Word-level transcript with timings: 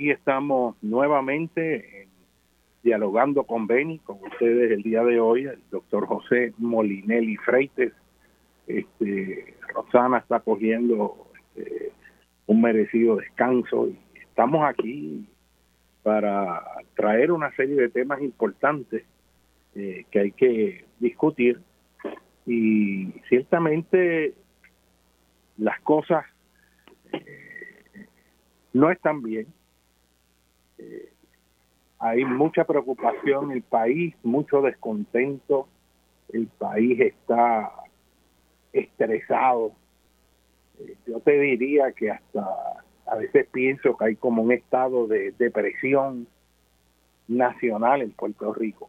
aquí 0.00 0.10
estamos 0.10 0.76
nuevamente 0.80 2.08
dialogando 2.82 3.44
con 3.44 3.66
Beni, 3.66 3.98
con 3.98 4.16
ustedes 4.16 4.70
el 4.70 4.82
día 4.82 5.04
de 5.04 5.20
hoy, 5.20 5.44
el 5.44 5.60
doctor 5.70 6.06
José 6.06 6.54
Molinelli 6.56 7.36
Freites. 7.36 7.92
Este, 8.66 9.56
Rosana 9.74 10.16
está 10.16 10.40
cogiendo 10.40 11.26
este, 11.54 11.92
un 12.46 12.62
merecido 12.62 13.16
descanso 13.16 13.88
y 13.88 13.98
estamos 14.18 14.64
aquí 14.64 15.28
para 16.02 16.62
traer 16.94 17.30
una 17.30 17.54
serie 17.54 17.76
de 17.76 17.90
temas 17.90 18.22
importantes 18.22 19.04
eh, 19.74 20.06
que 20.10 20.18
hay 20.18 20.32
que 20.32 20.86
discutir 20.98 21.60
y 22.46 23.12
ciertamente 23.28 24.32
las 25.58 25.78
cosas 25.82 26.24
eh, 27.12 28.06
no 28.72 28.90
están 28.90 29.20
bien. 29.20 29.59
Eh, 30.80 31.12
hay 31.98 32.24
mucha 32.24 32.64
preocupación 32.64 33.50
en 33.50 33.58
el 33.58 33.62
país, 33.62 34.14
mucho 34.22 34.62
descontento, 34.62 35.68
el 36.32 36.46
país 36.46 36.98
está 37.00 37.72
estresado. 38.72 39.72
Eh, 40.78 40.96
yo 41.06 41.20
te 41.20 41.38
diría 41.38 41.92
que 41.92 42.10
hasta 42.10 42.84
a 43.06 43.16
veces 43.16 43.46
pienso 43.52 43.96
que 43.96 44.04
hay 44.04 44.16
como 44.16 44.42
un 44.42 44.52
estado 44.52 45.06
de 45.06 45.32
depresión 45.32 46.26
nacional 47.28 48.02
en 48.02 48.12
Puerto 48.12 48.52
Rico. 48.54 48.88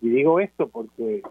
Y 0.00 0.08
digo 0.08 0.40
esto 0.40 0.68
porque 0.68 1.22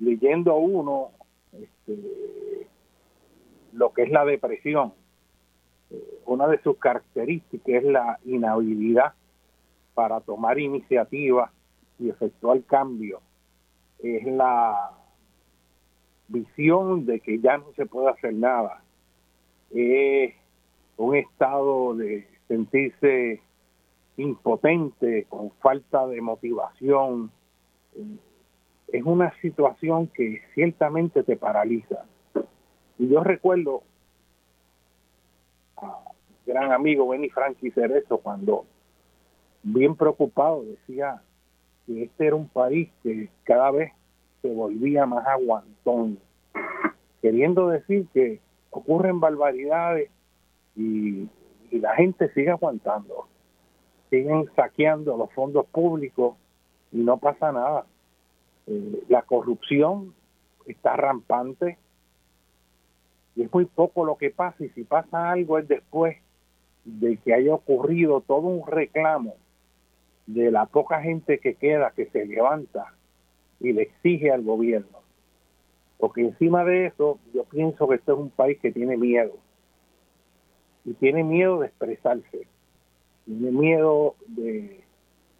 leyendo 0.00 0.56
uno 0.56 1.10
este, 1.52 2.66
lo 3.72 3.92
que 3.92 4.02
es 4.02 4.10
la 4.10 4.24
depresión, 4.24 4.88
eh, 4.88 4.92
una 6.26 6.46
de 6.46 6.60
sus 6.62 6.76
características 6.78 7.68
es 7.68 7.84
la 7.84 8.18
inhabilidad 8.24 9.14
para 9.94 10.20
tomar 10.20 10.58
iniciativa 10.58 11.50
y 11.98 12.10
efectuar 12.10 12.62
cambio. 12.64 13.20
Es 13.98 14.24
la 14.26 14.92
visión 16.28 17.06
de 17.06 17.20
que 17.20 17.40
ya 17.40 17.58
no 17.58 17.72
se 17.74 17.86
puede 17.86 18.10
hacer 18.10 18.34
nada. 18.34 18.82
Es 19.70 20.34
un 20.96 21.16
estado 21.16 21.94
de 21.94 22.28
sentirse 22.46 23.40
impotente, 24.16 25.26
con 25.28 25.50
falta 25.62 26.06
de 26.06 26.20
motivación. 26.20 27.30
Es 28.88 29.02
una 29.04 29.32
situación 29.40 30.08
que 30.08 30.42
ciertamente 30.54 31.22
te 31.22 31.36
paraliza. 31.36 32.04
Y 32.98 33.08
yo 33.08 33.22
recuerdo 33.22 33.82
gran 36.46 36.72
amigo 36.72 37.08
Benny 37.08 37.28
Frankie 37.28 37.70
Cerezo 37.70 38.18
cuando 38.18 38.64
bien 39.62 39.96
preocupado 39.96 40.64
decía 40.64 41.22
que 41.86 42.04
este 42.04 42.26
era 42.26 42.36
un 42.36 42.48
país 42.48 42.90
que 43.02 43.28
cada 43.44 43.70
vez 43.70 43.92
se 44.42 44.52
volvía 44.52 45.04
más 45.06 45.26
aguantón, 45.26 46.18
queriendo 47.20 47.68
decir 47.68 48.06
que 48.12 48.40
ocurren 48.70 49.20
barbaridades 49.20 50.10
y, 50.76 51.28
la 51.70 51.94
gente 51.96 52.32
sigue 52.32 52.48
aguantando, 52.48 53.28
siguen 54.08 54.48
saqueando 54.56 55.18
los 55.18 55.30
fondos 55.34 55.66
públicos 55.66 56.34
y 56.92 56.96
no 56.98 57.18
pasa 57.18 57.52
nada. 57.52 57.84
Eh, 58.66 59.04
la 59.10 59.20
corrupción 59.20 60.14
está 60.66 60.96
rampante, 60.96 61.76
y 63.38 63.42
es 63.42 63.54
muy 63.54 63.66
poco 63.66 64.04
lo 64.04 64.16
que 64.16 64.30
pasa 64.30 64.64
y 64.64 64.68
si 64.70 64.82
pasa 64.82 65.30
algo 65.30 65.60
es 65.60 65.68
después 65.68 66.16
de 66.84 67.18
que 67.18 67.32
haya 67.32 67.54
ocurrido 67.54 68.20
todo 68.20 68.48
un 68.48 68.66
reclamo 68.66 69.36
de 70.26 70.50
la 70.50 70.66
poca 70.66 71.00
gente 71.02 71.38
que 71.38 71.54
queda, 71.54 71.92
que 71.94 72.06
se 72.06 72.26
levanta 72.26 72.94
y 73.60 73.72
le 73.72 73.82
exige 73.82 74.32
al 74.32 74.42
gobierno. 74.42 74.98
Porque 75.98 76.22
encima 76.22 76.64
de 76.64 76.86
eso, 76.86 77.20
yo 77.32 77.44
pienso 77.44 77.86
que 77.86 77.94
este 77.94 78.10
es 78.10 78.18
un 78.18 78.30
país 78.30 78.58
que 78.58 78.72
tiene 78.72 78.96
miedo. 78.96 79.36
Y 80.84 80.94
tiene 80.94 81.22
miedo 81.22 81.60
de 81.60 81.68
expresarse. 81.68 82.48
Tiene 83.24 83.52
miedo 83.52 84.16
de, 84.26 84.80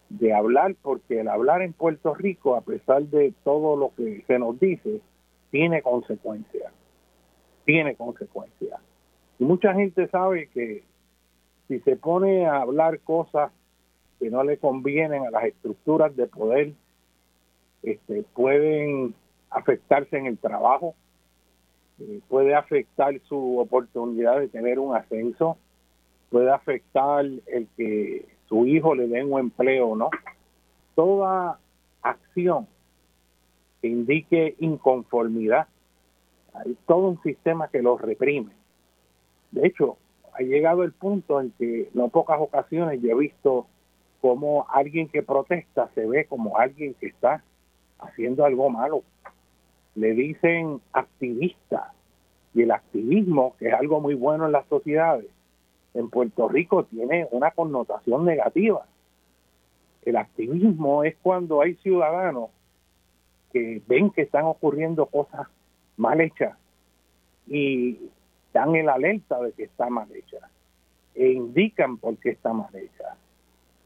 de 0.08 0.32
hablar, 0.32 0.76
porque 0.82 1.18
el 1.18 1.26
hablar 1.26 1.62
en 1.62 1.72
Puerto 1.72 2.14
Rico, 2.14 2.54
a 2.54 2.60
pesar 2.60 3.02
de 3.02 3.34
todo 3.42 3.76
lo 3.76 3.92
que 3.96 4.22
se 4.28 4.38
nos 4.38 4.60
dice, 4.60 5.00
tiene 5.50 5.82
consecuencias 5.82 6.77
tiene 7.68 7.96
consecuencias. 7.96 8.80
Y 9.38 9.44
mucha 9.44 9.74
gente 9.74 10.08
sabe 10.08 10.48
que 10.54 10.84
si 11.68 11.80
se 11.80 11.96
pone 11.96 12.46
a 12.46 12.62
hablar 12.62 12.98
cosas 13.00 13.52
que 14.18 14.30
no 14.30 14.42
le 14.42 14.56
convienen 14.56 15.26
a 15.26 15.30
las 15.30 15.44
estructuras 15.44 16.16
de 16.16 16.26
poder, 16.28 16.72
este, 17.82 18.22
pueden 18.34 19.14
afectarse 19.50 20.16
en 20.16 20.24
el 20.24 20.38
trabajo, 20.38 20.94
eh, 22.00 22.20
puede 22.30 22.54
afectar 22.54 23.20
su 23.28 23.58
oportunidad 23.58 24.40
de 24.40 24.48
tener 24.48 24.78
un 24.78 24.96
ascenso, 24.96 25.58
puede 26.30 26.50
afectar 26.50 27.26
el 27.26 27.68
que 27.76 28.24
su 28.48 28.64
hijo 28.64 28.94
le 28.94 29.08
den 29.08 29.30
un 29.30 29.40
empleo, 29.40 29.94
¿no? 29.94 30.08
Toda 30.94 31.58
acción 32.00 32.66
que 33.82 33.88
indique 33.88 34.56
inconformidad 34.58 35.68
hay 36.58 36.76
todo 36.86 37.08
un 37.08 37.22
sistema 37.22 37.68
que 37.68 37.82
los 37.82 38.00
reprime. 38.00 38.52
De 39.50 39.66
hecho, 39.66 39.96
ha 40.32 40.42
llegado 40.42 40.82
el 40.82 40.92
punto 40.92 41.40
en 41.40 41.50
que 41.52 41.88
no 41.94 42.08
pocas 42.08 42.40
ocasiones 42.40 43.00
yo 43.00 43.10
he 43.10 43.14
visto 43.14 43.66
como 44.20 44.66
alguien 44.68 45.08
que 45.08 45.22
protesta 45.22 45.90
se 45.94 46.06
ve 46.06 46.26
como 46.26 46.58
alguien 46.58 46.94
que 46.94 47.06
está 47.06 47.42
haciendo 47.98 48.44
algo 48.44 48.68
malo. 48.70 49.02
Le 49.94 50.12
dicen 50.12 50.80
activista 50.92 51.92
y 52.54 52.62
el 52.62 52.70
activismo, 52.70 53.54
que 53.58 53.68
es 53.68 53.74
algo 53.74 54.00
muy 54.00 54.14
bueno 54.14 54.46
en 54.46 54.52
las 54.52 54.66
sociedades, 54.66 55.26
en 55.94 56.10
Puerto 56.10 56.48
Rico 56.48 56.84
tiene 56.84 57.26
una 57.30 57.50
connotación 57.50 58.24
negativa. 58.24 58.86
El 60.02 60.16
activismo 60.16 61.04
es 61.04 61.16
cuando 61.22 61.60
hay 61.60 61.74
ciudadanos 61.76 62.50
que 63.52 63.82
ven 63.86 64.10
que 64.10 64.22
están 64.22 64.44
ocurriendo 64.44 65.06
cosas 65.06 65.48
mal 65.98 66.20
hecha 66.20 66.56
y 67.46 67.98
dan 68.52 68.74
el 68.74 68.88
alerta 68.88 69.40
de 69.40 69.52
que 69.52 69.64
está 69.64 69.90
mal 69.90 70.08
hecha 70.14 70.38
e 71.14 71.32
indican 71.32 71.98
por 71.98 72.16
qué 72.16 72.30
está 72.30 72.52
mal 72.52 72.74
hecha. 72.74 73.16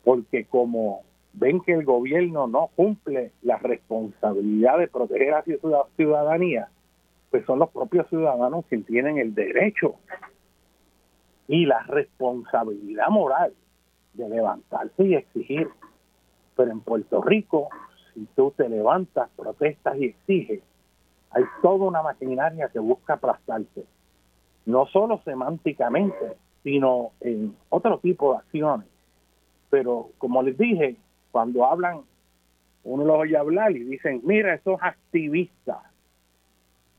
Porque 0.05 0.45
como 0.45 1.03
ven 1.33 1.61
que 1.61 1.73
el 1.73 1.85
gobierno 1.85 2.47
no 2.47 2.71
cumple 2.77 3.33
la 3.43 3.57
responsabilidad 3.57 4.79
de 4.79 4.89
proteger 4.89 5.35
a 5.35 5.45
la 5.47 5.87
ciudadanía, 5.97 6.69
pues 7.31 7.45
son 7.47 7.59
los 7.59 7.71
propios 7.71 8.09
ciudadanos 8.09 8.67
quienes 8.69 8.87
tienen 8.87 9.19
el 9.19 9.35
derecho 9.35 9.95
y 11.49 11.65
la 11.65 11.83
responsabilidad 11.85 13.09
moral 13.09 13.55
de 14.13 14.29
levantarse 14.29 15.05
y 15.05 15.15
exigir. 15.15 15.69
Pero 16.57 16.71
en 16.71 16.81
Puerto 16.81 17.23
Rico, 17.23 17.71
si 18.13 18.27
tú 18.37 18.53
te 18.55 18.69
levantas, 18.69 19.31
protestas 19.37 19.97
y 19.97 20.07
exiges, 20.07 20.61
hay 21.33 21.45
toda 21.63 21.87
una 21.87 22.03
maquinaria 22.03 22.69
que 22.69 22.79
busca 22.79 23.15
aplastarse, 23.15 23.85
no 24.67 24.87
solo 24.87 25.21
semánticamente, 25.25 26.37
sino 26.63 27.13
en 27.21 27.57
otro 27.71 27.99
tipo 27.99 28.33
de 28.33 28.39
acciones. 28.39 28.87
Pero 29.71 30.11
como 30.19 30.43
les 30.43 30.57
dije, 30.59 30.97
cuando 31.31 31.65
hablan, 31.65 32.03
uno 32.85 33.05
los 33.05 33.19
oye 33.19 33.37
hablar 33.37 33.73
y 33.73 33.85
dicen, 33.85 34.21
mira, 34.25 34.55
esos 34.55 34.79
activistas, 34.83 35.79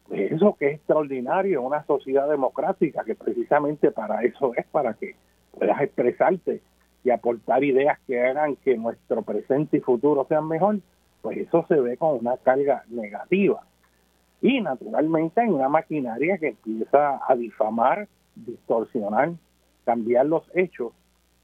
eso 0.10 0.56
que 0.60 0.68
es 0.68 0.76
extraordinario 0.76 1.60
en 1.60 1.66
una 1.66 1.86
sociedad 1.86 2.28
democrática, 2.28 3.04
que 3.04 3.16
precisamente 3.16 3.92
para 3.92 4.24
eso 4.24 4.54
es, 4.56 4.66
para 4.68 4.96
que 4.96 5.16
puedas 5.58 5.80
expresarte 5.82 6.62
y 7.04 7.12
aportar 7.12 7.64
ideas 7.64 8.00
que 8.08 8.20
hagan 8.20 8.56
que 8.58 8.78
nuestro 8.78 9.22
presente 9.22 9.78
y 9.78 9.82
futuro 9.82 10.26
sean 10.28 10.48
mejor, 10.48 10.80
pues 11.22 11.38
eso 11.38 11.66
se 11.68 11.76
ve 11.76 11.98
con 11.98 12.18
una 12.18 12.38
carga 12.38 12.84
negativa 12.90 13.64
y 14.44 14.60
naturalmente 14.60 15.42
en 15.42 15.54
una 15.54 15.70
maquinaria 15.70 16.38
que 16.38 16.50
empieza 16.50 17.22
a 17.26 17.34
difamar, 17.36 18.10
distorsionar, 18.36 19.32
cambiar 19.86 20.26
los 20.26 20.44
hechos 20.54 20.92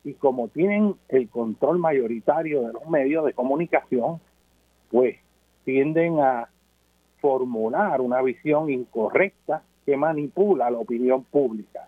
y 0.04 0.14
como 0.16 0.50
tienen 0.50 0.96
el 1.08 1.30
control 1.30 1.80
mayoritario 1.80 2.68
de 2.68 2.74
los 2.74 2.86
medios 2.90 3.26
de 3.26 3.32
comunicación, 3.32 4.20
pues 4.92 5.16
tienden 5.64 6.20
a 6.20 6.50
formular 7.22 8.02
una 8.02 8.22
visión 8.22 8.70
incorrecta 8.70 9.64
que 9.86 9.96
manipula 9.96 10.70
la 10.70 10.80
opinión 10.80 11.24
pública. 11.24 11.88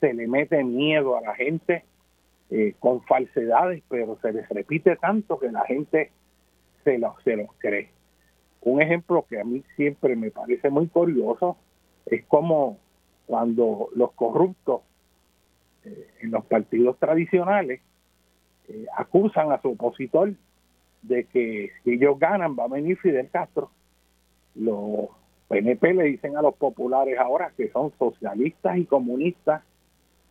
Se 0.00 0.12
le 0.12 0.26
mete 0.28 0.62
miedo 0.64 1.16
a 1.16 1.22
la 1.22 1.34
gente 1.34 1.84
eh, 2.50 2.74
con 2.78 3.00
falsedades, 3.04 3.82
pero 3.88 4.18
se 4.20 4.34
les 4.34 4.46
repite 4.50 4.96
tanto 4.96 5.38
que 5.38 5.50
la 5.50 5.64
gente 5.64 6.10
se 6.84 6.98
lo, 6.98 7.14
se 7.24 7.36
los 7.36 7.48
cree. 7.56 7.95
Un 8.66 8.82
ejemplo 8.82 9.24
que 9.30 9.38
a 9.40 9.44
mí 9.44 9.62
siempre 9.76 10.16
me 10.16 10.32
parece 10.32 10.70
muy 10.70 10.88
curioso 10.88 11.56
es 12.04 12.24
como 12.24 12.78
cuando 13.24 13.90
los 13.94 14.10
corruptos 14.14 14.80
eh, 15.84 16.08
en 16.22 16.32
los 16.32 16.44
partidos 16.46 16.98
tradicionales 16.98 17.80
eh, 18.68 18.86
acusan 18.96 19.52
a 19.52 19.62
su 19.62 19.70
opositor 19.70 20.34
de 21.02 21.26
que 21.26 21.70
si 21.84 21.92
ellos 21.92 22.18
ganan 22.18 22.56
va 22.58 22.64
a 22.64 22.68
venir 22.68 22.98
Fidel 22.98 23.30
Castro. 23.30 23.70
Los 24.56 25.10
PNP 25.46 25.94
le 25.94 26.04
dicen 26.06 26.36
a 26.36 26.42
los 26.42 26.56
populares 26.56 27.16
ahora 27.20 27.52
que 27.56 27.70
son 27.70 27.92
socialistas 28.00 28.78
y 28.78 28.84
comunistas, 28.84 29.62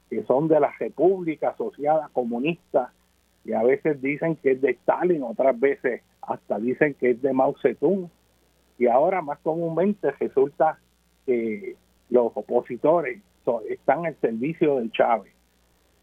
que 0.10 0.24
son 0.26 0.50
de 0.50 0.60
la 0.60 0.74
República 0.78 1.52
Asociada 1.52 2.10
Comunista, 2.12 2.92
y 3.46 3.54
a 3.54 3.64
veces 3.64 4.02
dicen 4.02 4.36
que 4.36 4.52
es 4.52 4.62
de 4.62 4.72
Stalin, 4.72 5.24
otras 5.24 5.58
veces 5.58 6.02
hasta 6.22 6.60
dicen 6.60 6.96
que 6.96 7.12
es 7.12 7.22
de 7.22 7.32
Mao 7.32 7.56
Zedong, 7.62 8.10
y 8.78 8.88
ahora 8.88 9.22
más 9.22 9.40
comúnmente 9.40 10.12
resulta 10.12 10.80
que 11.26 11.76
los 12.10 12.32
opositores 12.36 13.22
están 13.70 14.06
al 14.06 14.16
servicio 14.20 14.78
del 14.78 14.92
Chávez. 14.92 15.34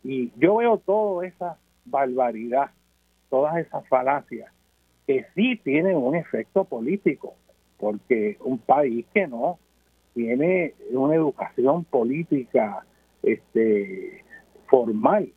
Y 0.05 0.31
yo 0.37 0.57
veo 0.57 0.79
toda 0.79 1.27
esa 1.27 1.59
barbaridad, 1.85 2.71
todas 3.31 3.57
esas 3.59 3.87
falacias, 3.89 4.53
que 5.07 5.27
sí 5.35 5.61
tienen 5.63 5.97
un 5.97 6.15
efecto 6.15 6.65
político, 6.65 7.35
porque 7.79 8.37
un 8.41 8.59
país 8.59 9.05
que 9.13 9.27
no 9.27 9.59
tiene 10.15 10.75
una 10.91 11.15
educación 11.15 11.85
política 11.85 12.85
este, 13.23 14.25
formal, 14.67 15.33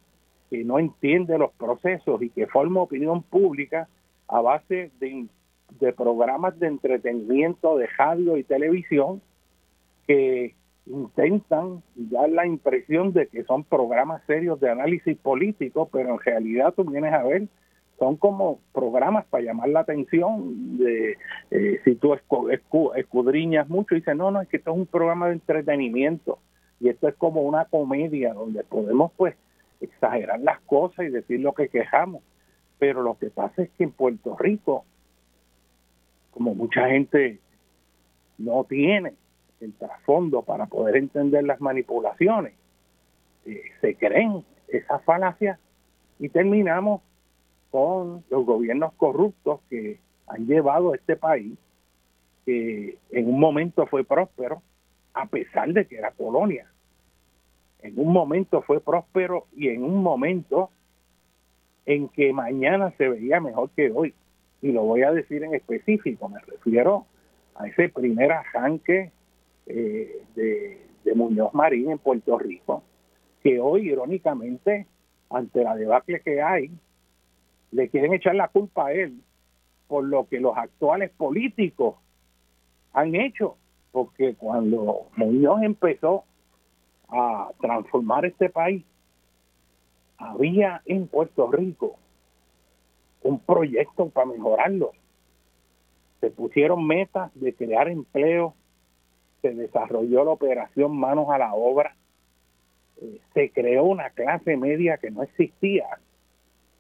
que 0.50 0.64
no 0.64 0.80
entiende 0.80 1.38
los 1.38 1.52
procesos 1.54 2.22
y 2.22 2.30
que 2.30 2.48
forma 2.48 2.82
opinión 2.82 3.24
pública 3.24 3.88
a 4.28 4.42
base 4.42 4.92
de, 5.00 5.28
de 5.80 5.94
programas 5.94 6.58
de 6.60 6.68
entretenimiento 6.68 7.78
de 7.78 7.88
radio 7.98 8.38
y 8.38 8.44
televisión 8.44 9.22
que 10.08 10.56
intentan 10.86 11.82
dar 11.96 12.30
la 12.30 12.46
impresión 12.46 13.12
de 13.12 13.28
que 13.28 13.44
son 13.44 13.64
programas 13.64 14.22
serios 14.28 14.60
de 14.60 14.70
análisis 14.70 15.18
político, 15.18 15.90
pero 15.92 16.10
en 16.12 16.20
realidad 16.20 16.74
tú 16.76 16.84
vienes 16.84 17.14
a 17.14 17.24
ver, 17.24 17.48
son 17.98 18.18
como 18.18 18.60
programas 18.74 19.26
para 19.26 19.44
llamar 19.44 19.70
la 19.70 19.80
atención 19.82 20.78
de 20.78 21.18
eh, 21.52 21.82
si 21.84 21.96
tú 21.96 22.14
escudriñas 22.96 23.70
mucho 23.70 23.96
y 23.96 24.00
dices, 24.00 24.16
no, 24.16 24.32
no, 24.32 24.42
es 24.42 24.50
que 24.50 24.58
esto 24.58 24.72
es 24.72 24.78
un 24.78 24.86
programa 24.86 25.28
de 25.28 25.34
entretenimiento 25.34 26.40
y 26.80 26.90
esto 26.90 27.08
es 27.08 27.16
como 27.16 27.42
una 27.42 27.66
comedia 27.66 28.34
donde 28.34 28.64
podemos 28.64 29.12
pues 29.16 29.36
exagerar 29.82 30.40
las 30.42 30.60
cosas 30.62 31.06
y 31.06 31.10
decir 31.10 31.40
lo 31.40 31.54
que 31.54 31.70
quejamos, 31.70 32.22
pero 32.80 33.02
lo 33.02 33.18
que 33.18 33.30
pasa 33.30 33.64
es 33.64 33.70
que 33.72 33.86
en 33.86 33.92
Puerto 33.92 34.36
Rico, 34.38 34.86
como 36.36 36.54
mucha 36.54 36.90
gente 36.90 37.40
no 38.38 38.66
tiene 38.66 39.14
el 39.62 39.74
trasfondo 39.74 40.42
para 40.42 40.66
poder 40.66 40.98
entender 40.98 41.46
las 41.46 41.62
manipulaciones. 41.62 42.54
Eh, 43.46 43.64
se 43.80 43.96
creen 43.96 44.44
esas 44.68 45.02
falacias 45.06 45.58
y 46.20 46.28
terminamos 46.28 47.02
con 47.72 48.26
los 48.30 48.46
gobiernos 48.46 48.92
corruptos 48.96 49.62
que 49.70 49.98
han 50.28 50.46
llevado 50.46 50.92
a 50.92 50.98
este 50.98 51.16
país, 51.16 51.58
que 52.46 52.98
en 53.12 53.30
un 53.30 53.40
momento 53.40 53.86
fue 53.88 54.04
próspero, 54.04 54.62
a 55.14 55.28
pesar 55.28 55.72
de 55.72 55.88
que 55.88 55.98
era 55.98 56.12
colonia. 56.12 56.68
En 57.82 57.98
un 57.98 58.12
momento 58.12 58.62
fue 58.62 58.82
próspero 58.82 59.46
y 59.56 59.70
en 59.70 59.86
un 59.86 60.04
momento 60.04 60.70
en 61.86 62.10
que 62.10 62.34
mañana 62.34 62.92
se 62.98 63.08
veía 63.08 63.40
mejor 63.40 63.70
que 63.70 63.90
hoy. 63.90 64.14
Y 64.66 64.72
lo 64.72 64.82
voy 64.82 65.04
a 65.04 65.12
decir 65.12 65.44
en 65.44 65.54
específico, 65.54 66.28
me 66.28 66.40
refiero 66.40 67.06
a 67.54 67.68
ese 67.68 67.88
primer 67.90 68.32
arranque 68.32 69.12
eh, 69.68 70.24
de, 70.36 71.14
Muñoz 71.14 71.54
Marín 71.54 71.92
en 71.92 72.00
Puerto 72.00 72.40
Rico, 72.40 72.82
que 73.44 73.60
hoy, 73.60 73.92
irónicamente, 73.92 74.88
ante 75.30 75.64
la 75.64 75.76
debacle 75.76 76.20
que 76.22 76.42
hay, 76.42 76.72
le 77.74 77.90
quieren 77.90 78.16
echar 78.16 78.34
la 78.34 78.48
culpa 78.48 78.88
a 78.88 78.94
él 78.94 79.22
por 79.88 80.04
lo 80.04 80.28
que 80.28 80.40
los 80.40 80.58
actuales 80.58 81.12
políticos 81.12 81.98
han 82.92 83.14
hecho, 83.14 83.58
porque 83.92 84.34
cuando 84.34 85.10
Muñoz 85.16 85.62
empezó 85.62 86.24
a 87.10 87.52
transformar 87.62 88.26
este 88.26 88.50
país, 88.50 88.84
había 90.18 90.82
en 90.88 91.06
Puerto 91.06 91.52
Rico 91.52 92.00
un 93.26 93.40
proyecto 93.40 94.10
para 94.10 94.28
mejorarlo. 94.28 94.92
Se 96.22 96.30
pusieron 96.30 96.86
metas 96.86 97.32
de 97.36 97.54
crear 97.54 97.88
empleo 97.88 98.54
se 99.42 99.54
desarrolló 99.54 100.24
la 100.24 100.32
operación 100.32 100.98
Manos 100.98 101.28
a 101.30 101.38
la 101.38 101.54
Obra, 101.54 101.96
eh, 103.00 103.20
se 103.36 103.52
creó 103.52 103.84
una 103.84 104.10
clase 104.10 104.58
media 104.58 104.98
que 104.98 105.12
no 105.12 105.22
existía. 105.22 105.86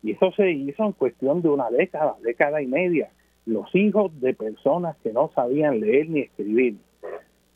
Y 0.01 0.11
eso 0.11 0.31
se 0.31 0.49
hizo 0.51 0.83
en 0.83 0.93
cuestión 0.93 1.43
de 1.43 1.49
una 1.49 1.69
década, 1.69 2.15
década 2.23 2.63
y 2.63 2.67
media. 2.67 3.11
Los 3.45 3.73
hijos 3.75 4.19
de 4.19 4.33
personas 4.33 4.97
que 5.03 5.13
no 5.13 5.29
sabían 5.35 5.79
leer 5.79 6.09
ni 6.09 6.21
escribir 6.21 6.77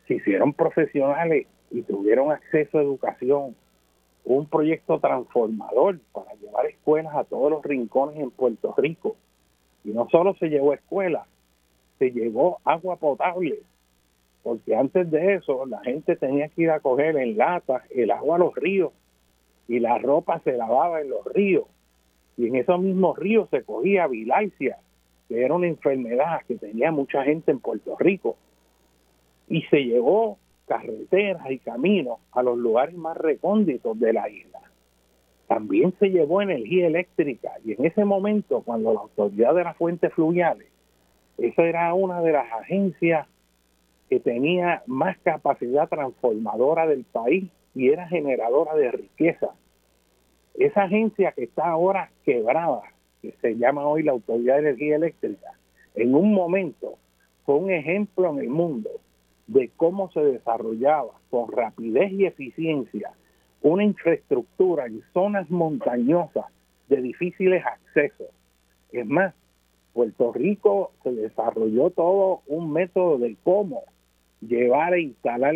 se 0.08 0.16
hicieron 0.16 0.54
profesionales 0.54 1.48
y 1.72 1.82
tuvieron 1.82 2.32
acceso 2.32 2.78
a 2.78 2.84
educación. 2.84 3.56
Un 4.30 4.46
proyecto 4.46 5.00
transformador 5.00 6.00
para 6.14 6.34
llevar 6.36 6.66
escuelas 6.68 7.16
a 7.16 7.24
todos 7.24 7.52
los 7.52 7.64
rincones 7.64 8.18
en 8.18 8.32
Puerto 8.32 8.74
Rico. 8.78 9.16
Y 9.84 9.90
no 9.90 10.08
solo 10.10 10.36
se 10.36 10.50
llevó 10.50 10.74
escuelas, 10.74 11.28
se 11.98 12.12
llevó 12.12 12.60
agua 12.64 12.96
potable 12.98 13.60
porque 14.44 14.76
antes 14.76 15.12
de 15.12 15.36
eso 15.36 15.66
la 15.66 15.80
gente 15.82 16.16
tenía 16.16 16.48
que 16.50 16.64
ir 16.64 16.72
a 16.72 16.80
coger 16.80 17.18
en 17.18 17.38
lata 17.38 17.84
el 17.90 18.12
agua 18.12 18.38
a 18.38 18.40
los 18.40 18.56
ríos 18.56 18.92
y 19.68 19.80
la 19.80 19.98
ropa 19.98 20.40
se 20.44 20.54
lavaba 20.54 21.02
en 21.02 21.10
los 21.10 21.26
ríos 21.34 21.66
y 22.38 22.48
en 22.48 22.56
esos 22.56 22.80
mismos 22.80 23.18
ríos 23.18 23.50
se 23.50 23.64
cogía 23.64 24.08
bilharcia, 24.08 24.78
que 25.28 25.44
era 25.44 25.54
una 25.54 25.68
enfermedad 25.68 26.42
que 26.48 26.56
tenía 26.56 26.92
mucha 26.92 27.24
gente 27.24 27.52
en 27.52 27.60
Puerto 27.60 27.98
Rico 28.00 28.38
y 29.48 29.62
se 29.64 29.84
llevó 29.84 30.38
carreteras 30.70 31.50
y 31.50 31.58
caminos 31.58 32.20
a 32.32 32.44
los 32.44 32.56
lugares 32.56 32.96
más 32.96 33.18
recónditos 33.18 34.00
de 34.00 34.14
la 34.14 34.30
isla. 34.30 34.62
También 35.48 35.96
se 36.00 36.12
llevó 36.12 36.44
energía 36.44 36.86
eléctrica 36.86 37.54
y 37.66 37.74
en 37.74 37.86
ese 37.86 38.06
momento 38.06 38.62
cuando 38.62 38.94
la 38.94 39.00
autoridad 39.00 39.56
de 39.56 39.64
las 39.64 39.76
fuentes 39.76 40.14
fluviales, 40.14 40.68
esa 41.40 41.64
era 41.64 41.94
una 41.96 42.22
de 42.22 42.34
las 42.34 42.52
agencias 42.54 43.28
que 44.10 44.20
tenía 44.20 44.84
más 44.86 45.18
capacidad 45.24 45.90
transformadora 45.90 46.86
del 46.86 47.04
país 47.04 47.50
y 47.74 47.90
era 47.90 48.08
generadora 48.08 48.76
de 48.76 48.92
riqueza. 48.92 49.50
Esa 50.54 50.84
agencia 50.84 51.32
que 51.32 51.46
está 51.46 51.68
ahora 51.68 52.12
quebrada, 52.24 52.84
que 53.24 53.34
se 53.42 53.56
llama 53.58 53.88
hoy 53.88 54.04
la 54.04 54.12
Autoridad 54.12 54.56
de 54.56 54.70
Energía 54.70 54.98
Eléctrica, 54.98 55.52
en 55.96 56.14
un 56.14 56.32
momento 56.32 56.96
fue 57.44 57.56
un 57.56 57.72
ejemplo 57.72 58.30
en 58.30 58.40
el 58.40 58.50
mundo 58.50 58.90
de 59.50 59.72
cómo 59.76 60.12
se 60.12 60.20
desarrollaba 60.22 61.14
con 61.32 61.52
rapidez 61.52 62.12
y 62.12 62.26
eficiencia 62.26 63.12
una 63.62 63.84
infraestructura 63.84 64.86
en 64.86 65.02
zonas 65.12 65.50
montañosas 65.50 66.46
de 66.88 67.02
difíciles 67.02 67.64
accesos. 67.66 68.28
Es 68.92 69.08
más, 69.08 69.34
Puerto 69.94 70.32
Rico 70.32 70.92
se 71.04 71.12
desarrolló 71.12 71.90
todo 71.90 72.42
un 72.46 72.72
método 72.72 73.18
de 73.18 73.36
cómo 73.44 73.84
llevar 74.42 74.94
e 74.94 75.02
instalar 75.02 75.56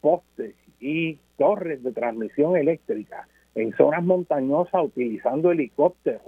postes 0.00 0.54
y 0.80 1.18
torres 1.36 1.82
de 1.82 1.92
transmisión 1.92 2.56
eléctrica 2.56 3.26
en 3.56 3.76
zonas 3.76 4.04
montañosas 4.04 4.84
utilizando 4.84 5.50
helicópteros. 5.50 6.22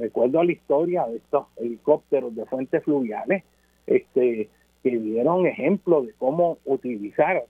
Recuerdo 0.00 0.42
la 0.42 0.52
historia 0.52 1.06
de 1.06 1.18
estos 1.18 1.46
helicópteros 1.56 2.34
de 2.34 2.44
fuentes 2.46 2.82
fluviales 2.82 3.44
este, 3.86 4.50
que 4.82 4.98
dieron 4.98 5.46
ejemplo 5.46 6.02
de 6.02 6.12
cómo 6.18 6.58
utilizar 6.64 7.44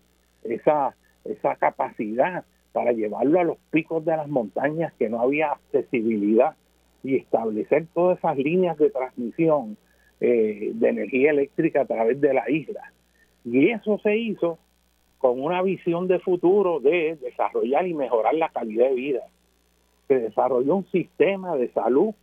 esa, 0.44 0.94
esa 1.24 1.56
capacidad 1.56 2.44
para 2.72 2.92
llevarlo 2.92 3.40
a 3.40 3.44
los 3.44 3.58
picos 3.70 4.04
de 4.04 4.16
las 4.16 4.28
montañas 4.28 4.92
que 4.94 5.08
no 5.08 5.20
había 5.20 5.52
accesibilidad 5.52 6.54
y 7.02 7.16
establecer 7.16 7.86
todas 7.94 8.18
esas 8.18 8.36
líneas 8.36 8.76
de 8.78 8.90
transmisión 8.90 9.76
eh, 10.20 10.72
de 10.74 10.88
energía 10.88 11.30
eléctrica 11.30 11.82
a 11.82 11.86
través 11.86 12.20
de 12.20 12.34
la 12.34 12.48
isla. 12.50 12.92
Y 13.44 13.70
eso 13.70 13.98
se 13.98 14.16
hizo 14.16 14.58
con 15.18 15.40
una 15.40 15.62
visión 15.62 16.08
de 16.08 16.18
futuro 16.20 16.80
de 16.80 17.16
desarrollar 17.20 17.86
y 17.86 17.94
mejorar 17.94 18.34
la 18.34 18.48
calidad 18.48 18.88
de 18.88 18.94
vida. 18.94 19.22
Se 20.06 20.18
desarrolló 20.18 20.76
un 20.76 20.86
sistema 20.90 21.56
de 21.56 21.70
salud 21.72 22.14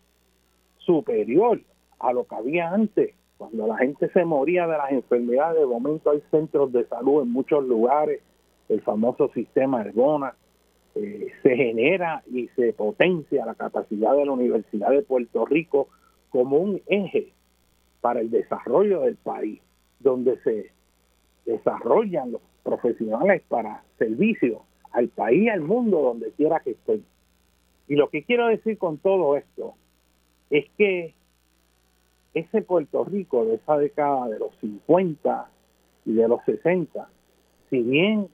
superior 0.77 1.61
a 1.99 2.13
lo 2.13 2.25
que 2.25 2.35
había 2.35 2.69
antes. 2.69 3.13
Cuando 3.37 3.67
la 3.67 3.77
gente 3.77 4.09
se 4.09 4.23
moría 4.23 4.65
de 4.67 4.77
las 4.77 4.91
enfermedades, 4.91 5.59
de 5.59 5.65
momento 5.65 6.11
hay 6.11 6.21
centros 6.31 6.71
de 6.71 6.85
salud 6.87 7.23
en 7.23 7.31
muchos 7.31 7.65
lugares, 7.65 8.21
el 8.69 8.81
famoso 8.81 9.29
sistema 9.33 9.81
Ergona, 9.81 10.35
eh, 10.95 11.27
se 11.43 11.55
genera 11.55 12.23
y 12.31 12.47
se 12.55 12.71
potencia 12.71 13.45
la 13.45 13.55
capacidad 13.55 14.15
de 14.15 14.25
la 14.25 14.31
Universidad 14.31 14.91
de 14.91 15.01
Puerto 15.01 15.45
Rico 15.45 15.89
como 16.29 16.57
un 16.57 16.81
eje 16.87 17.33
para 17.99 18.21
el 18.21 18.31
desarrollo 18.31 19.01
del 19.01 19.17
país, 19.17 19.61
donde 19.99 20.37
se 20.39 20.71
desarrollan 21.45 22.31
los 22.31 22.41
profesionales 22.63 23.43
para 23.49 23.83
servicios 23.97 24.61
al 24.91 25.09
país, 25.09 25.49
al 25.49 25.61
mundo, 25.61 26.01
donde 26.01 26.31
quiera 26.31 26.61
que 26.61 26.71
esté. 26.71 27.01
Y 27.87 27.95
lo 27.95 28.09
que 28.09 28.23
quiero 28.23 28.47
decir 28.47 28.77
con 28.77 28.97
todo 28.97 29.35
esto 29.35 29.73
es 30.49 30.65
que 30.77 31.13
ese 32.35 32.61
Puerto 32.61 33.05
Rico 33.05 33.45
de 33.45 33.55
esa 33.55 33.77
década 33.77 34.27
de 34.27 34.39
los 34.39 34.53
50 34.59 35.49
y 36.05 36.13
de 36.13 36.27
los 36.27 36.43
60, 36.45 37.07
si 37.69 37.81
bien 37.81 38.27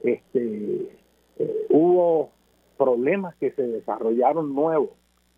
este, 0.00 0.90
eh, 1.38 1.66
hubo 1.70 2.30
problemas 2.78 3.36
que 3.36 3.52
se 3.52 3.62
desarrollaron 3.62 4.54
nuevos 4.54 4.90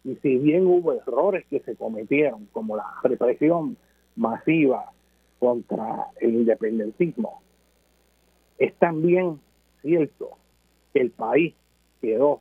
y 0.05 0.14
si 0.17 0.38
bien 0.38 0.67
hubo 0.67 0.93
errores 0.93 1.45
que 1.50 1.61
se 1.61 1.75
cometieron, 1.75 2.47
como 2.52 2.76
la 2.76 2.87
represión 3.02 3.76
masiva 4.17 4.93
contra 5.40 6.07
el 6.21 6.35
independentismo, 6.35 7.43
es 8.59 8.75
también 8.76 9.40
cierto 9.83 10.31
que 10.93 11.00
el 11.00 11.11
país 11.11 11.55
quedó 12.00 12.40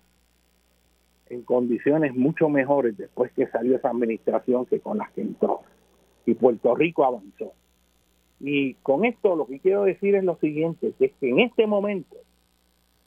en 1.29 1.43
condiciones 1.43 2.15
mucho 2.15 2.49
mejores 2.49 2.97
después 2.97 3.31
que 3.33 3.47
salió 3.47 3.75
esa 3.75 3.89
administración 3.89 4.65
que 4.65 4.79
con 4.79 4.97
las 4.97 5.11
que 5.11 5.21
entró. 5.21 5.61
Y 6.25 6.33
Puerto 6.33 6.75
Rico 6.75 7.05
avanzó. 7.05 7.53
Y 8.39 8.75
con 8.75 9.05
esto 9.05 9.35
lo 9.35 9.47
que 9.47 9.59
quiero 9.59 9.83
decir 9.83 10.15
es 10.15 10.23
lo 10.23 10.35
siguiente, 10.37 10.93
que 10.97 11.05
es 11.05 11.11
que 11.19 11.29
en 11.29 11.39
este 11.39 11.65
momento, 11.65 12.17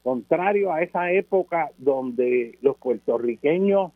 contrario 0.02 0.72
a 0.72 0.82
esa 0.82 1.12
época 1.12 1.70
donde 1.78 2.58
los 2.62 2.76
puertorriqueños 2.78 3.92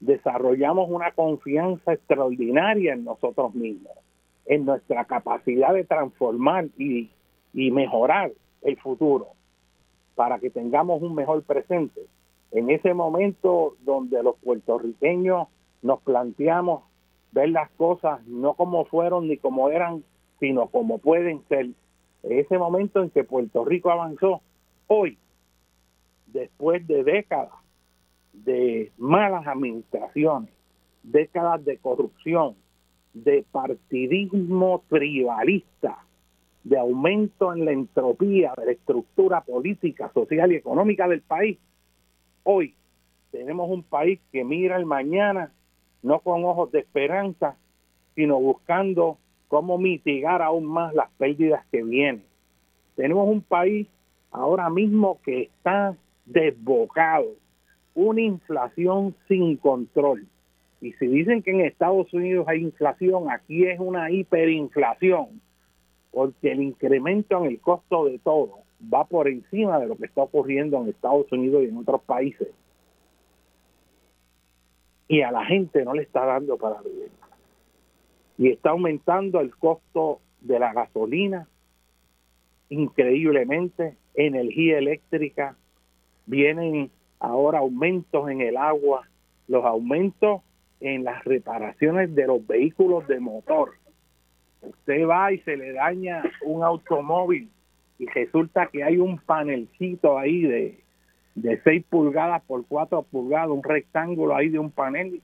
desarrollamos 0.00 0.90
una 0.90 1.12
confianza 1.12 1.92
extraordinaria 1.92 2.94
en 2.94 3.04
nosotros 3.04 3.54
mismos, 3.54 3.92
en 4.46 4.64
nuestra 4.64 5.04
capacidad 5.04 5.72
de 5.72 5.84
transformar 5.84 6.66
y, 6.76 7.10
y 7.54 7.70
mejorar 7.70 8.32
el 8.62 8.76
futuro 8.78 9.28
para 10.14 10.38
que 10.38 10.50
tengamos 10.50 11.00
un 11.02 11.14
mejor 11.14 11.42
presente. 11.44 12.02
En 12.52 12.70
ese 12.70 12.94
momento 12.94 13.76
donde 13.84 14.22
los 14.22 14.36
puertorriqueños 14.36 15.48
nos 15.82 16.00
planteamos 16.00 16.82
ver 17.32 17.50
las 17.50 17.70
cosas 17.72 18.24
no 18.26 18.54
como 18.54 18.84
fueron 18.86 19.28
ni 19.28 19.36
como 19.36 19.70
eran, 19.70 20.02
sino 20.40 20.68
como 20.68 20.98
pueden 20.98 21.42
ser. 21.48 21.70
Ese 22.22 22.58
momento 22.58 23.02
en 23.02 23.10
que 23.10 23.24
Puerto 23.24 23.64
Rico 23.64 23.90
avanzó, 23.90 24.42
hoy, 24.88 25.16
después 26.26 26.86
de 26.86 27.04
décadas 27.04 27.52
de 28.32 28.92
malas 28.98 29.46
administraciones, 29.46 30.50
décadas 31.02 31.64
de 31.64 31.78
corrupción, 31.78 32.56
de 33.14 33.44
partidismo 33.50 34.82
tribalista, 34.88 35.98
de 36.62 36.78
aumento 36.78 37.54
en 37.54 37.64
la 37.64 37.72
entropía 37.72 38.52
de 38.56 38.66
la 38.66 38.72
estructura 38.72 39.40
política, 39.40 40.10
social 40.12 40.52
y 40.52 40.56
económica 40.56 41.08
del 41.08 41.22
país, 41.22 41.58
hoy 42.42 42.74
tenemos 43.30 43.70
un 43.70 43.82
país 43.82 44.20
que 44.32 44.44
mira 44.44 44.76
el 44.76 44.86
mañana 44.86 45.52
no 46.02 46.20
con 46.20 46.44
ojos 46.44 46.72
de 46.72 46.80
esperanza, 46.80 47.56
sino 48.14 48.40
buscando 48.40 49.18
cómo 49.48 49.78
mitigar 49.78 50.42
aún 50.42 50.64
más 50.64 50.94
las 50.94 51.10
pérdidas 51.18 51.64
que 51.70 51.82
vienen. 51.82 52.24
Tenemos 52.96 53.28
un 53.28 53.42
país 53.42 53.86
ahora 54.30 54.70
mismo 54.70 55.20
que 55.22 55.42
está 55.42 55.96
desbocado, 56.24 57.26
una 57.94 58.20
inflación 58.20 59.14
sin 59.28 59.56
control. 59.56 60.26
Y 60.80 60.92
si 60.94 61.06
dicen 61.06 61.42
que 61.42 61.50
en 61.50 61.60
Estados 61.60 62.12
Unidos 62.14 62.46
hay 62.48 62.62
inflación, 62.62 63.30
aquí 63.30 63.66
es 63.66 63.78
una 63.78 64.10
hiperinflación, 64.10 65.40
porque 66.10 66.52
el 66.52 66.62
incremento 66.62 67.38
en 67.38 67.50
el 67.50 67.60
costo 67.60 68.06
de 68.06 68.18
todo 68.18 68.60
va 68.82 69.04
por 69.04 69.28
encima 69.28 69.78
de 69.78 69.86
lo 69.86 69.96
que 69.96 70.06
está 70.06 70.22
ocurriendo 70.22 70.80
en 70.80 70.88
Estados 70.88 71.30
Unidos 71.32 71.62
y 71.62 71.68
en 71.68 71.76
otros 71.76 72.02
países. 72.02 72.48
Y 75.08 75.22
a 75.22 75.32
la 75.32 75.44
gente 75.44 75.84
no 75.84 75.94
le 75.94 76.02
está 76.02 76.24
dando 76.24 76.56
para 76.56 76.80
vivir. 76.82 77.10
Y 78.38 78.48
está 78.48 78.70
aumentando 78.70 79.40
el 79.40 79.54
costo 79.56 80.20
de 80.40 80.58
la 80.58 80.72
gasolina 80.72 81.46
increíblemente, 82.70 83.96
energía 84.14 84.78
eléctrica, 84.78 85.56
vienen 86.26 86.90
ahora 87.18 87.58
aumentos 87.58 88.30
en 88.30 88.40
el 88.40 88.56
agua, 88.56 89.06
los 89.48 89.64
aumentos 89.64 90.42
en 90.80 91.04
las 91.04 91.22
reparaciones 91.24 92.14
de 92.14 92.26
los 92.26 92.46
vehículos 92.46 93.06
de 93.08 93.20
motor. 93.20 93.72
Usted 94.62 95.06
va 95.06 95.32
y 95.32 95.38
se 95.40 95.56
le 95.56 95.72
daña 95.72 96.22
un 96.44 96.62
automóvil 96.62 97.50
y 98.00 98.06
resulta 98.06 98.66
que 98.68 98.82
hay 98.82 98.96
un 98.96 99.18
panelcito 99.18 100.18
ahí 100.18 100.40
de, 100.40 100.82
de 101.34 101.60
6 101.62 101.84
pulgadas 101.90 102.42
por 102.44 102.64
4 102.66 103.02
pulgadas, 103.02 103.50
un 103.50 103.62
rectángulo 103.62 104.34
ahí 104.34 104.48
de 104.48 104.58
un 104.58 104.70
panel, 104.70 105.20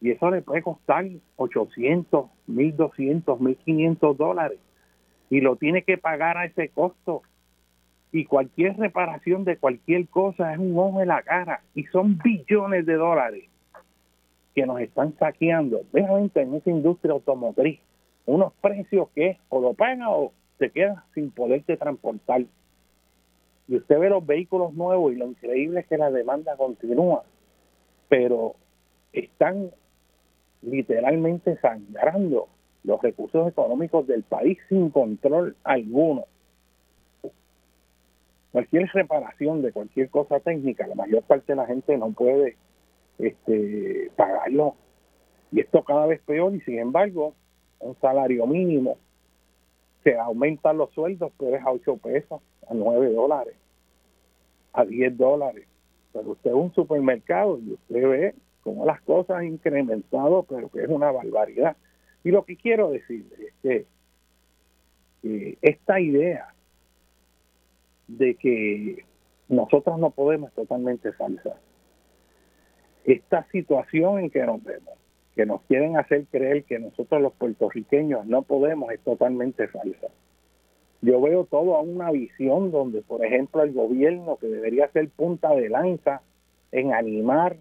y 0.00 0.10
eso 0.10 0.30
le 0.30 0.40
puede 0.40 0.62
costar 0.62 1.04
800, 1.36 2.30
1200, 2.46 3.38
1500 3.38 4.16
dólares, 4.16 4.58
y 5.28 5.42
lo 5.42 5.56
tiene 5.56 5.82
que 5.82 5.98
pagar 5.98 6.38
a 6.38 6.46
ese 6.46 6.70
costo. 6.70 7.20
Y 8.12 8.24
cualquier 8.24 8.78
reparación 8.78 9.44
de 9.44 9.58
cualquier 9.58 10.08
cosa 10.08 10.54
es 10.54 10.58
un 10.58 10.78
ojo 10.78 11.02
en 11.02 11.08
la 11.08 11.20
cara 11.20 11.60
y 11.74 11.84
son 11.84 12.16
billones 12.16 12.86
de 12.86 12.94
dólares 12.94 13.44
que 14.54 14.64
nos 14.64 14.80
están 14.80 15.14
saqueando, 15.18 15.82
realmente 15.92 16.40
en 16.40 16.54
esa 16.54 16.70
industria 16.70 17.12
automotriz, 17.12 17.78
unos 18.24 18.54
precios 18.62 19.10
que 19.14 19.36
o 19.50 19.60
lo 19.60 19.74
paga 19.74 20.08
o 20.08 20.32
se 20.58 20.70
queda 20.70 21.04
sin 21.14 21.30
poderse 21.30 21.76
transportar. 21.76 22.44
Y 23.68 23.76
usted 23.76 23.98
ve 23.98 24.10
los 24.10 24.24
vehículos 24.24 24.74
nuevos 24.74 25.12
y 25.12 25.16
lo 25.16 25.26
increíble 25.26 25.80
es 25.80 25.86
que 25.86 25.98
la 25.98 26.10
demanda 26.10 26.56
continúa, 26.56 27.24
pero 28.08 28.54
están 29.12 29.70
literalmente 30.62 31.58
sangrando 31.60 32.48
los 32.84 33.02
recursos 33.02 33.48
económicos 33.48 34.06
del 34.06 34.22
país 34.22 34.58
sin 34.68 34.90
control 34.90 35.56
alguno 35.64 36.26
cualquier 38.56 38.88
reparación 38.94 39.60
de 39.60 39.70
cualquier 39.70 40.08
cosa 40.08 40.40
técnica, 40.40 40.86
la 40.86 40.94
mayor 40.94 41.22
parte 41.24 41.52
de 41.52 41.56
la 41.56 41.66
gente 41.66 41.94
no 41.98 42.10
puede 42.12 42.56
este, 43.18 44.10
pagarlo. 44.16 44.76
Y 45.52 45.60
esto 45.60 45.84
cada 45.84 46.06
vez 46.06 46.22
peor 46.22 46.54
y 46.54 46.62
sin 46.62 46.78
embargo, 46.78 47.34
un 47.80 47.94
salario 48.00 48.46
mínimo, 48.46 48.96
se 50.06 50.16
aumentan 50.16 50.78
los 50.78 50.92
sueldos, 50.92 51.32
pero 51.36 51.56
es 51.56 51.62
a 51.64 51.72
8 51.72 51.96
pesos, 51.96 52.40
a 52.68 52.74
9 52.74 53.12
dólares, 53.12 53.56
a 54.72 54.84
10 54.84 55.18
dólares. 55.18 55.66
Pero 56.12 56.30
usted 56.30 56.50
es 56.50 56.56
un 56.56 56.72
supermercado 56.74 57.58
y 57.58 57.72
usted 57.72 58.08
ve 58.08 58.34
cómo 58.62 58.86
las 58.86 59.00
cosas 59.02 59.38
han 59.38 59.46
incrementado, 59.46 60.44
pero 60.44 60.68
que 60.68 60.84
es 60.84 60.88
una 60.88 61.10
barbaridad. 61.10 61.76
Y 62.22 62.30
lo 62.30 62.44
que 62.44 62.56
quiero 62.56 62.90
decirle 62.90 63.48
es 63.64 63.86
que 65.24 65.58
esta 65.60 65.98
idea 65.98 66.54
de 68.06 68.36
que 68.36 69.04
nosotros 69.48 69.98
no 69.98 70.10
podemos 70.10 70.52
totalmente 70.52 71.12
falsa. 71.14 71.56
Esta 73.04 73.44
situación 73.50 74.20
en 74.20 74.30
que 74.30 74.46
nos 74.46 74.62
vemos, 74.62 74.94
que 75.36 75.44
nos 75.44 75.60
quieren 75.62 75.98
hacer 75.98 76.24
creer 76.30 76.64
que 76.64 76.78
nosotros 76.78 77.20
los 77.20 77.34
puertorriqueños 77.34 78.24
no 78.26 78.42
podemos, 78.42 78.90
es 78.90 79.00
totalmente 79.00 79.68
falsa. 79.68 80.08
Yo 81.02 81.20
veo 81.20 81.44
todo 81.44 81.76
a 81.76 81.82
una 81.82 82.10
visión 82.10 82.70
donde, 82.70 83.02
por 83.02 83.22
ejemplo, 83.24 83.62
el 83.62 83.74
gobierno, 83.74 84.38
que 84.38 84.46
debería 84.46 84.88
ser 84.88 85.10
punta 85.10 85.54
de 85.54 85.68
lanza 85.68 86.22
en 86.72 86.94
animar, 86.94 87.58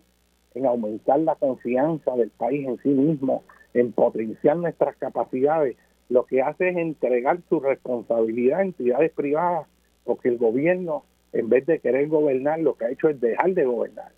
en 0.54 0.66
aumentar 0.66 1.20
la 1.20 1.36
confianza 1.36 2.16
del 2.16 2.30
país 2.30 2.66
en 2.66 2.78
sí 2.78 2.90
mismo, 2.90 3.44
en 3.74 3.92
potenciar 3.92 4.56
nuestras 4.56 4.96
capacidades, 4.96 5.76
lo 6.08 6.26
que 6.26 6.42
hace 6.42 6.70
es 6.70 6.78
entregar 6.78 7.40
su 7.50 7.60
responsabilidad 7.60 8.60
a 8.60 8.64
entidades 8.64 9.12
privadas 9.12 9.68
porque 10.06 10.30
el 10.30 10.38
gobierno, 10.38 11.04
en 11.34 11.50
vez 11.50 11.66
de 11.66 11.80
querer 11.80 12.08
gobernar, 12.08 12.60
lo 12.60 12.76
que 12.76 12.86
ha 12.86 12.92
hecho 12.92 13.10
es 13.10 13.20
dejar 13.20 13.54
de 13.54 13.66
gobernar 13.66 14.12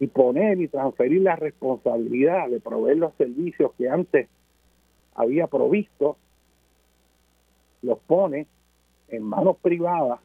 y 0.00 0.06
poner 0.06 0.58
y 0.58 0.68
transferir 0.68 1.20
la 1.20 1.36
responsabilidad 1.36 2.48
de 2.48 2.58
proveer 2.58 2.96
los 2.96 3.14
servicios 3.16 3.72
que 3.76 3.88
antes 3.88 4.28
había 5.14 5.46
provisto, 5.46 6.16
los 7.82 7.98
pone 8.00 8.46
en 9.08 9.22
manos 9.22 9.58
privadas, 9.58 10.20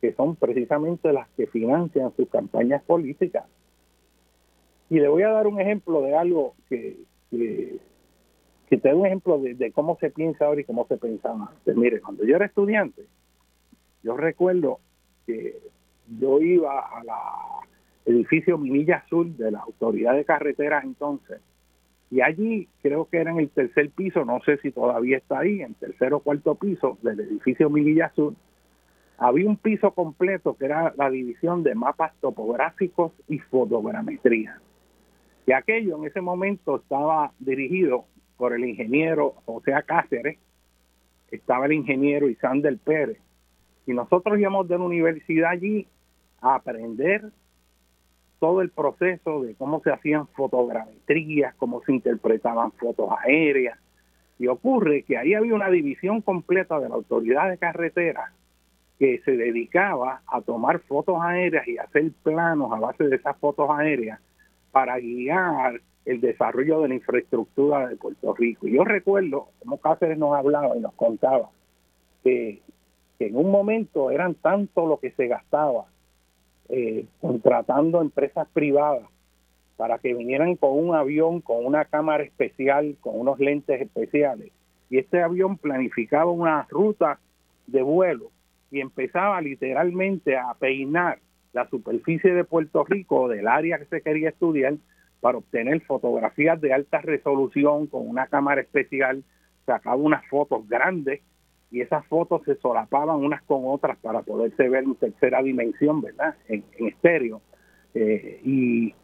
que 0.00 0.14
son 0.14 0.34
precisamente 0.36 1.12
las 1.12 1.28
que 1.36 1.46
financian 1.46 2.10
sus 2.16 2.28
campañas 2.30 2.82
políticas. 2.84 3.44
Y 4.88 4.98
le 4.98 5.08
voy 5.08 5.24
a 5.24 5.30
dar 5.30 5.46
un 5.46 5.60
ejemplo 5.60 6.00
de 6.00 6.16
algo 6.16 6.54
que, 6.70 6.96
que, 7.30 7.78
que 8.70 8.78
te 8.78 8.88
da 8.88 8.94
un 8.94 9.04
ejemplo 9.04 9.38
de, 9.38 9.54
de, 9.54 9.72
cómo 9.72 9.98
se 10.00 10.10
piensa 10.10 10.46
ahora 10.46 10.62
y 10.62 10.64
cómo 10.64 10.86
se 10.86 10.96
pensaba 10.96 11.50
antes. 11.50 11.76
Mire, 11.76 12.00
cuando 12.00 12.24
yo 12.24 12.36
era 12.36 12.46
estudiante, 12.46 13.04
yo 14.02 14.16
recuerdo 14.16 14.78
que 15.26 15.58
yo 16.18 16.40
iba 16.40 16.80
a 16.80 17.04
la 17.04 17.66
edificio 18.06 18.56
Minilla 18.56 18.98
Azul 18.98 19.36
de 19.36 19.50
la 19.50 19.60
Autoridad 19.60 20.14
de 20.14 20.24
Carreteras 20.24 20.84
entonces, 20.84 21.40
y 22.10 22.20
allí 22.20 22.68
creo 22.82 23.08
que 23.08 23.18
era 23.18 23.32
en 23.32 23.40
el 23.40 23.50
tercer 23.50 23.90
piso, 23.90 24.24
no 24.24 24.40
sé 24.44 24.58
si 24.58 24.70
todavía 24.70 25.18
está 25.18 25.40
ahí, 25.40 25.60
en 25.60 25.74
tercer 25.74 26.14
o 26.14 26.20
cuarto 26.20 26.54
piso 26.54 26.98
del 27.02 27.20
edificio 27.20 27.68
Minilla 27.68 28.06
Azul, 28.06 28.36
había 29.18 29.48
un 29.48 29.56
piso 29.56 29.90
completo 29.92 30.56
que 30.56 30.66
era 30.66 30.94
la 30.96 31.10
división 31.10 31.62
de 31.62 31.74
mapas 31.74 32.12
topográficos 32.20 33.12
y 33.28 33.38
fotogrametría. 33.38 34.60
Y 35.46 35.52
aquello 35.52 35.96
en 35.96 36.04
ese 36.04 36.20
momento 36.20 36.76
estaba 36.76 37.32
dirigido 37.38 38.04
por 38.36 38.52
el 38.52 38.64
ingeniero 38.64 39.34
José 39.46 39.72
Cáceres, 39.86 40.38
estaba 41.30 41.66
el 41.66 41.72
ingeniero 41.72 42.28
Isander 42.28 42.76
Pérez, 42.78 43.18
y 43.86 43.92
nosotros 43.92 44.38
íbamos 44.38 44.68
de 44.68 44.78
la 44.78 44.84
universidad 44.84 45.50
allí 45.50 45.86
a 46.40 46.56
aprender 46.56 47.30
todo 48.38 48.60
el 48.60 48.70
proceso 48.70 49.42
de 49.42 49.54
cómo 49.54 49.80
se 49.80 49.90
hacían 49.90 50.26
fotogrametrías, 50.28 51.54
cómo 51.56 51.82
se 51.84 51.92
interpretaban 51.92 52.72
fotos 52.72 53.10
aéreas. 53.24 53.78
Y 54.38 54.48
ocurre 54.48 55.02
que 55.02 55.16
ahí 55.16 55.34
había 55.34 55.54
una 55.54 55.70
división 55.70 56.20
completa 56.20 56.78
de 56.78 56.88
la 56.88 56.96
autoridad 56.96 57.48
de 57.48 57.58
carretera 57.58 58.32
que 58.98 59.20
se 59.24 59.36
dedicaba 59.36 60.22
a 60.26 60.40
tomar 60.42 60.80
fotos 60.80 61.16
aéreas 61.20 61.66
y 61.68 61.78
hacer 61.78 62.10
planos 62.22 62.72
a 62.72 62.80
base 62.80 63.04
de 63.04 63.16
esas 63.16 63.36
fotos 63.38 63.68
aéreas 63.70 64.20
para 64.72 64.98
guiar 64.98 65.80
el 66.04 66.20
desarrollo 66.20 66.82
de 66.82 66.88
la 66.88 66.94
infraestructura 66.94 67.88
de 67.88 67.96
Puerto 67.96 68.34
Rico. 68.34 68.68
Y 68.68 68.72
yo 68.72 68.84
recuerdo 68.84 69.48
como 69.60 69.78
Cáceres 69.78 70.18
nos 70.18 70.34
hablaba 70.34 70.76
y 70.76 70.80
nos 70.80 70.94
contaba 70.94 71.50
que 72.22 72.60
en 73.18 73.36
un 73.36 73.50
momento 73.50 74.10
eran 74.10 74.34
tanto 74.34 74.86
lo 74.86 74.98
que 74.98 75.10
se 75.12 75.26
gastaba 75.26 75.86
eh, 76.68 77.06
contratando 77.20 78.00
empresas 78.00 78.48
privadas 78.52 79.08
para 79.76 79.98
que 79.98 80.14
vinieran 80.14 80.56
con 80.56 80.78
un 80.78 80.94
avión, 80.94 81.40
con 81.40 81.64
una 81.64 81.84
cámara 81.84 82.24
especial, 82.24 82.96
con 83.00 83.18
unos 83.20 83.38
lentes 83.38 83.80
especiales. 83.80 84.50
Y 84.88 84.98
este 84.98 85.22
avión 85.22 85.58
planificaba 85.58 86.30
una 86.30 86.66
ruta 86.70 87.18
de 87.66 87.82
vuelo 87.82 88.30
y 88.70 88.80
empezaba 88.80 89.40
literalmente 89.40 90.36
a 90.36 90.54
peinar 90.54 91.18
la 91.52 91.68
superficie 91.68 92.34
de 92.34 92.44
Puerto 92.44 92.84
Rico 92.84 93.28
del 93.28 93.48
área 93.48 93.78
que 93.78 93.86
se 93.86 94.02
quería 94.02 94.30
estudiar 94.30 94.74
para 95.20 95.38
obtener 95.38 95.80
fotografías 95.82 96.60
de 96.60 96.72
alta 96.72 97.00
resolución 97.00 97.86
con 97.86 98.06
una 98.08 98.26
cámara 98.26 98.60
especial, 98.60 99.24
sacaba 99.64 99.96
unas 99.96 100.26
fotos 100.26 100.68
grandes 100.68 101.20
y 101.70 101.80
esas 101.80 102.06
fotos 102.06 102.42
se 102.44 102.54
solapaban 102.56 103.16
unas 103.16 103.42
con 103.42 103.62
otras 103.64 103.98
para 103.98 104.22
poderse 104.22 104.68
ver 104.68 104.84
en 104.84 104.94
tercera 104.94 105.42
dimensión, 105.42 106.00
¿verdad? 106.00 106.34
En, 106.48 106.64
estéreo. 106.78 107.40
Eh, 107.94 108.40
y, 108.44 108.94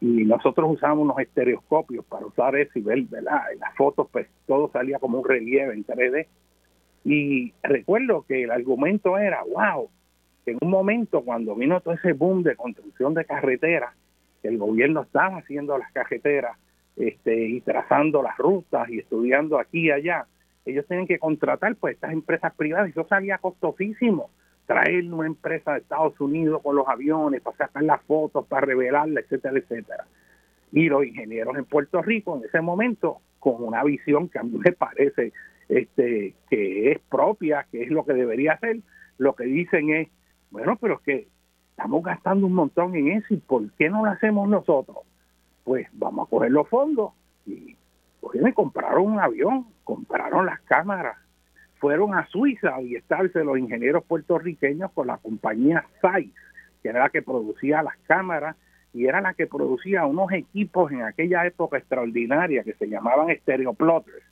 nosotros 0.00 0.70
usábamos 0.74 1.06
unos 1.06 1.18
estereoscopios 1.18 2.04
para 2.04 2.24
usar 2.24 2.54
eso 2.54 2.78
y 2.78 2.82
ver, 2.82 3.02
¿verdad? 3.02 3.52
En 3.52 3.58
las 3.58 3.74
fotos, 3.74 4.06
pues 4.12 4.28
todo 4.46 4.70
salía 4.72 5.00
como 5.00 5.18
un 5.18 5.28
relieve 5.28 5.74
en 5.74 5.84
3D. 5.84 6.28
Y 7.04 7.52
recuerdo 7.64 8.24
que 8.28 8.44
el 8.44 8.52
argumento 8.52 9.18
era, 9.18 9.42
wow, 9.42 9.90
en 10.46 10.56
un 10.60 10.70
momento 10.70 11.22
cuando 11.22 11.56
vino 11.56 11.80
todo 11.80 11.94
ese 11.94 12.12
boom 12.12 12.44
de 12.44 12.54
construcción 12.54 13.12
de 13.14 13.24
carreteras, 13.24 13.92
el 14.44 14.56
gobierno 14.56 15.02
estaba 15.02 15.38
haciendo 15.38 15.76
las 15.76 15.90
carreteras 15.92 16.56
este, 16.96 17.48
y 17.48 17.60
trazando 17.60 18.22
las 18.22 18.36
rutas 18.38 18.88
y 18.88 19.00
estudiando 19.00 19.58
aquí 19.58 19.86
y 19.86 19.90
allá, 19.90 20.26
ellos 20.64 20.86
tienen 20.86 21.06
que 21.06 21.18
contratar 21.18 21.76
pues 21.76 21.94
estas 21.94 22.12
empresas 22.12 22.54
privadas 22.54 22.88
y 22.88 22.90
eso 22.90 23.06
salía 23.08 23.38
costosísimo 23.38 24.30
traer 24.66 25.10
una 25.12 25.26
empresa 25.26 25.72
de 25.72 25.78
Estados 25.78 26.20
Unidos 26.20 26.60
con 26.62 26.76
los 26.76 26.86
aviones 26.86 27.40
para 27.40 27.56
sacar 27.56 27.82
las 27.84 28.02
fotos, 28.02 28.46
para 28.46 28.66
revelarla, 28.66 29.20
etcétera, 29.20 29.58
etcétera. 29.58 30.04
Y 30.72 30.90
los 30.90 31.06
ingenieros 31.06 31.56
en 31.56 31.64
Puerto 31.64 32.02
Rico 32.02 32.36
en 32.36 32.44
ese 32.44 32.60
momento 32.60 33.22
con 33.38 33.62
una 33.64 33.82
visión 33.82 34.28
que 34.28 34.38
a 34.38 34.42
mí 34.42 34.58
me 34.58 34.72
parece 34.72 35.32
este 35.70 36.34
que 36.50 36.92
es 36.92 36.98
propia, 37.08 37.66
que 37.72 37.82
es 37.82 37.90
lo 37.90 38.04
que 38.04 38.12
debería 38.12 38.58
ser, 38.58 38.80
lo 39.16 39.34
que 39.34 39.44
dicen 39.44 39.88
es, 39.88 40.08
bueno, 40.50 40.76
pero 40.76 40.96
es 40.96 41.00
que 41.00 41.28
estamos 41.70 42.02
gastando 42.02 42.46
un 42.46 42.52
montón 42.52 42.94
en 42.94 43.08
eso 43.08 43.32
y 43.32 43.38
¿por 43.38 43.70
qué 43.72 43.88
no 43.88 44.04
lo 44.04 44.10
hacemos 44.10 44.48
nosotros? 44.50 44.98
Pues 45.64 45.86
vamos 45.92 46.26
a 46.26 46.30
coger 46.30 46.50
los 46.50 46.68
fondos 46.68 47.12
y 47.46 47.74
pues, 48.20 48.40
me 48.40 48.52
compraron 48.52 49.06
un 49.06 49.20
avión, 49.20 49.66
compraron 49.84 50.46
las 50.46 50.60
cámaras, 50.62 51.16
fueron 51.78 52.14
a 52.14 52.26
Suiza 52.26 52.74
a 52.74 52.80
estarse 52.80 53.44
los 53.44 53.58
ingenieros 53.58 54.04
puertorriqueños 54.04 54.90
con 54.92 55.06
la 55.06 55.18
compañía 55.18 55.84
Zeiss, 56.00 56.34
que 56.82 56.88
era 56.88 57.00
la 57.00 57.10
que 57.10 57.22
producía 57.22 57.82
las 57.82 57.96
cámaras 58.06 58.56
y 58.92 59.06
era 59.06 59.20
la 59.20 59.34
que 59.34 59.46
producía 59.46 60.06
unos 60.06 60.32
equipos 60.32 60.90
en 60.90 61.02
aquella 61.02 61.46
época 61.46 61.78
extraordinaria 61.78 62.64
que 62.64 62.74
se 62.74 62.88
llamaban 62.88 63.34
stereoplotters, 63.42 64.24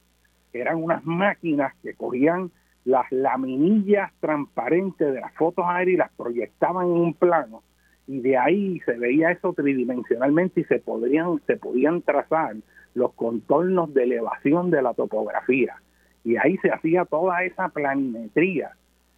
que 0.53 0.61
eran 0.61 0.83
unas 0.83 1.05
máquinas 1.05 1.75
que 1.83 1.94
cogían 1.94 2.51
las 2.85 3.11
laminillas 3.11 4.12
transparentes 4.20 5.12
de 5.12 5.20
las 5.20 5.33
fotos 5.35 5.64
aéreas 5.68 5.94
y 5.94 5.99
las 5.99 6.12
proyectaban 6.12 6.87
en 6.87 6.92
un 6.92 7.14
plano 7.14 7.62
y 8.07 8.20
de 8.20 8.37
ahí 8.37 8.81
se 8.81 8.92
veía 8.92 9.33
eso 9.33 9.53
tridimensionalmente 9.53 10.61
y 10.61 10.64
se 10.64 10.79
podrían 10.79 11.40
se 11.46 11.57
podían 11.57 12.03
trazar 12.03 12.57
los 12.96 13.12
contornos 13.12 13.92
de 13.92 14.04
elevación 14.04 14.70
de 14.70 14.80
la 14.80 14.94
topografía. 14.94 15.76
Y 16.24 16.37
ahí 16.38 16.56
se 16.62 16.70
hacía 16.70 17.04
toda 17.04 17.44
esa 17.44 17.68
planimetría 17.68 18.70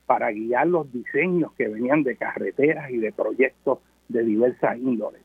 para 0.04 0.32
guiar 0.32 0.66
los 0.66 0.92
diseños 0.92 1.52
que 1.52 1.68
venían 1.68 2.02
de 2.02 2.16
carreteras 2.16 2.90
y 2.90 2.96
de 2.96 3.12
proyectos 3.12 3.78
de 4.08 4.24
diversas 4.24 4.78
índoles. 4.78 5.22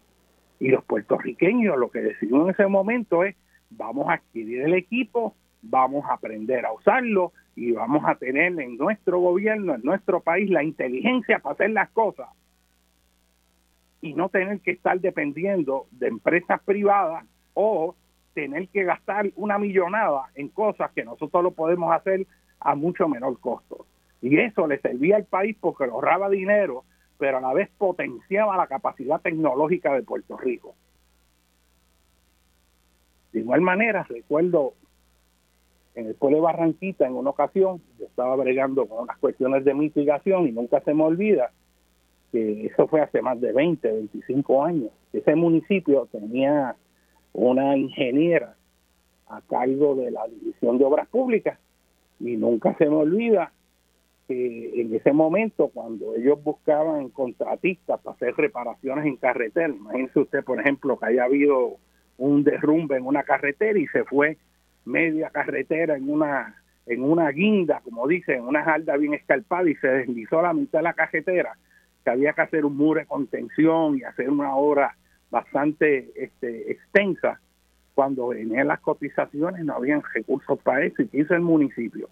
Y 0.60 0.68
los 0.68 0.84
puertorriqueños 0.84 1.80
lo 1.80 1.90
que 1.90 2.02
decidieron 2.02 2.44
en 2.44 2.50
ese 2.52 2.68
momento 2.68 3.24
es, 3.24 3.36
vamos 3.72 4.08
a 4.08 4.14
adquirir 4.14 4.62
el 4.62 4.76
equipo, 4.76 5.34
vamos 5.64 6.06
a 6.06 6.14
aprender 6.14 6.64
a 6.68 6.74
usarlo 6.74 7.32
y 7.56 7.72
vamos 7.72 8.04
a 8.06 8.16
tener 8.16 8.60
en 8.60 8.78
nuestro 8.78 9.20
gobierno, 9.20 9.74
en 9.74 9.82
nuestro 9.82 10.20
país, 10.20 10.48
la 10.52 10.64
inteligencia 10.64 11.40
para 11.40 11.54
hacer 11.54 11.72
las 11.72 11.90
cosas 11.90 12.30
y 14.00 14.14
no 14.14 14.30
tener 14.30 14.60
que 14.60 14.72
estar 14.72 15.00
dependiendo 15.00 15.88
de 15.90 16.10
empresas 16.10 16.62
privadas 16.62 17.26
o 17.56 17.96
tener 18.34 18.68
que 18.70 18.84
gastar 18.84 19.32
una 19.36 19.58
millonada 19.58 20.30
en 20.36 20.50
cosas 20.50 20.92
que 20.92 21.04
nosotros 21.04 21.44
lo 21.44 21.52
podemos 21.52 21.94
hacer 21.94 22.26
a 22.60 22.76
mucho 22.76 23.08
menor 23.08 23.40
costo. 23.40 23.86
Y 24.22 24.38
eso 24.40 24.68
le 24.68 24.80
servía 24.80 25.18
al 25.18 25.26
país 25.26 25.58
porque 25.60 25.86
ahorraba 25.86 26.30
dinero, 26.30 26.84
pero 27.18 27.38
a 27.38 27.42
la 27.42 27.54
vez 27.54 27.70
potenciaba 27.78 28.58
la 28.58 28.68
capacidad 28.68 29.22
tecnológica 29.22 29.94
de 29.94 30.04
Puerto 30.04 30.38
Rico. 30.38 30.76
De 33.32 33.40
igual 33.40 33.62
manera, 33.62 34.04
recuerdo 34.04 34.74
en 35.96 36.08
el 36.08 36.16
pueblo 36.16 36.38
de 36.38 36.44
Barranquita, 36.44 37.06
en 37.06 37.16
una 37.16 37.32
ocasión, 37.32 37.82
yo 38.00 38.06
estaba 38.06 38.36
bregando 38.36 38.88
con 38.88 39.04
unas 39.04 39.18
cuestiones 39.18 39.64
de 39.66 39.74
mitigación 39.74 40.48
y 40.48 40.52
nunca 40.52 40.80
se 40.82 40.94
me 40.94 41.04
olvida 41.04 41.52
que 42.32 42.66
eso 42.66 42.88
fue 42.88 43.02
hace 43.02 43.22
más 43.22 43.40
de 43.40 43.52
20, 43.52 43.92
25 43.92 44.64
años. 44.64 44.90
Ese 45.12 45.36
municipio 45.36 46.08
tenía 46.12 46.76
una 47.34 47.76
ingeniera 47.76 48.56
a 49.28 49.42
cargo 49.42 49.96
de 49.96 50.12
la 50.12 50.28
División 50.28 50.78
de 50.78 50.86
Obras 50.86 51.08
Públicas. 51.08 51.60
Y 52.20 52.38
nunca 52.38 52.76
se 52.78 52.86
me 52.86 52.96
olvida 52.96 53.52
que 54.28 54.82
en 54.82 54.96
ese 54.96 55.12
momento 55.12 55.70
cuando 55.74 56.16
ellos 56.16 56.42
buscaban 56.42 57.10
contratistas 57.10 58.00
para 58.02 58.16
hacer 58.16 58.36
reparaciones 58.36 59.06
en 59.06 59.18
carretera, 59.18 59.68
imagínese 59.68 60.20
usted 60.20 60.44
por 60.44 60.60
ejemplo 60.60 60.98
que 60.98 61.08
haya 61.08 61.26
habido 61.26 61.78
un 62.18 62.44
derrumbe 62.44 62.96
en 62.96 63.06
una 63.06 63.24
carretera 63.24 63.78
y 63.78 63.88
se 63.88 64.06
fue 64.06 64.38
media 64.86 65.30
carretera 65.30 65.98
en 65.98 66.10
una 66.10 66.56
en 66.86 67.02
una 67.02 67.30
guinda, 67.30 67.80
como 67.82 68.06
dicen, 68.08 68.40
en 68.40 68.44
una 68.44 68.64
jalda 68.64 68.98
bien 68.98 69.14
escarpada 69.14 69.70
y 69.70 69.76
se 69.76 69.88
deslizó 69.88 70.42
la 70.42 70.54
mitad 70.54 70.80
de 70.80 70.84
la 70.84 70.94
carretera, 70.94 71.58
que 72.04 72.10
había 72.10 72.34
que 72.34 72.42
hacer 72.42 72.66
un 72.66 72.76
muro 72.76 73.00
de 73.00 73.06
contención 73.06 73.98
y 73.98 74.04
hacer 74.04 74.30
una 74.30 74.54
obra 74.54 74.98
bastante 75.34 76.12
este, 76.16 76.72
extensa. 76.72 77.42
Cuando 77.96 78.28
venían 78.28 78.68
las 78.68 78.80
cotizaciones 78.80 79.66
no 79.66 79.74
habían 79.74 80.04
recursos 80.14 80.60
para 80.60 80.86
eso. 80.86 81.02
¿Y 81.02 81.08
qué 81.08 81.22
hizo 81.22 81.34
el 81.34 81.42
municipio? 81.42 82.08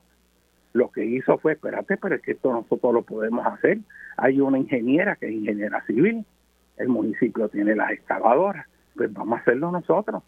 Lo 0.73 0.91
que 0.91 1.05
hizo 1.05 1.37
fue, 1.37 1.53
espérate, 1.53 1.97
pero 1.97 2.15
es 2.15 2.21
que 2.21 2.31
esto 2.31 2.51
nosotros 2.51 2.93
lo 2.93 3.03
podemos 3.03 3.45
hacer. 3.45 3.77
Hay 4.17 4.41
una 4.41 4.57
ingeniera 4.57 5.15
que 5.15 5.27
es 5.27 5.33
ingeniera 5.33 5.85
civil, 5.85 6.25
el 6.77 6.87
municipio 6.87 7.47
tiene 7.49 7.75
las 7.75 7.91
excavadoras, 7.91 8.65
pues 8.95 9.13
vamos 9.13 9.37
a 9.37 9.41
hacerlo 9.41 9.71
nosotros. 9.71 10.23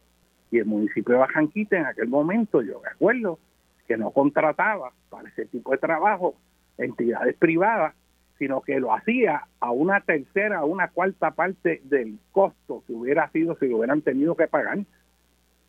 Y 0.52 0.60
el 0.60 0.66
municipio 0.66 1.16
de 1.16 1.22
Bajanquita 1.22 1.78
en 1.78 1.86
aquel 1.88 2.10
momento, 2.10 2.62
yo 2.62 2.80
me 2.80 2.90
acuerdo, 2.90 3.40
que 3.88 3.98
no 3.98 4.12
contrataba 4.12 4.92
para 5.10 5.30
ese 5.30 5.46
tipo 5.46 5.72
de 5.72 5.78
trabajo 5.78 6.36
entidades 6.78 7.36
privadas, 7.38 7.96
sino 8.38 8.62
que 8.62 8.80
lo 8.80 8.94
hacía 8.94 9.44
a 9.60 9.72
una 9.72 10.02
tercera, 10.02 10.60
a 10.60 10.66
una 10.66 10.90
cuarta 10.90 11.32
parte 11.32 11.82
del 11.86 12.18
costo 12.32 12.84
que 12.86 12.94
hubiera 12.94 13.30
sido 13.30 13.56
si 13.58 13.68
lo 13.68 13.78
hubieran 13.78 14.02
tenido 14.02 14.36
que 14.36 14.48
pagar, 14.48 14.80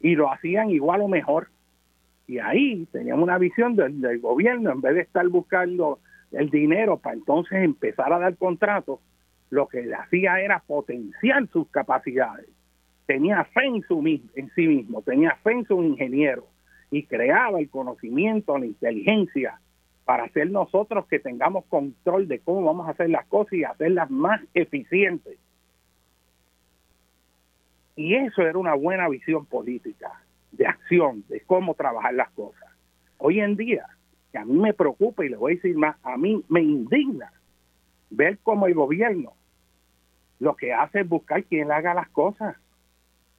y 0.01 0.15
lo 0.15 0.33
hacían 0.33 0.71
igual 0.71 1.03
o 1.03 1.09
mejor. 1.09 1.49
Y 2.27 2.39
ahí 2.39 2.87
teníamos 2.91 3.23
una 3.23 3.39
visión 3.39 3.77
del, 3.77 4.19
gobierno, 4.21 4.73
en 4.73 4.81
vez 4.81 4.95
de 4.95 5.01
estar 5.03 5.27
buscando 5.29 5.99
el 6.33 6.51
dinero 6.51 6.99
para 6.99 7.17
entonces 7.17 7.63
empezar 7.63 8.13
a 8.13 8.19
dar 8.19 8.37
contratos, 8.37 8.99
lo 9.51 9.69
que 9.69 9.95
hacía 9.95 10.41
era 10.41 10.61
potenciar 10.61 11.47
sus 11.49 11.69
capacidades. 11.69 12.49
Tenía 13.07 13.45
fe 13.45 13.67
en, 13.67 13.83
su, 13.83 14.01
en 14.35 14.51
sí 14.55 14.67
mismo, 14.67 15.03
tenía 15.03 15.37
fe 15.43 15.53
en 15.53 15.67
su 15.67 15.83
ingeniero 15.83 16.47
y 16.91 17.05
creaba 17.05 17.61
el 17.61 17.69
conocimiento, 17.69 18.59
la 18.59 18.67
inteligencia 18.67 19.61
para 20.05 20.29
ser 20.29 20.51
nosotros 20.51 21.07
que 21.07 21.19
tengamos 21.19 21.65
control 21.67 22.29
de 22.29 22.41
cómo 22.41 22.65
vamos 22.65 22.87
a 22.87 22.91
hacer 22.91 23.11
las 23.11 23.27
cosas 23.27 23.55
y 23.55 23.65
hacerlas 23.65 24.11
más 24.11 24.41
eficientes. 24.53 25.39
Y 27.97 28.15
eso 28.15 28.43
era 28.43 28.59
una 28.59 28.75
buena 28.75 29.09
visión 29.09 29.47
política, 29.47 30.21
de 30.53 30.67
acción, 30.67 31.25
de 31.29 31.41
cómo 31.41 31.75
trabajar 31.75 32.15
las 32.15 32.31
cosas. 32.31 32.69
Hoy 33.19 33.41
en 33.41 33.57
día, 33.57 33.87
que 34.33 34.39
a 34.39 34.45
mí 34.45 34.59
me 34.59 34.75
preocupa 34.75 35.25
y 35.25 35.31
le 35.31 35.37
voy 35.37 35.53
a 35.53 35.55
decir 35.57 35.77
más, 35.77 35.97
a 36.03 36.17
mí 36.17 36.45
me 36.49 36.61
indigna 36.61 37.33
ver 38.11 38.39
cómo 38.43 38.67
el 38.67 38.75
gobierno 38.75 39.33
lo 40.41 40.57
que 40.57 40.73
hace 40.73 41.01
es 41.01 41.09
buscar 41.09 41.45
quien 41.45 41.73
haga 41.73 41.95
las 41.95 42.09
cosas. 42.11 42.57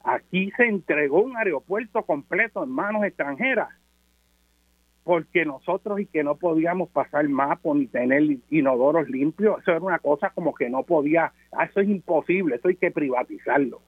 Aquí 0.02 0.50
se 0.56 0.64
entregó 0.64 1.22
un 1.22 1.36
aeropuerto 1.36 2.02
completo 2.04 2.64
en 2.64 2.70
manos 2.70 3.04
extranjeras 3.04 3.68
porque 5.06 5.44
nosotros 5.44 6.00
y 6.00 6.06
que 6.06 6.24
no 6.24 6.34
podíamos 6.34 6.88
pasar 6.88 7.28
mapos 7.28 7.76
ni 7.76 7.86
tener 7.86 8.24
inodoros 8.50 9.08
limpios, 9.08 9.60
eso 9.60 9.70
era 9.70 9.80
una 9.80 10.00
cosa 10.00 10.30
como 10.30 10.52
que 10.52 10.68
no 10.68 10.82
podía, 10.82 11.32
ah, 11.52 11.64
eso 11.64 11.78
es 11.78 11.88
imposible, 11.88 12.56
eso 12.56 12.66
hay 12.66 12.74
que 12.74 12.90
privatizarlo. 12.90 13.80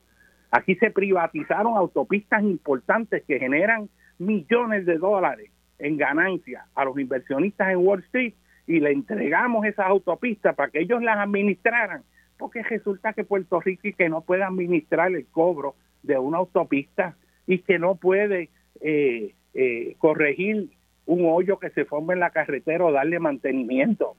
Aquí 0.53 0.77
se 0.77 0.93
privatizaron 0.93 1.77
autopistas 1.77 2.45
importantes 2.45 3.25
que 3.27 3.41
generan 3.41 3.89
millones 4.21 4.87
de 4.87 4.97
dólares 4.99 5.51
en 5.81 5.97
ganancias 5.97 6.65
a 6.77 6.85
los 6.85 6.97
inversionistas 6.97 7.71
en 7.73 7.79
Wall 7.79 8.05
Street 8.05 8.35
y 8.69 8.79
le 8.79 8.93
entregamos 8.93 9.67
esas 9.67 9.87
autopistas 9.87 10.55
para 10.55 10.71
que 10.71 10.83
ellos 10.83 11.03
las 11.03 11.19
administraran, 11.19 12.05
porque 12.39 12.63
resulta 12.63 13.13
que 13.13 13.25
Puerto 13.25 13.61
Rico 13.61 13.89
y 13.89 13.93
que 13.93 14.09
no 14.09 14.21
puede 14.21 14.45
administrar 14.45 15.11
el 15.11 15.27
cobro 15.27 15.75
de 16.05 16.17
una 16.17 16.39
autopista 16.39 17.17
y 17.45 17.59
que 17.59 17.81
no 17.81 17.97
puede 17.97 18.51
eh, 18.81 19.35
eh, 19.55 19.97
corregir 19.99 20.78
un 21.09 21.25
hoyo 21.25 21.59
que 21.59 21.71
se 21.71 21.87
forme 21.87 22.13
en 22.13 22.21
la 22.21 22.31
carretera 22.31 22.85
o 22.85 22.93
darle 22.93 23.19
mantenimiento. 23.19 24.15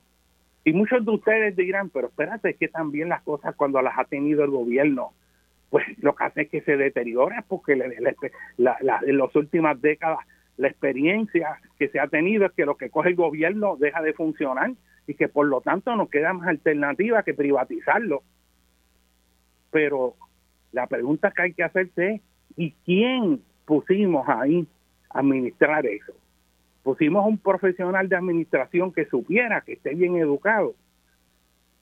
Y 0.66 0.74
muchos 0.74 1.06
de 1.06 1.12
ustedes 1.12 1.56
dirán, 1.56 1.90
pero 1.92 2.08
espérate 2.08 2.56
que 2.56 2.68
también 2.68 3.10
las 3.10 3.22
cosas 3.22 3.56
cuando 3.56 3.80
las 3.82 3.98
ha 3.98 4.06
tenido 4.06 4.44
el 4.44 4.50
gobierno, 4.50 5.14
pues 5.70 5.86
lo 6.00 6.16
que 6.16 6.24
hace 6.24 6.42
es 6.42 6.50
que 6.50 6.62
se 6.62 6.78
deteriora 6.78 7.46
porque 7.48 7.74
en 7.74 9.18
las 9.18 9.36
últimas 9.36 9.80
décadas 9.80 10.18
la 10.58 10.68
experiencia 10.68 11.60
que 11.78 11.90
se 11.90 12.00
ha 12.00 12.08
tenido 12.08 12.48
es 12.48 12.54
que 12.54 12.66
lo 12.66 12.76
que 12.76 12.90
coge 12.90 13.10
el 13.10 13.16
gobierno 13.16 13.78
deja 13.78 14.02
de 14.02 14.14
funcionar 14.14 14.72
y 15.06 15.14
que 15.14 15.28
por 15.30 15.46
lo 15.46 15.62
tanto 15.62 15.96
no 15.96 16.10
queda 16.10 16.34
más 16.34 16.48
alternativa 16.48 17.22
que 17.22 17.36
privatizarlo. 17.36 18.24
Pero 19.70 20.16
la 20.72 20.88
pregunta 20.88 21.32
que 21.36 21.44
hay 21.44 21.54
que 21.54 21.64
hacerse 21.64 22.16
es, 22.16 22.22
¿y 22.58 22.72
quién 22.84 23.44
pusimos 23.66 24.28
ahí 24.28 24.68
a 25.12 25.20
administrar 25.20 25.86
eso? 25.86 26.14
Pusimos 26.90 27.24
un 27.28 27.38
profesional 27.38 28.10
de 28.10 28.16
administración 28.16 28.92
que 28.92 29.06
supiera, 29.06 29.62
que 29.62 29.74
esté 29.74 29.94
bien 29.94 30.16
educado, 30.16 30.74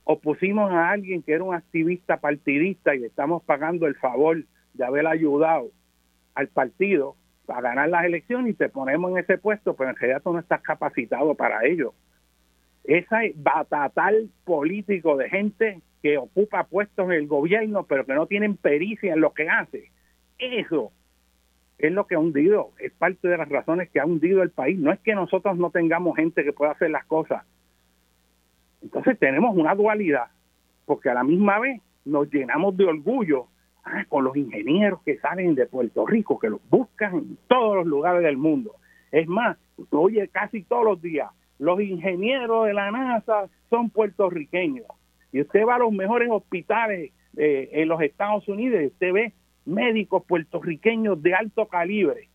o 0.04 0.18
pusimos 0.18 0.70
a 0.70 0.90
alguien 0.90 1.22
que 1.22 1.32
era 1.32 1.44
un 1.44 1.54
activista 1.54 2.18
partidista 2.18 2.94
y 2.94 2.98
le 2.98 3.06
estamos 3.06 3.42
pagando 3.42 3.86
el 3.86 3.94
favor 3.94 4.44
de 4.74 4.84
haber 4.84 5.06
ayudado 5.06 5.70
al 6.34 6.48
partido 6.48 7.16
para 7.46 7.62
ganar 7.62 7.88
las 7.88 8.04
elecciones 8.04 8.52
y 8.52 8.54
te 8.54 8.68
ponemos 8.68 9.12
en 9.12 9.16
ese 9.16 9.38
puesto, 9.38 9.74
pero 9.74 9.88
en 9.88 9.96
realidad 9.96 10.20
tú 10.22 10.34
no 10.34 10.40
estás 10.40 10.60
capacitado 10.60 11.34
para 11.34 11.64
ello. 11.64 11.94
Ese 12.84 13.32
batatal 13.34 14.28
político 14.44 15.16
de 15.16 15.30
gente 15.30 15.80
que 16.02 16.18
ocupa 16.18 16.64
puestos 16.64 17.06
en 17.06 17.12
el 17.12 17.26
gobierno, 17.26 17.84
pero 17.84 18.04
que 18.04 18.12
no 18.12 18.26
tienen 18.26 18.58
pericia 18.58 19.14
en 19.14 19.22
lo 19.22 19.32
que 19.32 19.48
hace, 19.48 19.90
eso 20.38 20.92
es 21.78 21.92
lo 21.92 22.06
que 22.06 22.16
ha 22.16 22.18
hundido, 22.18 22.72
es 22.80 22.92
parte 22.92 23.28
de 23.28 23.36
las 23.36 23.48
razones 23.48 23.88
que 23.90 24.00
ha 24.00 24.06
hundido 24.06 24.42
el 24.42 24.50
país. 24.50 24.78
No 24.78 24.92
es 24.92 24.98
que 25.00 25.14
nosotros 25.14 25.56
no 25.56 25.70
tengamos 25.70 26.16
gente 26.16 26.42
que 26.44 26.52
pueda 26.52 26.72
hacer 26.72 26.90
las 26.90 27.04
cosas. 27.06 27.44
Entonces 28.82 29.18
tenemos 29.18 29.56
una 29.56 29.74
dualidad, 29.74 30.26
porque 30.86 31.10
a 31.10 31.14
la 31.14 31.24
misma 31.24 31.58
vez 31.60 31.80
nos 32.04 32.30
llenamos 32.32 32.76
de 32.76 32.84
orgullo 32.84 33.46
ah, 33.84 34.04
con 34.08 34.24
los 34.24 34.36
ingenieros 34.36 35.02
que 35.02 35.18
salen 35.18 35.54
de 35.54 35.66
Puerto 35.66 36.06
Rico, 36.06 36.38
que 36.38 36.50
los 36.50 36.60
buscan 36.68 37.14
en 37.14 37.38
todos 37.46 37.76
los 37.76 37.86
lugares 37.86 38.22
del 38.22 38.36
mundo. 38.36 38.74
Es 39.12 39.28
más, 39.28 39.56
oye 39.90 40.28
casi 40.28 40.62
todos 40.64 40.84
los 40.84 41.02
días, 41.02 41.30
los 41.58 41.80
ingenieros 41.80 42.66
de 42.66 42.74
la 42.74 42.90
NASA 42.90 43.48
son 43.70 43.90
puertorriqueños. 43.90 44.86
Y 45.32 45.42
usted 45.42 45.64
va 45.66 45.76
a 45.76 45.80
los 45.80 45.92
mejores 45.92 46.28
hospitales 46.30 47.12
eh, 47.36 47.68
en 47.72 47.88
los 47.88 48.00
Estados 48.00 48.48
Unidos 48.48 48.80
y 48.82 48.86
usted 48.86 49.12
ve 49.12 49.32
médicos 49.68 50.24
puertorriqueños 50.24 51.22
de 51.22 51.34
alto 51.34 51.66
calibre. 51.66 52.28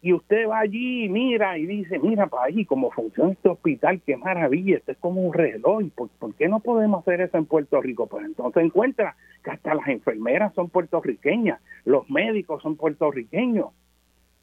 Y 0.00 0.12
usted 0.12 0.48
va 0.48 0.60
allí 0.60 1.04
y 1.04 1.08
mira 1.08 1.58
y 1.58 1.66
dice, 1.66 1.98
mira 1.98 2.28
para 2.28 2.44
allí 2.44 2.64
cómo 2.64 2.90
funciona 2.92 3.32
este 3.32 3.48
hospital, 3.48 4.00
qué 4.06 4.16
maravilla, 4.16 4.76
este 4.76 4.92
es 4.92 4.98
como 4.98 5.22
un 5.22 5.32
reloj, 5.32 5.82
¿Por, 5.94 6.08
¿por, 6.10 6.34
qué 6.34 6.48
no 6.48 6.60
podemos 6.60 7.00
hacer 7.00 7.20
eso 7.20 7.36
en 7.36 7.46
Puerto 7.46 7.80
Rico? 7.80 8.06
Pues 8.06 8.24
entonces 8.24 8.62
encuentra 8.62 9.16
que 9.42 9.50
hasta 9.50 9.74
las 9.74 9.88
enfermeras 9.88 10.54
son 10.54 10.68
puertorriqueñas, 10.68 11.60
los 11.84 12.08
médicos 12.08 12.62
son 12.62 12.76
puertorriqueños. 12.76 13.70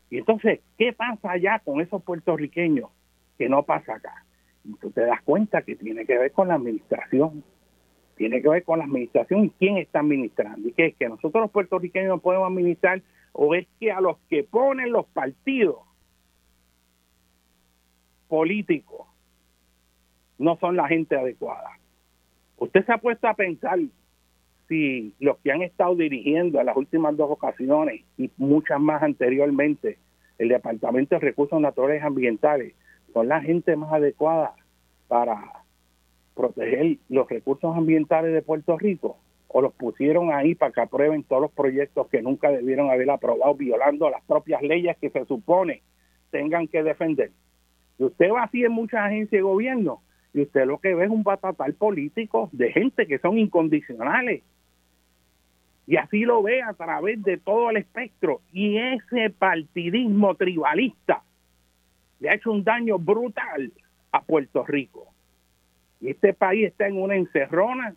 Y 0.09 0.17
entonces, 0.17 0.59
¿qué 0.77 0.91
pasa 0.91 1.31
allá 1.31 1.61
con 1.63 1.79
esos 1.79 2.03
puertorriqueños 2.03 2.89
que 3.37 3.47
no 3.47 3.63
pasa 3.63 3.95
acá? 3.95 4.25
Y 4.65 4.73
tú 4.73 4.91
te 4.91 5.01
das 5.01 5.21
cuenta 5.23 5.61
que 5.61 5.75
tiene 5.75 6.05
que 6.05 6.17
ver 6.17 6.31
con 6.33 6.49
la 6.49 6.55
administración 6.55 7.43
tiene 8.15 8.41
que 8.41 8.49
ver 8.49 8.63
con 8.63 8.79
la 8.79 8.85
administración 8.85 9.45
y 9.45 9.49
quién 9.51 9.77
está 9.77 9.99
administrando. 9.99 10.67
¿Y 10.67 10.71
qué 10.71 10.87
es 10.87 10.95
que 10.95 11.09
nosotros 11.09 11.43
los 11.43 11.51
puertorriqueños 11.51 12.09
no 12.09 12.19
podemos 12.19 12.49
administrar 12.49 13.01
o 13.33 13.53
es 13.55 13.67
que 13.79 13.91
a 13.91 14.01
los 14.01 14.17
que 14.29 14.43
ponen 14.43 14.91
los 14.91 15.05
partidos 15.07 15.77
políticos 18.27 19.07
no 20.37 20.57
son 20.57 20.75
la 20.75 20.87
gente 20.87 21.15
adecuada? 21.15 21.77
Usted 22.57 22.85
se 22.85 22.93
ha 22.93 22.97
puesto 22.97 23.27
a 23.27 23.33
pensar 23.33 23.79
si 24.67 25.13
los 25.19 25.37
que 25.39 25.51
han 25.51 25.61
estado 25.61 25.95
dirigiendo 25.95 26.59
en 26.59 26.65
las 26.65 26.77
últimas 26.77 27.15
dos 27.17 27.29
ocasiones 27.29 28.01
y 28.17 28.31
muchas 28.37 28.79
más 28.79 29.03
anteriormente 29.03 29.99
el 30.37 30.49
Departamento 30.49 31.15
de 31.15 31.19
Recursos 31.19 31.59
Naturales 31.61 32.01
y 32.01 32.05
Ambientales 32.05 32.73
son 33.13 33.27
la 33.27 33.41
gente 33.41 33.75
más 33.75 33.93
adecuada 33.93 34.55
para 35.07 35.64
proteger 36.35 36.97
los 37.09 37.27
recursos 37.29 37.75
ambientales 37.75 38.33
de 38.33 38.41
Puerto 38.41 38.77
Rico 38.77 39.17
o 39.47 39.61
los 39.61 39.73
pusieron 39.73 40.31
ahí 40.31 40.53
para 40.53 40.71
que 40.71 40.81
aprueben 40.81 41.23
todos 41.23 41.43
los 41.43 41.51
proyectos 41.51 42.07
que 42.07 42.21
nunca 42.21 42.51
debieron 42.51 42.89
haber 42.89 43.09
aprobado, 43.09 43.55
violando 43.55 44.09
las 44.09 44.21
propias 44.23 44.61
leyes 44.61 44.97
que 44.97 45.09
se 45.09 45.25
supone 45.25 45.81
tengan 46.29 46.67
que 46.67 46.83
defender. 46.83 47.31
Y 47.97 48.03
usted 48.03 48.29
va 48.31 48.43
así 48.43 48.63
en 48.65 48.73
muchas 48.73 49.01
agencias 49.01 49.31
de 49.31 49.41
gobierno 49.41 50.01
y 50.33 50.41
usted 50.41 50.65
lo 50.65 50.79
que 50.79 50.93
ve 50.93 51.05
es 51.05 51.09
un 51.09 51.23
batatal 51.23 51.73
político 51.75 52.49
de 52.51 52.73
gente 52.73 53.07
que 53.07 53.19
son 53.19 53.37
incondicionales. 53.37 54.43
Y 55.87 55.95
así 55.95 56.25
lo 56.25 56.43
ve 56.43 56.61
a 56.61 56.73
través 56.73 57.23
de 57.23 57.37
todo 57.37 57.69
el 57.69 57.77
espectro. 57.77 58.41
Y 58.51 58.77
ese 58.77 59.29
partidismo 59.29 60.35
tribalista 60.35 61.23
le 62.19 62.29
ha 62.29 62.35
hecho 62.35 62.51
un 62.51 62.65
daño 62.65 62.99
brutal 62.99 63.71
a 64.11 64.21
Puerto 64.21 64.65
Rico. 64.65 65.14
Y 66.01 66.09
este 66.09 66.33
país 66.33 66.67
está 66.67 66.87
en 66.87 67.01
una 67.01 67.15
encerrona 67.15 67.95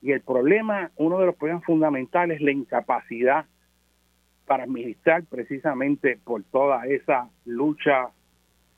y 0.00 0.12
el 0.12 0.20
problema, 0.20 0.90
uno 0.96 1.18
de 1.18 1.26
los 1.26 1.34
problemas 1.34 1.64
fundamentales 1.64 2.36
es 2.36 2.42
la 2.42 2.52
incapacidad 2.52 3.46
para 4.46 4.64
administrar 4.64 5.24
precisamente 5.24 6.18
por 6.24 6.42
toda 6.44 6.86
esa 6.86 7.28
lucha 7.44 8.10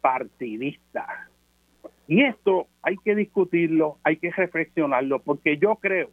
partidista. 0.01 1.29
Y 2.09 2.23
esto 2.23 2.67
hay 2.83 2.97
que 2.99 3.15
discutirlo, 3.15 3.99
hay 4.03 4.17
que 4.17 4.33
reflexionarlo, 4.33 5.21
porque 5.21 5.59
yo 5.59 5.77
creo 5.77 6.11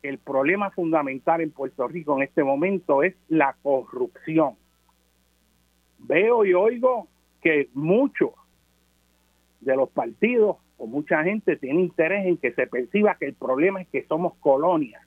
que 0.00 0.08
el 0.08 0.18
problema 0.18 0.70
fundamental 0.70 1.40
en 1.40 1.50
Puerto 1.50 1.88
Rico 1.88 2.16
en 2.16 2.22
este 2.22 2.44
momento 2.44 3.02
es 3.02 3.16
la 3.28 3.56
corrupción. 3.62 4.54
Veo 5.98 6.44
y 6.44 6.54
oigo 6.54 7.08
que 7.42 7.68
muchos 7.74 8.30
de 9.66 9.76
los 9.76 9.90
partidos 9.90 10.56
o 10.78 10.86
mucha 10.86 11.22
gente 11.24 11.56
tiene 11.56 11.82
interés 11.82 12.26
en 12.26 12.38
que 12.38 12.52
se 12.52 12.66
perciba 12.66 13.16
que 13.16 13.26
el 13.26 13.34
problema 13.34 13.82
es 13.82 13.88
que 13.88 14.06
somos 14.06 14.34
colonia. 14.36 15.06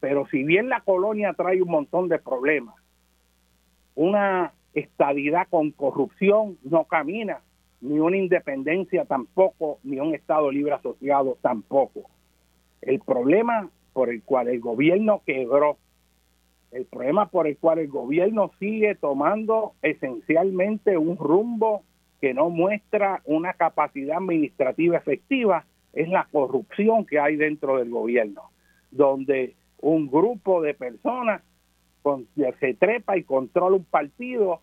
Pero 0.00 0.26
si 0.26 0.42
bien 0.42 0.68
la 0.68 0.80
colonia 0.80 1.32
trae 1.34 1.62
un 1.62 1.70
montón 1.70 2.08
de 2.08 2.18
problemas, 2.18 2.74
una 3.94 4.52
estadidad 4.74 5.48
con 5.48 5.70
corrupción 5.70 6.58
no 6.62 6.84
camina, 6.84 7.40
ni 7.80 7.98
una 8.00 8.16
independencia 8.16 9.04
tampoco, 9.04 9.78
ni 9.84 10.00
un 10.00 10.14
Estado 10.14 10.50
libre 10.50 10.74
asociado 10.74 11.38
tampoco. 11.40 12.10
El 12.82 13.00
problema 13.00 13.70
por 13.92 14.10
el 14.10 14.22
cual 14.22 14.48
el 14.48 14.60
gobierno 14.60 15.22
quebró, 15.24 15.78
el 16.70 16.84
problema 16.86 17.28
por 17.28 17.46
el 17.46 17.56
cual 17.56 17.78
el 17.78 17.88
gobierno 17.88 18.50
sigue 18.58 18.94
tomando 18.94 19.72
esencialmente 19.82 20.98
un 20.98 21.16
rumbo 21.16 21.82
que 22.20 22.34
no 22.34 22.50
muestra 22.50 23.22
una 23.24 23.52
capacidad 23.52 24.18
administrativa 24.18 24.96
efectiva 24.96 25.64
es 25.92 26.08
la 26.08 26.26
corrupción 26.30 27.06
que 27.06 27.18
hay 27.18 27.36
dentro 27.36 27.78
del 27.78 27.90
gobierno, 27.90 28.50
donde 28.90 29.54
un 29.80 30.10
grupo 30.10 30.60
de 30.60 30.74
personas 30.74 31.42
se 32.60 32.74
trepa 32.74 33.16
y 33.16 33.24
controla 33.24 33.76
un 33.76 33.84
partido 33.84 34.60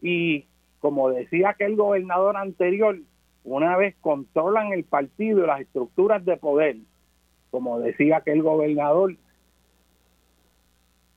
y 0.00 0.46
como 0.80 1.10
decía 1.10 1.50
aquel 1.50 1.76
gobernador 1.76 2.36
anterior, 2.36 2.98
una 3.42 3.76
vez 3.76 3.94
controlan 4.00 4.72
el 4.72 4.84
partido 4.84 5.42
y 5.42 5.46
las 5.46 5.60
estructuras 5.62 6.24
de 6.24 6.36
poder, 6.36 6.76
como 7.50 7.80
decía 7.80 8.18
aquel 8.18 8.42
gobernador, 8.42 9.16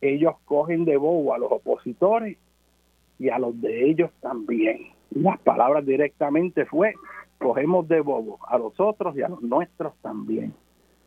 ellos 0.01 0.35
cogen 0.45 0.85
de 0.85 0.97
bobo 0.97 1.33
a 1.33 1.37
los 1.37 1.51
opositores 1.51 2.37
y 3.19 3.29
a 3.29 3.39
los 3.39 3.59
de 3.59 3.89
ellos 3.89 4.11
también. 4.21 4.96
Las 5.11 5.39
palabras 5.39 5.85
directamente 5.85 6.65
fue, 6.65 6.93
cogemos 7.37 7.87
de 7.87 8.01
bobo 8.01 8.39
a 8.47 8.57
los 8.57 8.79
otros 8.79 9.15
y 9.15 9.21
a 9.21 9.29
los 9.29 9.41
nuestros 9.41 9.95
también. 10.01 10.53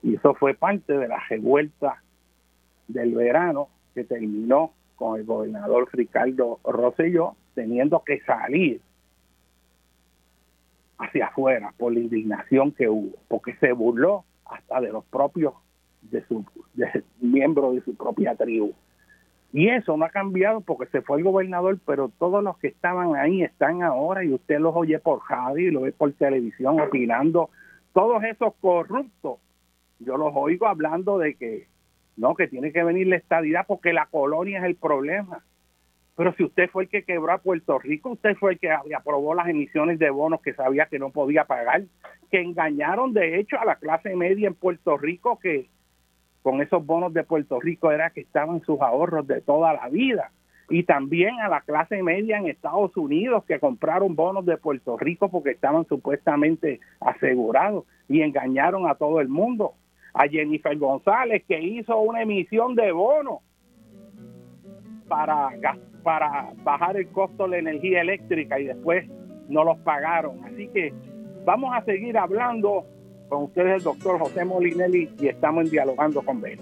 Y 0.03 0.15
eso 0.17 0.35
fue 0.35 0.55
parte 0.55 0.97
de 0.97 1.09
la 1.09 1.21
revuelta 1.29 2.03
del 2.89 3.15
verano 3.15 3.69
que 3.95 4.05
terminó 4.05 4.73
con 4.97 5.19
el 5.19 5.27
gobernador 5.27 5.89
Ricardo 5.93 6.61
Rosselló 6.65 7.35
teniendo 7.55 8.03
que 8.05 8.21
salir 8.21 8.81
hacia 10.99 11.27
afuera 11.27 11.73
por 11.77 11.93
la 11.93 12.01
indignación 12.01 12.73
que 12.73 12.89
hubo, 12.89 13.17
porque 13.29 13.55
se 13.57 13.73
burló 13.73 14.25
hasta 14.45 14.81
de 14.81 14.93
los 14.93 15.05
propios 15.07 15.55
de 16.03 16.25
su 16.27 16.45
de 16.75 17.05
miembros 17.21 17.75
de 17.75 17.83
su 17.83 17.95
propia 17.95 18.35
tribu. 18.35 18.73
Y 19.53 19.69
eso 19.69 19.97
no 19.97 20.05
ha 20.05 20.11
cambiado 20.11 20.61
porque 20.61 20.87
se 20.87 21.03
fue 21.03 21.19
el 21.19 21.25
gobernador, 21.25 21.79
pero 21.85 22.09
todos 22.19 22.43
los 22.43 22.57
que 22.59 22.69
estaban 22.69 23.17
ahí 23.17 23.43
están 23.43 23.83
ahora 23.83 24.25
y 24.25 24.33
usted 24.33 24.61
los 24.61 24.75
oye 24.77 24.99
por 25.01 25.21
radio 25.29 25.69
y 25.69 25.73
lo 25.73 25.81
ve 25.83 25.93
por 25.93 26.13
televisión 26.13 26.81
opinando. 26.81 27.51
Todos 27.93 28.23
esos 28.23 28.55
corruptos, 28.61 29.39
yo 29.99 30.17
los 30.17 30.33
oigo 30.35 30.69
hablando 30.69 31.19
de 31.19 31.35
que 31.35 31.67
no, 32.17 32.35
que 32.35 32.47
tiene 32.47 32.73
que 32.73 32.85
venir 32.85 33.09
la 33.09 33.17
estadidad 33.17 33.65
porque 33.67 33.93
la 33.93 34.07
colonia 34.07 34.59
es 34.59 34.65
el 34.65 34.77
problema. 34.77 35.43
Pero 36.17 36.35
si 36.35 36.45
usted 36.45 36.69
fue 36.71 36.85
el 36.85 36.89
que 36.89 37.03
quebró 37.03 37.33
a 37.33 37.39
Puerto 37.39 37.79
Rico, 37.79 38.11
usted 38.11 38.37
fue 38.37 38.53
el 38.53 38.59
que 38.59 38.71
aprobó 38.71 39.35
las 39.35 39.49
emisiones 39.49 39.99
de 39.99 40.11
bonos 40.11 40.43
que 40.43 40.53
sabía 40.53 40.87
que 40.87 40.99
no 40.99 41.11
podía 41.11 41.45
pagar, 41.45 41.85
que 42.31 42.41
engañaron 42.41 43.15
de 43.15 43.41
hecho 43.41 43.59
a 43.59 43.65
la 43.65 43.77
clase 43.77 44.15
media 44.15 44.47
en 44.47 44.55
Puerto 44.55 44.99
Rico 44.99 45.39
que 45.39 45.71
con 46.43 46.63
esos 46.63 46.85
bonos 46.85 47.13
de 47.13 47.25
Puerto 47.25 47.61
Rico 47.61 47.91
era 47.91 48.11
que 48.11 48.21
estaban 48.21 48.63
sus 48.63 48.81
ahorros 48.81 49.27
de 49.27 49.41
toda 49.41 49.73
la 49.75 49.89
vida. 49.89 50.31
Y 50.71 50.85
también 50.85 51.41
a 51.41 51.49
la 51.49 51.63
clase 51.63 52.03
media 52.03 52.39
en 52.39 52.47
Estados 52.47 52.97
Unidos 52.97 53.45
que 53.45 53.59
compraron 53.59 54.15
bonos 54.15 54.47
de 54.47 54.57
Puerto 54.57 54.97
Rico 54.97 55.29
porque 55.29 55.51
estaban 55.51 55.85
supuestamente 55.87 56.81
asegurados 57.01 57.85
y 58.09 58.23
engañaron 58.23 58.89
a 58.89 58.95
todo 58.95 59.21
el 59.21 59.29
mundo. 59.29 59.75
A 60.15 60.29
Jennifer 60.29 60.77
González 60.77 61.45
que 61.47 61.61
hizo 61.61 61.99
una 62.01 62.23
emisión 62.23 62.75
de 62.75 62.93
bonos 62.93 63.41
para, 65.09 65.51
para 66.03 66.53
bajar 66.63 66.97
el 66.97 67.09
costo 67.09 67.45
de 67.45 67.51
la 67.51 67.59
energía 67.59 68.01
eléctrica 68.01 68.59
y 68.59 68.65
después 68.65 69.09
no 69.49 69.65
los 69.65 69.79
pagaron. 69.79 70.45
Así 70.45 70.69
que 70.69 70.95
vamos 71.45 71.75
a 71.75 71.85
seguir 71.85 72.17
hablando 72.17 72.87
con 73.31 73.45
ustedes 73.45 73.77
el 73.77 73.83
doctor 73.83 74.19
José 74.19 74.45
Molinelli 74.45 75.09
y 75.19 75.29
estamos 75.29 75.71
dialogando 75.71 76.21
con 76.21 76.41
Ben. 76.41 76.59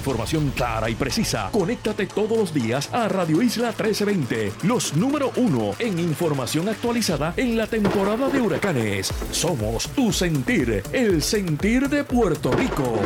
Información 0.00 0.50
clara 0.56 0.88
y 0.88 0.94
precisa, 0.94 1.50
conéctate 1.52 2.06
todos 2.06 2.38
los 2.38 2.54
días 2.54 2.88
a 2.90 3.06
Radio 3.06 3.42
Isla 3.42 3.68
1320, 3.68 4.52
los 4.62 4.96
número 4.96 5.30
uno 5.36 5.72
en 5.78 5.98
información 5.98 6.70
actualizada 6.70 7.34
en 7.36 7.58
la 7.58 7.66
temporada 7.66 8.30
de 8.30 8.40
huracanes. 8.40 9.12
Somos 9.30 9.88
tu 9.88 10.10
sentir, 10.10 10.82
el 10.92 11.22
sentir 11.22 11.90
de 11.90 12.04
Puerto 12.04 12.50
Rico. 12.52 12.98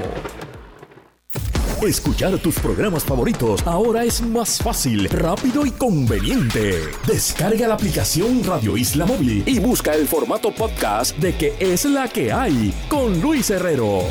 Escuchar 1.83 2.39
tus 2.39 2.59
programas 2.61 3.05
favoritos 3.05 3.67
ahora 3.67 4.05
es 4.05 4.23
más 4.23 4.59
fácil, 4.59 5.09
rápido 5.11 5.67
y 5.67 5.71
conveniente. 5.71 6.81
Descarga 7.07 7.69
la 7.69 7.75
aplicación 7.75 8.43
Radio 8.43 8.77
Isla 8.77 9.05
Móvil 9.05 9.43
y 9.47 9.59
busca 9.59 9.95
el 9.95 10.07
formato 10.07 10.55
podcast 10.55 11.17
de 11.19 11.37
que 11.37 11.55
es 11.59 11.85
la 11.85 12.09
que 12.09 12.33
hay 12.33 12.73
con 12.89 13.21
Luis 13.21 13.51
Herrero. 13.51 14.03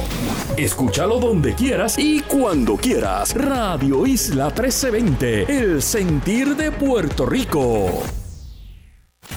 Escúchalo 0.56 1.19
donde 1.19 1.56
quieras 1.56 1.97
y 1.97 2.21
cuando 2.21 2.76
quieras. 2.76 3.34
Radio 3.34 4.06
Isla 4.06 4.45
1320, 4.45 5.58
el 5.58 5.82
sentir 5.82 6.56
de 6.56 6.71
Puerto 6.71 7.26
Rico. 7.26 8.04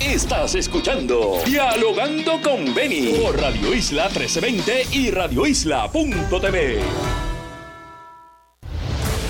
Estás 0.00 0.54
escuchando 0.56 1.38
Dialogando 1.46 2.40
con 2.42 2.74
Beni 2.74 3.14
por 3.14 3.40
Radio 3.40 3.72
Isla 3.72 4.08
1320 4.08 4.86
y 4.92 5.10
radioisla.tv. 5.10 6.82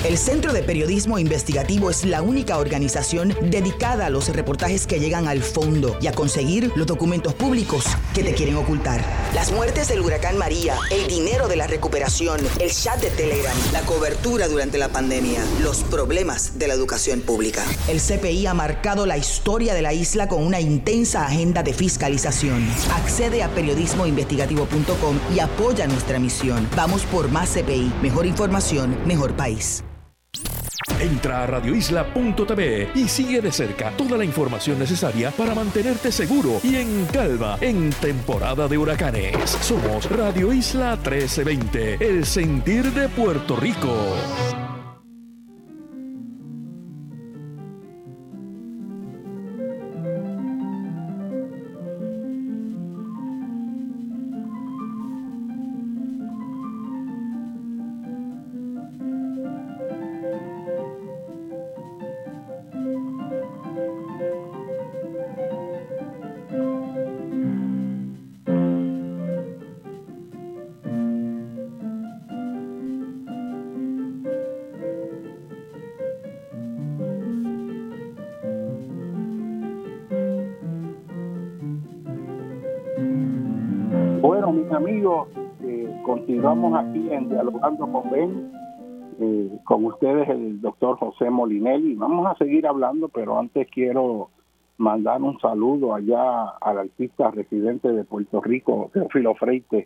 El 0.06 0.18
Centro 0.18 0.52
de 0.52 0.62
Periodismo 0.62 1.18
Investigativo 1.18 1.90
es 1.90 2.04
la 2.04 2.22
única 2.22 2.58
organización 2.58 3.34
dedicada 3.50 4.06
a 4.06 4.10
los 4.10 4.28
reportajes 4.28 4.86
que 4.86 5.00
llegan 5.00 5.26
al 5.26 5.42
fondo 5.42 5.98
y 6.00 6.06
a 6.06 6.12
conseguir 6.12 6.70
los 6.76 6.86
documentos 6.86 7.34
públicos 7.34 7.86
que 8.14 8.22
te 8.22 8.32
quieren 8.32 8.54
ocultar. 8.54 9.04
Las 9.34 9.50
muertes 9.50 9.88
del 9.88 10.02
huracán 10.02 10.38
María, 10.38 10.76
el 10.92 11.08
dinero 11.08 11.48
de 11.48 11.56
la 11.56 11.66
recuperación, 11.66 12.38
el 12.60 12.70
chat 12.70 13.00
de 13.00 13.10
Telegram, 13.10 13.56
la 13.72 13.80
cobertura 13.80 14.46
durante 14.46 14.78
la 14.78 14.90
pandemia, 14.90 15.44
los 15.60 15.82
problemas 15.82 16.56
de 16.56 16.68
la 16.68 16.74
educación 16.74 17.20
pública. 17.20 17.64
El 17.88 18.00
CPI 18.00 18.46
ha 18.46 18.54
marcado 18.54 19.06
la 19.06 19.18
historia 19.18 19.74
de 19.74 19.82
la 19.82 19.92
isla 19.92 20.28
con 20.28 20.46
una 20.46 20.60
intensa 20.60 21.26
agenda 21.26 21.64
de 21.64 21.74
fiscalización. 21.74 22.64
Accede 22.94 23.42
a 23.42 23.48
periodismoinvestigativo.com 23.48 25.18
y 25.34 25.40
apoya 25.40 25.88
nuestra 25.88 26.20
misión. 26.20 26.68
Vamos 26.76 27.02
por 27.06 27.28
más 27.28 27.50
CPI, 27.50 27.92
mejor 28.02 28.24
información, 28.24 28.96
mejor 29.04 29.34
país. 29.34 29.82
Entra 31.00 31.42
a 31.42 31.46
radioisla.tv 31.46 32.90
y 32.94 33.08
sigue 33.08 33.40
de 33.40 33.52
cerca 33.52 33.90
toda 33.96 34.16
la 34.16 34.24
información 34.24 34.78
necesaria 34.78 35.30
para 35.30 35.54
mantenerte 35.54 36.10
seguro 36.10 36.60
y 36.62 36.76
en 36.76 37.06
calma 37.06 37.58
en 37.60 37.90
temporada 37.90 38.66
de 38.66 38.78
huracanes. 38.78 39.50
Somos 39.60 40.10
Radio 40.10 40.52
Isla 40.52 40.96
1320, 40.96 41.98
el 42.00 42.24
sentir 42.24 42.92
de 42.92 43.08
Puerto 43.08 43.56
Rico. 43.56 44.16
Amigos, 84.96 85.28
eh, 85.62 86.00
continuamos 86.06 86.72
aquí 86.74 87.12
en 87.12 87.28
Dialogando 87.28 87.86
con 87.92 88.10
Ben, 88.10 88.50
eh, 89.20 89.58
con 89.64 89.84
ustedes 89.84 90.26
el 90.30 90.58
doctor 90.62 90.96
José 90.96 91.28
Molinelli. 91.28 91.96
Vamos 91.96 92.26
a 92.26 92.34
seguir 92.36 92.66
hablando, 92.66 93.08
pero 93.08 93.38
antes 93.38 93.68
quiero 93.70 94.30
mandar 94.78 95.20
un 95.20 95.38
saludo 95.38 95.94
allá 95.94 96.48
al 96.62 96.78
artista 96.78 97.30
residente 97.30 97.92
de 97.92 98.04
Puerto 98.04 98.40
Rico, 98.40 98.88
Teófilo 98.94 99.34
Freite, 99.34 99.84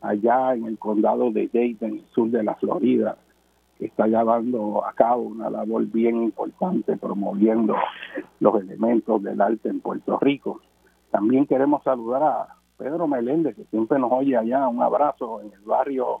allá 0.00 0.54
en 0.54 0.66
el 0.66 0.78
condado 0.78 1.32
de 1.32 1.48
Dade, 1.48 1.78
en 1.80 1.94
el 1.94 2.04
sur 2.14 2.30
de 2.30 2.44
la 2.44 2.54
Florida, 2.54 3.16
que 3.80 3.86
está 3.86 4.06
llevando 4.06 4.86
a 4.86 4.92
cabo 4.92 5.22
una 5.22 5.50
labor 5.50 5.86
bien 5.86 6.22
importante 6.22 6.96
promoviendo 6.98 7.74
los 8.38 8.62
elementos 8.62 9.24
del 9.24 9.40
arte 9.40 9.70
en 9.70 9.80
Puerto 9.80 10.20
Rico. 10.20 10.60
También 11.10 11.46
queremos 11.46 11.82
saludar 11.82 12.22
a 12.22 12.61
Pedro 12.76 13.06
Meléndez, 13.06 13.56
que 13.56 13.64
siempre 13.64 13.98
nos 13.98 14.12
oye 14.12 14.36
allá, 14.36 14.68
un 14.68 14.82
abrazo 14.82 15.40
en 15.40 15.52
el 15.52 15.60
barrio 15.60 16.20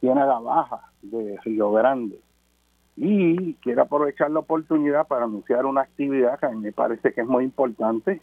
Ciénaga 0.00 0.40
Baja 0.40 0.90
de 1.02 1.38
Río 1.44 1.72
Grande. 1.72 2.20
Y 2.96 3.54
quiero 3.54 3.82
aprovechar 3.82 4.30
la 4.30 4.40
oportunidad 4.40 5.06
para 5.06 5.24
anunciar 5.24 5.64
una 5.64 5.82
actividad 5.82 6.38
que 6.38 6.46
a 6.46 6.50
mí 6.50 6.58
me 6.58 6.72
parece 6.72 7.12
que 7.12 7.22
es 7.22 7.26
muy 7.26 7.44
importante, 7.44 8.20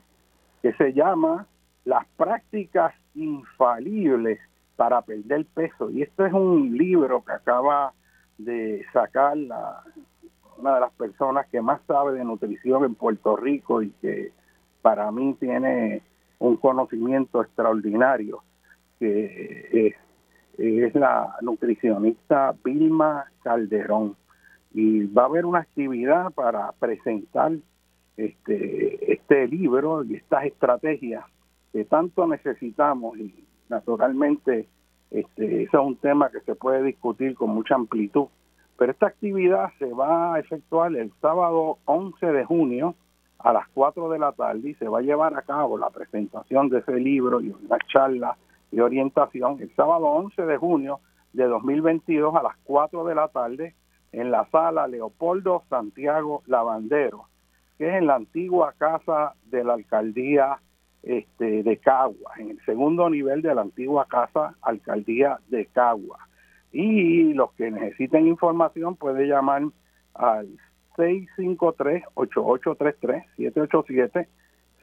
que 0.62 0.74
se 0.74 0.94
llama 0.94 1.48
Las 1.86 2.06
prácticas 2.18 2.94
infalibles 3.16 4.40
para 4.76 5.02
perder 5.02 5.46
peso. 5.54 5.90
Y 5.90 6.04
este 6.04 6.28
es 6.28 6.34
un 6.34 6.78
libro 6.78 7.24
que 7.26 7.32
acaba 7.32 7.94
de 8.38 8.86
sacar 8.94 9.36
la, 9.38 9.84
una 10.58 10.76
de 10.76 10.82
las 10.82 10.92
personas 10.94 11.48
que 11.48 11.62
más 11.62 11.82
sabe 11.88 12.14
de 12.14 12.24
nutrición 12.24 12.84
en 12.84 12.96
Puerto 12.96 13.36
Rico 13.36 13.82
y 13.82 13.90
que 14.02 14.32
para 14.82 15.12
mí 15.12 15.36
tiene 15.40 16.02
un 16.40 16.58
conocimiento 16.58 17.42
extraordinario, 17.42 18.44
que 19.00 19.96
es 20.58 20.96
la 20.96 21.36
nutricionista 21.42 22.56
Vilma 22.64 23.26
Calderón. 23.44 24.16
Y 24.74 25.06
va 25.06 25.24
a 25.24 25.26
haber 25.26 25.46
una 25.46 25.60
actividad 25.60 26.32
para 26.32 26.72
presentar 26.74 27.54
este, 28.18 29.14
este 29.14 29.48
libro 29.48 30.04
y 30.04 30.16
estas 30.16 30.46
estrategias 30.46 31.24
que 31.72 31.86
tanto 31.86 32.28
necesitamos 32.28 33.18
y 33.18 33.46
naturalmente 33.70 34.68
este, 35.12 35.64
eso 35.64 35.80
es 35.82 35.88
un 35.88 35.96
tema 35.96 36.30
que 36.30 36.42
se 36.42 36.56
puede 36.56 36.84
discutir 36.84 37.36
con 37.36 37.50
mucha 37.52 37.76
amplitud. 37.76 38.28
Pero 38.78 38.92
esta 38.92 39.08
actividad 39.08 39.70
se 39.78 39.92
va 39.94 40.36
a 40.36 40.40
efectuar 40.40 40.96
el 40.96 41.12
sábado 41.22 41.80
11 41.86 42.26
de 42.26 42.46
junio 42.46 42.96
a 43.40 43.54
las 43.54 43.68
4 43.70 44.10
de 44.10 44.20
la 44.20 44.32
tarde 44.34 44.70
y 44.70 44.74
se 44.76 44.88
va 44.88 45.00
a 45.00 45.02
llevar 45.02 45.36
a 45.36 45.42
cabo 45.42 45.78
la 45.78 45.90
presentación 45.90 46.70
de 46.70 46.80
ese 46.80 47.00
libro 47.00 47.42
y 47.42 47.50
una 47.50 47.78
charla 47.92 48.38
y 48.72 48.80
orientación 48.82 49.62
el 49.62 49.74
sábado 49.76 50.06
11 50.06 50.46
de 50.46 50.58
junio 50.58 51.00
de 51.34 51.46
2022 51.46 52.36
a 52.36 52.44
las 52.44 52.58
4 52.66 53.06
de 53.06 53.16
la 53.16 53.28
tarde 53.30 53.76
en 54.12 54.32
la 54.32 54.46
sala 54.50 54.88
Leopoldo 54.88 55.64
Santiago 55.70 56.44
Lavandero, 56.48 57.26
que 57.78 57.88
es 57.88 57.96
en 57.96 58.08
la 58.08 58.16
antigua 58.16 58.74
casa 58.78 59.36
de 59.46 59.64
la 59.64 59.74
alcaldía 59.74 60.60
este, 61.04 61.64
de 61.64 61.78
Cagua, 61.78 62.34
en 62.38 62.52
el 62.52 62.66
segundo 62.66 63.10
nivel 63.10 63.42
de 63.42 63.56
la 63.56 63.62
antigua 63.62 64.06
casa 64.10 64.56
alcaldía 64.62 65.40
de 65.48 65.66
Cagua. 65.68 66.20
Y 66.72 67.34
los 67.34 67.54
que 67.54 67.72
necesiten 67.72 68.28
información 68.28 68.96
pueden 68.96 69.28
llamar 69.28 69.64
al 70.14 70.50
653-8833, 71.00 73.26
787 73.38 74.28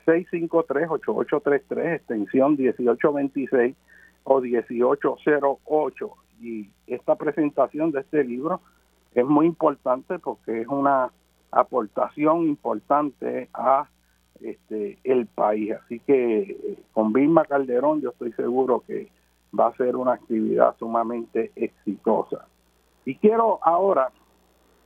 653-8833, 0.06 1.94
extensión 1.94 2.56
1826 2.56 3.76
o 4.24 4.40
1808. 4.40 6.10
Y 6.40 6.70
esta 6.86 7.16
presentación 7.16 7.90
de 7.90 8.00
este 8.00 8.24
libro 8.24 8.62
es 9.14 9.26
muy 9.26 9.46
importante 9.46 10.18
porque 10.18 10.62
es 10.62 10.68
una 10.68 11.10
aportación 11.50 12.44
importante 12.44 13.50
a 13.52 13.88
este 14.40 14.98
el 15.04 15.26
país. 15.26 15.72
Así 15.72 15.98
que 16.00 16.42
eh, 16.42 16.78
con 16.92 17.12
Vilma 17.12 17.44
Calderón 17.44 18.00
yo 18.00 18.08
estoy 18.10 18.32
seguro 18.32 18.82
que 18.86 19.10
va 19.58 19.68
a 19.68 19.76
ser 19.76 19.96
una 19.96 20.12
actividad 20.12 20.76
sumamente 20.78 21.50
exitosa. 21.56 22.46
Y 23.04 23.16
quiero 23.16 23.58
ahora 23.62 24.10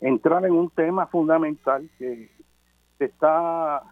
entrar 0.01 0.45
en 0.45 0.53
un 0.53 0.71
tema 0.71 1.07
fundamental 1.07 1.89
que 1.99 2.31
está 2.99 3.83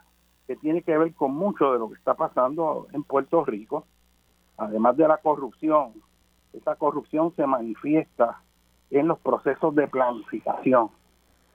que 0.49 0.57
tiene 0.57 0.83
que 0.83 0.97
ver 0.97 1.13
con 1.13 1.35
mucho 1.35 1.73
de 1.75 1.79
lo 1.79 1.91
que 1.91 1.97
está 1.97 2.15
pasando 2.15 2.89
en 2.93 3.03
Puerto 3.05 3.45
Rico, 3.45 3.85
además 4.57 4.97
de 4.97 5.07
la 5.07 5.19
corrupción. 5.19 5.93
Esa 6.55 6.75
corrupción 6.77 7.35
se 7.37 7.47
manifiesta 7.47 8.41
en 8.91 9.09
los 9.09 9.19
procesos 9.19 9.75
de 9.75 9.87
planificación. 9.89 10.89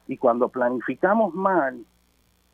Y 0.07 0.17
cuando 0.17 0.49
planificamos 0.49 1.33
mal, 1.33 1.83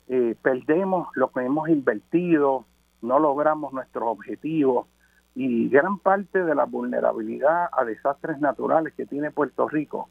eh, 0.07 0.33
perdemos 0.41 1.09
lo 1.15 1.29
que 1.29 1.41
hemos 1.41 1.67
invertido, 1.67 2.63
no 3.01 3.19
logramos 3.19 3.73
nuestros 3.73 4.05
objetivos 4.07 4.87
y 5.35 5.67
gran 5.67 5.99
parte 5.99 6.43
de 6.43 6.55
la 6.55 6.63
vulnerabilidad 6.63 7.67
a 7.73 7.83
desastres 7.83 8.39
naturales 8.39 8.93
que 8.93 9.05
tiene 9.05 9.29
Puerto 9.29 9.67
Rico 9.67 10.07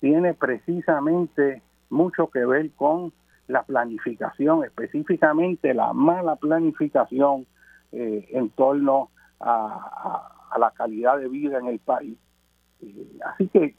tiene 0.00 0.34
precisamente 0.34 1.62
mucho 1.90 2.28
que 2.28 2.44
ver 2.44 2.70
con 2.72 3.12
la 3.48 3.62
planificación, 3.62 4.64
específicamente 4.64 5.72
la 5.72 5.92
mala 5.92 6.36
planificación 6.36 7.46
eh, 7.92 8.28
en 8.32 8.50
torno 8.50 9.10
a, 9.40 10.32
la 10.58 10.70
calidad 10.70 11.18
de 11.18 11.28
vida 11.28 11.58
en 11.58 11.66
el 11.66 11.78
país. 11.78 12.16
Eh, 12.80 13.18
así 13.24 13.48
que 13.48 13.74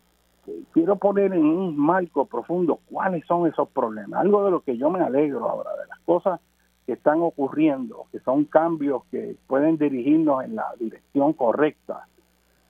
quiero 0.73 0.95
poner 0.95 1.33
en 1.33 1.45
un 1.45 1.77
marco 1.77 2.25
profundo 2.25 2.79
cuáles 2.89 3.25
son 3.25 3.47
esos 3.47 3.67
problemas. 3.69 4.21
Algo 4.21 4.45
de 4.45 4.51
lo 4.51 4.61
que 4.61 4.77
yo 4.77 4.89
me 4.89 5.01
alegro 5.01 5.49
ahora, 5.49 5.71
de 5.71 5.87
las 5.87 5.99
cosas 5.99 6.39
que 6.85 6.93
están 6.93 7.21
ocurriendo, 7.21 8.05
que 8.11 8.19
son 8.19 8.45
cambios 8.45 9.03
que 9.11 9.35
pueden 9.47 9.77
dirigirnos 9.77 10.43
en 10.43 10.55
la 10.55 10.67
dirección 10.79 11.33
correcta, 11.33 12.07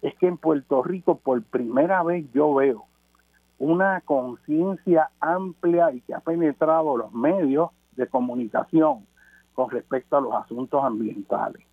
es 0.01 0.15
que 0.15 0.27
en 0.27 0.37
Puerto 0.37 0.81
Rico 0.83 1.17
por 1.17 1.43
primera 1.43 2.01
vez 2.03 2.25
yo 2.33 2.53
veo 2.53 2.85
una 3.59 4.01
conciencia 4.01 5.09
amplia 5.19 5.91
y 5.91 6.01
que 6.01 6.13
ha 6.13 6.19
penetrado 6.19 6.95
los 6.97 7.11
medios 7.11 7.71
de 7.95 8.07
comunicación 8.07 9.05
con 9.53 9.69
respecto 9.69 10.17
a 10.17 10.21
los 10.21 10.33
asuntos 10.33 10.83
ambientales. 10.83 11.65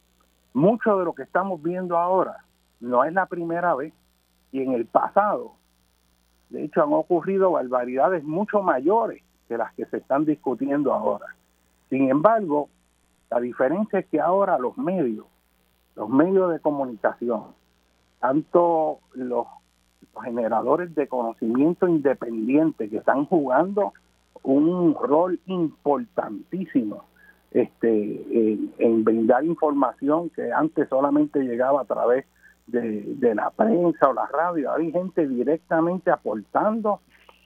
Mucho 0.55 0.99
de 0.99 1.05
lo 1.05 1.15
que 1.15 1.25
estamos 1.25 1.63
viendo 1.63 1.99
ahora 1.99 2.45
no 2.81 3.05
es 3.05 3.13
la 3.13 3.27
primera 3.27 3.75
vez 3.75 3.93
y 4.53 4.63
en 4.63 4.73
el 4.73 4.87
pasado, 4.87 5.55
de 6.51 6.65
hecho, 6.65 6.83
han 6.83 6.93
ocurrido 6.93 7.53
barbaridades 7.53 8.23
mucho 8.23 8.63
mayores 8.63 9.23
que 9.49 9.59
las 9.59 9.75
que 9.75 9.87
se 9.87 9.97
están 9.97 10.25
discutiendo 10.25 10.95
ahora. 10.95 11.27
Sin 11.91 12.09
embargo, 12.09 12.69
la 13.31 13.41
diferencia 13.41 13.99
es 13.99 14.07
que 14.07 14.21
ahora 14.21 14.59
los 14.59 14.79
medios, 14.79 15.27
los 15.97 16.09
medios 16.09 16.53
de 16.53 16.61
comunicación, 16.61 17.47
tanto 18.21 19.01
los 19.15 19.47
generadores 20.23 20.95
de 20.95 21.09
conocimiento 21.09 21.89
independiente 21.89 22.89
que 22.89 22.99
están 22.99 23.27
jugando 23.27 23.93
un 24.43 24.95
rol 24.95 25.41
importantísimo 25.47 27.05
este, 27.51 28.59
en, 28.79 29.05
brindar 29.05 29.45
información 29.45 30.29
que 30.31 30.53
antes 30.53 30.89
solamente 30.89 31.41
llegaba 31.41 31.83
a 31.83 31.85
través 31.85 32.27
de, 32.67 33.35
la 33.35 33.51
prensa 33.51 34.09
o 34.09 34.13
la 34.13 34.27
radio. 34.27 34.73
Hay 34.73 34.91
gente 34.93 35.27
directamente 35.27 36.11
aportando 36.11 37.01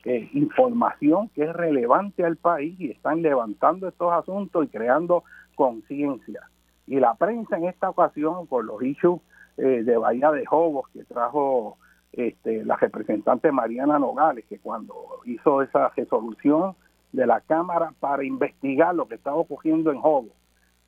eh, 0.05 0.29
información 0.33 1.29
que 1.35 1.45
es 1.45 1.53
relevante 1.53 2.25
al 2.25 2.37
país 2.37 2.79
y 2.81 2.91
están 2.91 3.23
levantando 3.23 3.89
estos 3.89 4.13
asuntos 4.13 4.65
y 4.65 4.69
creando 4.69 5.25
conciencia. 5.55 6.43
Y 6.87 7.01
la 7.01 7.15
prensa 7.15 7.59
en 7.59 7.65
esta 7.65 7.91
ocasión, 7.91 8.47
con 8.47 8.67
los 8.67 8.83
issues 8.83 9.21
eh, 9.59 9.83
de 9.85 9.97
Bahía 9.99 10.31
de 10.31 10.47
Jobos 10.47 10.89
que 10.93 11.05
trajo 11.05 11.77
este, 12.13 12.65
la 12.65 12.77
representante 12.77 13.53
Mariana 13.53 13.99
Nogales, 13.99 14.45
que 14.47 14.59
cuando 14.59 14.95
hizo 15.25 15.63
esa 15.63 15.89
resolución 15.91 16.75
de 17.13 17.27
la 17.27 17.41
Cámara 17.41 17.93
para 18.01 18.25
investigar 18.25 18.95
lo 18.95 19.09
que 19.09 19.17
estaba 19.17 19.37
ocurriendo 19.37 19.91
en 19.91 20.01
Jobo, 20.01 20.29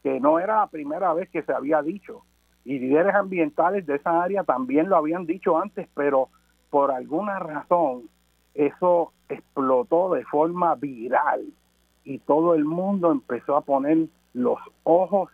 que 0.02 0.20
no 0.20 0.38
era 0.38 0.56
la 0.56 0.66
primera 0.66 1.12
vez 1.12 1.28
que 1.30 1.42
se 1.42 1.52
había 1.52 1.82
dicho, 1.82 2.22
y 2.64 2.78
líderes 2.78 3.14
ambientales 3.14 3.86
de 3.86 3.96
esa 3.96 4.22
área 4.22 4.44
también 4.44 4.88
lo 4.88 4.96
habían 4.96 5.26
dicho 5.26 5.58
antes, 5.58 5.88
pero 5.94 6.28
por 6.68 6.90
alguna 6.90 7.38
razón 7.38 8.08
eso 8.54 9.12
explotó 9.28 10.14
de 10.14 10.24
forma 10.24 10.74
viral 10.74 11.44
y 12.04 12.18
todo 12.18 12.54
el 12.54 12.64
mundo 12.64 13.12
empezó 13.12 13.56
a 13.56 13.62
poner 13.62 14.06
los 14.34 14.58
ojos 14.84 15.30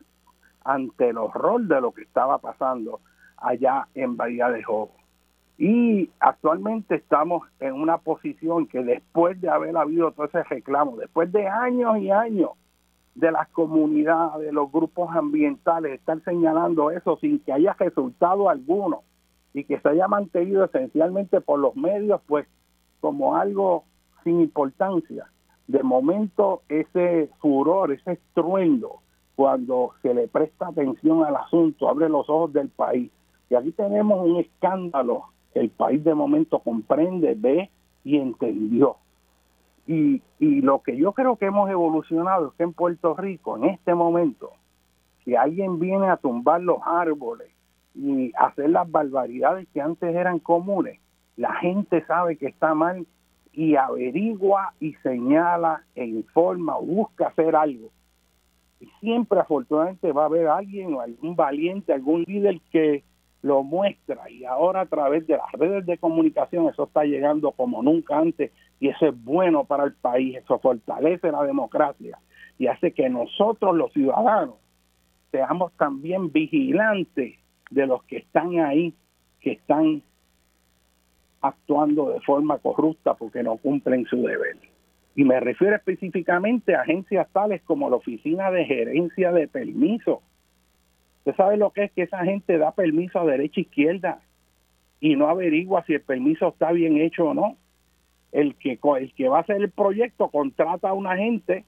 ante 0.65 1.11
el 1.11 1.19
horror 1.19 1.63
de 1.63 1.81
lo 1.81 1.93
que 1.93 2.03
estaba 2.03 2.39
pasando 2.39 3.01
allá 3.37 3.87
en 3.95 4.17
Bahía 4.17 4.49
de. 4.51 4.65
Y 5.59 6.11
actualmente 6.21 6.97
estamos 6.97 7.43
en 7.61 7.73
una 7.75 7.99
posición 7.99 8.67
que 8.67 8.83
después 8.83 9.41
de 9.41 9.49
haber 9.49 9.77
habido 9.77 10.13
todo 10.13 10.27
ese 10.27 10.43
reclamo, 10.45 10.97
después 10.97 11.33
de 11.33 11.47
años 11.47 11.99
y 11.99 12.11
años 12.11 12.51
de 13.15 13.33
las 13.33 13.49
comunidades, 13.49 14.47
de 14.47 14.53
los 14.53 14.71
grupos 14.71 15.15
ambientales, 15.17 15.95
estar 15.95 16.23
señalando 16.25 16.91
eso 16.91 17.17
sin 17.17 17.39
que 17.39 17.55
haya 17.55 17.73
resultado 17.79 18.51
alguno 18.51 19.03
y 19.55 19.65
que 19.65 19.81
se 19.81 19.89
haya 19.89 20.07
mantenido 20.07 20.65
esencialmente 20.65 21.41
por 21.41 21.59
los 21.59 21.75
medios, 21.75 22.21
pues 22.27 22.47
como 23.01 23.37
algo 23.37 23.85
sin 24.23 24.43
importancia. 24.43 25.27
De 25.67 25.83
momento 25.83 26.61
ese 26.69 27.31
furor, 27.39 27.93
ese 27.93 28.13
estruendo, 28.13 29.01
cuando 29.35 29.93
se 30.03 30.13
le 30.13 30.29
presta 30.29 30.69
atención 30.69 31.25
al 31.25 31.37
asunto, 31.37 31.89
abre 31.89 32.11
los 32.11 32.29
ojos 32.29 32.53
del 32.53 32.69
país. 32.69 33.11
Y 33.49 33.55
aquí 33.55 33.73
tenemos 33.73 34.27
un 34.27 34.37
escándalo 34.37 35.25
el 35.61 35.71
país 35.71 36.03
de 36.05 36.15
momento 36.15 36.59
comprende, 36.61 37.35
ve 37.37 37.71
y 38.05 38.19
entendió. 38.19 38.97
Y, 39.87 40.23
y 40.39 40.61
lo 40.63 40.83
que 40.83 40.97
yo 40.97 41.13
creo 41.13 41.37
que 41.37 41.47
hemos 41.47 41.71
evolucionado 41.71 42.49
es 42.49 42.55
que 42.55 42.65
en 42.65 42.73
Puerto 42.73 43.15
Rico, 43.15 43.57
en 43.57 43.65
este 43.65 43.95
momento, 43.95 44.53
si 45.25 45.35
alguien 45.35 45.79
viene 45.79 46.09
a 46.09 46.17
tumbar 46.17 46.61
los 46.63 46.79
árboles 46.85 47.49
y 47.95 48.33
hacer 48.37 48.71
las 48.71 48.91
barbaridades 48.91 49.67
que 49.73 49.81
antes 49.81 50.15
eran 50.15 50.39
comunes, 50.39 51.01
la 51.37 51.55
gente 51.57 52.05
sabe 52.07 52.37
que 52.37 52.47
está 52.47 52.75
mal 52.75 53.07
y 53.53 53.75
averigua 53.77 54.75
y 54.81 54.93
señala 55.03 55.83
e 55.95 56.05
informa 56.05 56.79
o 56.79 56.83
busca 56.83 57.29
hacer 57.29 57.57
algo. 57.57 57.91
Y 58.81 58.87
siempre 59.01 59.41
afortunadamente 59.41 60.13
va 60.13 60.25
a 60.25 60.27
haber 60.27 60.47
alguien 60.47 60.95
o 60.95 61.01
algún 61.01 61.35
valiente, 61.35 61.93
algún 61.93 62.23
líder 62.27 62.61
que 62.71 63.03
lo 63.43 63.63
muestra 63.63 64.29
y 64.31 64.45
ahora 64.45 64.83
a 64.83 64.87
través 64.87 65.27
de 65.27 65.37
las 65.37 65.53
redes 65.53 65.87
de 65.87 65.99
comunicación 65.99 66.69
eso 66.69 66.85
está 66.85 67.05
llegando 67.05 67.53
como 67.53 67.83
nunca 67.83 68.19
antes 68.19 68.51
y 68.81 68.89
eso 68.89 69.07
es 69.07 69.25
bueno 69.25 69.65
para 69.65 69.85
el 69.85 69.93
país, 69.93 70.37
eso 70.37 70.59
fortalece 70.59 71.31
la 71.31 71.45
democracia 71.45 72.19
y 72.59 72.67
hace 72.67 72.93
que 72.93 73.09
nosotros 73.09 73.77
los 73.77 73.93
ciudadanos 73.93 74.57
seamos 75.31 75.73
también 75.77 76.33
vigilantes 76.33 77.39
de 77.71 77.87
los 77.87 78.03
que 78.05 78.19
están 78.19 78.59
ahí, 78.61 78.95
que 79.41 79.53
están 79.53 80.03
actuando 81.41 82.11
de 82.11 82.21
forma 82.21 82.59
corrupta 82.59 83.15
porque 83.15 83.43
no 83.43 83.57
cumplen 83.57 84.07
su 84.07 84.23
deber. 84.23 84.57
Y 85.15 85.25
me 85.25 85.41
refiero 85.41 85.77
específicamente 85.77 86.75
a 86.75 86.83
agencias 86.83 87.29
tales 87.33 87.63
como 87.63 87.89
la 87.89 87.97
Oficina 87.97 88.51
de 88.51 88.65
Gerencia 88.65 89.33
de 89.33 89.49
Permiso. 89.49 90.23
Usted 91.27 91.43
sabe 91.43 91.57
lo 91.57 91.71
que 91.71 91.83
es 91.83 91.91
que 91.91 92.03
esa 92.03 92.25
gente 92.25 92.57
da 92.57 92.71
permiso 92.71 93.19
a 93.19 93.25
derecha 93.25 93.59
e 93.59 93.63
izquierda 93.63 94.21
y 95.01 95.17
no 95.17 95.29
averigua 95.29 95.83
si 95.85 95.95
el 95.95 96.01
permiso 96.01 96.51
está 96.51 96.71
bien 96.71 96.99
hecho 96.99 97.25
o 97.25 97.35
no. 97.35 97.57
El 98.31 98.55
que, 98.55 98.79
el 99.01 99.13
que 99.13 99.29
va 99.29 99.39
a 99.39 99.41
hacer 99.41 99.57
el 99.57 99.73
proyecto 99.73 100.29
contrata 100.29 100.91
a 100.91 100.93
una 100.93 101.17
gente 101.17 101.65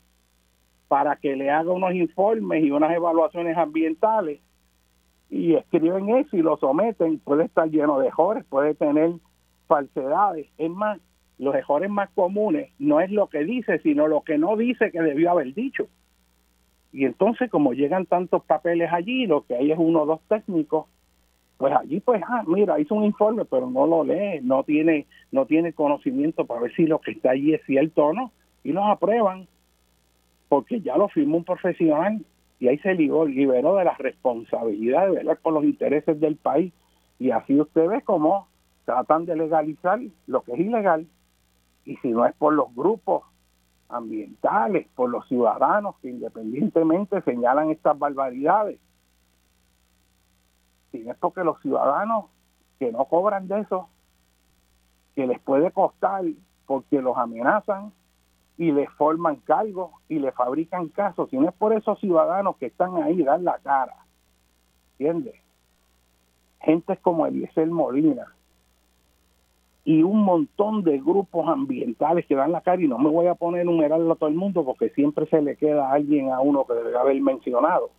para 0.87 1.17
que 1.17 1.35
le 1.35 1.51
haga 1.51 1.73
unos 1.73 1.93
informes 1.93 2.63
y 2.63 2.71
unas 2.71 2.93
evaluaciones 2.93 3.57
ambientales 3.57 4.39
y 5.29 5.55
escriben 5.55 6.09
eso 6.11 6.37
y 6.37 6.43
lo 6.43 6.57
someten. 6.59 7.19
Puede 7.19 7.47
estar 7.47 7.69
lleno 7.69 7.99
de 7.99 8.07
errores, 8.07 8.45
puede 8.49 8.77
tener 8.77 9.11
falsedades. 9.67 10.47
Es 10.57 10.71
más, 10.71 11.01
los 11.37 11.53
errores 11.57 11.91
más 11.91 12.11
comunes 12.11 12.71
no 12.79 13.01
es 13.01 13.11
lo 13.11 13.27
que 13.27 13.43
dice, 13.43 13.81
sino 13.81 14.07
lo 14.07 14.21
que 14.21 14.39
no 14.39 14.57
dice 14.57 14.93
que 14.93 15.03
debió 15.03 15.33
haber 15.33 15.53
dicho. 15.53 15.89
Y 16.93 17.05
entonces, 17.05 17.51
como 17.51 17.73
llegan 17.73 18.07
tantos 18.07 18.43
papeles 18.45 18.91
allí, 18.93 19.27
lo 19.27 19.43
que 19.43 19.55
hay 19.55 19.73
es 19.73 19.79
uno 19.79 20.03
o 20.03 20.07
dos 20.07 20.21
técnicos, 20.29 20.87
pues 21.59 21.75
allí, 21.75 22.01
pues, 22.01 22.23
ah, 22.27 22.45
mira, 22.47 22.79
hizo 22.79 22.95
un 22.95 23.05
informe, 23.05 23.45
pero 23.45 23.69
no 23.69 23.87
lo 23.87 24.05
lee, 24.05 24.41
no 24.43 24.63
tiene, 24.63 25.07
no 25.33 25.45
tiene 25.45 25.73
conocimiento 25.73 26.47
para 26.47 26.61
ver 26.61 26.75
si 26.75 26.87
lo 26.87 27.01
que 27.01 27.11
está 27.11 27.31
allí 27.31 27.53
es 27.53 27.63
cierto 27.67 28.07
o 28.07 28.13
no, 28.13 28.33
y 28.63 28.73
los 28.73 28.85
aprueban, 28.87 29.49
porque 30.49 30.81
ya 30.81 30.97
lo 30.97 31.09
firmó 31.09 31.39
un 31.39 31.45
profesional, 31.45 32.25
y 32.61 32.69
ahí 32.69 32.79
se 32.79 32.95
liberó, 32.95 33.27
liberó 33.27 33.77
de 33.77 33.85
la 33.85 33.95
responsabilidad 33.95 35.07
de 35.07 35.17
velar 35.17 35.39
por 35.39 35.53
los 35.53 35.65
intereses 35.65 36.21
del 36.21 36.37
país, 36.37 36.73
y 37.19 37.33
así 37.33 37.61
usted 37.61 37.89
ve 37.89 38.03
cómo 38.03 38.47
tratan 38.85 39.27
de 39.27 39.37
legalizar 39.37 40.01
lo 40.29 40.43
que 40.43 40.53
es 40.53 40.61
ilegal, 40.61 41.07
y 41.85 41.97
si 41.97 42.09
no 42.09 42.25
es 42.25 42.35
por 42.37 42.55
los 42.55 42.73
grupos 42.75 43.25
ambientales, 43.89 44.87
por 44.95 45.11
los 45.11 45.27
ciudadanos 45.29 45.97
que 46.01 46.11
independientemente 46.11 47.23
señalan 47.23 47.71
estas 47.71 47.99
barbaridades, 47.99 48.79
si 50.93 51.01
no 51.01 51.13
es 51.13 51.19
porque 51.19 51.45
los 51.45 51.61
ciudadanos 51.61 52.27
que 52.79 52.93
no 52.93 53.05
cobran 53.07 53.49
de 53.49 53.61
eso, 53.61 53.89
que 55.15 55.27
les 55.27 55.41
puede 55.41 55.71
costar 55.73 56.25
porque 56.67 57.03
los 57.03 57.17
amenazan 57.17 57.93
y 58.57 58.73
les 58.73 58.91
forman 58.91 59.37
cargos 59.37 59.93
y 60.09 60.19
le 60.19 60.33
fabrican 60.33 60.89
casos, 60.89 61.31
si 61.31 61.37
no 61.37 61.49
es 61.49 61.55
por 61.55 61.73
esos 61.73 61.99
ciudadanos 62.01 62.57
que 62.57 62.67
están 62.67 63.03
ahí, 63.03 63.23
dan 63.23 63.45
la 63.45 63.59
cara, 63.59 63.97
¿entiendes? 64.93 65.35
Gente 66.61 66.97
como 66.99 67.27
Eliezer 67.27 67.69
Molina, 67.69 68.27
y 69.85 70.03
un 70.03 70.23
montón 70.23 70.83
de 70.83 70.99
grupos 70.99 71.49
ambientales 71.49 72.27
que 72.27 72.35
dan 72.35 72.53
la 72.53 72.61
cara 72.61 72.83
y 72.83 72.89
no 72.89 72.99
me 72.99 73.09
voy 73.09 73.27
a 73.27 73.35
poner 73.35 73.61
a 73.61 73.63
enumerarlo 73.63 74.13
a 74.13 74.17
todo 74.17 74.29
el 74.29 74.35
mundo 74.35 74.65
porque 74.65 74.91
siempre 74.91 75.27
se 75.27 75.41
le 75.41 75.57
queda 75.57 75.91
alguien 75.91 76.31
a 76.31 76.41
uno 76.41 76.65
que 76.65 76.75
debe 76.75 76.99
haber 76.99 77.21
mencionado. 77.21 77.91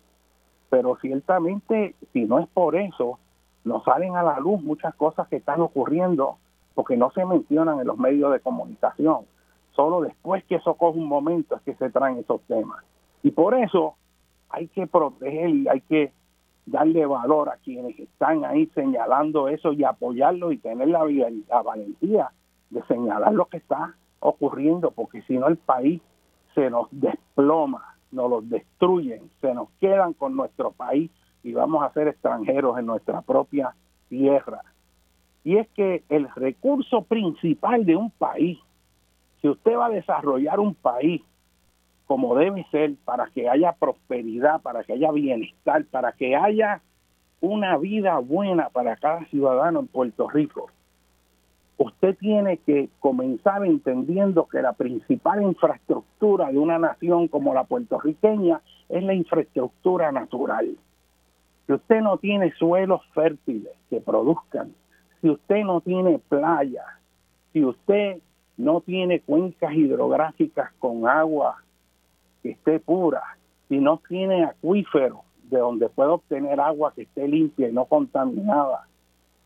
Pero 0.69 0.97
ciertamente, 1.01 1.95
si 2.13 2.25
no 2.25 2.39
es 2.39 2.47
por 2.47 2.75
eso, 2.75 3.17
nos 3.63 3.83
salen 3.83 4.15
a 4.15 4.23
la 4.23 4.39
luz 4.39 4.61
muchas 4.61 4.93
cosas 4.95 5.27
que 5.27 5.37
están 5.37 5.61
ocurriendo 5.61 6.37
porque 6.75 6.95
no 6.95 7.11
se 7.11 7.25
mencionan 7.25 7.79
en 7.79 7.87
los 7.87 7.97
medios 7.97 8.31
de 8.31 8.39
comunicación. 8.39 9.25
Solo 9.71 10.01
después 10.01 10.43
que 10.45 10.55
eso 10.55 10.75
coge 10.75 10.99
un 10.99 11.07
momento 11.07 11.55
es 11.55 11.61
que 11.63 11.75
se 11.75 11.89
traen 11.89 12.19
esos 12.19 12.41
temas. 12.43 12.83
Y 13.23 13.31
por 13.31 13.55
eso 13.55 13.95
hay 14.49 14.67
que 14.67 14.87
proteger 14.87 15.49
y 15.49 15.67
hay 15.67 15.81
que 15.81 16.11
darle 16.65 17.05
valor 17.05 17.49
a 17.49 17.57
quienes 17.57 17.97
están 17.99 18.45
ahí 18.45 18.67
señalando 18.75 19.47
eso 19.47 19.73
y 19.73 19.83
apoyarlo 19.83 20.51
y 20.51 20.57
tener 20.57 20.87
la, 20.87 21.03
valentía 21.63 22.31
de 22.69 22.83
señalar 22.83 23.33
lo 23.33 23.45
que 23.45 23.57
está 23.57 23.95
ocurriendo, 24.19 24.91
porque 24.91 25.21
si 25.23 25.37
no 25.37 25.47
el 25.47 25.57
país 25.57 26.01
se 26.53 26.69
nos 26.69 26.87
desploma, 26.91 27.95
nos 28.11 28.29
los 28.29 28.49
destruyen, 28.49 29.29
se 29.41 29.53
nos 29.53 29.69
quedan 29.79 30.13
con 30.13 30.35
nuestro 30.35 30.71
país 30.71 31.09
y 31.43 31.53
vamos 31.53 31.83
a 31.83 31.93
ser 31.93 32.07
extranjeros 32.07 32.77
en 32.77 32.85
nuestra 32.85 33.21
propia 33.21 33.75
tierra. 34.09 34.61
Y 35.43 35.57
es 35.57 35.67
que 35.69 36.03
el 36.09 36.27
recurso 36.35 37.03
principal 37.03 37.85
de 37.85 37.95
un 37.95 38.11
país, 38.11 38.59
si 39.41 39.47
usted 39.47 39.75
va 39.75 39.87
a 39.87 39.89
desarrollar 39.89 40.59
un 40.59 40.75
país, 40.75 41.21
como 42.09 42.33
debe 42.33 42.65
ser 42.71 42.95
para 43.05 43.27
que 43.27 43.47
haya 43.47 43.73
prosperidad, 43.73 44.63
para 44.63 44.83
que 44.83 44.93
haya 44.93 45.11
bienestar, 45.11 45.85
para 45.85 46.11
que 46.13 46.35
haya 46.35 46.81
una 47.39 47.77
vida 47.77 48.17
buena 48.17 48.69
para 48.69 48.95
cada 48.95 49.25
ciudadano 49.25 49.81
en 49.81 49.87
Puerto 49.87 50.27
Rico. 50.27 50.71
Usted 51.77 52.17
tiene 52.17 52.57
que 52.57 52.89
comenzar 52.99 53.63
entendiendo 53.63 54.47
que 54.47 54.59
la 54.59 54.73
principal 54.73 55.43
infraestructura 55.43 56.51
de 56.51 56.57
una 56.57 56.79
nación 56.79 57.27
como 57.27 57.53
la 57.53 57.65
puertorriqueña 57.65 58.59
es 58.89 59.03
la 59.03 59.13
infraestructura 59.13 60.11
natural. 60.11 60.77
Si 61.67 61.73
usted 61.73 62.01
no 62.01 62.17
tiene 62.17 62.51
suelos 62.53 63.01
fértiles 63.13 63.73
que 63.91 64.01
produzcan, 64.01 64.73
si 65.21 65.29
usted 65.29 65.63
no 65.63 65.79
tiene 65.81 66.17
playas, 66.17 66.87
si 67.53 67.63
usted 67.63 68.17
no 68.57 68.81
tiene 68.81 69.19
cuencas 69.19 69.73
hidrográficas 69.73 70.71
con 70.79 71.07
agua 71.07 71.57
que 72.41 72.51
esté 72.51 72.79
pura, 72.79 73.21
si 73.67 73.79
no 73.79 74.01
tiene 74.07 74.43
acuífero 74.45 75.23
de 75.43 75.59
donde 75.59 75.89
pueda 75.89 76.13
obtener 76.13 76.59
agua 76.59 76.93
que 76.93 77.03
esté 77.03 77.27
limpia 77.27 77.69
y 77.69 77.73
no 77.73 77.85
contaminada, 77.85 78.87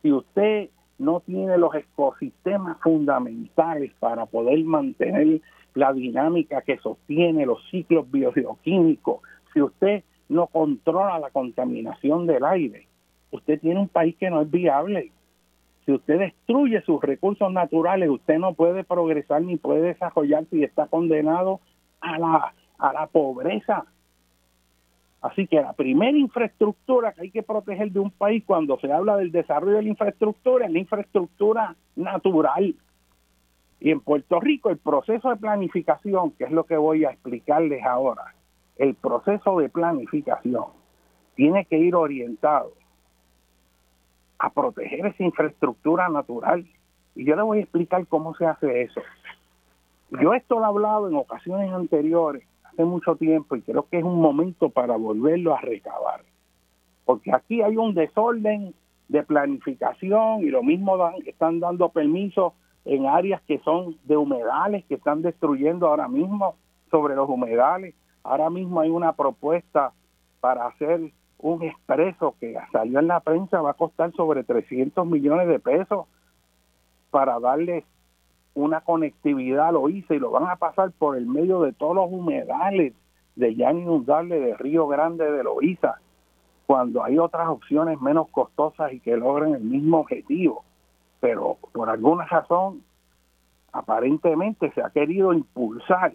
si 0.01 0.11
usted 0.11 0.69
no 0.99 1.21
tiene 1.21 1.57
los 1.57 1.73
ecosistemas 1.75 2.77
fundamentales 2.81 3.91
para 3.99 4.25
poder 4.25 4.63
mantener 4.63 5.41
la 5.73 5.93
dinámica 5.93 6.61
que 6.61 6.77
sostiene 6.77 7.45
los 7.45 7.59
ciclos 7.69 8.09
biogeoquímicos, 8.11 9.21
si 9.53 9.61
usted 9.61 10.03
no 10.29 10.47
controla 10.47 11.19
la 11.19 11.29
contaminación 11.29 12.27
del 12.27 12.43
aire, 12.45 12.87
usted 13.31 13.59
tiene 13.59 13.79
un 13.79 13.87
país 13.87 14.15
que 14.17 14.29
no 14.29 14.41
es 14.41 14.51
viable. 14.51 15.11
Si 15.85 15.91
usted 15.91 16.19
destruye 16.19 16.81
sus 16.81 17.01
recursos 17.01 17.51
naturales, 17.51 18.09
usted 18.09 18.37
no 18.39 18.53
puede 18.53 18.83
progresar 18.83 19.41
ni 19.41 19.57
puede 19.57 19.81
desarrollarse 19.81 20.57
y 20.57 20.63
está 20.63 20.87
condenado 20.87 21.59
a 21.99 22.19
la 22.19 22.53
a 22.79 22.93
la 22.93 23.07
pobreza. 23.07 23.85
Así 25.21 25.47
que 25.47 25.61
la 25.61 25.73
primera 25.73 26.17
infraestructura 26.17 27.13
que 27.13 27.21
hay 27.21 27.31
que 27.31 27.43
proteger 27.43 27.91
de 27.91 27.99
un 27.99 28.11
país 28.11 28.43
cuando 28.45 28.77
se 28.79 28.91
habla 28.91 29.15
del 29.15 29.31
desarrollo 29.31 29.77
de 29.77 29.83
la 29.83 29.89
infraestructura 29.89 30.65
es 30.65 30.71
la 30.71 30.79
infraestructura 30.79 31.75
natural. 31.95 32.75
Y 33.79 33.91
en 33.91 34.01
Puerto 34.01 34.39
Rico 34.39 34.69
el 34.69 34.77
proceso 34.77 35.29
de 35.29 35.37
planificación, 35.37 36.31
que 36.31 36.45
es 36.45 36.51
lo 36.51 36.65
que 36.65 36.75
voy 36.75 37.05
a 37.05 37.11
explicarles 37.11 37.83
ahora, 37.85 38.33
el 38.75 38.95
proceso 38.95 39.59
de 39.59 39.69
planificación 39.69 40.65
tiene 41.35 41.65
que 41.65 41.77
ir 41.77 41.95
orientado 41.95 42.73
a 44.39 44.49
proteger 44.49 45.05
esa 45.05 45.23
infraestructura 45.23 46.09
natural. 46.09 46.65
Y 47.15 47.23
yo 47.23 47.35
le 47.35 47.43
voy 47.43 47.59
a 47.59 47.61
explicar 47.61 48.05
cómo 48.07 48.35
se 48.35 48.45
hace 48.45 48.81
eso. 48.81 49.01
Yo 50.11 50.33
esto 50.33 50.59
lo 50.59 50.65
he 50.65 50.67
hablado 50.67 51.07
en 51.07 51.15
ocasiones 51.15 51.71
anteriores 51.71 52.43
hace 52.73 52.83
mucho 52.83 53.15
tiempo 53.15 53.55
y 53.55 53.61
creo 53.61 53.87
que 53.89 53.99
es 53.99 54.03
un 54.03 54.19
momento 54.19 54.69
para 54.69 54.97
volverlo 54.97 55.55
a 55.55 55.61
recabar. 55.61 56.21
Porque 57.05 57.33
aquí 57.33 57.61
hay 57.61 57.77
un 57.77 57.93
desorden 57.93 58.73
de 59.07 59.23
planificación 59.23 60.41
y 60.41 60.49
lo 60.49 60.63
mismo 60.63 60.97
dan, 60.97 61.15
están 61.25 61.59
dando 61.59 61.89
permisos 61.89 62.53
en 62.85 63.05
áreas 63.05 63.41
que 63.43 63.59
son 63.59 63.97
de 64.05 64.17
humedales, 64.17 64.83
que 64.85 64.95
están 64.95 65.21
destruyendo 65.21 65.87
ahora 65.87 66.07
mismo 66.07 66.55
sobre 66.89 67.15
los 67.15 67.29
humedales. 67.29 67.93
Ahora 68.23 68.49
mismo 68.49 68.79
hay 68.81 68.89
una 68.89 69.13
propuesta 69.13 69.93
para 70.39 70.67
hacer 70.67 71.11
un 71.37 71.61
expreso 71.63 72.35
que 72.39 72.55
salió 72.71 72.99
en 72.99 73.07
la 73.07 73.19
prensa, 73.19 73.61
va 73.61 73.71
a 73.71 73.75
costar 73.75 74.11
sobre 74.13 74.43
300 74.43 75.05
millones 75.05 75.47
de 75.47 75.59
pesos 75.59 76.05
para 77.11 77.39
darle 77.39 77.85
una 78.55 78.81
conectividad 78.81 79.73
lo 79.73 79.89
hice 79.89 80.15
y 80.15 80.19
lo 80.19 80.31
van 80.31 80.49
a 80.49 80.57
pasar 80.57 80.91
por 80.91 81.17
el 81.17 81.25
medio 81.25 81.61
de 81.61 81.73
todos 81.73 81.95
los 81.95 82.11
humedales 82.11 82.93
de 83.35 83.55
ya 83.55 83.71
inundable 83.71 84.39
de 84.39 84.55
Río 84.55 84.87
Grande 84.87 85.31
de 85.31 85.43
Loíza, 85.43 85.99
cuando 86.67 87.03
hay 87.03 87.17
otras 87.17 87.47
opciones 87.47 87.99
menos 87.99 88.29
costosas 88.29 88.93
y 88.93 88.99
que 88.99 89.17
logren 89.17 89.55
el 89.55 89.63
mismo 89.63 89.99
objetivo. 89.99 90.63
Pero 91.19 91.57
por 91.71 91.89
alguna 91.89 92.25
razón, 92.25 92.83
aparentemente 93.71 94.71
se 94.71 94.81
ha 94.81 94.89
querido 94.91 95.33
impulsar 95.33 96.13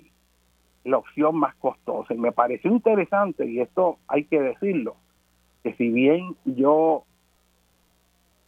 la 0.84 0.98
opción 0.98 1.36
más 1.36 1.54
costosa. 1.56 2.14
Y 2.14 2.18
me 2.18 2.32
pareció 2.32 2.70
interesante, 2.70 3.46
y 3.46 3.60
esto 3.60 3.98
hay 4.06 4.24
que 4.24 4.40
decirlo, 4.40 4.96
que 5.62 5.74
si 5.74 5.88
bien 5.90 6.36
yo 6.44 7.02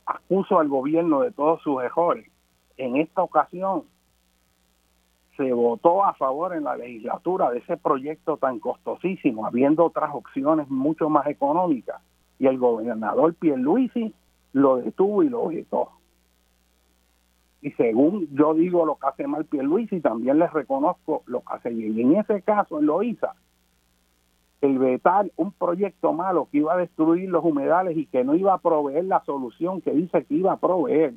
acuso 0.07 0.59
al 0.59 0.69
gobierno 0.69 1.21
de 1.21 1.33
todos 1.33 1.61
sus 1.63 1.83
errores, 1.83 2.30
en 2.85 2.97
esta 2.97 3.23
ocasión 3.23 3.85
se 5.37 5.53
votó 5.53 6.05
a 6.05 6.15
favor 6.15 6.55
en 6.55 6.65
la 6.65 6.77
legislatura 6.77 7.51
de 7.51 7.59
ese 7.59 7.77
proyecto 7.77 8.37
tan 8.37 8.59
costosísimo, 8.59 9.47
habiendo 9.47 9.85
otras 9.85 10.15
opciones 10.15 10.69
mucho 10.69 11.09
más 11.09 11.27
económicas, 11.27 12.01
y 12.39 12.47
el 12.47 12.59
gobernador 12.59 13.35
Pierluisi 13.35 14.15
lo 14.53 14.79
detuvo 14.79 15.23
y 15.23 15.29
lo 15.29 15.49
vetó. 15.49 15.91
Y 17.63 17.71
según 17.73 18.29
yo 18.33 18.55
digo 18.55 18.87
lo 18.87 18.97
que 18.97 19.07
hace 19.07 19.27
mal 19.27 19.45
Pierluisi, 19.45 20.01
también 20.01 20.39
les 20.39 20.53
reconozco 20.53 21.23
lo 21.27 21.41
que 21.41 21.55
hace 21.55 21.71
bien. 21.71 21.97
Y 21.97 22.01
en 22.03 22.17
ese 22.17 22.41
caso, 22.43 22.79
en 22.79 22.87
Loíza, 22.87 23.35
el 24.61 24.79
vetar 24.79 25.31
un 25.37 25.53
proyecto 25.53 26.13
malo 26.13 26.49
que 26.51 26.59
iba 26.59 26.75
a 26.75 26.79
destruir 26.79 27.29
los 27.29 27.45
humedales 27.45 27.97
y 27.97 28.07
que 28.07 28.25
no 28.25 28.35
iba 28.35 28.55
a 28.55 28.59
proveer 28.59 29.05
la 29.05 29.23
solución 29.25 29.81
que 29.81 29.93
dice 29.93 30.25
que 30.25 30.35
iba 30.35 30.53
a 30.53 30.59
proveer, 30.59 31.15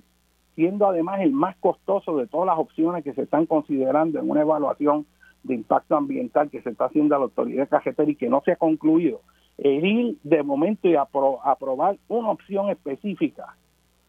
siendo 0.56 0.88
además 0.88 1.22
el 1.22 1.32
más 1.32 1.56
costoso 1.58 2.18
de 2.18 2.28
todas 2.28 2.48
las 2.48 2.60
opciones 2.60 3.04
que 3.04 3.14
se 3.14 3.24
están 3.24 3.46
considerando 3.46 4.20
en 4.20 4.30
una 4.30 4.42
evaluación 4.42 5.06
de 5.44 5.56
impacto 5.56 5.96
ambiental 5.96 6.50
que 6.50 6.62
se 6.62 6.70
está 6.70 6.86
haciendo 6.86 7.16
a 7.16 7.20
la 7.20 7.26
autoridad 7.26 7.68
cajetera 7.68 8.10
y 8.10 8.16
que 8.16 8.30
no 8.30 8.42
se 8.46 8.54
ha 8.54 8.56
concluido, 8.56 9.22
el 9.58 9.86
ir 9.86 10.18
de 10.24 10.44
momento 10.44 10.88
y 10.88 10.96
aprobar 10.96 11.98
una 12.08 12.30
opción 12.30 12.70
específica, 12.70 13.56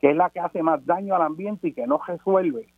que 0.01 0.11
es 0.11 0.17
la 0.17 0.31
que 0.31 0.41
hace 0.41 0.63
más 0.63 0.85
daño 0.87 1.15
al 1.15 1.23
ambiente 1.23 1.69
y 1.69 1.73
que 1.73 1.87
no 1.87 2.01
resuelve 2.07 2.69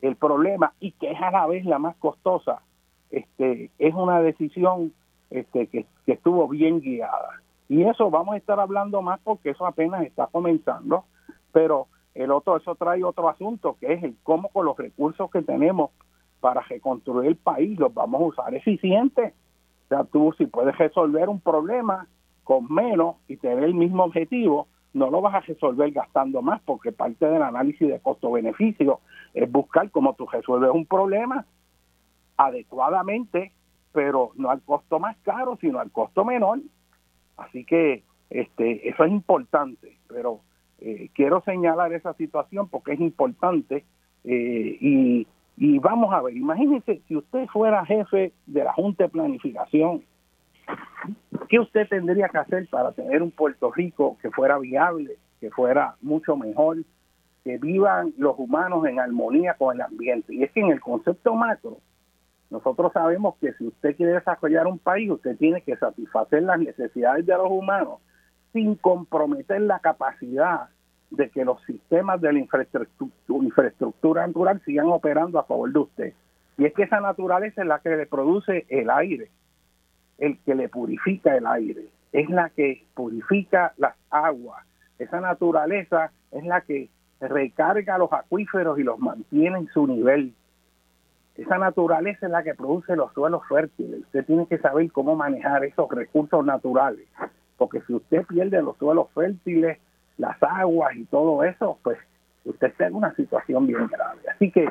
el 0.00 0.16
problema 0.16 0.72
y 0.80 0.92
que 0.92 1.10
es 1.10 1.20
a 1.20 1.30
la 1.30 1.46
vez 1.46 1.64
la 1.64 1.78
más 1.78 1.96
costosa, 1.96 2.62
este, 3.10 3.70
es 3.78 3.94
una 3.94 4.20
decisión 4.20 4.92
este, 5.30 5.66
que, 5.66 5.86
que 6.06 6.12
estuvo 6.12 6.48
bien 6.48 6.80
guiada. 6.80 7.42
Y 7.68 7.82
eso 7.82 8.10
vamos 8.10 8.34
a 8.34 8.38
estar 8.38 8.58
hablando 8.58 9.02
más 9.02 9.20
porque 9.22 9.50
eso 9.50 9.66
apenas 9.66 10.04
está 10.04 10.26
comenzando, 10.26 11.04
pero 11.52 11.86
el 12.14 12.30
otro, 12.30 12.56
eso 12.56 12.74
trae 12.74 13.04
otro 13.04 13.28
asunto, 13.28 13.76
que 13.80 13.92
es 13.92 14.02
el 14.02 14.16
cómo 14.22 14.48
con 14.48 14.66
los 14.66 14.76
recursos 14.76 15.30
que 15.30 15.42
tenemos 15.42 15.90
para 16.40 16.60
reconstruir 16.62 17.28
el 17.28 17.36
país 17.36 17.78
los 17.78 17.92
vamos 17.92 18.20
a 18.20 18.24
usar 18.24 18.54
eficientes. 18.54 19.32
O 19.84 19.88
sea, 19.88 20.04
tú 20.04 20.34
si 20.38 20.46
puedes 20.46 20.76
resolver 20.78 21.28
un 21.28 21.40
problema 21.40 22.06
con 22.44 22.72
menos 22.72 23.16
y 23.28 23.36
tener 23.36 23.64
el 23.64 23.74
mismo 23.74 24.04
objetivo, 24.04 24.66
no 24.92 25.10
lo 25.10 25.20
vas 25.20 25.34
a 25.34 25.40
resolver 25.40 25.90
gastando 25.92 26.42
más, 26.42 26.60
porque 26.62 26.90
parte 26.90 27.26
del 27.26 27.42
análisis 27.42 27.88
de 27.88 28.00
costo-beneficio 28.00 29.00
es 29.34 29.50
buscar 29.50 29.90
cómo 29.90 30.14
tú 30.14 30.26
resuelves 30.26 30.70
un 30.72 30.86
problema 30.86 31.46
adecuadamente 32.36 33.52
pero 33.92 34.32
no 34.36 34.50
al 34.50 34.62
costo 34.62 34.98
más 34.98 35.16
caro, 35.18 35.58
sino 35.60 35.78
al 35.80 35.90
costo 35.90 36.24
menor. 36.24 36.60
Así 37.36 37.64
que 37.64 38.04
este, 38.28 38.88
eso 38.88 39.04
es 39.04 39.10
importante, 39.10 39.98
pero 40.08 40.40
eh, 40.80 41.10
quiero 41.14 41.42
señalar 41.42 41.92
esa 41.92 42.14
situación 42.14 42.68
porque 42.68 42.92
es 42.92 43.00
importante 43.00 43.84
eh, 44.24 44.78
y, 44.80 45.26
y 45.56 45.78
vamos 45.78 46.12
a 46.12 46.22
ver, 46.22 46.36
imagínense 46.36 47.02
si 47.06 47.16
usted 47.16 47.46
fuera 47.48 47.84
jefe 47.84 48.32
de 48.46 48.64
la 48.64 48.72
Junta 48.72 49.04
de 49.04 49.10
Planificación, 49.10 50.02
¿qué 51.48 51.58
usted 51.58 51.88
tendría 51.88 52.28
que 52.28 52.38
hacer 52.38 52.68
para 52.68 52.92
tener 52.92 53.22
un 53.22 53.30
Puerto 53.30 53.70
Rico 53.70 54.16
que 54.22 54.30
fuera 54.30 54.58
viable, 54.58 55.16
que 55.40 55.50
fuera 55.50 55.96
mucho 56.00 56.36
mejor, 56.36 56.78
que 57.44 57.58
vivan 57.58 58.14
los 58.16 58.38
humanos 58.38 58.86
en 58.86 59.00
armonía 59.00 59.54
con 59.54 59.76
el 59.76 59.82
ambiente? 59.82 60.34
Y 60.34 60.44
es 60.44 60.52
que 60.52 60.60
en 60.60 60.70
el 60.70 60.80
concepto 60.80 61.34
macro, 61.34 61.78
nosotros 62.50 62.92
sabemos 62.92 63.36
que 63.40 63.52
si 63.54 63.66
usted 63.66 63.96
quiere 63.96 64.12
desarrollar 64.12 64.66
un 64.66 64.78
país, 64.78 65.10
usted 65.10 65.36
tiene 65.36 65.60
que 65.60 65.76
satisfacer 65.76 66.42
las 66.42 66.58
necesidades 66.58 67.24
de 67.26 67.36
los 67.36 67.50
humanos 67.50 68.00
sin 68.52 68.74
comprometer 68.76 69.60
la 69.60 69.78
capacidad 69.78 70.68
de 71.10 71.28
que 71.30 71.44
los 71.44 71.62
sistemas 71.64 72.20
de 72.20 72.32
la 72.32 72.38
infraestructura, 72.38 74.26
natural 74.26 74.60
sigan 74.64 74.86
operando 74.86 75.38
a 75.38 75.44
favor 75.44 75.72
de 75.72 75.78
usted. 75.78 76.12
Y 76.56 76.66
es 76.66 76.74
que 76.74 76.84
esa 76.84 77.00
naturaleza 77.00 77.62
es 77.62 77.66
la 77.66 77.80
que 77.80 77.90
le 77.90 78.06
produce 78.06 78.66
el 78.68 78.90
aire, 78.90 79.30
el 80.18 80.38
que 80.40 80.54
le 80.54 80.68
purifica 80.68 81.36
el 81.36 81.46
aire, 81.46 81.86
es 82.12 82.28
la 82.28 82.50
que 82.50 82.84
purifica 82.94 83.72
las 83.76 83.94
aguas. 84.10 84.64
Esa 84.98 85.20
naturaleza 85.20 86.12
es 86.30 86.44
la 86.44 86.60
que 86.60 86.90
recarga 87.20 87.98
los 87.98 88.12
acuíferos 88.12 88.78
y 88.78 88.82
los 88.82 88.98
mantiene 88.98 89.58
en 89.58 89.68
su 89.68 89.86
nivel. 89.86 90.34
Esa 91.36 91.58
naturaleza 91.58 92.26
es 92.26 92.32
la 92.32 92.42
que 92.42 92.54
produce 92.54 92.96
los 92.96 93.12
suelos 93.14 93.42
fértiles. 93.48 94.00
Usted 94.00 94.26
tiene 94.26 94.46
que 94.46 94.58
saber 94.58 94.90
cómo 94.92 95.16
manejar 95.16 95.64
esos 95.64 95.88
recursos 95.90 96.44
naturales, 96.44 97.06
porque 97.60 97.82
si 97.82 97.92
usted 97.92 98.24
pierde 98.24 98.62
los 98.62 98.78
suelos 98.78 99.08
fértiles, 99.14 99.76
las 100.16 100.42
aguas 100.42 100.96
y 100.96 101.04
todo 101.04 101.44
eso, 101.44 101.78
pues 101.82 101.98
usted 102.46 102.68
está 102.68 102.86
en 102.86 102.94
una 102.94 103.14
situación 103.14 103.66
bien 103.66 103.86
grave. 103.86 104.20
Así 104.34 104.50
que 104.50 104.66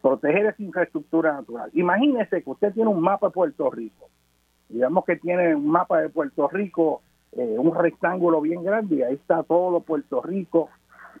proteger 0.00 0.46
esa 0.46 0.62
infraestructura 0.62 1.34
natural. 1.34 1.68
Imagínese 1.74 2.42
que 2.42 2.48
usted 2.48 2.72
tiene 2.72 2.88
un 2.88 3.02
mapa 3.02 3.26
de 3.26 3.32
Puerto 3.34 3.70
Rico. 3.70 4.08
Digamos 4.70 5.04
que 5.04 5.16
tiene 5.16 5.54
un 5.54 5.68
mapa 5.68 6.00
de 6.00 6.08
Puerto 6.08 6.48
Rico, 6.48 7.02
eh, 7.32 7.56
un 7.58 7.74
rectángulo 7.74 8.40
bien 8.40 8.64
grande, 8.64 8.96
y 8.96 9.02
ahí 9.02 9.14
está 9.14 9.42
todo 9.42 9.80
Puerto 9.80 10.22
Rico 10.22 10.70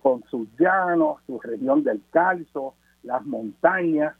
con 0.02 0.24
sus 0.30 0.48
llanos, 0.58 1.18
su 1.26 1.38
región 1.40 1.84
del 1.84 2.00
calzo, 2.10 2.72
las 3.02 3.22
montañas, 3.26 4.16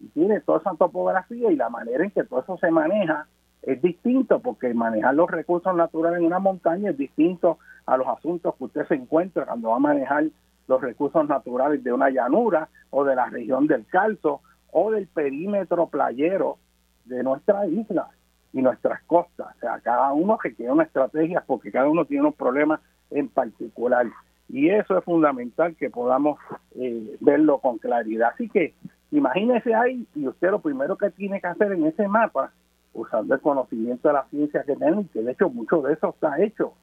y 0.00 0.06
tiene 0.06 0.40
toda 0.40 0.60
esa 0.60 0.74
topografía 0.74 1.52
y 1.52 1.56
la 1.56 1.68
manera 1.68 2.02
en 2.02 2.10
que 2.12 2.24
todo 2.24 2.40
eso 2.40 2.56
se 2.56 2.70
maneja 2.70 3.26
es 3.62 3.80
distinto 3.82 4.40
porque 4.40 4.72
manejar 4.72 5.14
los 5.14 5.30
recursos 5.30 5.74
naturales 5.74 6.20
en 6.20 6.26
una 6.26 6.38
montaña 6.38 6.90
es 6.90 6.96
distinto 6.96 7.58
a 7.86 7.96
los 7.96 8.06
asuntos 8.08 8.54
que 8.56 8.64
usted 8.64 8.86
se 8.88 8.94
encuentra 8.94 9.46
cuando 9.46 9.70
va 9.70 9.76
a 9.76 9.80
manejar 9.80 10.24
los 10.66 10.80
recursos 10.80 11.28
naturales 11.28 11.82
de 11.82 11.92
una 11.92 12.10
llanura 12.10 12.68
o 12.90 13.04
de 13.04 13.16
la 13.16 13.26
región 13.26 13.66
del 13.66 13.86
calzo 13.86 14.40
o 14.72 14.90
del 14.90 15.08
perímetro 15.08 15.88
playero 15.88 16.58
de 17.04 17.22
nuestra 17.22 17.66
isla 17.66 18.08
y 18.52 18.62
nuestras 18.62 19.02
costas. 19.02 19.48
O 19.56 19.60
sea, 19.60 19.80
cada 19.80 20.12
uno 20.12 20.38
requiere 20.42 20.72
una 20.72 20.84
estrategia 20.84 21.42
porque 21.46 21.72
cada 21.72 21.88
uno 21.88 22.04
tiene 22.04 22.26
un 22.26 22.32
problema 22.32 22.80
en 23.10 23.28
particular. 23.28 24.06
Y 24.48 24.70
eso 24.70 24.98
es 24.98 25.04
fundamental 25.04 25.76
que 25.76 25.90
podamos 25.90 26.38
eh, 26.76 27.16
verlo 27.20 27.58
con 27.58 27.78
claridad. 27.78 28.30
Así 28.34 28.48
que 28.48 28.74
Imagínese 29.12 29.74
ahí 29.74 30.06
y 30.14 30.28
usted 30.28 30.50
lo 30.50 30.60
primero 30.60 30.96
que 30.96 31.10
tiene 31.10 31.40
que 31.40 31.46
hacer 31.48 31.72
en 31.72 31.86
ese 31.86 32.06
mapa, 32.06 32.52
usando 32.92 33.34
el 33.34 33.40
conocimiento 33.40 34.08
de 34.08 34.14
la 34.14 34.24
ciencia 34.30 34.64
que 34.64 34.76
tenemos, 34.76 35.06
que 35.12 35.22
de 35.22 35.32
hecho 35.32 35.48
mucho 35.50 35.82
de 35.82 35.94
eso 35.94 36.10
está 36.10 36.40
hecho, 36.40 36.74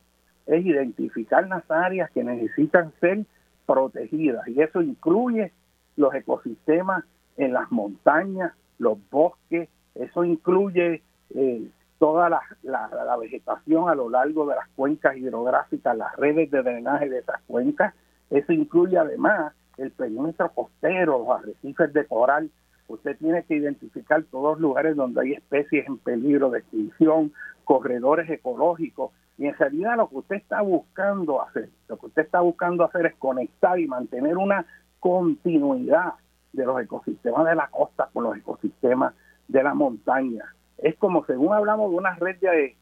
es 0.45 0.65
identificar 0.65 1.47
las 1.47 1.69
áreas 1.69 2.09
que 2.11 2.23
necesitan 2.23 2.93
ser 2.99 3.25
protegidas. 3.65 4.47
Y 4.47 4.61
eso 4.61 4.81
incluye 4.81 5.51
los 5.95 6.13
ecosistemas 6.13 7.03
en 7.35 7.53
las 7.53 7.71
montañas, 7.71 8.53
los 8.79 8.97
bosques, 9.09 9.69
eso 9.95 10.23
incluye 10.23 11.01
eh, 11.35 11.67
toda 11.99 12.29
la, 12.29 12.41
la, 12.63 13.17
vegetación 13.17 13.89
a 13.89 13.95
lo 13.95 14.09
largo 14.09 14.47
de 14.47 14.55
las 14.55 14.67
cuencas 14.69 15.17
hidrográficas, 15.17 15.97
las 15.97 16.15
redes 16.15 16.49
de 16.51 16.61
drenaje 16.61 17.09
de 17.09 17.19
esas 17.19 17.41
cuencas, 17.47 17.93
eso 18.29 18.53
incluye 18.53 18.97
además 18.97 19.53
el 19.77 19.91
perímetro 19.91 20.51
costero, 20.53 21.19
los 21.19 21.39
arrecifes 21.39 21.93
de 21.93 22.05
coral. 22.05 22.49
Usted 22.87 23.17
tiene 23.17 23.43
que 23.43 23.55
identificar 23.55 24.23
todos 24.31 24.53
los 24.53 24.61
lugares 24.61 24.95
donde 24.95 25.21
hay 25.21 25.33
especies 25.33 25.85
en 25.87 25.97
peligro 25.97 26.49
de 26.49 26.59
extinción, 26.59 27.33
corredores 27.65 28.29
ecológicos. 28.29 29.11
Y 29.37 29.45
en 29.45 29.55
realidad 29.55 29.97
lo 29.97 30.09
que 30.09 30.17
usted 30.17 30.35
está 30.37 30.61
buscando 30.61 31.41
hacer, 31.41 31.69
lo 31.89 31.97
que 31.97 32.05
usted 32.07 32.23
está 32.23 32.39
buscando 32.39 32.85
hacer 32.85 33.05
es 33.05 33.15
conectar 33.15 33.79
y 33.79 33.87
mantener 33.87 34.37
una 34.37 34.65
continuidad 34.99 36.13
de 36.53 36.65
los 36.65 36.81
ecosistemas 36.81 37.45
de 37.45 37.55
la 37.55 37.67
costa 37.67 38.09
con 38.13 38.23
los 38.23 38.37
ecosistemas 38.37 39.13
de 39.47 39.63
la 39.63 39.73
montaña. 39.73 40.45
Es 40.77 40.95
como 40.95 41.25
según 41.25 41.53
hablamos 41.53 41.91
de 41.91 41.97
una 41.97 42.15
red 42.15 42.37
de, 42.39 42.75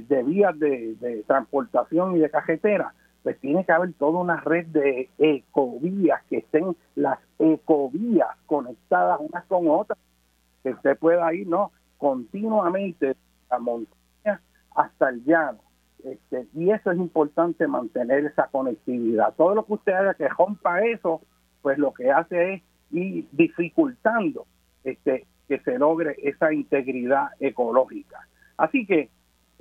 de, 0.00 0.22
vías 0.22 0.58
de, 0.58 0.96
de 0.96 1.22
transportación 1.22 2.16
y 2.16 2.20
de 2.20 2.30
carretera, 2.30 2.94
pues 3.22 3.38
tiene 3.40 3.64
que 3.64 3.72
haber 3.72 3.92
toda 3.94 4.18
una 4.18 4.40
red 4.40 4.66
de 4.66 5.08
ecovías, 5.18 6.22
que 6.24 6.38
estén 6.38 6.76
las 6.96 7.18
ecovías 7.38 8.30
conectadas 8.46 9.20
unas 9.20 9.44
con 9.46 9.68
otras, 9.68 9.98
que 10.62 10.70
usted 10.70 10.98
pueda 10.98 11.32
ir 11.34 11.46
no 11.46 11.70
continuamente 11.98 13.16
a 13.48 13.58
montaña 13.58 14.40
hasta 14.74 15.10
el 15.10 15.24
llano. 15.24 15.60
Este, 16.04 16.48
y 16.54 16.70
eso 16.70 16.90
es 16.90 16.98
importante 16.98 17.66
mantener 17.68 18.24
esa 18.24 18.48
conectividad. 18.48 19.34
Todo 19.36 19.54
lo 19.54 19.66
que 19.66 19.74
usted 19.74 19.92
haga 19.92 20.14
que 20.14 20.28
rompa 20.28 20.80
eso, 20.80 21.20
pues 21.62 21.78
lo 21.78 21.92
que 21.92 22.10
hace 22.10 22.54
es 22.54 22.62
ir 22.90 23.28
dificultando 23.30 24.46
este, 24.82 25.26
que 25.46 25.60
se 25.60 25.78
logre 25.78 26.16
esa 26.22 26.52
integridad 26.52 27.28
ecológica. 27.38 28.26
Así 28.56 28.84
que 28.84 29.10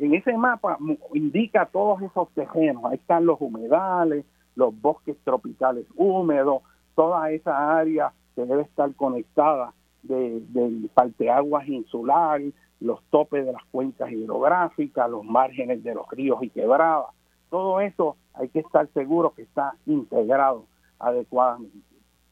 en 0.01 0.15
ese 0.15 0.35
mapa 0.35 0.77
indica 1.13 1.67
todos 1.67 2.01
esos 2.01 2.29
terrenos. 2.29 2.83
Ahí 2.85 2.95
están 2.95 3.25
los 3.25 3.39
humedales, 3.39 4.25
los 4.55 4.79
bosques 4.81 5.15
tropicales 5.23 5.85
húmedos, 5.95 6.63
toda 6.95 7.31
esa 7.31 7.77
área 7.77 8.11
que 8.35 8.45
debe 8.45 8.63
estar 8.63 8.93
conectada 8.95 9.73
del 10.01 10.51
de 10.51 10.89
parteaguas 10.93 11.67
insular, 11.67 12.41
los 12.79 13.03
topes 13.11 13.45
de 13.45 13.53
las 13.53 13.63
cuencas 13.71 14.11
hidrográficas, 14.11 15.09
los 15.09 15.23
márgenes 15.23 15.83
de 15.83 15.93
los 15.93 16.09
ríos 16.09 16.41
y 16.41 16.49
quebradas. 16.49 17.13
Todo 17.51 17.79
eso 17.79 18.17
hay 18.33 18.49
que 18.49 18.59
estar 18.59 18.87
seguro 18.93 19.33
que 19.35 19.43
está 19.43 19.75
integrado 19.85 20.65
adecuadamente. 20.97 21.77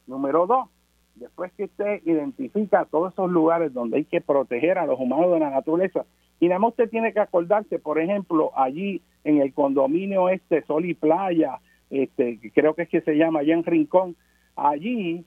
Número 0.08 0.48
dos, 0.48 0.70
después 1.16 1.52
que 1.54 1.66
usted 1.66 2.02
identifica 2.06 2.86
todos 2.86 3.14
esos 3.14 3.30
lugares 3.30 3.74
donde 3.74 3.98
hay 3.98 4.06
que 4.06 4.22
proteger 4.22 4.80
a 4.80 4.88
los 4.88 5.00
humanos 5.00 5.32
de 5.34 5.40
la 5.40 5.52
naturaleza, 5.52 6.06
y 6.40 6.48
nada 6.48 6.60
más 6.60 6.70
usted 6.72 6.90
tiene 6.90 7.14
que 7.14 7.20
acordarse, 7.20 7.80
por 7.80 8.00
ejemplo, 8.00 8.52
allí 8.56 9.02
en 9.24 9.42
el 9.42 9.54
condominio 9.54 10.30
este 10.30 10.64
Sol 10.64 10.86
y 10.86 10.94
Playa, 10.94 11.60
este, 11.90 12.40
creo 12.54 12.76
que 12.76 12.84
es 12.84 12.90
que 12.90 13.02
se 13.02 13.16
llama 13.18 13.40
allá 13.40 13.54
en 13.54 13.64
Rincón, 13.64 14.16
allí 14.56 15.26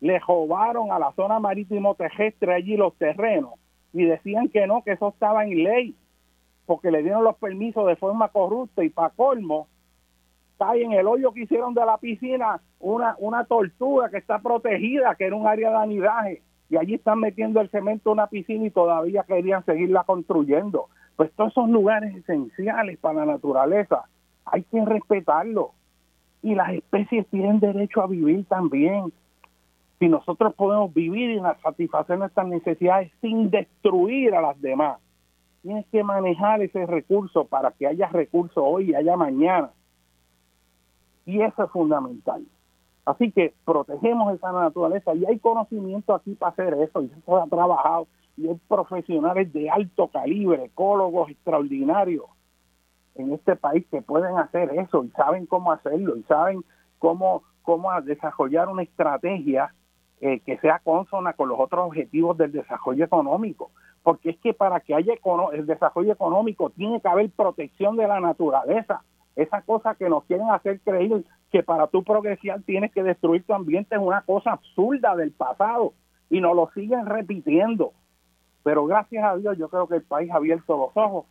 le 0.00 0.18
robaron 0.18 0.92
a 0.92 0.98
la 0.98 1.12
zona 1.12 1.40
marítimo 1.40 1.94
terrestre 1.94 2.54
allí 2.54 2.76
los 2.76 2.94
terrenos 2.96 3.54
y 3.92 4.04
decían 4.04 4.48
que 4.48 4.66
no, 4.66 4.82
que 4.82 4.92
eso 4.92 5.08
estaba 5.08 5.44
en 5.44 5.64
ley, 5.64 5.96
porque 6.66 6.90
le 6.90 7.02
dieron 7.02 7.24
los 7.24 7.36
permisos 7.36 7.86
de 7.86 7.96
forma 7.96 8.28
corrupta 8.28 8.84
y 8.84 8.90
para 8.90 9.10
colmo, 9.10 9.68
está 10.52 10.76
en 10.76 10.92
el 10.92 11.06
hoyo 11.06 11.32
que 11.32 11.42
hicieron 11.42 11.74
de 11.74 11.84
la 11.84 11.98
piscina 11.98 12.60
una, 12.78 13.16
una 13.18 13.44
tortuga 13.44 14.08
que 14.10 14.18
está 14.18 14.38
protegida, 14.38 15.14
que 15.16 15.24
era 15.24 15.36
un 15.36 15.46
área 15.46 15.70
de 15.70 15.76
anidaje, 15.76 16.42
y 16.70 16.76
allí 16.76 16.94
están 16.94 17.20
metiendo 17.20 17.60
el 17.60 17.70
cemento 17.70 18.10
en 18.10 18.14
una 18.14 18.26
piscina 18.26 18.66
y 18.66 18.70
todavía 18.70 19.24
querían 19.24 19.64
seguirla 19.64 20.04
construyendo. 20.04 20.88
Pues 21.16 21.30
todos 21.32 21.52
esos 21.52 21.68
lugares 21.68 22.14
esenciales 22.16 22.98
para 22.98 23.24
la 23.24 23.32
naturaleza 23.34 24.04
hay 24.44 24.62
que 24.64 24.84
respetarlos. 24.84 25.68
Y 26.42 26.54
las 26.54 26.72
especies 26.72 27.26
tienen 27.28 27.60
derecho 27.60 28.02
a 28.02 28.06
vivir 28.06 28.44
también. 28.46 29.12
Si 29.98 30.08
nosotros 30.08 30.54
podemos 30.54 30.92
vivir 30.92 31.30
y 31.30 31.40
satisfacer 31.62 32.18
nuestras 32.18 32.46
necesidades 32.48 33.12
sin 33.20 33.50
destruir 33.50 34.34
a 34.34 34.42
las 34.42 34.60
demás, 34.60 34.98
tienes 35.62 35.86
que 35.86 36.02
manejar 36.02 36.60
ese 36.60 36.84
recurso 36.84 37.46
para 37.46 37.70
que 37.70 37.86
haya 37.86 38.08
recursos 38.08 38.58
hoy 38.58 38.90
y 38.90 38.94
haya 38.94 39.16
mañana. 39.16 39.70
Y 41.24 41.40
eso 41.40 41.64
es 41.64 41.70
fundamental. 41.70 42.44
Así 43.04 43.32
que 43.32 43.54
protegemos 43.64 44.34
esa 44.34 44.52
naturaleza 44.52 45.14
y 45.14 45.26
hay 45.26 45.38
conocimiento 45.38 46.14
aquí 46.14 46.34
para 46.34 46.52
hacer 46.52 46.74
eso 46.74 47.02
y 47.02 47.08
se 47.08 47.32
ha 47.32 47.46
trabajado 47.46 48.06
y 48.36 48.48
hay 48.48 48.58
profesionales 48.66 49.52
de 49.52 49.70
alto 49.70 50.08
calibre, 50.08 50.64
ecólogos 50.64 51.30
extraordinarios 51.30 52.24
en 53.14 53.32
este 53.32 53.56
país 53.56 53.86
que 53.90 54.02
pueden 54.02 54.36
hacer 54.38 54.70
eso 54.78 55.04
y 55.04 55.10
saben 55.10 55.46
cómo 55.46 55.70
hacerlo 55.72 56.16
y 56.16 56.22
saben 56.24 56.64
cómo, 56.98 57.42
cómo 57.62 57.88
desarrollar 58.02 58.68
una 58.68 58.82
estrategia 58.82 59.72
eh, 60.20 60.40
que 60.40 60.58
sea 60.58 60.80
consona 60.82 61.34
con 61.34 61.48
los 61.48 61.60
otros 61.60 61.86
objetivos 61.86 62.38
del 62.38 62.52
desarrollo 62.52 63.04
económico. 63.04 63.70
Porque 64.02 64.30
es 64.30 64.38
que 64.38 64.54
para 64.54 64.80
que 64.80 64.94
haya 64.94 65.14
el 65.52 65.66
desarrollo 65.66 66.12
económico 66.12 66.70
tiene 66.70 67.00
que 67.00 67.08
haber 67.08 67.30
protección 67.30 67.96
de 67.96 68.08
la 68.08 68.20
naturaleza. 68.20 69.02
Esa 69.36 69.62
cosa 69.62 69.94
que 69.94 70.08
nos 70.08 70.24
quieren 70.24 70.48
hacer 70.50 70.80
creer 70.80 71.24
que 71.54 71.62
para 71.62 71.86
tu 71.86 72.02
progresar 72.02 72.62
tienes 72.62 72.90
que 72.90 73.04
destruir 73.04 73.44
tu 73.44 73.54
ambiente 73.54 73.94
es 73.94 74.00
una 74.00 74.22
cosa 74.22 74.54
absurda 74.54 75.14
del 75.14 75.30
pasado 75.30 75.92
y 76.28 76.40
nos 76.40 76.56
lo 76.56 76.68
siguen 76.74 77.06
repitiendo. 77.06 77.92
Pero 78.64 78.86
gracias 78.86 79.24
a 79.24 79.36
Dios 79.36 79.56
yo 79.56 79.68
creo 79.68 79.86
que 79.86 79.94
el 79.94 80.02
país 80.02 80.32
ha 80.32 80.38
abierto 80.38 80.76
los 80.76 80.90
ojos 80.96 81.26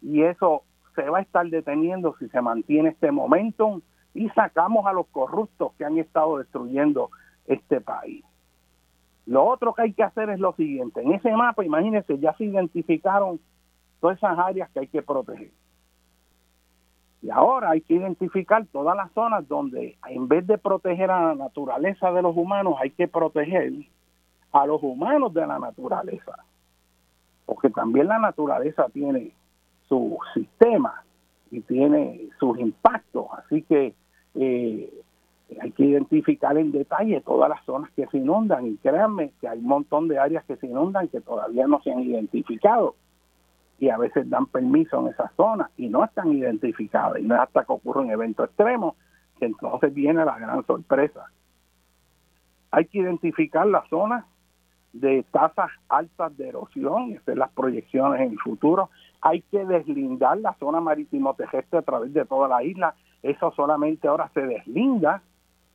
y 0.00 0.22
eso 0.22 0.62
se 0.94 1.02
va 1.10 1.18
a 1.18 1.20
estar 1.20 1.46
deteniendo 1.46 2.16
si 2.18 2.30
se 2.30 2.40
mantiene 2.40 2.88
este 2.88 3.12
momento 3.12 3.82
y 4.14 4.30
sacamos 4.30 4.86
a 4.86 4.94
los 4.94 5.06
corruptos 5.08 5.72
que 5.76 5.84
han 5.84 5.98
estado 5.98 6.38
destruyendo 6.38 7.10
este 7.46 7.82
país. 7.82 8.24
Lo 9.26 9.44
otro 9.44 9.74
que 9.74 9.82
hay 9.82 9.92
que 9.92 10.04
hacer 10.04 10.30
es 10.30 10.40
lo 10.40 10.54
siguiente. 10.54 11.02
En 11.02 11.12
ese 11.12 11.30
mapa, 11.32 11.66
imagínense, 11.66 12.18
ya 12.18 12.32
se 12.38 12.44
identificaron 12.44 13.38
todas 14.00 14.16
esas 14.16 14.38
áreas 14.38 14.70
que 14.70 14.80
hay 14.80 14.88
que 14.88 15.02
proteger. 15.02 15.50
Y 17.22 17.30
ahora 17.30 17.70
hay 17.70 17.82
que 17.82 17.94
identificar 17.94 18.66
todas 18.72 18.96
las 18.96 19.12
zonas 19.12 19.46
donde 19.46 19.96
en 20.08 20.26
vez 20.26 20.46
de 20.46 20.56
proteger 20.56 21.10
a 21.10 21.28
la 21.28 21.34
naturaleza 21.34 22.12
de 22.12 22.22
los 22.22 22.36
humanos, 22.36 22.76
hay 22.80 22.90
que 22.90 23.08
proteger 23.08 23.72
a 24.52 24.66
los 24.66 24.82
humanos 24.82 25.34
de 25.34 25.46
la 25.46 25.58
naturaleza. 25.58 26.32
Porque 27.44 27.68
también 27.70 28.08
la 28.08 28.18
naturaleza 28.18 28.86
tiene 28.92 29.32
su 29.88 30.18
sistema 30.34 31.02
y 31.50 31.60
tiene 31.60 32.28
sus 32.38 32.58
impactos. 32.58 33.26
Así 33.36 33.62
que 33.62 33.94
eh, 34.36 34.90
hay 35.60 35.72
que 35.72 35.84
identificar 35.84 36.56
en 36.56 36.72
detalle 36.72 37.20
todas 37.20 37.50
las 37.50 37.62
zonas 37.64 37.90
que 37.92 38.06
se 38.06 38.18
inundan 38.18 38.66
y 38.66 38.76
créanme 38.76 39.32
que 39.40 39.48
hay 39.48 39.58
un 39.58 39.66
montón 39.66 40.08
de 40.08 40.18
áreas 40.18 40.44
que 40.44 40.56
se 40.56 40.66
inundan 40.66 41.08
que 41.08 41.20
todavía 41.20 41.66
no 41.66 41.82
se 41.82 41.92
han 41.92 42.00
identificado 42.00 42.94
y 43.80 43.88
a 43.88 43.96
veces 43.96 44.28
dan 44.28 44.46
permiso 44.46 45.00
en 45.00 45.08
esas 45.08 45.32
zonas 45.36 45.70
y 45.78 45.88
no 45.88 46.04
están 46.04 46.30
identificadas 46.32 47.18
y 47.18 47.22
no 47.22 47.34
es 47.34 47.40
hasta 47.40 47.64
que 47.64 47.72
ocurre 47.72 48.02
un 48.02 48.10
evento 48.10 48.44
extremo 48.44 48.94
que 49.38 49.46
entonces 49.46 49.92
viene 49.94 50.22
la 50.24 50.38
gran 50.38 50.64
sorpresa. 50.66 51.24
Hay 52.70 52.84
que 52.84 52.98
identificar 52.98 53.66
las 53.66 53.88
zonas 53.88 54.26
de 54.92 55.24
tasas 55.30 55.70
altas 55.88 56.36
de 56.36 56.48
erosión, 56.48 57.12
estas 57.12 57.36
las 57.36 57.50
proyecciones 57.52 58.20
en 58.20 58.32
el 58.32 58.38
futuro. 58.38 58.90
Hay 59.22 59.40
que 59.42 59.64
deslindar 59.64 60.38
la 60.38 60.54
zona 60.54 60.80
marítimo 60.80 61.32
terrestre 61.34 61.78
a 61.78 61.82
través 61.82 62.12
de 62.12 62.26
toda 62.26 62.48
la 62.48 62.62
isla. 62.62 62.94
Eso 63.22 63.50
solamente 63.56 64.08
ahora 64.08 64.30
se 64.34 64.42
deslinda, 64.42 65.22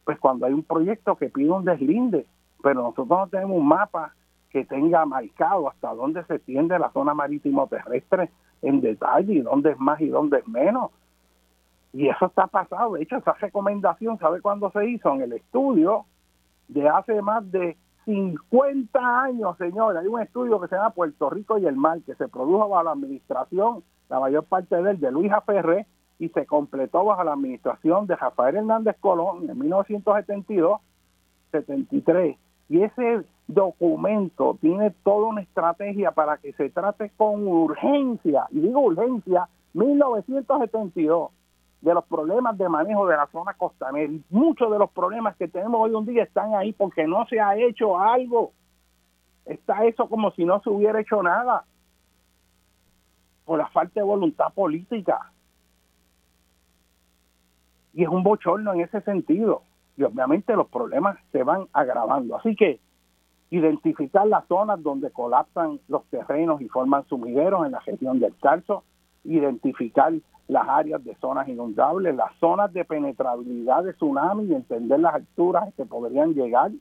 pues 0.04 0.20
cuando 0.20 0.46
hay 0.46 0.54
un 0.54 0.64
proyecto 0.64 1.16
que 1.16 1.30
pide 1.30 1.50
un 1.50 1.66
deslinde, 1.66 2.28
pero 2.62 2.84
nosotros 2.84 3.08
no 3.08 3.28
tenemos 3.28 3.58
un 3.58 3.68
mapa 3.68 4.14
que 4.56 4.64
tenga 4.64 5.06
marcado 5.06 5.68
hasta 5.68 5.94
dónde 5.94 6.24
se 6.24 6.40
tiende 6.40 6.80
la 6.80 6.90
zona 6.92 7.14
marítimo 7.14 7.68
terrestre 7.68 8.32
en 8.62 8.80
detalle 8.80 9.34
y 9.34 9.42
dónde 9.42 9.72
es 9.72 9.80
más 9.80 10.00
y 10.00 10.08
dónde 10.08 10.38
es 10.38 10.48
menos. 10.48 10.92
Y 11.92 12.08
eso 12.08 12.28
está 12.28 12.48
pasado. 12.48 12.94
De 12.94 13.04
hecho, 13.04 13.18
esa 13.18 13.34
recomendación, 13.34 14.18
¿sabe 14.18 14.40
cuándo 14.40 14.72
se 14.72 14.88
hizo? 14.88 15.14
En 15.14 15.24
el 15.24 15.34
estudio 15.34 16.06
de 16.70 16.88
hace 16.88 17.22
más 17.22 17.52
de 17.52 17.76
50 18.06 19.24
años, 19.24 19.58
señores. 19.58 20.02
Hay 20.02 20.08
un 20.08 20.22
estudio 20.22 20.62
que 20.62 20.70
se 20.70 20.78
llama 20.78 20.92
Puerto 20.92 21.30
Rico 21.30 21.58
y 21.58 21.66
el 21.66 21.76
Mar, 21.76 22.00
que 22.06 22.16
se 22.16 22.30
produjo 22.30 22.70
bajo 22.70 22.84
la 22.84 22.92
administración, 22.92 23.84
la 24.08 24.22
mayor 24.22 24.46
parte 24.46 24.82
de 24.82 24.92
él, 24.92 25.02
de 25.02 25.12
Luis 25.12 25.34
Ferré, 25.46 25.86
y 26.18 26.30
se 26.30 26.46
completó 26.46 27.04
bajo 27.04 27.26
la 27.26 27.34
administración 27.34 28.08
de 28.08 28.16
Rafael 28.16 28.56
Hernández 28.56 28.96
Colón 29.02 29.50
en 29.50 29.60
1972, 29.60 30.80
73. 31.52 32.38
Y 32.70 32.84
ese 32.84 33.26
documento 33.48 34.58
tiene 34.60 34.92
toda 35.04 35.28
una 35.28 35.42
estrategia 35.42 36.12
para 36.12 36.38
que 36.38 36.54
se 36.54 36.70
trate 36.70 37.12
con 37.16 37.48
urgencia, 37.48 38.48
y 38.52 38.60
digo 38.60 38.82
urgencia, 38.82 39.48
1972, 39.74 41.32
de 41.82 41.94
los 41.94 42.06
problemas 42.06 42.58
de 42.58 42.68
manejo 42.68 43.06
de 43.08 43.16
la 43.16 43.28
zona 43.28 43.54
costanera. 43.54 44.12
Y 44.12 44.24
muchos 44.32 44.72
de 44.72 44.80
los 44.80 44.90
problemas 44.90 45.36
que 45.36 45.48
tenemos 45.48 45.80
hoy 45.80 45.96
en 45.96 46.06
día 46.06 46.24
están 46.24 46.56
ahí 46.56 46.74
porque 46.74 47.06
no 47.06 47.28
se 47.28 47.40
ha 47.40 47.56
hecho 47.56 48.00
algo. 48.00 48.54
Está 49.46 49.86
eso 49.86 50.10
como 50.10 50.32
si 50.32 50.46
no 50.46 50.60
se 50.62 50.70
hubiera 50.72 51.00
hecho 51.00 51.22
nada, 51.22 51.66
por 53.46 53.60
la 53.60 53.68
falta 53.68 54.00
de 54.00 54.06
voluntad 54.06 54.52
política. 54.54 55.32
Y 57.94 58.04
es 58.04 58.10
un 58.10 58.24
bochorno 58.24 58.74
en 58.74 58.82
ese 58.82 59.02
sentido. 59.02 59.62
Y 59.96 60.04
obviamente 60.04 60.56
los 60.56 60.68
problemas 60.68 61.18
se 61.32 61.44
van 61.44 61.68
agravando. 61.72 62.36
Así 62.36 62.56
que 62.56 62.80
identificar 63.50 64.28
las 64.28 64.48
zonas 64.48 64.82
donde 64.82 65.12
colapsan 65.12 65.80
los 65.88 66.04
terrenos 66.06 66.62
y 66.62 66.68
forman 66.68 67.08
sumideros 67.08 67.66
en 67.66 67.74
la 67.74 67.80
región 67.80 68.20
del 68.20 68.36
Carso, 68.38 68.84
identificar 69.24 70.14
las 70.48 70.68
áreas 70.68 71.04
de 71.04 71.16
zonas 71.16 71.48
inundables, 71.48 72.16
las 72.16 72.34
zonas 72.40 72.72
de 72.74 72.86
penetrabilidad 72.86 73.84
de 73.84 73.94
tsunami 73.94 74.46
y 74.46 74.54
entender 74.54 75.00
las 75.00 75.16
alturas 75.16 75.74
que 75.76 75.86
podrían 75.86 76.34
llegar 76.34 76.72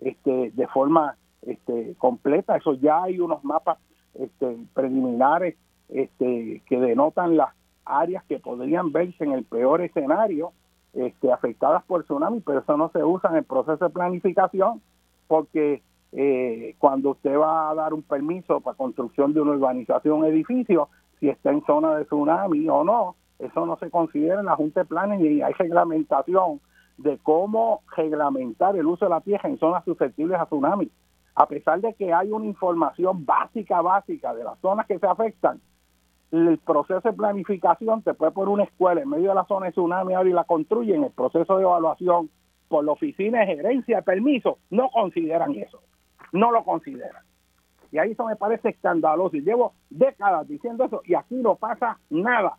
este, 0.00 0.50
de 0.50 0.66
forma 0.68 1.16
este, 1.42 1.94
completa. 1.98 2.56
Eso 2.56 2.74
ya 2.74 3.04
hay 3.04 3.20
unos 3.20 3.42
mapas 3.44 3.78
este, 4.14 4.56
preliminares 4.74 5.56
este, 5.88 6.62
que 6.66 6.80
denotan 6.80 7.36
las 7.36 7.50
áreas 7.84 8.24
que 8.24 8.38
podrían 8.38 8.92
verse 8.92 9.24
en 9.24 9.32
el 9.32 9.44
peor 9.44 9.80
escenario 9.80 10.52
este, 10.92 11.32
afectadas 11.32 11.84
por 11.84 12.04
tsunami, 12.04 12.40
pero 12.40 12.60
eso 12.60 12.76
no 12.76 12.90
se 12.90 13.02
usa 13.04 13.30
en 13.30 13.36
el 13.36 13.44
proceso 13.44 13.84
de 13.84 13.90
planificación 13.90 14.82
porque 15.28 15.82
eh, 16.18 16.74
cuando 16.78 17.10
usted 17.10 17.38
va 17.38 17.68
a 17.68 17.74
dar 17.74 17.92
un 17.92 18.02
permiso 18.02 18.62
para 18.62 18.74
construcción 18.74 19.34
de 19.34 19.42
una 19.42 19.50
urbanización, 19.50 20.24
edificio, 20.24 20.88
si 21.20 21.28
está 21.28 21.50
en 21.50 21.62
zona 21.66 21.94
de 21.94 22.06
tsunami 22.06 22.66
o 22.70 22.84
no, 22.84 23.16
eso 23.38 23.66
no 23.66 23.76
se 23.76 23.90
considera 23.90 24.40
en 24.40 24.46
la 24.46 24.56
Junta 24.56 24.80
de 24.80 24.86
Planes 24.86 25.20
ni 25.20 25.42
hay 25.42 25.52
reglamentación 25.52 26.62
de 26.96 27.18
cómo 27.18 27.82
reglamentar 27.94 28.74
el 28.76 28.86
uso 28.86 29.04
de 29.04 29.10
la 29.10 29.20
tierra 29.20 29.50
en 29.50 29.58
zonas 29.58 29.84
susceptibles 29.84 30.40
a 30.40 30.46
tsunami. 30.46 30.90
A 31.34 31.46
pesar 31.48 31.82
de 31.82 31.92
que 31.92 32.14
hay 32.14 32.32
una 32.32 32.46
información 32.46 33.26
básica, 33.26 33.82
básica 33.82 34.34
de 34.34 34.44
las 34.44 34.58
zonas 34.60 34.86
que 34.86 34.98
se 34.98 35.06
afectan, 35.06 35.60
el 36.32 36.56
proceso 36.56 37.10
de 37.10 37.12
planificación 37.12 38.00
te 38.00 38.14
puede 38.14 38.32
poner 38.32 38.48
una 38.48 38.64
escuela 38.64 39.02
en 39.02 39.10
medio 39.10 39.28
de 39.28 39.34
la 39.34 39.44
zona 39.44 39.66
de 39.66 39.72
tsunami 39.72 40.14
ahora 40.14 40.30
y 40.30 40.32
la 40.32 40.44
construyen, 40.44 41.04
el 41.04 41.10
proceso 41.10 41.58
de 41.58 41.64
evaluación 41.64 42.30
por 42.68 42.86
la 42.86 42.92
oficina 42.92 43.40
de 43.40 43.56
gerencia 43.56 43.96
de 43.98 44.02
permiso, 44.02 44.56
no 44.70 44.88
consideran 44.88 45.54
eso 45.54 45.82
no 46.32 46.50
lo 46.50 46.64
consideran. 46.64 47.22
Y 47.92 47.98
ahí 47.98 48.12
eso 48.12 48.26
me 48.26 48.36
parece 48.36 48.70
escandaloso. 48.70 49.36
Y 49.36 49.42
llevo 49.42 49.74
décadas 49.90 50.46
diciendo 50.48 50.84
eso 50.84 51.02
y 51.04 51.14
aquí 51.14 51.36
no 51.36 51.56
pasa 51.56 51.98
nada. 52.10 52.56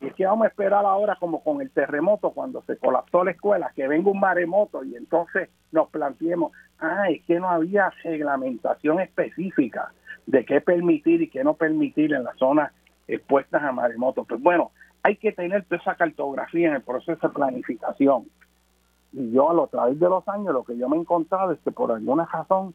Y 0.00 0.08
es 0.08 0.14
que 0.14 0.26
vamos 0.26 0.44
a 0.44 0.48
esperar 0.48 0.84
ahora 0.84 1.16
como 1.16 1.42
con 1.44 1.60
el 1.60 1.70
terremoto 1.70 2.30
cuando 2.30 2.62
se 2.62 2.76
colapsó 2.76 3.24
la 3.24 3.30
escuela, 3.30 3.72
que 3.74 3.86
venga 3.86 4.10
un 4.10 4.18
maremoto 4.18 4.82
y 4.82 4.96
entonces 4.96 5.48
nos 5.70 5.88
planteemos, 5.90 6.52
ah, 6.80 7.08
es 7.08 7.22
que 7.24 7.38
no 7.38 7.48
había 7.48 7.90
reglamentación 8.02 9.00
específica 9.00 9.92
de 10.26 10.44
qué 10.44 10.60
permitir 10.60 11.22
y 11.22 11.30
qué 11.30 11.44
no 11.44 11.54
permitir 11.54 12.12
en 12.14 12.24
las 12.24 12.36
zonas 12.36 12.72
expuestas 13.06 13.62
a 13.62 13.70
maremotos. 13.70 14.26
Pues 14.28 14.42
bueno, 14.42 14.72
hay 15.04 15.16
que 15.16 15.32
tener 15.32 15.64
toda 15.64 15.80
esa 15.80 15.94
cartografía 15.94 16.68
en 16.68 16.74
el 16.74 16.82
proceso 16.82 17.28
de 17.28 17.34
planificación. 17.34 18.26
Y 19.12 19.30
yo 19.30 19.50
a 19.50 19.54
lo 19.54 19.66
través 19.66 19.98
de 20.00 20.08
los 20.08 20.26
años 20.28 20.54
lo 20.54 20.64
que 20.64 20.76
yo 20.76 20.88
me 20.88 20.96
he 20.96 21.00
encontrado 21.00 21.52
es 21.52 21.58
que 21.60 21.70
por 21.70 21.92
alguna 21.92 22.24
razón 22.26 22.74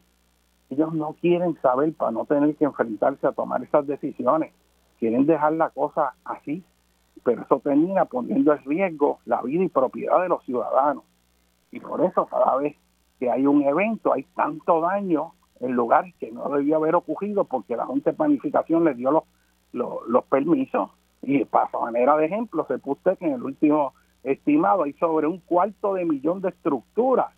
ellos 0.70 0.92
no 0.92 1.14
quieren 1.20 1.58
saber 1.60 1.94
para 1.94 2.10
no 2.10 2.24
tener 2.26 2.54
que 2.56 2.64
enfrentarse 2.64 3.26
a 3.26 3.32
tomar 3.32 3.62
esas 3.62 3.86
decisiones. 3.86 4.52
Quieren 4.98 5.26
dejar 5.26 5.54
la 5.54 5.70
cosa 5.70 6.14
así, 6.24 6.62
pero 7.24 7.42
eso 7.42 7.60
termina 7.60 8.04
poniendo 8.04 8.52
en 8.52 8.64
riesgo 8.64 9.18
la 9.24 9.42
vida 9.42 9.64
y 9.64 9.68
propiedad 9.68 10.22
de 10.22 10.28
los 10.28 10.44
ciudadanos. 10.44 11.04
Y 11.70 11.80
por 11.80 12.00
eso 12.02 12.26
cada 12.26 12.56
vez 12.56 12.76
que 13.18 13.30
hay 13.30 13.46
un 13.46 13.62
evento 13.62 14.12
hay 14.12 14.24
tanto 14.34 14.80
daño 14.80 15.32
en 15.60 15.72
lugares 15.72 16.14
que 16.20 16.30
no 16.30 16.48
debió 16.50 16.76
haber 16.76 16.94
ocurrido 16.94 17.44
porque 17.44 17.76
la 17.76 17.86
Junta 17.86 18.10
de 18.10 18.16
Planificación 18.16 18.84
le 18.84 18.94
dio 18.94 19.10
los, 19.10 19.24
los, 19.72 20.24
permisos. 20.24 20.90
Y 21.22 21.44
para 21.44 21.68
manera 21.80 22.16
de 22.16 22.26
ejemplo, 22.26 22.64
se 22.68 22.78
puso 22.78 23.16
que 23.16 23.26
en 23.26 23.34
el 23.34 23.42
último 23.42 23.92
estimado 24.22 24.84
hay 24.84 24.92
sobre 24.94 25.26
un 25.26 25.38
cuarto 25.38 25.94
de 25.94 26.04
millón 26.04 26.40
de 26.40 26.50
estructuras 26.50 27.32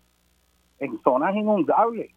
en 0.79 0.99
zonas 1.03 1.35
inundables. 1.35 2.11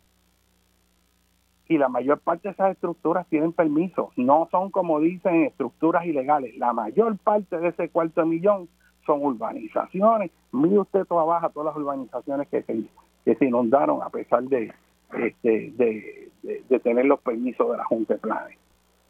Y 1.66 1.78
la 1.78 1.88
mayor 1.88 2.20
parte 2.20 2.48
de 2.48 2.52
esas 2.52 2.72
estructuras 2.72 3.26
tienen 3.28 3.52
permiso, 3.52 4.12
no 4.16 4.48
son 4.50 4.70
como 4.70 5.00
dicen 5.00 5.44
estructuras 5.44 6.04
ilegales, 6.04 6.56
la 6.58 6.72
mayor 6.72 7.16
parte 7.18 7.58
de 7.58 7.68
ese 7.68 7.88
cuarto 7.88 8.26
millón 8.26 8.68
son 9.06 9.24
urbanizaciones, 9.24 10.30
mire 10.52 10.78
usted 10.78 11.04
toda 11.06 11.48
todas 11.50 11.66
las 11.66 11.76
urbanizaciones 11.76 12.48
que 12.48 12.62
se, 12.62 12.84
que 13.24 13.34
se 13.34 13.46
inundaron 13.46 14.02
a 14.02 14.10
pesar 14.10 14.44
de, 14.44 14.72
este, 15.12 15.72
de, 15.76 16.30
de, 16.42 16.80
tener 16.80 17.06
los 17.06 17.20
permisos 17.20 17.70
de 17.70 17.76
la 17.76 17.84
Junta 17.84 18.14
de 18.14 18.20
Planes. 18.20 18.58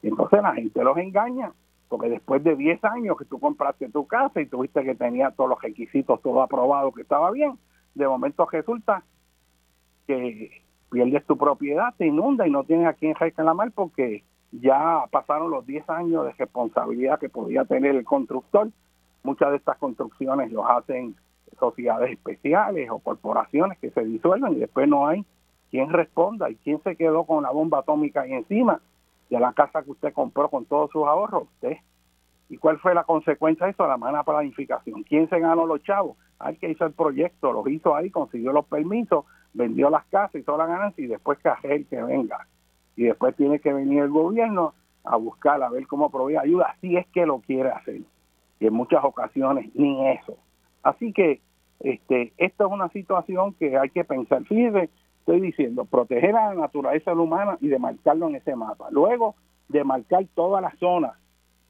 Entonces 0.03 0.43
la 0.43 0.55
gente 0.55 0.85
los 0.85 0.97
engaña, 0.99 1.53
porque 1.95 2.09
después 2.09 2.43
de 2.43 2.57
10 2.57 2.83
años 2.87 3.17
que 3.17 3.25
tú 3.25 3.39
compraste 3.39 3.89
tu 3.89 4.05
casa 4.09 4.41
y 4.41 4.47
tuviste 4.47 4.83
que 4.83 4.97
tenía 4.97 5.31
todos 5.31 5.51
los 5.51 5.63
requisitos, 5.63 6.21
todo 6.23 6.43
aprobado, 6.43 6.91
que 6.91 7.03
estaba 7.03 7.31
bien, 7.31 7.57
de 7.95 8.09
momento 8.09 8.49
resulta 8.51 9.05
que 10.09 10.65
pierdes 10.91 11.25
tu 11.25 11.39
propiedad, 11.39 11.95
te 11.97 12.09
inunda 12.09 12.49
y 12.49 12.51
no 12.51 12.65
tienes 12.65 12.89
a 12.89 12.95
quien 12.95 13.15
reclamar 13.15 13.71
porque 13.71 14.25
ya 14.51 15.05
pasaron 15.13 15.53
los 15.53 15.65
10 15.67 15.89
años 15.89 16.25
de 16.25 16.33
responsabilidad 16.33 17.21
que 17.21 17.29
podía 17.29 17.65
tener 17.65 17.95
el 17.95 18.05
constructor. 18.05 18.71
Muchas 19.23 19.53
de 19.53 19.59
estas 19.59 19.79
construcciones 19.79 20.51
los 20.51 20.67
hacen 20.69 21.15
sociedades 21.61 22.11
especiales 22.11 22.91
o 22.91 22.99
corporaciones 22.99 23.79
que 23.79 23.93
se 23.93 24.05
disuelven 24.05 24.55
y 24.55 24.57
después 24.57 24.89
no 24.89 25.07
hay 25.07 25.25
quien 25.71 25.91
responda 25.91 26.51
y 26.51 26.57
quién 26.57 26.83
se 26.83 26.97
quedó 26.97 27.23
con 27.23 27.45
la 27.45 27.53
bomba 27.53 27.79
atómica 27.79 28.23
ahí 28.23 28.33
encima 28.33 28.81
de 29.31 29.41
la 29.41 29.53
casa 29.53 29.83
que 29.83 29.91
usted 29.91 30.13
compró 30.13 30.49
con 30.49 30.65
todos 30.67 30.91
sus 30.91 31.05
ahorros, 31.05 31.45
usted. 31.45 31.79
¿Y 32.49 32.59
cuál 32.59 32.79
fue 32.79 32.95
la 32.95 33.05
consecuencia 33.05 33.67
de 33.67 33.73
eso? 33.73 33.87
La 33.87 33.97
mala 33.97 34.23
planificación. 34.23 35.03
¿Quién 35.03 35.29
se 35.29 35.41
ganó 35.41 35.67
los 35.67 35.83
chavos? 35.83 36.17
Al 36.39 36.59
que 36.59 36.71
hizo 36.71 36.85
el 36.85 36.93
proyecto, 36.93 37.53
los 37.53 37.67
hizo 37.69 37.97
ahí, 37.97 38.11
consiguió 38.11 38.53
los 38.53 38.67
permisos, 38.67 39.25
vendió 39.55 39.89
las 39.89 40.05
casas 40.07 40.45
toda 40.45 40.59
la 40.59 40.67
ganancia 40.67 41.05
y 41.05 41.09
después 41.09 41.39
que 41.39 41.51
el 41.69 41.87
que 41.87 42.03
venga. 42.03 42.47
Y 42.97 43.05
después 43.05 43.35
tiene 43.37 43.61
que 43.61 43.73
venir 43.73 44.03
el 44.03 44.11
gobierno 44.11 44.75
a 45.05 45.17
buscar, 45.17 45.63
a 45.63 45.71
ver 45.71 45.87
cómo 45.87 46.11
provee 46.11 46.37
ayuda, 46.37 46.77
si 46.81 46.97
es 46.97 47.07
que 47.09 47.27
lo 47.27 47.41
quiere 47.41 47.71
hacer. 47.71 48.01
Y 48.61 48.67
en 48.67 48.75
muchas 48.75 49.05
ocasiones 49.05 49.75
ni 49.75 50.09
eso. 50.09 50.37
Así 50.83 51.13
que 51.13 51.41
este, 51.81 52.33
esto 52.37 52.67
es 52.67 52.73
una 52.73 52.89
situación 52.91 53.55
que 53.55 53.77
hay 53.77 53.91
que 53.91 54.05
pensar. 54.05 54.45
Fíjese, 54.45 54.91
estoy 55.25 55.41
diciendo, 55.41 55.87
proteger 55.87 56.37
a 56.37 56.51
la 56.51 56.61
naturaleza 56.61 57.15
humana 57.15 57.57
y 57.63 57.69
demarcarlo 57.69 58.29
en 58.29 58.35
ese 58.37 58.55
mapa. 58.55 58.89
Luego, 58.91 59.37
demarcar 59.69 60.27
todas 60.35 60.61
las 60.61 60.79
zonas 60.79 61.15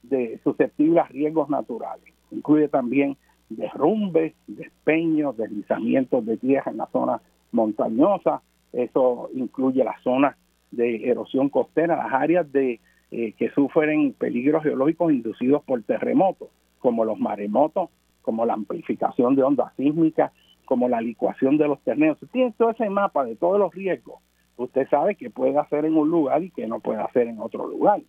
de 0.03 0.41
susceptibles 0.43 1.07
riesgos 1.07 1.49
naturales. 1.49 2.13
Incluye 2.31 2.67
también 2.67 3.15
derrumbes, 3.47 4.33
despeños, 4.47 5.37
deslizamientos 5.37 6.25
de 6.25 6.35
tierra 6.35 6.69
en 6.69 6.77
la 6.77 6.87
zona 6.87 7.21
montañosa, 7.53 8.41
eso 8.73 9.29
incluye 9.33 9.85
las 9.85 10.01
zonas 10.01 10.35
de 10.71 11.09
erosión 11.09 11.47
costera, 11.47 11.95
las 11.95 12.11
áreas 12.11 12.51
de 12.51 12.81
eh, 13.11 13.31
que 13.37 13.51
sufren 13.51 14.11
peligros 14.11 14.63
geológicos 14.63 15.13
inducidos 15.13 15.63
por 15.63 15.81
terremotos, 15.83 16.49
como 16.79 17.05
los 17.05 17.17
maremotos, 17.17 17.89
como 18.21 18.45
la 18.45 18.53
amplificación 18.53 19.35
de 19.35 19.43
ondas 19.43 19.71
sísmicas, 19.77 20.33
como 20.65 20.89
la 20.89 21.01
licuación 21.01 21.57
de 21.57 21.67
los 21.67 21.79
terrenos. 21.81 22.17
Tiene 22.31 22.53
todo 22.57 22.71
ese 22.71 22.89
mapa 22.89 23.23
de 23.23 23.35
todos 23.35 23.59
los 23.59 23.73
riesgos. 23.73 24.19
Usted 24.57 24.87
sabe 24.89 25.15
que 25.15 25.29
puede 25.29 25.57
hacer 25.57 25.85
en 25.85 25.97
un 25.97 26.09
lugar 26.09 26.43
y 26.43 26.51
que 26.51 26.67
no 26.67 26.79
puede 26.79 27.01
hacer 27.01 27.27
en 27.27 27.39
otro 27.39 27.67
lugar. 27.67 28.01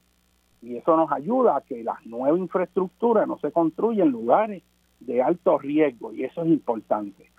Y 0.62 0.76
eso 0.76 0.96
nos 0.96 1.10
ayuda 1.12 1.56
a 1.56 1.60
que 1.60 1.82
la 1.82 1.98
nueva 2.04 2.38
infraestructura 2.38 3.26
no 3.26 3.38
se 3.38 3.52
construya 3.52 4.04
en 4.04 4.10
lugares 4.10 4.62
de 5.00 5.22
alto 5.22 5.58
riesgo 5.58 6.12
y 6.12 6.24
eso 6.24 6.42
es 6.42 6.48
importante. 6.48 7.30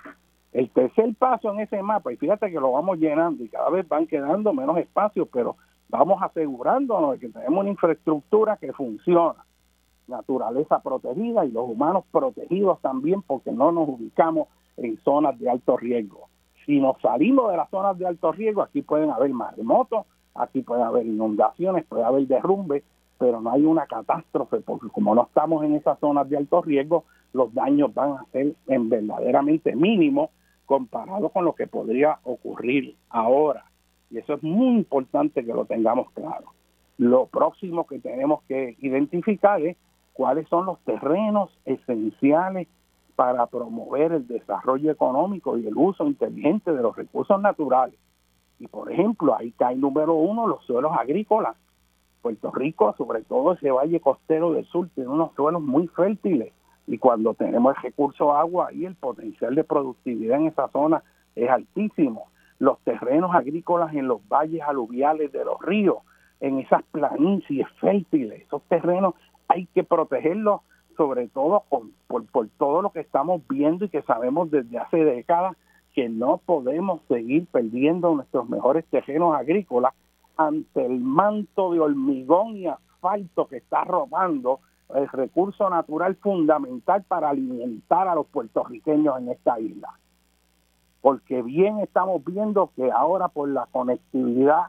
El 0.53 0.70
tercer 0.70 1.13
paso 1.15 1.51
en 1.53 1.59
ese 1.59 1.82
mapa, 1.82 2.11
y 2.11 2.18
fíjate 2.18 2.49
que 2.49 2.59
lo 2.59 2.72
vamos 2.72 2.97
llenando 2.99 3.43
y 3.43 3.49
cada 3.49 3.70
vez 3.70 3.88
van 3.88 4.07
quedando 4.07 4.53
menos 4.53 4.78
espacios, 4.78 5.28
pero 5.32 5.57
vamos 5.89 6.22
asegurándonos 6.22 7.11
de 7.13 7.20
que 7.20 7.30
tenemos 7.30 7.59
una 7.59 7.70
infraestructura 7.70 8.57
que 8.57 8.74
funciona, 8.74 9.45
naturaleza 10.07 10.80
protegida 10.80 11.45
y 11.45 11.51
los 11.51 11.70
humanos 11.70 12.05
protegidos 12.11 12.80
también 12.82 13.22
porque 13.22 13.51
no 13.51 13.72
nos 13.72 13.89
ubicamos 13.89 14.47
en 14.78 14.97
zonas 15.03 15.38
de 15.39 15.49
alto 15.49 15.78
riesgo. 15.78 16.30
Si 16.65 16.80
nos 16.80 16.99
salimos 17.01 17.51
de 17.51 17.57
las 17.57 17.69
zonas 17.69 17.97
de 17.97 18.07
alto 18.07 18.32
riesgo, 18.32 18.61
aquí 18.61 18.82
pueden 18.82 19.09
haber 19.09 19.32
maremotos, 19.32 20.05
aquí 20.36 20.61
pueden 20.61 20.84
haber 20.84 21.05
inundaciones, 21.05 21.86
puede 21.86 22.03
haber 22.03 22.28
derrumbes, 22.28 22.84
pero 23.17 23.41
no 23.41 23.51
hay 23.51 23.65
una 23.65 23.88
catástrofe, 23.88 24.59
porque 24.61 24.89
como 24.89 25.15
no 25.15 25.23
estamos 25.23 25.63
en 25.63 25.75
esas 25.75 25.99
zonas 25.99 26.30
de 26.30 26.38
alto 26.38 26.61
riesgo, 26.61 27.05
los 27.34 27.53
daños 27.53 27.93
van 27.93 28.11
a 28.11 28.25
ser 28.32 28.53
en 28.67 28.89
verdaderamente 28.89 29.75
mínimos 29.75 30.30
comparado 30.65 31.30
con 31.30 31.45
lo 31.45 31.53
que 31.53 31.67
podría 31.67 32.19
ocurrir 32.23 32.95
ahora. 33.09 33.65
Y 34.11 34.19
eso 34.19 34.34
es 34.34 34.43
muy 34.43 34.75
importante 34.75 35.43
que 35.43 35.53
lo 35.53 35.65
tengamos 35.65 36.11
claro. 36.11 36.53
Lo 36.97 37.25
próximo 37.28 37.86
que 37.88 37.99
tenemos 37.99 38.43
que 38.43 38.75
identificar 38.80 39.61
es 39.61 39.78
cuáles 40.13 40.47
son 40.49 40.65
los 40.65 40.80
terrenos 40.80 41.49
esenciales 41.65 42.67
para 43.18 43.47
promover 43.47 44.11
el 44.11 44.28
desarrollo 44.28 44.91
económico 44.91 45.57
y 45.57 45.65
el 45.65 45.76
uso 45.76 46.05
inteligente 46.05 46.72
de 46.72 46.84
los 46.84 46.95
recursos 46.95 47.41
naturales. 47.41 47.95
Y 48.59 48.68
por 48.68 48.91
ejemplo, 48.91 49.36
ahí 49.36 49.51
cae 49.53 49.76
número 49.76 50.13
uno 50.13 50.45
los 50.45 50.63
suelos 50.65 50.91
agrícolas. 50.95 51.55
Puerto 52.22 52.51
Rico, 52.51 52.93
sobre 52.95 53.24
todo 53.24 53.53
ese 53.53 53.72
valle 53.72 53.99
costero 53.99 54.53
del 54.53 54.65
sur, 54.65 54.88
tiene 54.93 55.09
unos 55.09 55.34
suelos 55.34 55.63
muy 55.63 55.88
fértiles 55.88 56.53
y 56.86 56.99
cuando 56.99 57.34
tenemos 57.34 57.76
el 57.76 57.82
recurso 57.82 58.36
agua 58.36 58.72
y 58.72 58.86
el 58.86 58.93
potencial 58.93 59.55
de 59.55 59.63
productividad 59.63 60.39
en 60.39 60.47
esa 60.47 60.68
zona 60.68 61.01
es 61.36 61.49
altísimo. 61.49 62.28
Los 62.59 62.78
terrenos 62.82 63.34
agrícolas 63.34 63.95
en 63.95 64.07
los 64.07 64.22
valles 64.28 64.61
aluviales 64.61 65.32
de 65.32 65.43
los 65.43 65.59
ríos, 65.59 65.97
en 66.39 66.59
esas 66.59 66.84
planicies 66.91 67.68
fértiles, 67.82 68.43
esos 68.43 68.61
terrenos 68.70 69.15
hay 69.47 69.65
que 69.74 69.84
protegerlos 69.84 70.61
sobre 70.98 71.28
todo 71.28 71.64
por, 71.70 72.26
por 72.26 72.50
todo 72.58 72.82
lo 72.82 72.89
que 72.91 73.02
estamos 73.02 73.41
viendo 73.48 73.86
y 73.86 73.89
que 73.89 74.02
sabemos 74.02 74.52
desde 74.52 74.80
hace 74.80 74.98
décadas 74.98 75.56
que 75.93 76.10
no 76.10 76.38
podemos 76.45 77.02
seguir 77.08 77.48
perdiendo 77.48 78.14
nuestros 78.14 78.50
mejores 78.50 78.86
terrenos 78.88 79.36
agrícolas 79.36 79.93
ante 80.36 80.86
el 80.86 81.00
manto 81.00 81.72
de 81.72 81.80
hormigón 81.80 82.58
y 82.58 82.68
asfalto 82.68 83.48
que 83.48 83.58
está 83.58 83.84
robando 83.84 84.60
el 84.93 85.08
recurso 85.10 85.70
natural 85.70 86.16
fundamental 86.18 87.04
para 87.08 87.30
alimentar 87.30 88.08
a 88.08 88.16
los 88.16 88.28
puertorriqueños 88.28 89.18
en 89.18 89.30
esta 89.30 89.60
isla. 89.60 89.89
Porque 91.02 91.41
bien 91.41 91.80
estamos 91.80 92.24
viendo 92.24 92.72
que 92.76 92.91
ahora 92.91 93.28
por 93.28 93.50
la 93.50 93.68
conectividad 93.72 94.68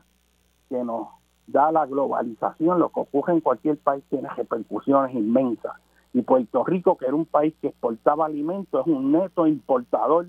que 0.69 0.83
nos 0.83 1.09
da 1.47 1.73
la 1.73 1.87
globalización, 1.87 2.79
lo 2.79 2.91
que 2.91 3.01
ocurre 3.01 3.33
en 3.35 3.41
cualquier 3.41 3.79
país 3.79 4.05
tiene 4.11 4.29
repercusiones 4.31 5.15
inmensas. 5.15 5.75
Y 6.13 6.23
Puerto 6.23 6.65
Rico, 6.65 6.97
que 6.97 7.07
era 7.07 7.15
un 7.15 7.27
país 7.27 7.55
que 7.61 7.69
exportaba 7.69 8.27
alimentos, 8.27 8.87
es 8.87 8.93
un 8.93 9.13
neto 9.13 9.47
importador. 9.47 10.27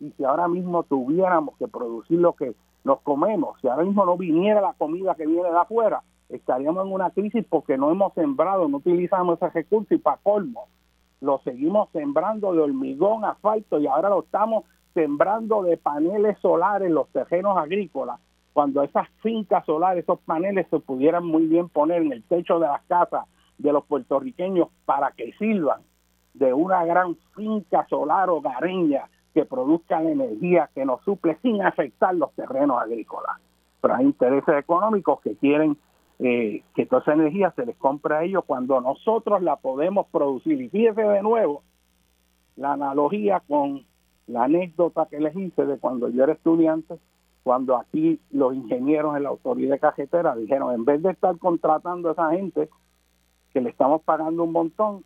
Y 0.00 0.10
si 0.12 0.24
ahora 0.24 0.48
mismo 0.48 0.82
tuviéramos 0.82 1.56
que 1.56 1.68
producir 1.68 2.18
lo 2.18 2.34
que 2.34 2.54
nos 2.84 3.00
comemos, 3.00 3.60
si 3.60 3.68
ahora 3.68 3.84
mismo 3.84 4.04
no 4.04 4.16
viniera 4.16 4.60
la 4.60 4.72
comida 4.72 5.14
que 5.14 5.26
viene 5.26 5.50
de 5.50 5.58
afuera, 5.58 6.02
estaríamos 6.28 6.86
en 6.86 6.92
una 6.92 7.10
crisis 7.10 7.44
porque 7.48 7.76
no 7.76 7.90
hemos 7.90 8.12
sembrado, 8.14 8.68
no 8.68 8.78
utilizamos 8.78 9.36
ese 9.36 9.50
recurso 9.50 9.94
y 9.94 9.98
para 9.98 10.16
colmo 10.18 10.68
lo 11.20 11.38
seguimos 11.44 11.90
sembrando 11.90 12.52
de 12.52 12.60
hormigón, 12.60 13.24
asfalto 13.24 13.78
y 13.78 13.86
ahora 13.86 14.08
lo 14.08 14.20
estamos 14.20 14.64
sembrando 14.94 15.62
de 15.62 15.76
paneles 15.76 16.38
solares 16.38 16.90
los 16.90 17.08
terrenos 17.08 17.56
agrícolas, 17.56 18.18
cuando 18.52 18.82
esas 18.82 19.08
fincas 19.22 19.64
solares, 19.64 20.02
esos 20.02 20.18
paneles 20.20 20.66
se 20.70 20.80
pudieran 20.80 21.24
muy 21.24 21.46
bien 21.46 21.68
poner 21.68 22.02
en 22.02 22.12
el 22.12 22.22
techo 22.24 22.58
de 22.58 22.66
las 22.66 22.82
casas 22.82 23.26
de 23.60 23.72
los 23.72 23.84
puertorriqueños 23.84 24.68
para 24.84 25.12
que 25.12 25.32
sirvan 25.34 25.82
de 26.34 26.52
una 26.52 26.84
gran 26.84 27.16
finca 27.34 27.86
solar 27.88 28.30
hogareña 28.30 29.08
que 29.34 29.44
produzca 29.44 30.02
energía 30.02 30.70
que 30.74 30.84
nos 30.84 31.02
suple 31.02 31.38
sin 31.42 31.62
afectar 31.62 32.14
los 32.14 32.32
terrenos 32.32 32.80
agrícolas. 32.80 33.36
Pero 33.80 33.94
hay 33.94 34.04
intereses 34.04 34.56
económicos 34.56 35.20
que 35.20 35.36
quieren 35.36 35.76
eh, 36.18 36.62
que 36.74 36.86
toda 36.86 37.02
esa 37.02 37.12
energía 37.14 37.52
se 37.56 37.64
les 37.64 37.76
compre 37.76 38.14
a 38.14 38.22
ellos 38.22 38.44
cuando 38.46 38.80
nosotros 38.80 39.42
la 39.42 39.56
podemos 39.56 40.06
producir. 40.08 40.60
Y 40.60 40.68
fíjese 40.68 41.02
de 41.02 41.22
nuevo 41.22 41.62
la 42.56 42.72
analogía 42.72 43.42
con 43.46 43.84
la 44.26 44.44
anécdota 44.44 45.06
que 45.10 45.20
les 45.20 45.34
hice 45.36 45.64
de 45.64 45.78
cuando 45.78 46.08
yo 46.08 46.24
era 46.24 46.32
estudiante, 46.32 46.98
cuando 47.42 47.76
aquí 47.76 48.20
los 48.30 48.54
ingenieros 48.54 49.16
en 49.16 49.24
la 49.24 49.30
autoridad 49.30 49.80
cajetera 49.80 50.36
dijeron, 50.36 50.74
en 50.74 50.84
vez 50.84 51.02
de 51.02 51.10
estar 51.10 51.36
contratando 51.38 52.10
a 52.10 52.12
esa 52.12 52.30
gente 52.30 52.68
que 53.52 53.60
le 53.60 53.70
estamos 53.70 54.02
pagando 54.02 54.44
un 54.44 54.52
montón 54.52 55.04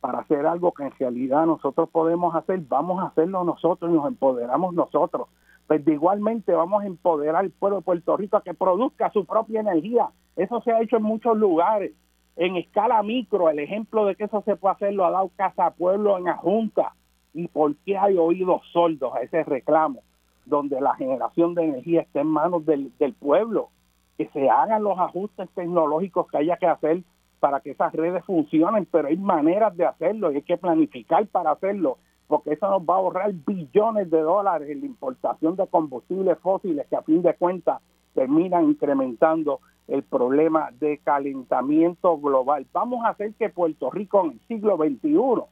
para 0.00 0.20
hacer 0.20 0.46
algo 0.46 0.72
que 0.72 0.84
en 0.84 0.92
realidad 0.92 1.46
nosotros 1.46 1.88
podemos 1.90 2.34
hacer, 2.34 2.60
vamos 2.60 3.02
a 3.02 3.08
hacerlo 3.08 3.44
nosotros 3.44 3.90
y 3.90 3.94
nos 3.94 4.06
empoderamos 4.06 4.74
nosotros. 4.74 5.28
Pues 5.66 5.86
igualmente 5.86 6.52
vamos 6.52 6.82
a 6.82 6.86
empoderar 6.86 7.36
al 7.36 7.50
pueblo 7.50 7.78
de 7.78 7.82
Puerto 7.84 8.16
Rico 8.16 8.36
a 8.36 8.42
que 8.42 8.54
produzca 8.54 9.10
su 9.10 9.26
propia 9.26 9.60
energía. 9.60 10.08
Eso 10.36 10.62
se 10.62 10.72
ha 10.72 10.80
hecho 10.80 10.96
en 10.96 11.02
muchos 11.02 11.36
lugares. 11.36 11.92
En 12.36 12.56
escala 12.56 13.02
micro, 13.02 13.50
el 13.50 13.58
ejemplo 13.58 14.06
de 14.06 14.14
que 14.14 14.24
eso 14.24 14.42
se 14.46 14.56
puede 14.56 14.76
hacer 14.76 14.94
lo 14.94 15.04
ha 15.04 15.10
dado 15.10 15.30
Casa 15.36 15.70
Pueblo 15.70 16.16
en 16.16 16.24
la 16.24 16.36
Junta. 16.36 16.94
¿Y 17.34 17.48
por 17.48 17.74
qué 17.84 17.98
hay 17.98 18.16
oídos 18.16 18.62
sordos 18.72 19.14
a 19.14 19.20
ese 19.20 19.42
reclamo? 19.44 20.02
Donde 20.46 20.80
la 20.80 20.94
generación 20.94 21.54
de 21.54 21.64
energía 21.64 22.02
está 22.02 22.20
en 22.20 22.28
manos 22.28 22.64
del, 22.64 22.96
del 22.98 23.12
pueblo. 23.12 23.70
Que 24.16 24.28
se 24.28 24.48
hagan 24.48 24.84
los 24.84 24.98
ajustes 24.98 25.50
tecnológicos 25.50 26.28
que 26.28 26.38
haya 26.38 26.56
que 26.56 26.66
hacer 26.66 27.02
para 27.40 27.60
que 27.60 27.70
esas 27.70 27.92
redes 27.92 28.24
funcionen, 28.24 28.86
pero 28.90 29.08
hay 29.08 29.16
maneras 29.16 29.76
de 29.76 29.86
hacerlo 29.86 30.30
y 30.30 30.36
hay 30.36 30.42
que 30.42 30.56
planificar 30.56 31.26
para 31.28 31.52
hacerlo, 31.52 31.98
porque 32.26 32.52
eso 32.52 32.68
nos 32.68 32.82
va 32.82 32.94
a 32.94 32.98
ahorrar 32.98 33.32
billones 33.32 34.10
de 34.10 34.20
dólares 34.20 34.68
en 34.70 34.80
la 34.80 34.86
importación 34.86 35.56
de 35.56 35.66
combustibles 35.66 36.38
fósiles 36.38 36.86
que 36.88 36.96
a 36.96 37.02
fin 37.02 37.22
de 37.22 37.34
cuentas 37.34 37.80
terminan 38.14 38.64
incrementando 38.64 39.60
el 39.86 40.02
problema 40.02 40.68
de 40.78 40.98
calentamiento 40.98 42.18
global. 42.18 42.66
Vamos 42.72 43.04
a 43.04 43.10
hacer 43.10 43.32
que 43.34 43.48
Puerto 43.48 43.90
Rico 43.90 44.24
en 44.24 44.32
el 44.32 44.40
siglo 44.46 44.76
XXI 44.76 45.44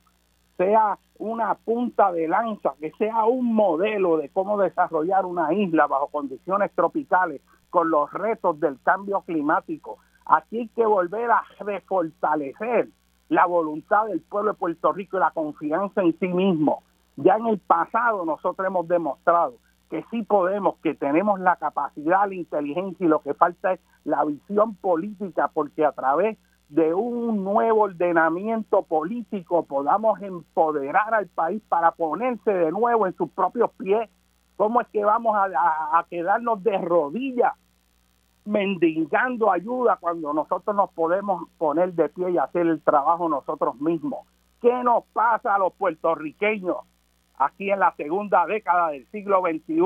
sea 0.57 0.99
una 1.19 1.55
punta 1.55 2.13
de 2.13 2.29
lanza, 2.29 2.75
que 2.79 2.91
sea 2.93 3.25
un 3.25 3.55
modelo 3.55 4.19
de 4.19 4.29
cómo 4.29 4.59
desarrollar 4.59 5.25
una 5.25 5.53
isla 5.55 5.87
bajo 5.87 6.09
condiciones 6.09 6.71
tropicales 6.75 7.41
con 7.71 7.91
los 7.91 8.13
retos 8.13 8.59
del 8.61 8.79
cambio 8.83 9.23
climático, 9.23 9.99
Aquí 10.27 10.59
hay 10.59 10.69
que 10.69 10.85
volver 10.85 11.31
a 11.31 11.43
refortalecer 11.61 12.89
la 13.29 13.47
voluntad 13.47 14.07
del 14.07 14.21
pueblo 14.21 14.53
de 14.53 14.59
Puerto 14.59 14.93
Rico 14.93 15.17
y 15.17 15.21
la 15.21 15.31
confianza 15.31 16.03
en 16.03 16.19
sí 16.19 16.29
mismo. 16.29 16.83
Ya 17.17 17.37
en 17.37 17.47
el 17.47 17.59
pasado 17.59 18.25
nosotros 18.25 18.67
hemos 18.67 18.89
demostrado 18.89 19.55
que 19.89 20.05
sí 20.11 20.23
podemos, 20.23 20.77
que 20.83 20.95
tenemos 20.95 21.39
la 21.39 21.57
capacidad, 21.57 22.29
la 22.29 22.35
inteligencia 22.35 23.07
y 23.07 23.09
lo 23.09 23.21
que 23.21 23.35
falta 23.35 23.75
es 23.75 23.81
la 24.05 24.25
visión 24.25 24.75
política, 24.75 25.49
porque 25.55 25.85
a 25.85 25.93
través 25.93 26.37
de 26.69 26.93
un 26.93 27.45
nuevo 27.45 27.83
ordenamiento 27.83 28.83
político 28.83 29.65
podamos 29.65 30.21
empoderar 30.21 31.15
al 31.15 31.29
país 31.29 31.63
para 31.69 31.93
ponerse 31.93 32.53
de 32.53 32.73
nuevo 32.73 33.07
en 33.07 33.17
sus 33.17 33.31
propios 33.31 33.71
pies. 33.79 34.11
¿Cómo 34.57 34.81
es 34.81 34.89
que 34.89 35.05
vamos 35.05 35.37
a, 35.37 35.99
a 35.99 36.05
quedarnos 36.11 36.65
de 36.65 36.79
rodillas 36.79 37.53
mendigando 38.47 39.51
ayuda 39.51 39.97
cuando 40.01 40.33
nosotros 40.33 40.75
nos 40.75 40.91
podemos 40.93 41.49
poner 41.59 41.93
de 41.93 42.09
pie 42.09 42.31
y 42.31 42.39
hacer 42.39 42.67
el 42.67 42.81
trabajo 42.81 43.29
nosotros 43.29 43.79
mismos. 43.81 44.27
¿Qué 44.63 44.73
nos 44.85 45.05
pasa 45.13 45.55
a 45.55 45.59
los 45.59 45.73
puertorriqueños 45.75 46.77
aquí 47.37 47.71
en 47.71 47.81
la 47.81 47.95
segunda 47.97 48.47
década 48.47 48.91
del 48.91 49.07
siglo 49.11 49.43
XXI? 49.43 49.83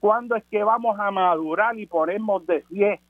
¿Cuándo 0.00 0.36
es 0.36 0.44
que 0.44 0.62
vamos 0.62 0.98
a 0.98 1.10
madurar 1.10 1.78
y 1.78 1.86
ponernos 1.86 2.46
de 2.46 2.60
pie 2.68 3.00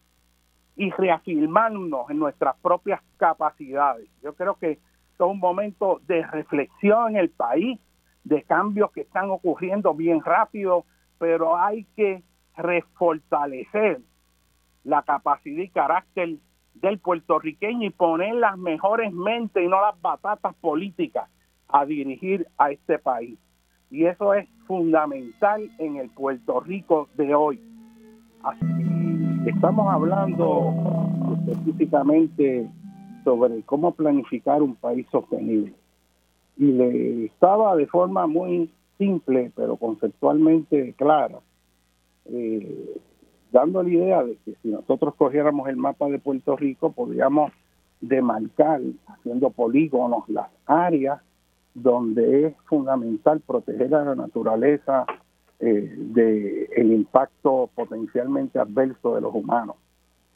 y 0.77 0.91
reafirmarnos 0.91 2.09
en 2.09 2.19
nuestras 2.19 2.57
propias 2.57 3.03
capacidades? 3.19 4.09
Yo 4.23 4.35
creo 4.35 4.55
que 4.55 4.73
es 4.73 4.81
un 5.21 5.39
momento 5.39 6.01
de 6.07 6.27
reflexión 6.27 7.11
en 7.11 7.17
el 7.17 7.31
país, 7.31 7.79
de 8.25 8.43
cambios 8.43 8.91
que 8.93 9.03
están 9.03 9.31
ocurriendo 9.31 9.95
bien 9.95 10.23
rápido, 10.23 10.85
pero 11.19 11.57
hay 11.57 11.85
que 11.95 12.23
refortalecer 12.57 14.01
la 14.89 15.03
capacidad 15.03 15.63
y 15.63 15.69
carácter 15.69 16.37
del 16.75 16.99
puertorriqueño 16.99 17.87
y 17.87 17.91
poner 17.91 18.35
las 18.37 18.57
mejores 18.57 19.13
mentes 19.13 19.63
y 19.63 19.69
no 19.69 19.81
las 19.81 20.01
batatas 20.01 20.55
políticas 20.57 21.29
a 21.69 21.85
dirigir 21.85 22.47
a 22.57 22.71
este 22.71 22.99
país. 22.99 23.39
Y 23.91 24.07
eso 24.07 24.33
es 24.33 24.49
fundamental 24.67 25.71
en 25.79 25.97
el 25.97 26.09
Puerto 26.11 26.61
Rico 26.61 27.09
de 27.17 27.35
hoy. 27.35 27.61
Estamos 29.45 29.93
hablando 29.93 30.73
específicamente 31.39 32.69
sobre 33.25 33.63
cómo 33.63 33.93
planificar 33.93 34.63
un 34.63 34.75
país 34.75 35.07
sostenible. 35.11 35.75
Y 36.57 36.73
le 36.73 37.27
estaba 37.27 37.77
de 37.77 37.87
forma 37.87 38.27
muy 38.27 38.71
simple, 38.97 39.53
pero 39.55 39.77
conceptualmente 39.77 40.95
clara, 40.95 41.41
eh, 42.27 43.01
dando 43.53 43.83
la 43.83 43.89
idea 43.89 44.23
de 44.23 44.37
que 44.45 44.55
si 44.63 44.69
nosotros 44.69 45.15
cogiéramos 45.17 45.69
el 45.69 45.77
mapa 45.77 46.07
de 46.09 46.19
Puerto 46.19 46.57
Rico, 46.57 46.93
podríamos 46.93 47.53
demarcar, 48.01 48.81
haciendo 49.07 49.51
polígonos, 49.51 50.29
las 50.29 50.49
áreas 50.67 51.21
donde 51.75 52.47
es 52.47 52.57
fundamental 52.67 53.41
proteger 53.41 53.95
a 53.95 54.05
la 54.05 54.15
naturaleza 54.15 55.07
eh, 55.61 55.95
del 55.97 56.93
impacto 56.93 57.69
potencialmente 57.75 58.59
adverso 58.59 59.15
de 59.15 59.21
los 59.21 59.35
humanos. 59.35 59.77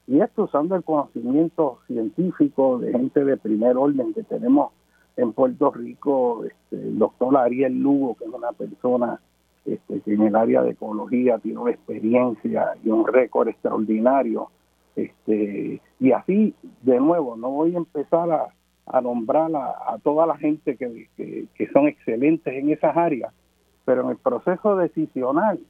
Y 0.06 0.20
esto 0.20 0.44
usando 0.44 0.74
el 0.74 0.82
conocimiento 0.82 1.78
científico 1.86 2.78
de 2.78 2.92
gente 2.92 3.24
de 3.24 3.36
primer 3.36 3.76
orden 3.76 4.14
que 4.14 4.24
tenemos 4.24 4.72
en 5.16 5.32
Puerto 5.32 5.70
Rico, 5.70 6.44
este, 6.44 6.76
el 6.76 6.98
doctor 6.98 7.36
Ariel 7.36 7.80
Lugo, 7.80 8.16
que 8.16 8.24
es 8.24 8.30
una 8.30 8.52
persona 8.52 9.20
este, 9.64 10.00
que 10.00 10.14
en 10.14 10.22
el 10.22 10.34
área 10.34 10.62
de 10.62 10.70
ecología 10.70 11.38
tiene 11.38 11.70
experiencia 11.70 12.74
y 12.82 12.88
un 12.88 13.06
récord 13.06 13.48
extraordinario. 13.48 14.48
Este, 14.96 15.80
y 16.00 16.12
así, 16.12 16.54
de 16.82 16.98
nuevo, 16.98 17.36
no 17.36 17.50
voy 17.50 17.74
a 17.74 17.78
empezar 17.78 18.30
a, 18.30 19.00
nombrar 19.00 19.50
a, 19.54 19.98
toda 20.02 20.26
la 20.26 20.36
gente 20.36 20.76
que, 20.76 21.08
que, 21.16 21.68
son 21.72 21.86
excelentes 21.86 22.52
en 22.52 22.70
esas 22.70 22.96
áreas, 22.96 23.32
pero 23.84 24.02
en 24.02 24.10
el 24.10 24.16
proceso 24.16 24.76
decisional, 24.76 25.60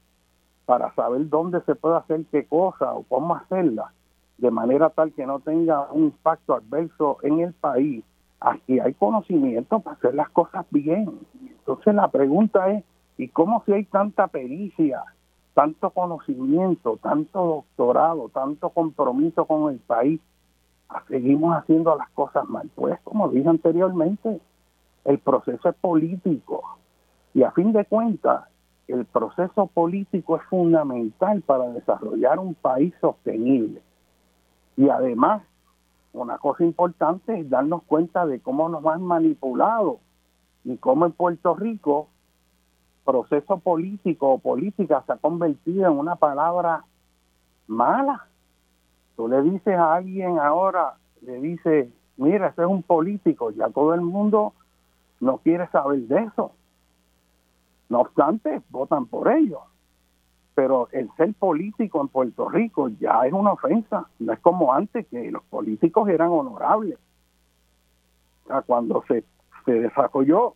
para 0.65 0.95
saber 0.95 1.29
dónde 1.29 1.61
se 1.63 1.75
puede 1.75 1.99
hacer 1.99 2.25
qué 2.33 2.47
cosa 2.47 2.95
o 2.95 3.05
cómo 3.05 3.37
hacerla, 3.37 3.93
de 4.39 4.51
manera 4.51 4.91
tal 4.91 5.13
que 5.13 5.27
no 5.27 5.41
tenga 5.41 5.93
un 5.93 6.05
impacto 6.05 6.55
adverso 6.55 7.19
en 7.23 7.41
el 7.41 7.53
país, 7.53 8.03
aquí 8.41 8.81
hay 8.81 8.95
conocimiento 8.95 9.81
para 9.81 9.97
hacer 9.97 10.15
las 10.15 10.31
cosas 10.31 10.67
bien. 10.71 11.11
Entonces 11.43 11.95
la 11.95 12.09
pregunta 12.09 12.71
es, 12.71 12.85
¿Y 13.23 13.29
cómo 13.29 13.63
si 13.65 13.73
hay 13.73 13.85
tanta 13.85 14.27
pericia, 14.27 15.05
tanto 15.55 15.91
conocimiento, 15.91 16.99
tanto 17.01 17.65
doctorado, 17.69 18.31
tanto 18.31 18.71
compromiso 18.71 19.45
con 19.45 19.73
el 19.73 19.79
país, 19.79 20.21
seguimos 21.07 21.57
haciendo 21.57 21.97
las 21.97 22.11
cosas 22.11 22.49
mal? 22.49 22.69
Pues 22.75 22.99
como 23.05 23.29
dije 23.29 23.49
anteriormente, 23.49 24.41
el 25.05 25.19
proceso 25.21 25.69
es 25.69 25.77
político 25.77 26.65
y 27.33 27.45
a 27.45 27.53
fin 27.53 27.73
de 27.73 27.85
cuentas 27.85 28.43
el 28.89 29.05
proceso 29.05 29.69
político 29.69 30.35
es 30.35 30.43
fundamental 30.51 31.43
para 31.43 31.69
desarrollar 31.69 32.41
un 32.41 32.55
país 32.55 32.93
sostenible. 33.01 33.83
Y 34.77 34.89
además, 34.89 35.45
una 36.13 36.39
cosa 36.39 36.65
importante 36.65 37.39
es 37.39 37.49
darnos 37.49 37.85
cuenta 37.85 38.27
de 38.27 38.41
cómo 38.41 38.69
nos 38.69 38.85
han 38.85 39.05
manipulado 39.05 40.01
y 40.65 40.77
cómo 40.79 41.07
en 41.07 41.13
Puerto 41.13 41.55
Rico 41.55 42.09
proceso 43.05 43.59
político 43.59 44.33
o 44.33 44.39
política 44.39 45.03
se 45.07 45.13
ha 45.13 45.17
convertido 45.17 45.87
en 45.87 45.99
una 45.99 46.17
palabra 46.17 46.85
mala. 47.67 48.27
Tú 49.17 49.29
le 49.29 49.43
dices 49.43 49.77
a 49.77 49.95
alguien 49.95 50.39
ahora, 50.39 50.95
le 51.23 51.41
dices, 51.41 51.89
mira, 52.17 52.49
ese 52.49 52.63
es 52.63 52.69
un 52.69 52.83
político, 52.83 53.51
ya 53.51 53.69
todo 53.69 53.95
el 53.95 54.01
mundo 54.01 54.53
no 55.21 55.39
quiere 55.39 55.69
saber 55.69 56.01
de 56.01 56.25
eso. 56.25 56.53
No 57.89 58.01
obstante, 58.01 58.63
votan 58.71 59.07
por 59.07 59.31
ellos. 59.31 59.61
Pero 60.55 60.89
el 60.93 61.11
ser 61.17 61.33
político 61.35 62.01
en 62.01 62.09
Puerto 62.09 62.49
Rico 62.49 62.89
ya 62.89 63.27
es 63.27 63.33
una 63.33 63.53
ofensa. 63.53 64.09
No 64.19 64.33
es 64.33 64.41
como 64.41 64.73
antes 64.73 65.07
que 65.09 65.31
los 65.31 65.43
políticos 65.45 66.09
eran 66.09 66.29
honorables. 66.31 66.99
Cuando 68.67 69.03
se, 69.09 69.25
se 69.65 69.73
desarrolló 69.73 70.55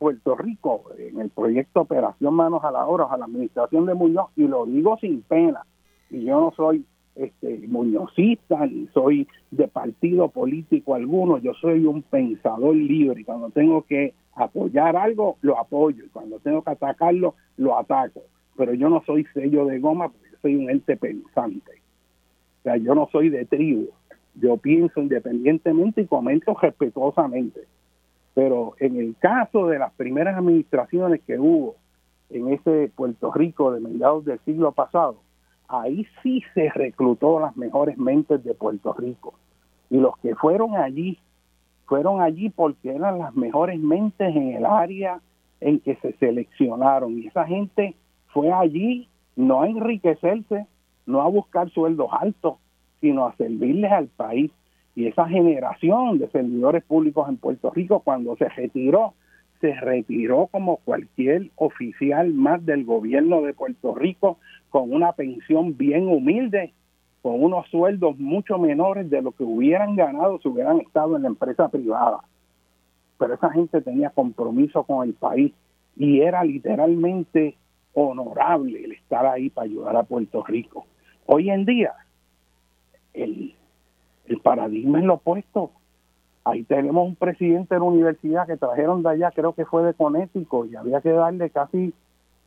Puerto 0.00 0.34
Rico 0.34 0.84
en 0.96 1.20
el 1.20 1.28
proyecto 1.28 1.82
Operación 1.82 2.32
Manos 2.32 2.64
a 2.64 2.70
la 2.70 2.86
Obra, 2.86 3.04
a 3.04 3.18
la 3.18 3.26
administración 3.26 3.84
de 3.84 3.92
Muñoz, 3.92 4.30
y 4.34 4.48
lo 4.48 4.64
digo 4.64 4.96
sin 4.98 5.20
pena, 5.20 5.66
y 6.08 6.24
yo 6.24 6.40
no 6.40 6.52
soy 6.56 6.86
este, 7.16 7.68
muñozista, 7.68 8.66
ni 8.66 8.86
soy 8.94 9.28
de 9.50 9.68
partido 9.68 10.30
político 10.30 10.94
alguno, 10.94 11.36
yo 11.36 11.52
soy 11.60 11.84
un 11.84 12.00
pensador 12.00 12.74
libre 12.74 13.20
y 13.20 13.24
cuando 13.24 13.50
tengo 13.50 13.82
que 13.82 14.14
apoyar 14.34 14.96
algo, 14.96 15.36
lo 15.42 15.58
apoyo 15.58 16.02
y 16.02 16.08
cuando 16.08 16.38
tengo 16.38 16.62
que 16.62 16.70
atacarlo, 16.70 17.34
lo 17.58 17.78
ataco. 17.78 18.22
Pero 18.56 18.72
yo 18.72 18.88
no 18.88 19.02
soy 19.04 19.26
sello 19.34 19.66
de 19.66 19.80
goma 19.80 20.08
porque 20.08 20.36
soy 20.40 20.56
un 20.56 20.70
ente 20.70 20.96
pensante. 20.96 21.72
O 22.60 22.62
sea, 22.62 22.78
yo 22.78 22.94
no 22.94 23.06
soy 23.12 23.28
de 23.28 23.44
tribu. 23.44 23.90
Yo 24.36 24.56
pienso 24.56 25.00
independientemente 25.00 26.00
y 26.00 26.06
comento 26.06 26.54
respetuosamente. 26.54 27.60
Pero 28.40 28.72
en 28.78 28.96
el 28.96 29.16
caso 29.18 29.66
de 29.66 29.78
las 29.78 29.92
primeras 29.92 30.38
administraciones 30.38 31.20
que 31.26 31.38
hubo 31.38 31.76
en 32.30 32.54
ese 32.54 32.90
Puerto 32.96 33.30
Rico 33.30 33.70
de 33.70 33.80
mediados 33.80 34.24
del 34.24 34.38
siglo 34.46 34.72
pasado, 34.72 35.18
ahí 35.68 36.06
sí 36.22 36.42
se 36.54 36.70
reclutó 36.70 37.38
las 37.38 37.54
mejores 37.58 37.98
mentes 37.98 38.42
de 38.42 38.54
Puerto 38.54 38.94
Rico. 38.94 39.34
Y 39.90 39.98
los 39.98 40.16
que 40.20 40.34
fueron 40.36 40.74
allí, 40.74 41.18
fueron 41.84 42.22
allí 42.22 42.48
porque 42.48 42.94
eran 42.94 43.18
las 43.18 43.36
mejores 43.36 43.78
mentes 43.78 44.34
en 44.34 44.54
el 44.54 44.64
área 44.64 45.20
en 45.60 45.78
que 45.80 45.96
se 45.96 46.14
seleccionaron. 46.14 47.18
Y 47.18 47.26
esa 47.26 47.44
gente 47.44 47.94
fue 48.28 48.50
allí 48.50 49.06
no 49.36 49.60
a 49.60 49.68
enriquecerse, 49.68 50.66
no 51.04 51.20
a 51.20 51.28
buscar 51.28 51.68
sueldos 51.68 52.08
altos, 52.10 52.54
sino 53.02 53.26
a 53.26 53.36
servirles 53.36 53.92
al 53.92 54.06
país. 54.06 54.50
Y 54.94 55.06
esa 55.06 55.26
generación 55.28 56.18
de 56.18 56.28
servidores 56.30 56.82
públicos 56.84 57.28
en 57.28 57.36
Puerto 57.36 57.70
Rico, 57.70 58.00
cuando 58.00 58.36
se 58.36 58.48
retiró, 58.48 59.14
se 59.60 59.74
retiró 59.74 60.48
como 60.48 60.78
cualquier 60.78 61.50
oficial 61.56 62.32
más 62.32 62.64
del 62.64 62.84
gobierno 62.84 63.42
de 63.42 63.54
Puerto 63.54 63.94
Rico 63.94 64.38
con 64.70 64.92
una 64.92 65.12
pensión 65.12 65.76
bien 65.76 66.08
humilde, 66.08 66.72
con 67.22 67.42
unos 67.42 67.68
sueldos 67.68 68.18
mucho 68.18 68.58
menores 68.58 69.10
de 69.10 69.20
lo 69.20 69.32
que 69.32 69.44
hubieran 69.44 69.96
ganado 69.96 70.38
si 70.40 70.48
hubieran 70.48 70.80
estado 70.80 71.16
en 71.16 71.22
la 71.22 71.28
empresa 71.28 71.68
privada. 71.68 72.20
Pero 73.18 73.34
esa 73.34 73.50
gente 73.50 73.82
tenía 73.82 74.10
compromiso 74.10 74.84
con 74.84 75.06
el 75.06 75.14
país 75.14 75.52
y 75.96 76.20
era 76.20 76.42
literalmente 76.42 77.56
honorable 77.92 78.82
el 78.84 78.92
estar 78.92 79.26
ahí 79.26 79.50
para 79.50 79.66
ayudar 79.66 79.96
a 79.96 80.02
Puerto 80.04 80.42
Rico. 80.44 80.86
Hoy 81.26 81.50
en 81.50 81.66
día, 81.66 81.92
el, 83.12 83.54
el 84.30 84.40
paradigma 84.40 85.00
es 85.00 85.04
lo 85.04 85.14
opuesto. 85.14 85.72
Ahí 86.44 86.62
tenemos 86.62 87.06
un 87.06 87.16
presidente 87.16 87.74
de 87.74 87.80
la 87.80 87.86
universidad 87.86 88.46
que 88.46 88.56
trajeron 88.56 89.02
de 89.02 89.10
allá, 89.10 89.32
creo 89.32 89.52
que 89.54 89.66
fue 89.66 89.82
de 89.82 89.92
Conético, 89.92 90.64
y 90.64 90.76
había 90.76 91.00
que 91.00 91.10
darle 91.10 91.50
casi 91.50 91.92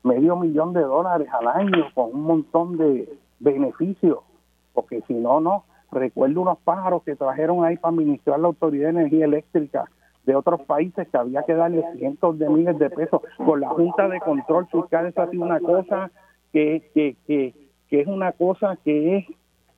medio 0.01 0.37
millón 0.37 0.73
de 0.73 0.81
dólares 0.81 1.27
al 1.31 1.47
año 1.47 1.85
con 1.93 2.13
un 2.13 2.21
montón 2.21 2.77
de 2.77 3.09
beneficios, 3.39 4.19
porque 4.73 5.01
si 5.07 5.13
no, 5.13 5.41
no. 5.41 5.65
Recuerdo 5.91 6.41
unos 6.41 6.57
pájaros 6.59 7.03
que 7.03 7.15
trajeron 7.15 7.63
ahí 7.65 7.77
para 7.77 7.93
administrar 7.93 8.39
la 8.39 8.47
Autoridad 8.47 8.85
de 8.85 9.01
Energía 9.01 9.25
Eléctrica 9.25 9.85
de 10.25 10.35
otros 10.35 10.61
países 10.61 11.07
que 11.09 11.17
había 11.17 11.43
que 11.43 11.53
darle 11.53 11.83
cientos 11.97 12.39
de 12.39 12.49
miles 12.49 12.79
de 12.79 12.89
pesos 12.89 13.21
con 13.37 13.59
la 13.59 13.69
Junta 13.69 14.07
de 14.07 14.21
Control 14.21 14.67
Fiscal. 14.67 15.05
Esa 15.05 15.23
ha 15.23 15.29
una 15.33 15.59
cosa 15.59 16.09
que, 16.53 16.89
que, 16.93 17.15
que 17.89 18.01
es 18.01 18.07
una 18.07 18.31
cosa 18.31 18.77
que 18.83 19.17
es, 19.17 19.25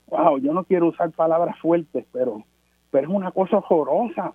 wow, 0.07 0.37
yo 0.37 0.53
no 0.53 0.63
quiero 0.63 0.87
usar 0.87 1.11
palabras 1.11 1.57
fuertes, 1.59 2.05
pero, 2.11 2.43
pero 2.91 3.07
es 3.07 3.13
una 3.13 3.31
cosa 3.31 3.57
horrorosa. 3.57 4.33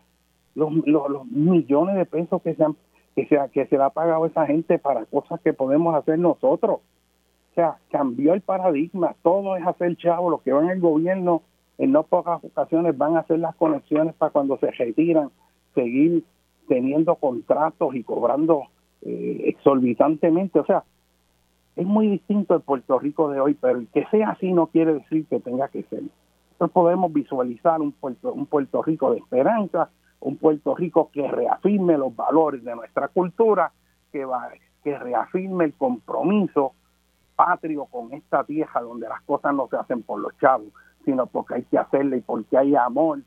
Los, 0.54 0.72
los, 0.84 1.08
los 1.08 1.26
millones 1.26 1.94
de 1.94 2.06
pesos 2.06 2.42
que 2.42 2.54
se 2.54 2.64
han 2.64 2.76
que 3.14 3.26
se, 3.26 3.38
que 3.52 3.66
se 3.66 3.76
le 3.76 3.82
ha 3.82 3.90
pagado 3.90 4.26
esa 4.26 4.46
gente 4.46 4.78
para 4.78 5.04
cosas 5.06 5.40
que 5.40 5.52
podemos 5.52 5.94
hacer 5.94 6.18
nosotros. 6.18 6.80
O 7.50 7.54
sea, 7.54 7.78
cambió 7.90 8.34
el 8.34 8.40
paradigma, 8.40 9.14
todo 9.22 9.56
es 9.56 9.66
hacer 9.66 9.96
chavo, 9.96 10.30
los 10.30 10.42
que 10.42 10.52
van 10.52 10.70
el 10.70 10.80
gobierno 10.80 11.42
en 11.78 11.92
no 11.92 12.04
pocas 12.04 12.44
ocasiones 12.44 12.96
van 12.96 13.16
a 13.16 13.20
hacer 13.20 13.38
las 13.38 13.56
conexiones 13.56 14.14
para 14.14 14.30
cuando 14.30 14.58
se 14.58 14.70
retiran, 14.70 15.30
seguir 15.74 16.24
teniendo 16.68 17.16
contratos 17.16 17.94
y 17.94 18.04
cobrando 18.04 18.64
eh, 19.02 19.44
exorbitantemente. 19.46 20.60
O 20.60 20.66
sea, 20.66 20.84
es 21.76 21.86
muy 21.86 22.08
distinto 22.08 22.54
el 22.54 22.62
Puerto 22.62 22.98
Rico 22.98 23.30
de 23.30 23.40
hoy, 23.40 23.54
pero 23.54 23.82
que 23.92 24.06
sea 24.10 24.30
así 24.30 24.52
no 24.52 24.66
quiere 24.66 24.94
decir 24.94 25.26
que 25.26 25.40
tenga 25.40 25.68
que 25.68 25.82
ser. 25.84 26.02
Entonces 26.52 26.74
podemos 26.74 27.12
visualizar 27.12 27.80
un 27.80 27.92
Puerto, 27.92 28.32
un 28.32 28.46
Puerto 28.46 28.82
Rico 28.82 29.12
de 29.12 29.18
esperanza, 29.18 29.88
un 30.20 30.36
Puerto 30.36 30.74
Rico 30.74 31.10
que 31.12 31.26
reafirme 31.26 31.96
los 31.96 32.14
valores 32.14 32.62
de 32.64 32.74
nuestra 32.74 33.08
cultura, 33.08 33.72
que, 34.12 34.24
va, 34.24 34.50
que 34.84 34.98
reafirme 34.98 35.64
el 35.64 35.74
compromiso 35.74 36.72
patrio 37.34 37.86
con 37.86 38.12
esta 38.12 38.44
tierra 38.44 38.82
donde 38.82 39.08
las 39.08 39.22
cosas 39.22 39.54
no 39.54 39.68
se 39.68 39.76
hacen 39.76 40.02
por 40.02 40.20
los 40.20 40.36
chavos, 40.38 40.68
sino 41.04 41.26
porque 41.26 41.54
hay 41.54 41.62
que 41.62 41.78
hacerle 41.78 42.18
y 42.18 42.20
porque 42.20 42.58
hay 42.58 42.74
amor 42.74 43.20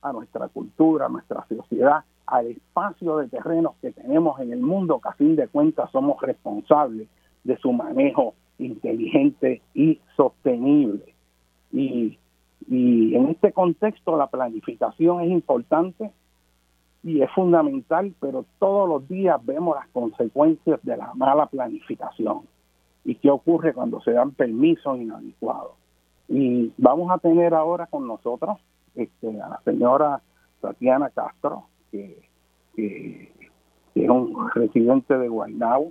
a 0.00 0.12
nuestra 0.12 0.48
cultura, 0.48 1.06
a 1.06 1.08
nuestra 1.10 1.44
sociedad, 1.48 2.04
al 2.26 2.46
espacio 2.46 3.18
de 3.18 3.28
terrenos 3.28 3.74
que 3.82 3.92
tenemos 3.92 4.40
en 4.40 4.52
el 4.52 4.60
mundo, 4.60 5.00
que 5.02 5.08
a 5.08 5.12
fin 5.12 5.36
de 5.36 5.48
cuentas 5.48 5.90
somos 5.90 6.20
responsables 6.22 7.08
de 7.44 7.56
su 7.58 7.72
manejo 7.72 8.34
inteligente 8.58 9.62
y 9.74 10.00
sostenible. 10.16 11.14
Y, 11.72 12.18
y 12.68 13.14
en 13.14 13.28
este 13.28 13.52
contexto 13.52 14.16
la 14.16 14.28
planificación 14.28 15.22
es 15.22 15.30
importante, 15.30 16.10
y 17.02 17.22
es 17.22 17.30
fundamental, 17.32 18.12
pero 18.20 18.44
todos 18.58 18.88
los 18.88 19.08
días 19.08 19.44
vemos 19.44 19.76
las 19.76 19.88
consecuencias 19.88 20.80
de 20.82 20.96
la 20.96 21.14
mala 21.14 21.46
planificación 21.46 22.42
y 23.04 23.14
qué 23.14 23.30
ocurre 23.30 23.72
cuando 23.72 24.00
se 24.00 24.12
dan 24.12 24.32
permisos 24.32 24.98
inadecuados. 24.98 25.72
Y 26.28 26.72
vamos 26.76 27.10
a 27.10 27.18
tener 27.18 27.54
ahora 27.54 27.86
con 27.86 28.06
nosotros 28.06 28.58
este, 28.94 29.40
a 29.40 29.48
la 29.48 29.60
señora 29.64 30.20
Tatiana 30.60 31.08
Castro, 31.10 31.64
que, 31.90 32.26
es 32.76 34.08
un 34.08 34.50
residente 34.54 35.18
de 35.18 35.28
Guaynabo, 35.28 35.90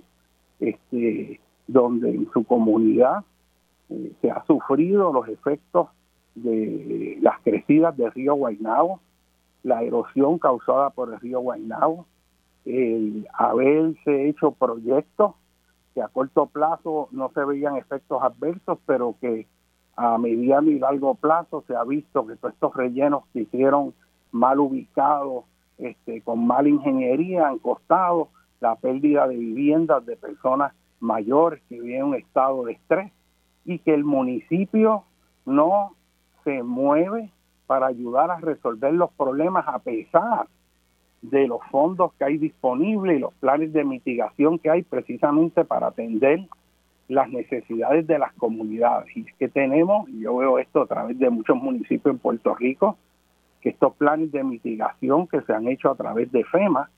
este, 0.60 1.40
donde 1.66 2.10
en 2.10 2.30
su 2.32 2.44
comunidad 2.44 3.24
eh, 3.90 4.12
se 4.20 4.30
ha 4.30 4.44
sufrido 4.46 5.12
los 5.12 5.28
efectos 5.28 5.88
de 6.34 7.18
las 7.20 7.40
crecidas 7.42 7.96
del 7.96 8.12
río 8.12 8.34
Guaynabo, 8.34 9.00
la 9.62 9.82
erosión 9.82 10.38
causada 10.38 10.90
por 10.90 11.12
el 11.12 11.20
río 11.20 11.40
Guaynabo, 11.40 12.06
el 12.64 13.26
haberse 13.32 14.28
hecho 14.28 14.52
proyectos 14.52 15.34
que 15.94 16.02
a 16.02 16.08
corto 16.08 16.46
plazo 16.46 17.08
no 17.12 17.30
se 17.34 17.44
veían 17.44 17.76
efectos 17.76 18.22
adversos, 18.22 18.78
pero 18.86 19.16
que 19.20 19.46
a 19.96 20.16
mediano 20.16 20.70
y 20.70 20.78
largo 20.78 21.14
plazo 21.14 21.64
se 21.66 21.74
ha 21.74 21.82
visto 21.82 22.26
que 22.26 22.36
todos 22.36 22.54
estos 22.54 22.74
rellenos 22.76 23.24
se 23.32 23.40
hicieron 23.40 23.94
mal 24.30 24.60
ubicados, 24.60 25.44
este, 25.78 26.20
con 26.22 26.46
mala 26.46 26.68
ingeniería, 26.68 27.48
han 27.48 27.58
costado 27.58 28.28
la 28.60 28.76
pérdida 28.76 29.28
de 29.28 29.36
viviendas 29.36 30.04
de 30.06 30.16
personas 30.16 30.72
mayores 31.00 31.62
que 31.68 31.80
viven 31.80 31.96
en 31.96 32.04
un 32.04 32.14
estado 32.14 32.64
de 32.64 32.72
estrés 32.72 33.12
y 33.64 33.78
que 33.78 33.94
el 33.94 34.04
municipio 34.04 35.04
no 35.44 35.94
se 36.44 36.62
mueve 36.62 37.30
para 37.66 37.86
ayudar 37.86 38.30
a 38.30 38.40
resolver 38.40 38.94
los 38.94 39.12
problemas 39.12 39.66
a 39.68 39.78
pesar 39.78 40.48
de 41.22 41.46
los 41.46 41.60
fondos 41.70 42.12
que 42.14 42.24
hay 42.24 42.38
disponibles 42.38 43.16
y 43.16 43.20
los 43.20 43.34
planes 43.34 43.72
de 43.72 43.84
mitigación 43.84 44.58
que 44.58 44.70
hay 44.70 44.82
precisamente 44.82 45.64
para 45.64 45.88
atender 45.88 46.46
las 47.08 47.28
necesidades 47.28 48.06
de 48.06 48.18
las 48.18 48.32
comunidades. 48.34 49.14
Y 49.16 49.26
es 49.26 49.34
que 49.34 49.48
tenemos, 49.48 50.08
y 50.08 50.20
yo 50.20 50.36
veo 50.36 50.58
esto 50.58 50.82
a 50.82 50.86
través 50.86 51.18
de 51.18 51.30
muchos 51.30 51.56
municipios 51.56 52.14
en 52.14 52.18
Puerto 52.18 52.54
Rico, 52.54 52.96
que 53.60 53.70
estos 53.70 53.94
planes 53.94 54.30
de 54.30 54.44
mitigación 54.44 55.26
que 55.26 55.40
se 55.42 55.52
han 55.52 55.66
hecho 55.68 55.90
a 55.90 55.96
través 55.96 56.30
de 56.30 56.44
FEMA, 56.44 56.90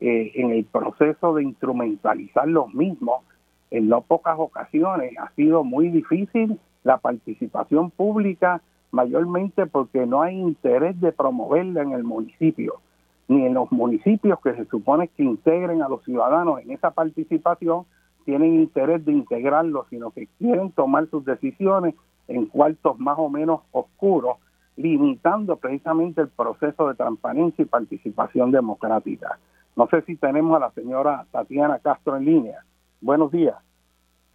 eh, 0.00 0.32
en 0.34 0.50
el 0.50 0.64
proceso 0.64 1.34
de 1.34 1.44
instrumentalizar 1.44 2.48
los 2.48 2.72
mismos, 2.74 3.22
en 3.70 3.88
no 3.88 4.02
pocas 4.02 4.36
ocasiones 4.38 5.12
ha 5.18 5.30
sido 5.34 5.64
muy 5.64 5.88
difícil 5.88 6.58
la 6.84 6.98
participación 6.98 7.90
pública 7.90 8.60
mayormente 8.90 9.66
porque 9.66 10.06
no 10.06 10.22
hay 10.22 10.38
interés 10.38 11.00
de 11.00 11.12
promoverla 11.12 11.82
en 11.82 11.92
el 11.92 12.04
municipio, 12.04 12.80
ni 13.26 13.44
en 13.44 13.54
los 13.54 13.70
municipios 13.72 14.38
que 14.40 14.54
se 14.54 14.64
supone 14.66 15.08
que 15.08 15.24
integren 15.24 15.82
a 15.82 15.88
los 15.88 16.04
ciudadanos 16.04 16.60
en 16.60 16.70
esa 16.70 16.92
participación, 16.92 17.84
tienen 18.24 18.54
interés 18.54 19.04
de 19.04 19.12
integrarlo, 19.12 19.86
sino 19.90 20.10
que 20.10 20.28
quieren 20.38 20.70
tomar 20.70 21.08
sus 21.10 21.24
decisiones 21.24 21.94
en 22.28 22.46
cuartos 22.46 22.98
más 22.98 23.16
o 23.18 23.28
menos 23.28 23.60
oscuros, 23.72 24.38
limitando 24.76 25.56
precisamente 25.56 26.20
el 26.20 26.28
proceso 26.28 26.88
de 26.88 26.94
transparencia 26.94 27.62
y 27.62 27.66
participación 27.66 28.50
democrática. 28.50 29.38
No 29.76 29.86
sé 29.88 30.02
si 30.02 30.16
tenemos 30.16 30.56
a 30.56 30.60
la 30.60 30.70
señora 30.70 31.26
Tatiana 31.30 31.78
Castro 31.80 32.16
en 32.16 32.24
línea. 32.24 32.60
Buenos 33.00 33.30
días. 33.32 33.56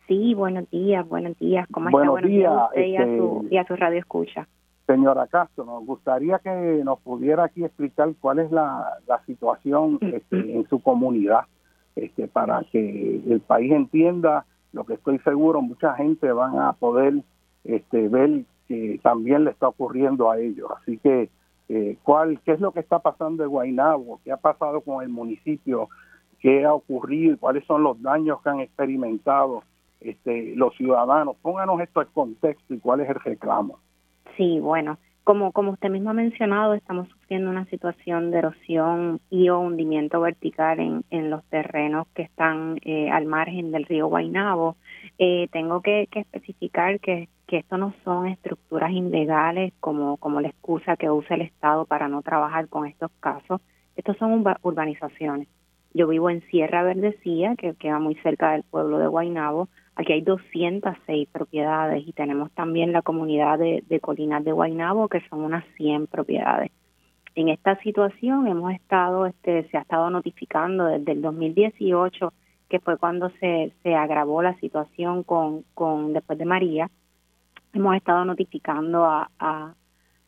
Sí, 0.07 0.33
buenos 0.33 0.69
días, 0.69 1.07
buenos 1.07 1.37
días. 1.37 1.67
¿Cómo 1.71 1.89
buenos 1.91 2.17
está? 2.17 2.27
Días, 2.27 2.51
buenos 2.51 2.73
días 2.73 2.89
y, 2.89 2.95
a 2.97 3.05
su, 3.05 3.41
este, 3.43 3.55
y 3.55 3.57
a 3.57 3.67
su 3.67 3.75
radio 3.75 3.99
escucha. 3.99 4.47
Señora 4.87 5.27
Castro, 5.27 5.65
nos 5.65 5.85
gustaría 5.85 6.39
que 6.39 6.81
nos 6.83 6.99
pudiera 7.01 7.43
aquí 7.45 7.63
explicar 7.63 8.09
cuál 8.19 8.39
es 8.39 8.51
la, 8.51 8.97
la 9.07 9.23
situación 9.25 9.99
este, 10.01 10.55
en 10.55 10.67
su 10.67 10.81
comunidad, 10.81 11.41
este, 11.95 12.27
para 12.27 12.63
que 12.71 13.21
el 13.27 13.39
país 13.39 13.71
entienda 13.71 14.45
lo 14.73 14.83
que 14.83 14.95
estoy 14.95 15.19
seguro, 15.19 15.61
mucha 15.61 15.93
gente 15.95 16.31
van 16.31 16.59
a 16.59 16.73
poder 16.73 17.13
este, 17.63 18.07
ver 18.07 18.45
que 18.67 18.99
también 19.01 19.45
le 19.45 19.51
está 19.51 19.67
ocurriendo 19.67 20.29
a 20.29 20.39
ellos. 20.39 20.69
Así 20.81 20.97
que, 20.97 21.29
eh, 21.69 21.97
¿cuál, 22.03 22.39
¿qué 22.43 22.53
es 22.53 22.59
lo 22.59 22.71
que 22.71 22.79
está 22.79 22.99
pasando 22.99 23.43
en 23.43 23.49
Guaynabo? 23.49 24.19
¿Qué 24.23 24.31
ha 24.31 24.37
pasado 24.37 24.81
con 24.81 25.03
el 25.03 25.09
municipio? 25.09 25.89
¿Qué 26.39 26.65
ha 26.65 26.73
ocurrido? 26.73 27.37
¿Cuáles 27.37 27.63
son 27.65 27.83
los 27.83 28.01
daños 28.01 28.41
que 28.41 28.49
han 28.49 28.59
experimentado 28.59 29.63
este, 30.01 30.55
los 30.55 30.75
ciudadanos? 30.75 31.35
Pónganos 31.41 31.79
esto 31.81 32.01
en 32.01 32.07
contexto 32.13 32.73
y 32.73 32.79
cuál 32.79 33.01
es 33.01 33.09
el 33.09 33.15
reclamo. 33.15 33.77
Sí, 34.35 34.59
bueno, 34.59 34.97
como, 35.29 35.51
como 35.51 35.73
usted 35.73 35.91
mismo 35.91 36.09
ha 36.09 36.13
mencionado, 36.13 36.73
estamos 36.73 37.07
sufriendo 37.09 37.51
una 37.51 37.65
situación 37.65 38.31
de 38.31 38.39
erosión 38.39 39.19
y 39.29 39.49
o 39.49 39.59
hundimiento 39.59 40.21
vertical 40.21 40.79
en, 40.79 41.03
en 41.11 41.29
los 41.29 41.43
terrenos 41.49 42.07
que 42.15 42.23
están 42.23 42.79
eh, 42.83 43.11
al 43.11 43.27
margen 43.27 43.71
del 43.71 43.85
río 43.85 44.07
Guainabo. 44.07 44.75
Eh, 45.19 45.47
tengo 45.51 45.81
que, 45.81 46.07
especificar 46.11 46.99
que, 46.99 47.29
que 47.49 47.57
esto 47.57 47.77
no 47.77 47.93
son 48.03 48.27
estructuras 48.27 48.91
ilegales 48.91 49.73
como, 49.79 50.17
como 50.17 50.39
la 50.39 50.49
excusa 50.49 50.95
que 50.95 51.09
usa 51.09 51.35
el 51.35 51.41
Estado 51.41 51.85
para 51.85 52.07
no 52.07 52.21
trabajar 52.21 52.67
con 52.67 52.85
estos 52.85 53.09
casos. 53.19 53.59
Estos 53.95 54.15
son 54.17 54.45
urbanizaciones. 54.61 55.47
Yo 55.93 56.07
vivo 56.07 56.29
en 56.29 56.41
Sierra 56.49 56.83
Verdecía, 56.83 57.55
que 57.55 57.73
queda 57.73 57.97
muy 57.97 58.13
cerca 58.15 58.51
del 58.51 58.63
pueblo 58.63 58.99
de 58.99 59.07
Guainabo, 59.07 59.67
Aquí 59.99 60.13
hay 60.13 60.21
206 60.21 61.27
propiedades 61.29 62.07
y 62.07 62.13
tenemos 62.13 62.49
también 62.51 62.93
la 62.93 63.01
comunidad 63.01 63.59
de, 63.59 63.99
Colinas 63.99 64.45
de 64.45 64.53
Guaynabo, 64.53 65.09
que 65.09 65.19
son 65.29 65.41
unas 65.41 65.65
100 65.75 66.07
propiedades. 66.07 66.71
En 67.35 67.49
esta 67.49 67.77
situación 67.81 68.47
hemos 68.47 68.71
estado, 68.71 69.25
este, 69.25 69.67
se 69.67 69.77
ha 69.77 69.81
estado 69.81 70.09
notificando 70.09 70.85
desde 70.85 71.11
el 71.11 71.21
2018, 71.21 72.31
que 72.69 72.79
fue 72.79 72.97
cuando 72.97 73.29
se, 73.41 73.73
se 73.83 73.93
agravó 73.93 74.41
la 74.41 74.57
situación 74.61 75.23
con, 75.23 75.65
con 75.73 76.13
después 76.13 76.39
de 76.39 76.45
María, 76.45 76.89
hemos 77.73 77.95
estado 77.95 78.25
notificando 78.25 79.05
a, 79.05 79.29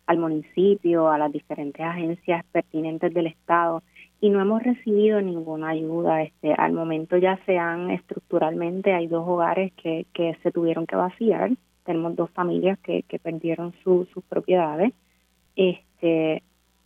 al 0.06 0.18
municipio, 0.18 1.10
a 1.10 1.18
las 1.18 1.32
diferentes 1.32 1.86
agencias 1.86 2.44
pertinentes 2.52 3.14
del 3.14 3.28
Estado 3.28 3.82
y 4.20 4.30
no 4.30 4.42
hemos 4.42 4.62
recibido 4.62 5.22
ninguna 5.22 5.70
ayuda. 5.70 6.22
Este, 6.22 6.54
al 6.54 6.74
momento 6.74 7.18
ya 7.18 7.40
se 7.46 7.58
han 7.58 7.90
estructuralmente, 7.92 8.94
hay 8.94 9.08
dos 9.08 9.28
hogares 9.28 9.72
que, 9.74 10.06
que 10.14 10.38
se 10.44 10.52
tuvieron 10.52 10.86
que 10.86 10.96
vaciar. 10.96 11.52
Tenemos 11.86 12.16
dos 12.16 12.30
familias 12.32 12.78
que, 12.80 13.04
que 13.04 13.20
perdieron 13.20 13.74
sus 13.84 14.08
propiedades. 14.30 14.94
Este, 15.56 16.44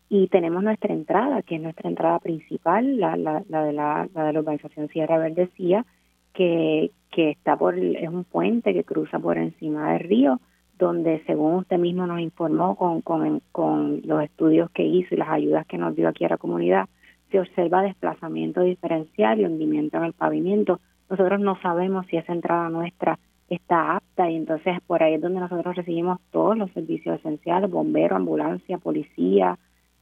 y 0.07 0.27
tenemos 0.27 0.63
nuestra 0.63 0.93
entrada, 0.93 1.41
que 1.41 1.55
es 1.55 1.61
nuestra 1.61 1.89
entrada 1.89 2.19
principal, 2.19 2.99
la, 2.99 3.17
la, 3.17 3.43
la 3.49 3.63
de 3.65 3.73
la, 3.73 4.07
la 4.13 4.23
de 4.25 4.33
la 4.33 4.39
urbanización 4.39 4.87
Sierra 4.89 5.17
Verdecía, 5.17 5.85
que, 6.33 6.91
que 7.15 7.29
está 7.29 7.55
por, 7.55 7.79
es 7.79 8.09
un 8.09 8.25
puente 8.25 8.73
que 8.73 8.83
cruza 8.83 9.19
por 9.19 9.37
encima 9.37 9.93
del 9.93 10.01
río, 10.01 10.41
donde 10.77 11.23
según 11.25 11.53
usted 11.53 11.77
mismo 11.77 12.05
nos 12.05 12.19
informó 12.19 12.75
con, 12.75 12.99
con, 13.01 13.41
con 13.53 14.01
los 14.03 14.21
estudios 14.21 14.69
que 14.71 14.83
hizo 14.83 15.15
y 15.15 15.17
las 15.17 15.29
ayudas 15.29 15.65
que 15.65 15.77
nos 15.77 15.95
dio 15.95 16.09
aquí 16.09 16.25
a 16.25 16.29
la 16.29 16.37
comunidad, 16.37 16.89
se 17.31 17.39
observa 17.39 17.83
desplazamiento 17.83 18.59
diferencial 18.63 19.39
y 19.39 19.45
hundimiento 19.45 19.95
en 19.95 20.03
el 20.03 20.11
pavimento. 20.11 20.81
Nosotros 21.09 21.39
no 21.39 21.57
sabemos 21.61 22.05
si 22.07 22.17
esa 22.17 22.33
entrada 22.33 22.67
nuestra 22.67 23.17
está 23.47 23.95
apta 23.95 24.29
y 24.29 24.35
entonces 24.35 24.81
por 24.85 25.01
ahí 25.01 25.13
es 25.13 25.21
donde 25.21 25.39
nosotros 25.39 25.73
recibimos 25.73 26.19
todos 26.31 26.57
los 26.57 26.69
servicios 26.71 27.17
esenciales, 27.17 27.71
bombero, 27.71 28.17
ambulancia, 28.17 28.77
policía, 28.77 29.57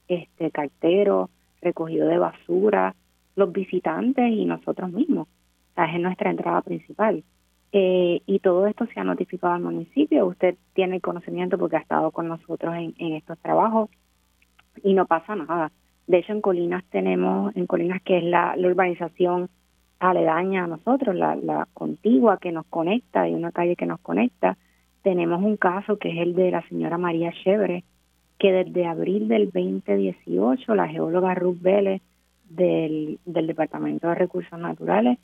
este 0.08 0.50
cartero, 0.50 1.30
recogido 1.62 2.08
de 2.08 2.18
basura, 2.18 2.96
los 3.36 3.52
visitantes 3.52 4.32
y 4.32 4.46
nosotros 4.46 4.90
mismos. 4.90 5.28
Esa 5.74 5.86
es 5.86 6.00
nuestra 6.00 6.30
entrada 6.30 6.62
principal. 6.62 7.24
Eh, 7.72 8.22
y 8.26 8.38
todo 8.38 8.68
esto 8.68 8.86
se 8.86 9.00
ha 9.00 9.04
notificado 9.04 9.54
al 9.54 9.60
municipio. 9.62 10.26
Usted 10.26 10.54
tiene 10.74 10.96
el 10.96 11.02
conocimiento 11.02 11.58
porque 11.58 11.76
ha 11.76 11.80
estado 11.80 12.12
con 12.12 12.28
nosotros 12.28 12.72
en, 12.76 12.94
estos 13.14 13.36
trabajos 13.40 13.90
y 14.84 14.94
no 14.94 15.06
pasa 15.06 15.34
nada. 15.34 15.72
De 16.06 16.18
hecho, 16.18 16.32
en 16.32 16.40
Colinas 16.40 16.84
tenemos, 16.90 17.54
en 17.56 17.66
Colinas 17.66 18.00
que 18.02 18.18
es 18.18 18.24
la, 18.24 18.54
urbanización 18.56 19.50
aledaña 19.98 20.64
a 20.64 20.66
nosotros, 20.68 21.16
la, 21.16 21.66
contigua 21.74 22.38
que 22.38 22.52
nos 22.52 22.64
conecta, 22.66 23.22
hay 23.22 23.34
una 23.34 23.50
calle 23.50 23.74
que 23.74 23.86
nos 23.86 23.98
conecta, 23.98 24.56
tenemos 25.02 25.42
un 25.42 25.56
caso 25.56 25.98
que 25.98 26.10
es 26.10 26.18
el 26.18 26.36
de 26.36 26.52
la 26.52 26.62
señora 26.68 26.96
María 26.96 27.32
Chévere, 27.42 27.82
que 28.38 28.52
desde 28.52 28.86
abril 28.86 29.26
del 29.26 29.50
2018 29.50 30.74
la 30.76 30.86
geóloga 30.86 31.34
Ruth 31.34 31.60
Vélez 31.60 32.02
del 32.48 33.18
Departamento 33.24 34.08
de 34.08 34.14
Recursos 34.14 34.58
Naturales 34.60 35.18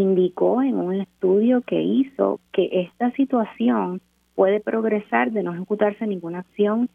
indicó 0.00 0.62
en 0.62 0.76
un 0.76 1.00
estudio 1.00 1.62
que 1.62 1.82
hizo 1.82 2.40
que 2.52 2.68
esta 2.72 3.10
situación 3.12 4.00
puede 4.34 4.60
progresar 4.60 5.32
de 5.32 5.42
no 5.42 5.54
ejecutarse 5.54 6.06
ninguna 6.06 6.40
acción 6.40 6.88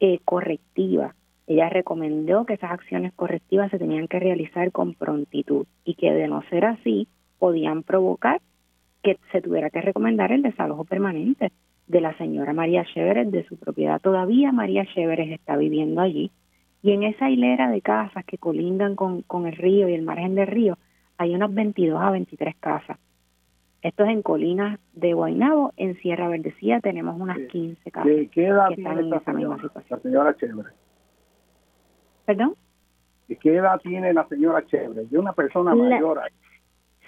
eh, 0.00 0.20
correctiva 0.24 1.14
ella 1.46 1.68
recomendó 1.68 2.44
que 2.44 2.54
esas 2.54 2.72
acciones 2.72 3.12
correctivas 3.14 3.70
se 3.70 3.78
tenían 3.78 4.08
que 4.08 4.18
realizar 4.18 4.72
con 4.72 4.94
prontitud 4.94 5.66
y 5.84 5.94
que 5.94 6.12
de 6.12 6.26
no 6.26 6.42
ser 6.50 6.64
así 6.64 7.06
podían 7.38 7.82
provocar 7.82 8.40
que 9.02 9.18
se 9.30 9.40
tuviera 9.40 9.70
que 9.70 9.80
recomendar 9.80 10.32
el 10.32 10.42
desalojo 10.42 10.84
permanente 10.84 11.52
de 11.86 12.00
la 12.00 12.16
señora 12.18 12.52
María 12.52 12.84
Chéveres 12.84 13.30
de 13.30 13.44
su 13.44 13.56
propiedad. 13.56 14.00
Todavía 14.00 14.50
María 14.50 14.84
Chéveres 14.92 15.30
está 15.30 15.56
viviendo 15.56 16.00
allí 16.00 16.32
y 16.82 16.90
en 16.90 17.04
esa 17.04 17.30
hilera 17.30 17.70
de 17.70 17.80
casas 17.80 18.24
que 18.24 18.38
colindan 18.38 18.96
con, 18.96 19.22
con 19.22 19.46
el 19.46 19.54
río 19.54 19.88
y 19.88 19.94
el 19.94 20.02
margen 20.02 20.34
del 20.34 20.48
río 20.48 20.78
hay 21.18 21.34
unas 21.34 21.52
22 21.52 22.00
a 22.00 22.10
23 22.10 22.56
casas. 22.56 22.98
Esto 23.82 24.04
es 24.04 24.10
en 24.10 24.22
Colinas 24.22 24.80
de 24.94 25.12
Guainabo, 25.12 25.72
en 25.76 25.96
Sierra 25.98 26.28
Verdecía 26.28 26.80
tenemos 26.80 27.20
unas 27.20 27.38
15 27.38 27.90
casas 27.90 28.10
que 28.32 28.48
están 28.48 28.98
en 28.98 29.14
esa 29.14 29.32
misma 29.32 29.60
situación. 29.60 29.98
La 29.98 30.02
señora 30.02 30.36
Chéveres. 30.36 30.72
¿Perdón? 32.24 32.54
¿Y 33.28 33.36
qué 33.36 33.56
edad 33.56 33.80
tiene 33.80 34.12
la 34.12 34.26
señora 34.28 34.64
Chévere? 34.66 35.02
¿Es 35.02 35.12
una 35.12 35.32
persona 35.32 35.74
mayor? 35.74 36.20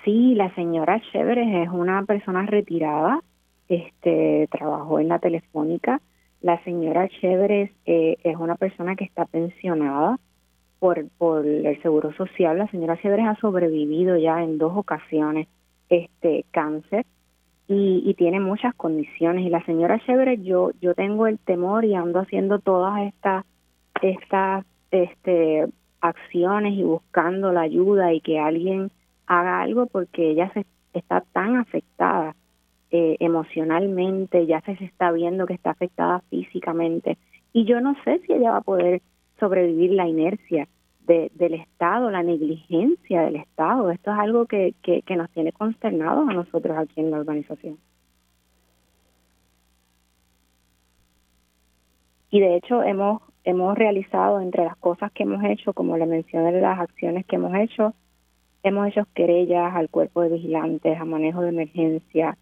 Sí, 0.04 0.34
la 0.34 0.54
señora 0.54 1.00
Chévere 1.10 1.62
es 1.62 1.68
una 1.70 2.04
persona 2.04 2.46
retirada, 2.46 3.20
este, 3.68 4.48
trabajó 4.50 5.00
en 5.00 5.08
la 5.08 5.18
telefónica. 5.18 6.00
La 6.40 6.62
señora 6.62 7.08
Chévere 7.08 7.72
eh, 7.86 8.16
es 8.22 8.36
una 8.36 8.54
persona 8.54 8.94
que 8.94 9.04
está 9.04 9.24
pensionada 9.26 10.18
por, 10.78 11.08
por 11.18 11.46
el 11.46 11.80
Seguro 11.82 12.12
Social. 12.14 12.58
La 12.58 12.68
señora 12.68 13.00
Chévere 13.00 13.22
ha 13.22 13.36
sobrevivido 13.36 14.16
ya 14.16 14.42
en 14.42 14.58
dos 14.58 14.72
ocasiones 14.76 15.48
este 15.88 16.44
cáncer 16.50 17.06
y, 17.66 18.02
y 18.04 18.14
tiene 18.14 18.40
muchas 18.40 18.74
condiciones. 18.74 19.44
Y 19.46 19.50
la 19.50 19.64
señora 19.64 20.00
Chévere, 20.00 20.42
yo, 20.42 20.70
yo 20.80 20.94
tengo 20.94 21.26
el 21.26 21.38
temor 21.38 21.84
y 21.84 21.94
ando 21.94 22.20
haciendo 22.20 22.58
todas 22.58 23.00
estas 23.02 23.44
estas 24.02 24.64
este 24.90 25.66
acciones 26.00 26.74
y 26.74 26.82
buscando 26.82 27.52
la 27.52 27.62
ayuda 27.62 28.12
y 28.12 28.20
que 28.20 28.38
alguien 28.38 28.90
haga 29.26 29.60
algo 29.60 29.86
porque 29.86 30.30
ella 30.30 30.50
se 30.54 30.64
está 30.92 31.22
tan 31.32 31.56
afectada 31.56 32.34
eh, 32.90 33.16
emocionalmente, 33.20 34.46
ya 34.46 34.60
se, 34.62 34.72
está 34.84 35.12
viendo 35.12 35.46
que 35.46 35.54
está 35.54 35.70
afectada 35.70 36.20
físicamente 36.30 37.18
y 37.52 37.64
yo 37.64 37.80
no 37.80 37.96
sé 38.04 38.20
si 38.20 38.32
ella 38.32 38.52
va 38.52 38.58
a 38.58 38.62
poder 38.62 39.02
sobrevivir 39.38 39.92
la 39.92 40.08
inercia 40.08 40.68
de, 41.06 41.30
del 41.34 41.54
Estado, 41.54 42.10
la 42.10 42.22
negligencia 42.22 43.22
del 43.22 43.36
Estado. 43.36 43.90
Esto 43.90 44.12
es 44.12 44.18
algo 44.18 44.46
que, 44.46 44.74
que, 44.82 45.02
que 45.02 45.16
nos 45.16 45.30
tiene 45.30 45.52
consternados 45.52 46.28
a 46.28 46.34
nosotros 46.34 46.76
aquí 46.76 47.00
en 47.00 47.10
la 47.10 47.18
organización. 47.18 47.78
Y 52.30 52.40
de 52.40 52.56
hecho 52.56 52.82
hemos 52.82 53.22
hemos 53.48 53.78
realizado 53.78 54.40
entre 54.40 54.64
las 54.64 54.76
cosas 54.76 55.10
que 55.12 55.22
hemos 55.22 55.42
hecho, 55.44 55.72
como 55.72 55.96
le 55.96 56.04
mencioné, 56.04 56.60
las 56.60 56.78
acciones 56.78 57.24
que 57.24 57.36
hemos 57.36 57.54
hecho, 57.54 57.94
hemos 58.62 58.88
hecho 58.88 59.06
querellas 59.14 59.74
al 59.74 59.88
cuerpo 59.88 60.20
de 60.20 60.28
vigilantes, 60.28 61.00
a 61.00 61.06
manejo 61.06 61.40
de 61.40 61.48
emergencia, 61.48 62.36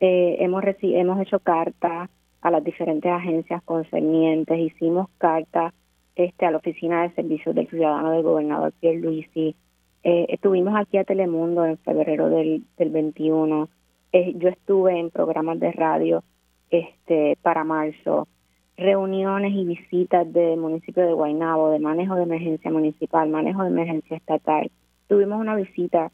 eh, 0.00 0.38
hemos, 0.40 0.64
hemos 0.82 1.20
hecho 1.20 1.38
cartas 1.38 2.10
a 2.40 2.50
las 2.50 2.64
diferentes 2.64 3.12
agencias 3.12 3.62
concernientes, 3.62 4.58
hicimos 4.58 5.08
cartas 5.18 5.72
este, 6.16 6.46
a 6.46 6.50
la 6.50 6.58
Oficina 6.58 7.02
de 7.02 7.14
Servicios 7.14 7.54
del 7.54 7.68
Ciudadano 7.68 8.12
del 8.12 8.22
Gobernador 8.22 8.72
Pierre 8.80 9.00
Luisi, 9.00 9.54
eh, 10.02 10.26
estuvimos 10.28 10.74
aquí 10.76 10.96
a 10.96 11.04
Telemundo 11.04 11.64
en 11.64 11.78
febrero 11.78 12.28
del, 12.30 12.64
del 12.78 12.90
21, 12.90 13.68
eh, 14.12 14.34
yo 14.36 14.48
estuve 14.48 14.98
en 14.98 15.10
programas 15.10 15.60
de 15.60 15.72
radio 15.72 16.24
este 16.70 17.36
para 17.42 17.64
marzo, 17.64 18.28
reuniones 18.76 19.52
y 19.52 19.64
visitas 19.64 20.32
del 20.32 20.58
municipio 20.58 21.06
de 21.06 21.12
Guaynabo, 21.12 21.70
de 21.70 21.80
manejo 21.80 22.14
de 22.14 22.22
emergencia 22.22 22.70
municipal, 22.70 23.28
manejo 23.28 23.62
de 23.62 23.68
emergencia 23.68 24.16
estatal. 24.16 24.70
Tuvimos 25.06 25.38
una 25.38 25.54
visita 25.54 26.10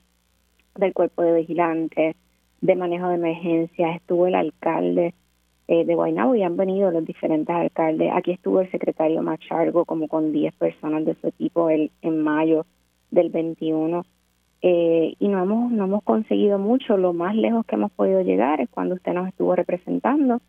del 0.75 0.93
cuerpo 0.93 1.23
de 1.23 1.35
vigilantes, 1.35 2.17
de 2.61 2.77
manejo 2.77 3.09
de 3.09 3.15
emergencia, 3.15 3.95
estuvo 3.95 4.27
el 4.27 4.35
alcalde 4.35 5.15
eh, 5.69 5.85
de 5.85 5.95
Guaynabo 5.95 6.37
y 6.37 6.43
han 6.43 6.57
venido 6.57 6.91
los 6.91 7.05
diferentes 7.05 7.55
alcaldes. 7.55 8.13
Aquí 8.15 8.31
estuvo 8.31 8.61
el 8.61 8.71
secretario 8.71 9.23
Machargo 9.23 9.85
como 9.85 10.07
con 10.07 10.33
10 10.33 10.55
personas 10.55 11.05
de 11.05 11.17
su 11.17 11.27
equipo 11.27 11.71
el, 11.71 11.91
en 12.03 12.23
mayo 12.23 12.67
del 13.11 13.31
21. 13.31 14.05
Eh, 14.63 15.15
y 15.19 15.29
no 15.29 15.43
hemos, 15.43 15.73
no 15.73 15.85
hemos 15.85 16.03
conseguido 16.05 16.59
mucho. 16.59 16.97
Lo 16.97 17.13
más 17.13 17.35
lejos 17.35 17.67
que 17.67 17.75
hemos 17.75 17.91
podido 17.93 18.23
llegar 18.23 18.61
es 18.61 18.69
cuando 18.71 18.95
usted 18.95 19.13
nos 19.13 19.29
estuvo 19.29 19.57
representando 19.57 20.41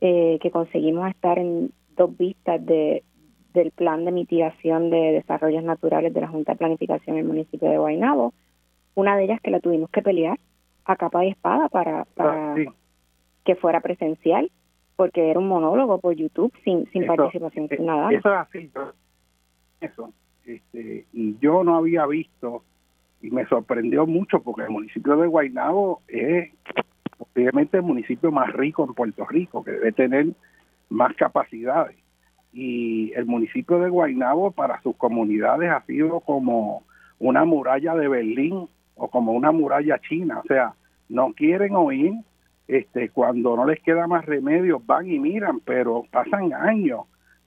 eh, 0.00 0.38
que 0.40 0.50
conseguimos 0.50 1.08
estar 1.10 1.38
en 1.38 1.70
dos 1.96 2.16
vistas 2.16 2.64
de, 2.64 3.04
del 3.52 3.70
plan 3.70 4.04
de 4.04 4.12
mitigación 4.12 4.90
de 4.90 5.12
desarrollos 5.12 5.62
naturales 5.62 6.12
de 6.12 6.20
la 6.20 6.28
Junta 6.28 6.52
de 6.52 6.58
Planificación 6.58 7.16
en 7.16 7.22
el 7.22 7.28
municipio 7.28 7.68
de 7.68 7.78
Guaynabo. 7.78 8.32
Una 8.94 9.16
de 9.16 9.24
ellas 9.24 9.40
que 9.40 9.50
la 9.50 9.60
tuvimos 9.60 9.90
que 9.90 10.02
pelear 10.02 10.38
a 10.84 10.96
capa 10.96 11.24
y 11.24 11.30
espada 11.30 11.68
para, 11.68 12.04
para 12.14 12.54
ah, 12.54 12.56
que 13.44 13.54
fuera 13.56 13.80
presencial, 13.80 14.50
porque 14.96 15.30
era 15.30 15.38
un 15.38 15.48
monólogo 15.48 15.98
por 15.98 16.14
YouTube 16.14 16.52
sin, 16.64 16.90
sin 16.90 17.06
participación 17.06 17.68
ciudadana. 17.68 18.16
Eso 18.16 18.28
es 18.28 18.40
así, 18.40 18.70
eso. 19.80 20.12
Este, 20.44 21.06
y 21.12 21.38
yo 21.38 21.64
no 21.64 21.76
había 21.76 22.06
visto, 22.06 22.62
y 23.22 23.30
me 23.30 23.46
sorprendió 23.46 24.06
mucho 24.06 24.40
porque 24.40 24.62
el 24.62 24.70
municipio 24.70 25.16
de 25.16 25.26
Guaynabo 25.26 26.02
es 26.08 26.52
posiblemente 27.16 27.78
el 27.78 27.82
municipio 27.82 28.30
más 28.30 28.52
rico 28.52 28.84
en 28.84 28.94
Puerto 28.94 29.24
Rico, 29.26 29.64
que 29.64 29.72
debe 29.72 29.92
tener 29.92 30.26
más 30.90 31.14
capacidades. 31.16 31.96
Y 32.52 33.12
el 33.14 33.26
municipio 33.26 33.78
de 33.80 33.88
Guaynabo 33.88 34.52
para 34.52 34.80
sus 34.82 34.94
comunidades 34.96 35.70
ha 35.70 35.84
sido 35.86 36.20
como 36.20 36.84
una 37.18 37.44
muralla 37.44 37.94
de 37.94 38.08
Berlín 38.08 38.68
o 38.94 39.08
como 39.08 39.32
una 39.32 39.50
muralla 39.50 39.98
china, 39.98 40.40
o 40.44 40.46
sea, 40.46 40.74
no 41.08 41.32
quieren 41.32 41.74
oír, 41.74 42.12
este, 42.66 43.10
cuando 43.10 43.56
no 43.56 43.66
les 43.66 43.80
queda 43.80 44.06
más 44.06 44.24
remedio 44.24 44.80
van 44.84 45.06
y 45.06 45.18
miran, 45.18 45.60
pero 45.60 46.04
pasan 46.10 46.52
años 46.52 47.00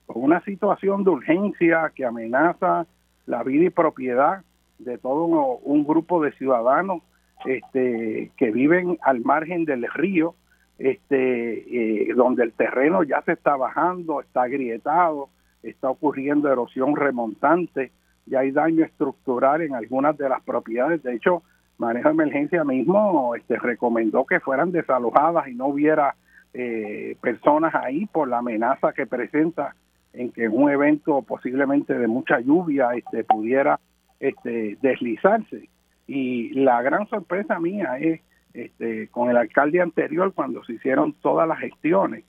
con 0.06 0.24
una 0.24 0.42
situación 0.42 1.04
de 1.04 1.10
urgencia 1.12 1.92
que 1.96 2.06
amenaza 2.06 2.86
la 3.26 3.44
vida 3.44 3.66
y 3.66 3.70
propiedad 3.70 4.44
de 4.80 4.98
todo 4.98 5.26
un 5.26 5.86
grupo 5.86 6.24
de 6.24 6.32
ciudadanos 6.34 7.02
este, 7.46 8.32
que 8.38 8.52
viven 8.52 8.98
al 9.02 9.22
margen 9.22 9.66
del 9.66 9.86
río, 9.94 10.36
este, 10.78 12.10
eh, 12.10 12.14
donde 12.16 12.44
el 12.44 12.54
terreno 12.54 13.04
ya 13.04 13.22
se 13.24 13.34
está 13.34 13.56
bajando, 13.56 14.22
está 14.22 14.44
agrietado, 14.44 15.30
está 15.64 15.90
ocurriendo 15.90 16.52
erosión 16.52 16.96
remontante, 16.96 17.92
ya 18.26 18.40
hay 18.40 18.52
daño 18.52 18.86
estructural 18.86 19.62
en 19.62 19.74
algunas 19.74 20.18
de 20.18 20.30
las 20.30 20.44
propiedades. 20.44 21.02
De 21.04 21.16
hecho, 21.16 21.44
Manejo 21.78 22.10
de 22.10 22.14
Emergencia 22.14 22.64
mismo 22.64 23.36
este, 23.36 23.58
recomendó 23.58 24.26
que 24.26 24.40
fueran 24.40 24.72
desalojadas 24.72 25.48
y 25.48 25.56
no 25.56 25.68
hubiera 25.68 26.16
eh, 26.54 27.16
personas 27.22 27.76
ahí 27.76 28.06
por 28.08 28.28
la 28.28 28.40
amenaza 28.40 28.94
que 28.94 29.06
presenta 29.06 29.76
en 30.14 30.32
que 30.32 30.48
un 30.48 30.72
evento 30.72 31.22
posiblemente 31.22 31.98
de 31.98 32.08
mucha 32.08 32.40
lluvia 32.40 32.90
este, 32.96 33.24
pudiera 33.24 33.80
este, 34.20 34.78
deslizarse. 34.82 35.70
Y 36.08 36.50
la 36.54 36.82
gran 36.82 37.08
sorpresa 37.08 37.60
mía 37.60 37.98
es 38.00 38.22
este, 38.54 39.08
con 39.10 39.30
el 39.30 39.38
alcalde 39.38 39.82
anterior 39.82 40.34
cuando 40.34 40.64
se 40.64 40.74
hicieron 40.74 41.14
todas 41.22 41.48
las 41.48 41.60
gestiones 41.60 42.24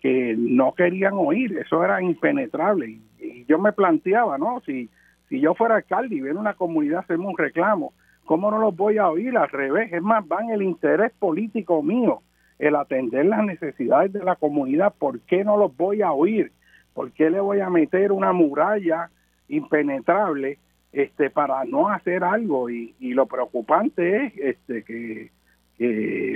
que 0.00 0.34
no 0.36 0.74
querían 0.74 1.14
oír, 1.14 1.58
eso 1.58 1.82
era 1.84 2.02
impenetrable. 2.02 2.98
Y, 3.18 3.44
yo 3.48 3.58
me 3.58 3.72
planteaba, 3.72 4.38
¿no? 4.38 4.60
Si, 4.64 4.88
si 5.28 5.40
yo 5.40 5.54
fuera 5.54 5.76
alcalde 5.76 6.14
y 6.14 6.20
viene 6.20 6.38
una 6.38 6.54
comunidad 6.54 7.00
hacerme 7.00 7.26
un 7.26 7.36
reclamo, 7.36 7.92
¿cómo 8.24 8.50
no 8.50 8.58
los 8.58 8.76
voy 8.76 8.98
a 8.98 9.08
oír? 9.08 9.36
Al 9.36 9.48
revés, 9.48 9.92
es 9.92 10.02
más, 10.02 10.26
van 10.26 10.50
el 10.50 10.62
interés 10.62 11.12
político 11.18 11.82
mío, 11.82 12.22
el 12.58 12.76
atender 12.76 13.26
las 13.26 13.44
necesidades 13.44 14.12
de 14.12 14.22
la 14.24 14.36
comunidad, 14.36 14.94
¿por 14.98 15.20
qué 15.20 15.44
no 15.44 15.56
los 15.56 15.76
voy 15.76 16.02
a 16.02 16.12
oír? 16.12 16.52
¿Por 16.94 17.12
qué 17.12 17.30
le 17.30 17.40
voy 17.40 17.60
a 17.60 17.70
meter 17.70 18.12
una 18.12 18.32
muralla 18.32 19.10
impenetrable 19.48 20.58
este 20.92 21.30
para 21.30 21.64
no 21.64 21.88
hacer 21.88 22.22
algo 22.22 22.68
y, 22.68 22.94
lo 23.00 23.26
preocupante 23.26 24.26
es 24.26 24.38
este 24.38 24.82
que, 24.84 25.30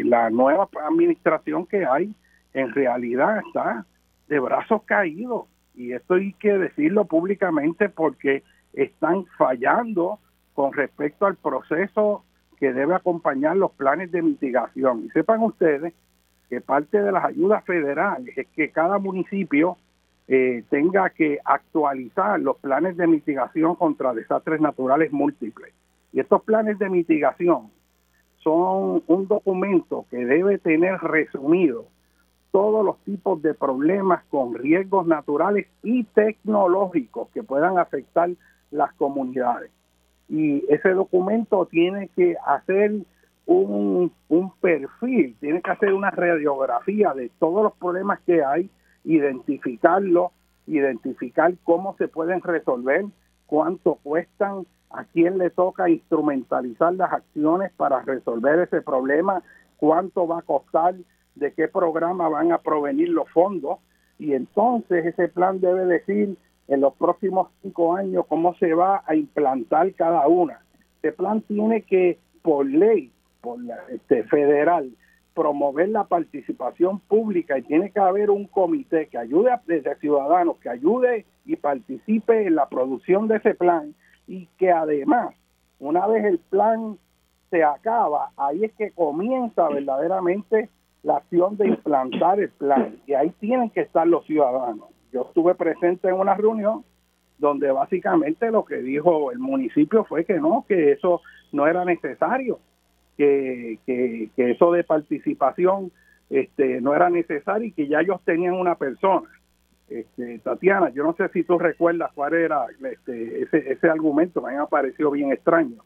la 0.05 0.29
nueva 0.31 0.69
administración 0.89 1.67
que 1.67 1.87
hay 1.87 2.13
en 2.53 2.73
realidad 2.73 3.39
está 3.47 3.87
de 4.27 4.41
brazos 4.41 4.83
caídos 4.83 5.45
y 5.77 5.93
esto 5.93 6.15
hay 6.15 6.33
que 6.33 6.59
decirlo 6.59 7.05
públicamente 7.05 7.89
porque 7.89 8.43
están 8.73 9.25
fallando 9.39 10.19
con 10.57 10.73
respecto 10.73 11.27
al 11.27 11.37
proceso 11.37 12.25
que 12.59 12.73
debe 12.73 12.95
acompañar 12.95 13.59
los 13.59 13.73
planes 13.73 14.11
de 14.11 14.23
mitigación. 14.23 15.05
Y 15.05 15.11
sepan 15.11 15.43
ustedes 15.43 15.93
que 16.49 16.63
parte 16.63 17.03
de 17.03 17.13
las 17.13 17.27
ayudas 17.27 17.63
federales 17.65 18.37
es 18.39 18.47
que 18.57 18.71
cada 18.71 18.99
municipio 18.99 19.77
eh, 20.29 20.65
tenga 20.71 21.11
que 21.11 21.39
actualizar 21.45 22.41
los 22.41 22.57
planes 22.57 22.97
de 22.97 23.07
mitigación 23.07 23.75
contra 23.75 24.15
desastres 24.15 24.59
naturales 24.59 25.13
múltiples. 25.13 25.75
Y 26.15 26.21
estos 26.21 26.43
planes 26.43 26.79
de 26.79 26.89
mitigación 26.89 27.71
son 28.39 29.03
un 29.07 29.29
documento 29.29 30.07
que 30.11 30.25
debe 30.25 30.57
tener 30.57 30.97
resumido 31.01 31.85
todos 32.51 32.83
los 32.83 32.99
tipos 33.01 33.43
de 33.43 33.53
problemas 33.53 34.25
con 34.31 34.55
riesgos 34.55 35.07
naturales 35.07 35.67
y 35.83 36.05
tecnológicos 36.05 37.29
que 37.35 37.43
puedan 37.43 37.77
afectar 37.77 38.31
las 38.71 38.95
comunidades. 38.95 39.76
Y 40.29 40.65
ese 40.73 40.91
documento 40.91 41.67
tiene 41.67 42.09
que 42.17 42.37
hacer 42.45 42.93
un, 43.47 44.13
un 44.29 44.51
perfil, 44.61 45.37
tiene 45.41 45.63
que 45.63 45.71
hacer 45.71 45.93
una 45.93 46.11
radiografía 46.11 47.15
de 47.15 47.31
todos 47.39 47.63
los 47.63 47.73
problemas 47.75 48.21
que 48.27 48.45
hay 48.45 48.71
identificarlo, 49.07 50.33
identificar 50.67 51.55
cómo 51.65 51.95
se 51.97 52.09
pueden 52.09 52.43
resolver, 52.43 53.07
cuánto 53.47 53.95
cuestan, 54.03 54.67
a 54.91 55.05
quién 55.05 55.39
le 55.39 55.51
toca 55.51 55.89
instrumentalizar 55.89 56.95
las 56.95 57.13
acciones 57.13 57.73
para 57.77 58.03
resolver 58.03 58.61
ese 58.61 58.83
problema, 58.83 59.43
cuánto 59.77 60.27
va 60.27 60.41
a 60.41 60.43
costar, 60.43 60.95
de 61.35 61.53
qué 61.53 61.69
programa 61.69 62.29
van 62.29 62.53
a 62.53 62.59
provenir 62.59 63.11
los 63.11 63.29
fondos. 63.31 63.79
Y 64.19 64.33
entonces 64.33 65.05
ese 65.05 65.29
plan 65.29 65.61
debe 65.61 65.85
decir 65.87 66.37
en 66.69 66.81
los 66.81 66.95
próximos 66.95 67.49
cinco 67.63 67.97
años 67.97 68.27
cómo 68.29 68.55
se 68.57 68.75
va 68.75 69.03
a 69.07 69.15
implantar 69.15 69.93
cada 69.95 70.27
una. 70.27 70.61
Ese 71.03 71.13
plan 71.13 71.41
tiene 71.43 71.83
que, 71.83 72.19
por 72.43 72.67
ley, 72.67 73.13
por 73.41 73.63
la, 73.63 73.77
este, 73.91 74.25
federal, 74.25 74.91
promover 75.35 75.91
la 75.91 76.05
participación 76.05 76.99
pública 77.01 77.59
y 77.59 77.63
tiene 77.63 77.91
que 77.91 78.01
haber 78.01 78.31
un 78.31 78.47
comité 78.47 79.07
que 79.07 79.19
ayude 79.19 79.53
a 79.53 79.63
desde 79.67 79.95
ciudadanos, 79.97 80.57
que 80.59 80.71
ayude 80.71 81.27
y 81.45 81.57
participe 81.57 82.47
en 82.47 82.55
la 82.55 82.69
producción 82.69 83.29
de 83.29 83.37
ese 83.37 83.55
plan 83.55 83.95
y 84.27 84.47
que 84.59 84.73
además, 84.73 85.35
una 85.79 86.07
vez 86.07 86.25
el 86.25 86.39
plan 86.39 86.99
se 87.51 87.63
acaba, 87.63 88.31
ahí 88.37 88.65
es 88.65 88.73
que 88.73 88.91
comienza 88.91 89.69
verdaderamente 89.69 90.71
la 91.03 91.19
acción 91.19 91.57
de 91.57 91.69
implantar 91.69 92.41
el 92.41 92.51
plan 92.51 92.97
y 93.07 93.13
ahí 93.13 93.31
tienen 93.39 93.71
que 93.71 93.83
estar 93.83 94.07
los 94.07 94.25
ciudadanos. 94.25 94.96
Yo 95.17 95.23
estuve 95.23 95.55
presente 95.55 96.09
en 96.09 96.15
una 96.15 96.35
reunión 96.35 96.85
donde 97.39 97.71
básicamente 97.71 98.51
lo 98.51 98.67
que 98.67 98.77
dijo 98.83 99.33
el 99.33 99.39
municipio 99.39 100.05
fue 100.05 100.27
que 100.27 100.35
no, 100.35 100.67
que 100.69 100.93
eso 100.93 101.23
no 101.53 101.67
era 101.67 101.87
necesario, 101.87 102.59
que, 103.17 103.79
que, 103.87 104.29
eso 104.37 104.73
de 104.73 104.85
participación 104.85 105.91
este, 106.29 106.83
no 106.83 106.95
era 106.95 107.09
necesario 107.09 107.69
y 107.69 107.73
que 107.73 107.89
ya 107.89 108.01
ellos 108.01 108.21
tenían 108.27 108.53
una 108.53 108.75
persona. 108.75 109.27
Este, 109.89 110.39
Tatiana, 110.41 110.91
yo 110.91 111.03
no 111.03 111.15
sé 111.15 111.31
si 111.31 111.45
tú 111.45 111.59
recuerdas 111.59 112.11
cuál 112.15 112.35
era 112.35 112.67
este, 112.91 113.45
ese, 113.45 113.73
ese 113.73 113.89
argumento, 113.89 114.43
me 114.43 114.55
ha 114.59 114.67
parecido 114.67 115.13
bien 115.13 115.33
extraño. 115.33 115.77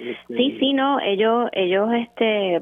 Este, 0.00 0.34
sí, 0.36 0.56
sí, 0.58 0.72
no, 0.72 0.98
ellos, 0.98 1.48
ellos, 1.52 1.90
este, 1.92 2.60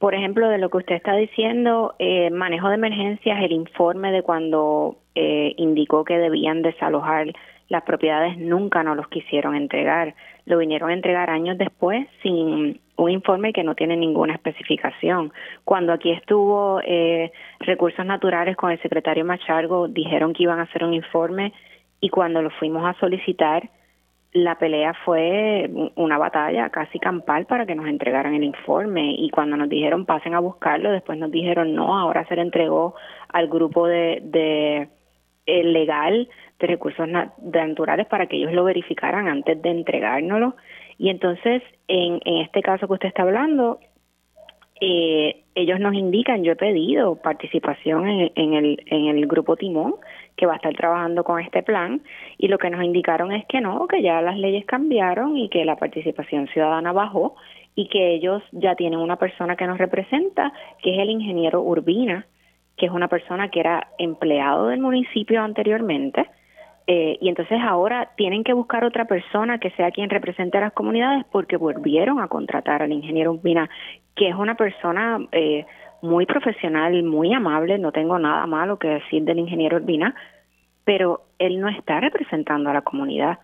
por 0.00 0.14
ejemplo, 0.14 0.48
de 0.48 0.58
lo 0.58 0.70
que 0.70 0.78
usted 0.78 0.96
está 0.96 1.14
diciendo, 1.14 1.94
eh, 2.00 2.30
manejo 2.30 2.68
de 2.68 2.74
emergencias, 2.74 3.40
el 3.44 3.52
informe 3.52 4.10
de 4.10 4.22
cuando 4.22 4.96
eh, 5.14 5.54
indicó 5.56 6.04
que 6.04 6.18
debían 6.18 6.62
desalojar 6.62 7.32
las 7.70 7.84
propiedades 7.84 8.36
nunca 8.36 8.82
nos 8.82 8.96
los 8.96 9.06
quisieron 9.08 9.54
entregar. 9.54 10.14
Lo 10.44 10.58
vinieron 10.58 10.90
a 10.90 10.94
entregar 10.94 11.30
años 11.30 11.56
después 11.56 12.06
sin 12.20 12.80
un 12.96 13.10
informe 13.10 13.52
que 13.52 13.62
no 13.62 13.76
tiene 13.76 13.96
ninguna 13.96 14.34
especificación. 14.34 15.32
Cuando 15.64 15.92
aquí 15.92 16.10
estuvo 16.10 16.80
eh, 16.84 17.30
Recursos 17.60 18.04
Naturales 18.04 18.56
con 18.56 18.72
el 18.72 18.82
secretario 18.82 19.24
Machargo, 19.24 19.86
dijeron 19.86 20.32
que 20.34 20.42
iban 20.42 20.58
a 20.58 20.64
hacer 20.64 20.84
un 20.84 20.94
informe 20.94 21.52
y 22.00 22.08
cuando 22.08 22.42
lo 22.42 22.50
fuimos 22.50 22.84
a 22.84 22.98
solicitar, 22.98 23.70
la 24.32 24.58
pelea 24.58 24.92
fue 25.04 25.70
una 25.94 26.18
batalla 26.18 26.70
casi 26.70 26.98
campal 26.98 27.46
para 27.46 27.66
que 27.66 27.76
nos 27.76 27.86
entregaran 27.86 28.34
el 28.34 28.44
informe 28.44 29.14
y 29.16 29.30
cuando 29.30 29.56
nos 29.56 29.68
dijeron 29.68 30.06
pasen 30.06 30.34
a 30.34 30.40
buscarlo, 30.40 30.90
después 30.90 31.18
nos 31.18 31.30
dijeron 31.30 31.74
no, 31.74 31.96
ahora 31.96 32.26
se 32.26 32.34
le 32.34 32.42
entregó 32.42 32.94
al 33.28 33.48
grupo 33.48 33.86
de, 33.86 34.20
de 34.24 34.88
eh, 35.46 35.64
legal 35.64 36.28
de 36.58 36.66
recursos 36.66 37.08
naturales 37.08 38.06
para 38.06 38.26
que 38.26 38.36
ellos 38.36 38.52
lo 38.52 38.64
verificaran 38.64 39.28
antes 39.28 39.60
de 39.60 39.70
entregárnoslo. 39.70 40.54
Y 40.98 41.08
entonces, 41.08 41.62
en, 41.88 42.20
en 42.24 42.42
este 42.42 42.62
caso 42.62 42.86
que 42.86 42.92
usted 42.92 43.08
está 43.08 43.22
hablando, 43.22 43.80
eh, 44.80 45.42
ellos 45.54 45.78
nos 45.78 45.94
indican, 45.94 46.42
yo 46.42 46.52
he 46.52 46.56
pedido 46.56 47.16
participación 47.16 48.08
en, 48.08 48.32
en, 48.34 48.54
el, 48.54 48.82
en 48.86 49.06
el 49.06 49.26
grupo 49.26 49.56
Timón, 49.56 49.94
que 50.36 50.46
va 50.46 50.54
a 50.54 50.56
estar 50.56 50.74
trabajando 50.74 51.22
con 51.22 51.40
este 51.40 51.62
plan, 51.62 52.02
y 52.38 52.48
lo 52.48 52.58
que 52.58 52.70
nos 52.70 52.82
indicaron 52.82 53.32
es 53.32 53.44
que 53.46 53.60
no, 53.60 53.86
que 53.86 54.02
ya 54.02 54.22
las 54.22 54.38
leyes 54.38 54.64
cambiaron 54.64 55.36
y 55.36 55.48
que 55.48 55.64
la 55.64 55.76
participación 55.76 56.48
ciudadana 56.48 56.92
bajó 56.92 57.34
y 57.74 57.88
que 57.88 58.14
ellos 58.14 58.42
ya 58.52 58.74
tienen 58.74 59.00
una 59.00 59.16
persona 59.16 59.56
que 59.56 59.66
nos 59.66 59.78
representa, 59.78 60.52
que 60.82 60.94
es 60.94 60.98
el 60.98 61.10
ingeniero 61.10 61.60
Urbina, 61.62 62.26
que 62.80 62.86
es 62.86 62.92
una 62.92 63.08
persona 63.08 63.50
que 63.50 63.60
era 63.60 63.88
empleado 63.98 64.68
del 64.68 64.80
municipio 64.80 65.42
anteriormente, 65.42 66.30
eh, 66.86 67.18
y 67.20 67.28
entonces 67.28 67.58
ahora 67.62 68.08
tienen 68.16 68.42
que 68.42 68.54
buscar 68.54 68.84
otra 68.84 69.04
persona 69.04 69.58
que 69.58 69.70
sea 69.72 69.90
quien 69.90 70.08
represente 70.08 70.56
a 70.56 70.62
las 70.62 70.72
comunidades 70.72 71.26
porque 71.30 71.58
volvieron 71.58 72.20
a 72.20 72.28
contratar 72.28 72.80
al 72.82 72.90
ingeniero 72.90 73.32
Urbina, 73.32 73.68
que 74.16 74.30
es 74.30 74.34
una 74.34 74.54
persona 74.54 75.18
eh, 75.30 75.66
muy 76.00 76.24
profesional, 76.24 77.02
muy 77.02 77.34
amable, 77.34 77.76
no 77.76 77.92
tengo 77.92 78.18
nada 78.18 78.46
malo 78.46 78.78
que 78.78 78.88
decir 78.88 79.24
del 79.24 79.40
ingeniero 79.40 79.76
Urbina, 79.76 80.14
pero 80.84 81.24
él 81.38 81.60
no 81.60 81.68
está 81.68 82.00
representando 82.00 82.70
a 82.70 82.72
la 82.72 82.80
comunidad. 82.80 83.40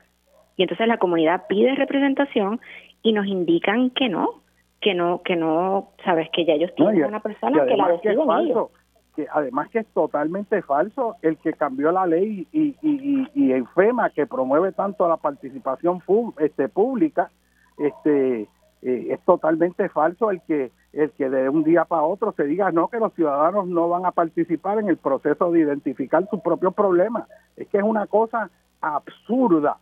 Y 0.56 0.62
entonces 0.62 0.88
la 0.88 0.96
comunidad 0.96 1.42
pide 1.46 1.74
representación 1.74 2.58
y 3.02 3.12
nos 3.12 3.26
indican 3.26 3.90
que 3.90 4.08
no, 4.08 4.40
que 4.80 4.94
no, 4.94 5.20
que 5.22 5.36
no, 5.36 5.90
sabes, 6.06 6.30
que 6.30 6.46
ya 6.46 6.54
ellos 6.54 6.74
tienen 6.74 7.04
una 7.04 7.20
persona 7.20 7.66
que 7.66 7.76
la 7.76 7.88
deciden 7.88 8.18
ellos 8.40 8.70
que 9.16 9.26
además 9.32 9.70
que 9.70 9.80
es 9.80 9.86
totalmente 9.88 10.60
falso 10.62 11.16
el 11.22 11.38
que 11.38 11.54
cambió 11.54 11.90
la 11.90 12.06
ley 12.06 12.46
y, 12.52 12.76
y, 12.82 13.26
y, 13.34 13.64
FEMA 13.74 14.10
que 14.10 14.26
promueve 14.26 14.72
tanto 14.72 15.08
la 15.08 15.16
participación 15.16 16.02
este, 16.38 16.68
pública 16.68 17.30
este 17.78 18.42
eh, 18.82 19.06
es 19.10 19.20
totalmente 19.24 19.88
falso 19.88 20.30
el 20.30 20.42
que 20.42 20.70
el 20.92 21.10
que 21.12 21.30
de 21.30 21.48
un 21.48 21.64
día 21.64 21.86
para 21.86 22.02
otro 22.02 22.32
se 22.32 22.44
diga 22.44 22.70
no 22.70 22.88
que 22.88 22.98
los 22.98 23.14
ciudadanos 23.14 23.66
no 23.66 23.88
van 23.88 24.04
a 24.04 24.12
participar 24.12 24.78
en 24.78 24.88
el 24.88 24.98
proceso 24.98 25.50
de 25.50 25.60
identificar 25.60 26.28
sus 26.28 26.40
propios 26.42 26.74
problemas 26.74 27.26
es 27.56 27.66
que 27.68 27.78
es 27.78 27.84
una 27.84 28.06
cosa 28.06 28.50
absurda. 28.80 29.78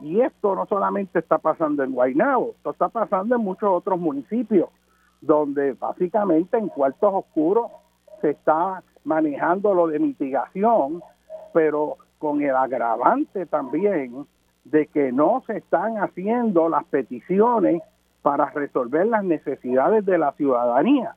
Y 0.00 0.20
esto 0.20 0.54
no 0.54 0.66
solamente 0.66 1.18
está 1.18 1.38
pasando 1.38 1.82
en 1.82 1.92
Guaynabo 1.92 2.50
esto 2.56 2.70
está 2.70 2.88
pasando 2.88 3.34
en 3.34 3.42
muchos 3.42 3.70
otros 3.70 3.98
municipios 3.98 4.68
donde 5.20 5.72
básicamente 5.72 6.56
en 6.56 6.68
cuartos 6.68 7.12
oscuros 7.12 7.70
se 8.20 8.30
está 8.30 8.82
manejando 9.04 9.74
lo 9.74 9.86
de 9.86 9.98
mitigación, 9.98 11.02
pero 11.52 11.96
con 12.18 12.42
el 12.42 12.54
agravante 12.54 13.46
también 13.46 14.26
de 14.64 14.86
que 14.86 15.12
no 15.12 15.42
se 15.46 15.58
están 15.58 15.96
haciendo 15.96 16.68
las 16.68 16.84
peticiones 16.84 17.82
para 18.22 18.50
resolver 18.50 19.06
las 19.06 19.24
necesidades 19.24 20.04
de 20.04 20.18
la 20.18 20.32
ciudadanía. 20.32 21.14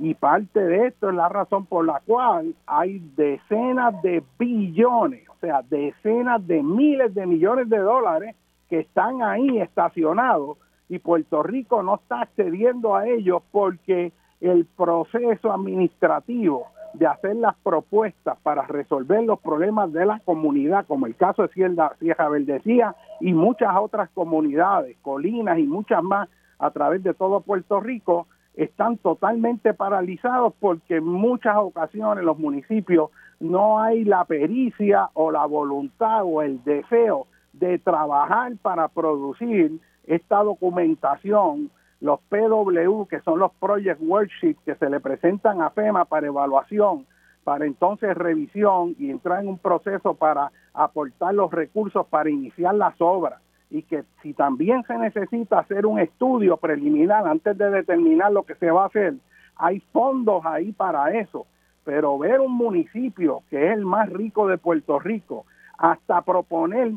Y 0.00 0.14
parte 0.14 0.60
de 0.60 0.88
esto 0.88 1.08
es 1.08 1.14
la 1.14 1.28
razón 1.28 1.66
por 1.66 1.86
la 1.86 2.00
cual 2.04 2.54
hay 2.66 2.98
decenas 3.16 4.02
de 4.02 4.22
billones, 4.38 5.28
o 5.28 5.36
sea, 5.40 5.62
decenas 5.62 6.44
de 6.46 6.62
miles 6.62 7.14
de 7.14 7.26
millones 7.26 7.68
de 7.68 7.78
dólares 7.78 8.34
que 8.68 8.80
están 8.80 9.22
ahí 9.22 9.60
estacionados 9.60 10.58
y 10.88 10.98
Puerto 10.98 11.42
Rico 11.42 11.82
no 11.82 11.94
está 11.96 12.22
accediendo 12.22 12.96
a 12.96 13.06
ellos 13.06 13.42
porque 13.52 14.12
el 14.44 14.66
proceso 14.66 15.52
administrativo 15.52 16.66
de 16.92 17.06
hacer 17.06 17.36
las 17.36 17.56
propuestas 17.56 18.38
para 18.42 18.66
resolver 18.66 19.24
los 19.24 19.40
problemas 19.40 19.92
de 19.92 20.06
la 20.06 20.20
comunidad, 20.20 20.86
como 20.86 21.06
el 21.06 21.16
caso 21.16 21.42
de 21.42 21.48
Sierra 21.48 22.28
Verdecía 22.28 22.94
y 23.20 23.32
muchas 23.32 23.74
otras 23.76 24.10
comunidades, 24.10 24.96
colinas 25.02 25.58
y 25.58 25.64
muchas 25.64 26.02
más 26.02 26.28
a 26.58 26.70
través 26.70 27.02
de 27.02 27.14
todo 27.14 27.40
Puerto 27.40 27.80
Rico, 27.80 28.28
están 28.54 28.98
totalmente 28.98 29.74
paralizados 29.74 30.52
porque 30.60 30.96
en 30.96 31.04
muchas 31.06 31.56
ocasiones 31.56 32.22
los 32.22 32.38
municipios 32.38 33.10
no 33.40 33.80
hay 33.80 34.04
la 34.04 34.24
pericia 34.24 35.08
o 35.14 35.32
la 35.32 35.44
voluntad 35.46 36.22
o 36.22 36.42
el 36.42 36.62
deseo 36.62 37.26
de 37.52 37.78
trabajar 37.78 38.52
para 38.62 38.88
producir 38.88 39.80
esta 40.06 40.42
documentación 40.42 41.70
los 42.00 42.20
PW, 42.28 43.06
que 43.08 43.20
son 43.20 43.38
los 43.38 43.52
Project 43.52 44.00
Worksheets 44.00 44.60
que 44.64 44.74
se 44.74 44.90
le 44.90 45.00
presentan 45.00 45.62
a 45.62 45.70
FEMA 45.70 46.04
para 46.04 46.26
evaluación, 46.26 47.06
para 47.44 47.66
entonces 47.66 48.16
revisión 48.16 48.94
y 48.98 49.10
entrar 49.10 49.42
en 49.42 49.48
un 49.48 49.58
proceso 49.58 50.14
para 50.14 50.50
aportar 50.72 51.34
los 51.34 51.52
recursos 51.52 52.06
para 52.06 52.30
iniciar 52.30 52.74
las 52.74 52.94
obras 53.00 53.40
y 53.70 53.82
que 53.82 54.04
si 54.22 54.34
también 54.34 54.82
se 54.84 54.96
necesita 54.96 55.58
hacer 55.58 55.84
un 55.84 55.98
estudio 55.98 56.56
preliminar 56.56 57.26
antes 57.26 57.56
de 57.58 57.70
determinar 57.70 58.32
lo 58.32 58.44
que 58.44 58.54
se 58.54 58.70
va 58.70 58.84
a 58.84 58.86
hacer, 58.86 59.14
hay 59.56 59.80
fondos 59.92 60.44
ahí 60.44 60.72
para 60.72 61.12
eso. 61.12 61.46
Pero 61.84 62.18
ver 62.18 62.40
un 62.40 62.52
municipio 62.52 63.42
que 63.50 63.66
es 63.66 63.76
el 63.76 63.84
más 63.84 64.08
rico 64.10 64.46
de 64.46 64.58
Puerto 64.58 64.98
Rico, 64.98 65.44
hasta 65.76 66.22
proponer 66.22 66.92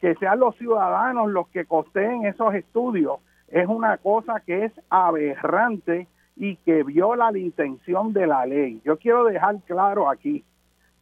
que 0.00 0.14
sean 0.16 0.40
los 0.40 0.56
ciudadanos 0.56 1.30
los 1.30 1.48
que 1.48 1.64
costeen 1.64 2.24
esos 2.24 2.54
estudios, 2.54 3.20
es 3.52 3.68
una 3.68 3.98
cosa 3.98 4.40
que 4.40 4.64
es 4.64 4.72
aberrante 4.88 6.08
y 6.36 6.56
que 6.56 6.82
viola 6.82 7.30
la 7.30 7.38
intención 7.38 8.12
de 8.12 8.26
la 8.26 8.46
ley. 8.46 8.80
Yo 8.84 8.96
quiero 8.96 9.24
dejar 9.24 9.60
claro 9.66 10.08
aquí 10.08 10.42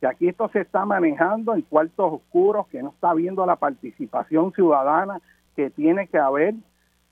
que 0.00 0.06
aquí 0.08 0.28
esto 0.28 0.48
se 0.48 0.62
está 0.62 0.84
manejando 0.84 1.54
en 1.54 1.62
cuartos 1.62 2.14
oscuros, 2.14 2.66
que 2.68 2.82
no 2.82 2.90
está 2.90 3.14
viendo 3.14 3.46
la 3.46 3.56
participación 3.56 4.52
ciudadana 4.52 5.20
que 5.54 5.70
tiene 5.70 6.08
que 6.08 6.18
haber 6.18 6.54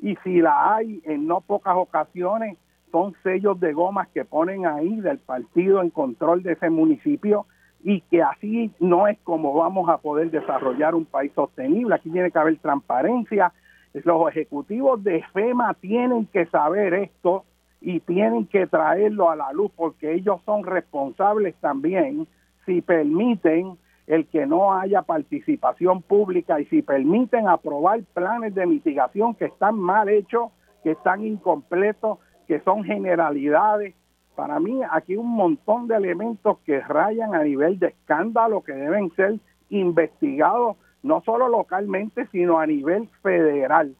y 0.01 0.17
si 0.25 0.41
la 0.41 0.75
hay 0.75 1.01
en 1.05 1.27
no 1.27 1.41
pocas 1.41 1.77
ocasiones 1.77 2.57
son 2.91 3.15
sellos 3.23 3.61
de 3.61 3.73
gomas 3.73 4.09
que 4.09 4.25
ponen 4.25 4.67
ahí 4.67 5.01
del 5.01 5.19
partido 5.19 5.83
en 5.83 5.91
control 5.91 6.43
de 6.43 6.53
ese 6.53 6.71
municipio 6.71 7.47
y 7.85 8.01
que 8.03 8.23
así 8.23 8.73
no 8.81 9.07
es 9.07 9.19
como 9.23 9.55
vamos 9.55 9.89
a 9.89 9.99
poder 9.99 10.31
desarrollar 10.31 10.97
un 10.97 11.05
país 11.05 11.31
sostenible. 11.35 11.95
Aquí 11.95 12.11
tiene 12.11 12.31
que 12.31 12.39
haber 12.39 12.59
transparencia, 12.59 13.53
los 14.05 14.29
ejecutivos 14.31 15.03
de 15.03 15.23
FEMA 15.33 15.75
tienen 15.75 16.27
que 16.27 16.47
saber 16.47 16.95
esto 16.95 17.45
y 17.81 18.01
tienen 18.01 18.47
que 18.47 18.67
traerlo 18.67 19.31
a 19.31 19.37
la 19.37 19.53
luz 19.53 19.71
porque 19.77 20.15
ellos 20.15 20.41
son 20.45 20.65
responsables 20.65 21.55
también 21.57 22.27
si 22.67 22.81
permiten 22.83 23.79
el 24.07 24.27
que 24.27 24.47
no 24.47 24.75
haya 24.75 25.03
participación 25.03 26.03
pública 26.03 26.61
y 26.61 26.65
si 26.67 26.83
permiten 26.83 27.47
aprobar 27.47 28.01
planes 28.15 28.55
de 28.55 28.67
mitigación 28.67 29.35
que 29.35 29.45
están 29.47 29.79
mal 29.79 30.09
hechos, 30.09 30.51
que 30.83 30.93
están 30.93 31.25
incompletos, 31.25 32.19
que 32.47 32.61
son 32.61 32.85
generalidades. 32.85 33.95
Para 34.35 34.61
mí 34.61 34.81
aquí 34.91 35.17
un 35.17 35.31
montón 35.31 35.89
de 35.89 35.97
elementos 35.97 36.59
que 36.65 36.81
rayan 36.81 37.35
a 37.35 37.45
nivel 37.45 37.79
de 37.79 37.89
escándalo 37.89 38.63
que 38.63 38.73
deben 38.73 39.11
ser 39.15 39.39
investigados 39.69 40.77
no 41.03 41.23
solo 41.23 41.49
localmente, 41.49 42.27
sino 42.33 42.59
a 42.59 42.67
nivel 42.67 43.09
federal, 43.23 43.95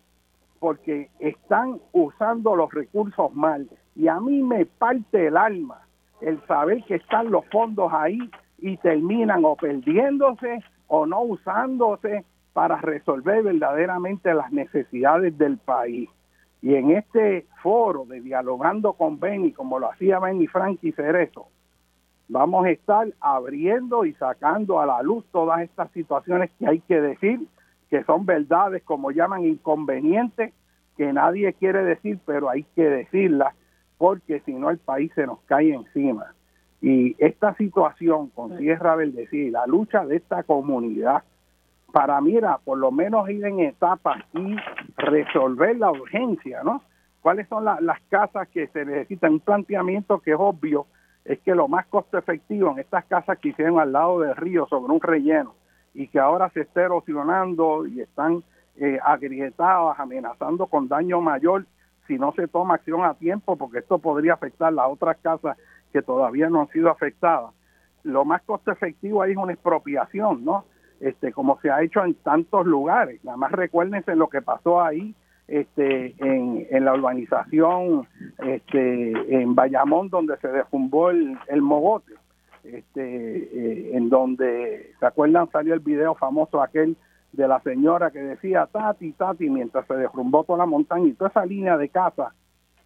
porque 0.59 1.09
están 1.21 1.81
usando 1.93 2.57
los 2.57 2.73
recursos 2.73 3.33
mal. 3.35 3.69
Y 3.95 4.09
a 4.09 4.21
mí 4.21 4.43
me 4.43 4.67
parte 4.67 5.27
el 5.27 5.37
alma 5.37 5.83
el 6.21 6.45
saber 6.47 6.83
que 6.85 6.97
están 6.97 7.31
los 7.31 7.45
fondos 7.47 7.93
ahí 7.93 8.19
y 8.59 8.77
terminan 8.79 9.45
o 9.45 9.57
perdiéndose 9.57 10.61
o 10.89 11.07
no 11.07 11.23
usándose 11.23 12.25
para 12.53 12.77
resolver 12.79 13.43
verdaderamente 13.45 14.35
las 14.35 14.51
necesidades 14.51 15.37
del 15.39 15.59
país. 15.59 16.09
Y 16.61 16.75
en 16.75 16.91
este 16.91 17.47
foro 17.63 18.05
de 18.05 18.21
dialogando 18.21 18.95
con 18.95 19.21
Benny, 19.21 19.53
como 19.53 19.79
lo 19.79 19.93
hacía 19.93 20.19
Benny 20.19 20.49
Frankie 20.49 20.93
Cerezo, 20.93 21.49
vamos 22.29 22.67
a 22.67 22.71
estar 22.71 23.09
abriendo 23.21 24.05
y 24.05 24.13
sacando 24.15 24.81
a 24.81 24.87
la 24.87 25.03
luz 25.03 25.25
todas 25.33 25.61
estas 25.63 25.91
situaciones 25.93 26.51
que 26.59 26.67
hay 26.67 26.81
que 26.81 27.01
decir, 27.01 27.41
que 27.91 28.05
son 28.05 28.27
verdades, 28.27 28.83
como 28.83 29.11
llaman 29.11 29.45
inconvenientes, 29.45 30.53
que 30.97 31.13
nadie 31.13 31.53
quiere 31.55 31.85
decir, 31.85 32.19
pero 32.27 32.51
hay 32.51 32.65
que 32.75 32.85
decirlas, 32.85 33.55
porque 33.97 34.41
si 34.41 34.53
no 34.53 34.71
el 34.71 34.79
país 34.79 35.11
se 35.15 35.27
nos 35.27 35.41
cae 35.47 35.73
encima. 35.73 36.35
Y 36.81 37.17
esta 37.19 37.55
situación 37.55 38.29
con 38.29 38.57
Sierra 38.59 38.95
Verde, 38.95 39.27
sí, 39.31 39.51
la 39.51 39.67
lucha 39.67 40.05
de 40.05 40.17
esta 40.17 40.43
comunidad, 40.43 41.25
para 41.93 42.21
mira, 42.21 42.59
por 42.65 42.79
lo 42.79 42.93
menos 42.93 43.29
ir 43.31 43.45
en 43.45 43.61
etapas 43.61 44.23
y 44.35 44.57
resolver 44.97 45.77
la 45.79 45.91
urgencia, 45.91 46.63
¿no? 46.63 46.83
¿Cuáles 47.21 47.49
son 47.49 47.65
las 47.65 48.01
casas 48.09 48.49
que 48.49 48.69
se 48.69 48.85
necesitan? 48.85 49.33
Un 49.33 49.41
planteamiento 49.41 50.21
que 50.21 50.33
es 50.33 50.37
obvio, 50.39 50.87
es 51.29 51.39
que 51.41 51.55
lo 51.55 51.69
más 51.69 51.87
costo 51.87 52.17
efectivo 52.17 52.71
en 52.71 52.79
estas 52.79 53.05
casas 53.05 53.39
que 53.39 53.51
hicieron 53.51 53.79
al 53.79 53.93
lado 53.93 54.21
del 54.21 54.35
río 54.35 54.67
sobre 54.67 54.93
un 54.95 55.01
relleno 55.01 55.55
y 55.93 56.09
que 56.09 56.19
ahora 56.19 56.49
se 56.51 56.63
está 56.63 56.83
erosionando 56.83 57.87
y 57.87 58.01
están 58.01 58.43
eh, 58.77 58.99
agrietadas, 59.05 60.01
amenazando 60.01 60.67
con 60.67 60.89
daño 60.89 61.21
mayor 61.21 61.67
si 62.07 62.19
no 62.19 62.33
se 62.33 62.49
toma 62.49 62.77
acción 62.77 63.05
a 63.05 63.13
tiempo, 63.13 63.57
porque 63.57 63.81
esto 63.81 63.99
podría 63.99 64.33
afectar 64.33 64.73
las 64.73 64.89
otras 64.89 65.19
casas 65.19 65.59
que 65.93 66.01
todavía 66.01 66.49
no 66.49 66.63
han 66.63 66.69
sido 66.69 66.89
afectadas. 66.89 67.53
Lo 68.05 68.25
más 68.25 68.41
costo 68.43 68.73
efectivo 68.73 69.21
ahí 69.21 69.33
es 69.33 69.37
una 69.37 69.53
expropiación, 69.53 70.47
¿no? 70.47 70.65
Este, 70.99 71.31
como 71.33 71.61
se 71.61 71.71
ha 71.71 71.83
hecho 71.83 72.03
en 72.05 72.15
tantos 72.15 72.65
lugares. 72.65 73.23
Nada 73.23 73.37
más 73.37 73.53
recuérdense 73.53 74.17
lo 74.17 74.29
que 74.29 74.41
pasó 74.41 74.81
ahí 74.81 75.15
este, 75.49 76.15
en, 76.19 76.85
la 76.85 76.93
urbanización 76.93 78.07
este, 78.39 79.13
en 79.35 79.55
Bayamón, 79.55 80.11
donde 80.11 80.37
se 80.37 80.49
derrumbó 80.49 81.11
el, 81.11 81.63
mogote, 81.63 82.13
este, 82.63 83.03
eh, 83.03 83.97
en 83.97 84.11
donde, 84.11 84.93
¿se 85.01 85.07
acuerdan? 85.07 85.51
Salió 85.51 85.73
el 85.73 85.81
video 85.81 86.15
famoso 86.15 86.63
aquel 86.63 86.97
de 87.33 87.49
la 87.49 87.61
señora 87.61 88.11
que 88.11 88.21
decía 88.21 88.69
Tati, 88.71 89.13
Tati, 89.13 89.49
mientras 89.49 89.87
se 89.87 89.95
derrumbó 89.95 90.45
toda 90.45 90.59
la 90.59 90.67
montaña 90.67 91.07
y 91.07 91.15
toda 91.15 91.31
esa 91.31 91.47
línea 91.47 91.79
de 91.79 91.89
casa 91.89 92.35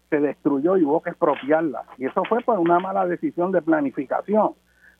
se 0.09 0.19
destruyó 0.19 0.77
y 0.77 0.83
hubo 0.83 1.01
que 1.01 1.09
expropiarla. 1.09 1.83
Y 1.97 2.05
eso 2.05 2.23
fue 2.29 2.41
por 2.41 2.59
una 2.59 2.79
mala 2.79 3.05
decisión 3.05 3.51
de 3.51 3.61
planificación. 3.61 4.53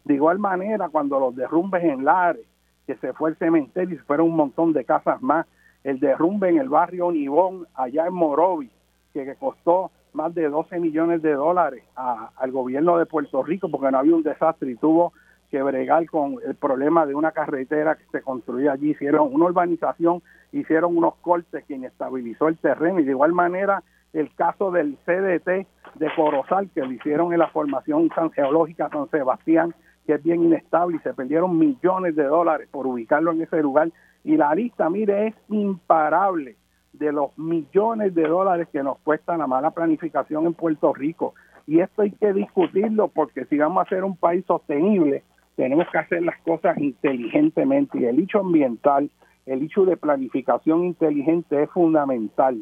De 0.03 0.15
igual 0.15 0.39
manera, 0.39 0.89
cuando 0.89 1.19
los 1.19 1.35
derrumbes 1.35 1.83
en 1.83 2.03
Lares, 2.03 2.45
que 2.85 2.95
se 2.95 3.13
fue 3.13 3.29
el 3.29 3.37
cementerio 3.37 3.95
y 3.95 3.97
se 3.99 4.03
fueron 4.03 4.27
un 4.27 4.35
montón 4.35 4.73
de 4.73 4.83
casas 4.83 5.21
más, 5.21 5.45
el 5.83 5.99
derrumbe 5.99 6.49
en 6.49 6.57
el 6.57 6.69
barrio 6.69 7.11
Nibón, 7.11 7.67
allá 7.75 8.07
en 8.07 8.13
Morovi, 8.13 8.69
que 9.13 9.35
costó 9.35 9.91
más 10.13 10.33
de 10.33 10.47
12 10.47 10.79
millones 10.79 11.21
de 11.21 11.33
dólares 11.33 11.83
al 11.95 12.51
gobierno 12.51 12.97
de 12.97 13.05
Puerto 13.05 13.43
Rico 13.43 13.69
porque 13.69 13.91
no 13.91 13.97
había 13.97 14.15
un 14.15 14.23
desastre 14.23 14.71
y 14.71 14.75
tuvo 14.75 15.13
que 15.49 15.61
bregar 15.61 16.05
con 16.07 16.37
el 16.45 16.55
problema 16.55 17.05
de 17.05 17.13
una 17.13 17.31
carretera 17.31 17.95
que 17.95 18.05
se 18.11 18.21
construía 18.21 18.71
allí. 18.71 18.91
Hicieron 18.91 19.33
una 19.33 19.45
urbanización, 19.45 20.21
hicieron 20.51 20.97
unos 20.97 21.15
cortes 21.15 21.63
que 21.65 21.75
inestabilizó 21.75 22.47
el 22.47 22.57
terreno 22.57 22.99
y 22.99 23.03
de 23.03 23.11
igual 23.11 23.33
manera 23.33 23.83
el 24.13 24.33
caso 24.35 24.71
del 24.71 24.97
CDT 25.05 25.67
de 25.95 26.15
Corozal 26.15 26.69
que 26.73 26.81
lo 26.81 26.91
hicieron 26.91 27.33
en 27.33 27.39
la 27.39 27.49
formación 27.49 28.09
geológica 28.33 28.89
San 28.89 29.09
Sebastián 29.09 29.75
que 30.05 30.13
es 30.13 30.23
bien 30.23 30.43
inestable 30.43 30.97
y 30.97 30.99
se 30.99 31.13
perdieron 31.13 31.57
millones 31.57 32.15
de 32.15 32.23
dólares 32.23 32.67
por 32.71 32.85
ubicarlo 32.87 33.31
en 33.31 33.41
ese 33.41 33.61
lugar 33.61 33.89
y 34.23 34.37
la 34.37 34.53
lista, 34.55 34.89
mire, 34.89 35.27
es 35.27 35.35
imparable 35.49 36.55
de 36.93 37.11
los 37.11 37.37
millones 37.37 38.13
de 38.15 38.27
dólares 38.27 38.67
que 38.71 38.83
nos 38.83 38.97
cuesta 38.99 39.35
la 39.37 39.47
mala 39.47 39.71
planificación 39.71 40.45
en 40.45 40.53
Puerto 40.53 40.93
Rico. 40.93 41.33
Y 41.67 41.79
esto 41.79 42.03
hay 42.03 42.11
que 42.11 42.33
discutirlo 42.33 43.07
porque 43.09 43.45
si 43.45 43.57
vamos 43.57 43.85
a 43.85 43.89
ser 43.89 44.03
un 44.03 44.15
país 44.15 44.45
sostenible, 44.45 45.23
tenemos 45.55 45.87
que 45.91 45.97
hacer 45.97 46.23
las 46.23 46.39
cosas 46.41 46.77
inteligentemente. 46.77 47.99
Y 47.99 48.05
el 48.05 48.19
hecho 48.19 48.39
ambiental, 48.39 49.09
el 49.45 49.63
hecho 49.63 49.85
de 49.85 49.97
planificación 49.97 50.85
inteligente 50.85 51.63
es 51.63 51.69
fundamental. 51.71 52.61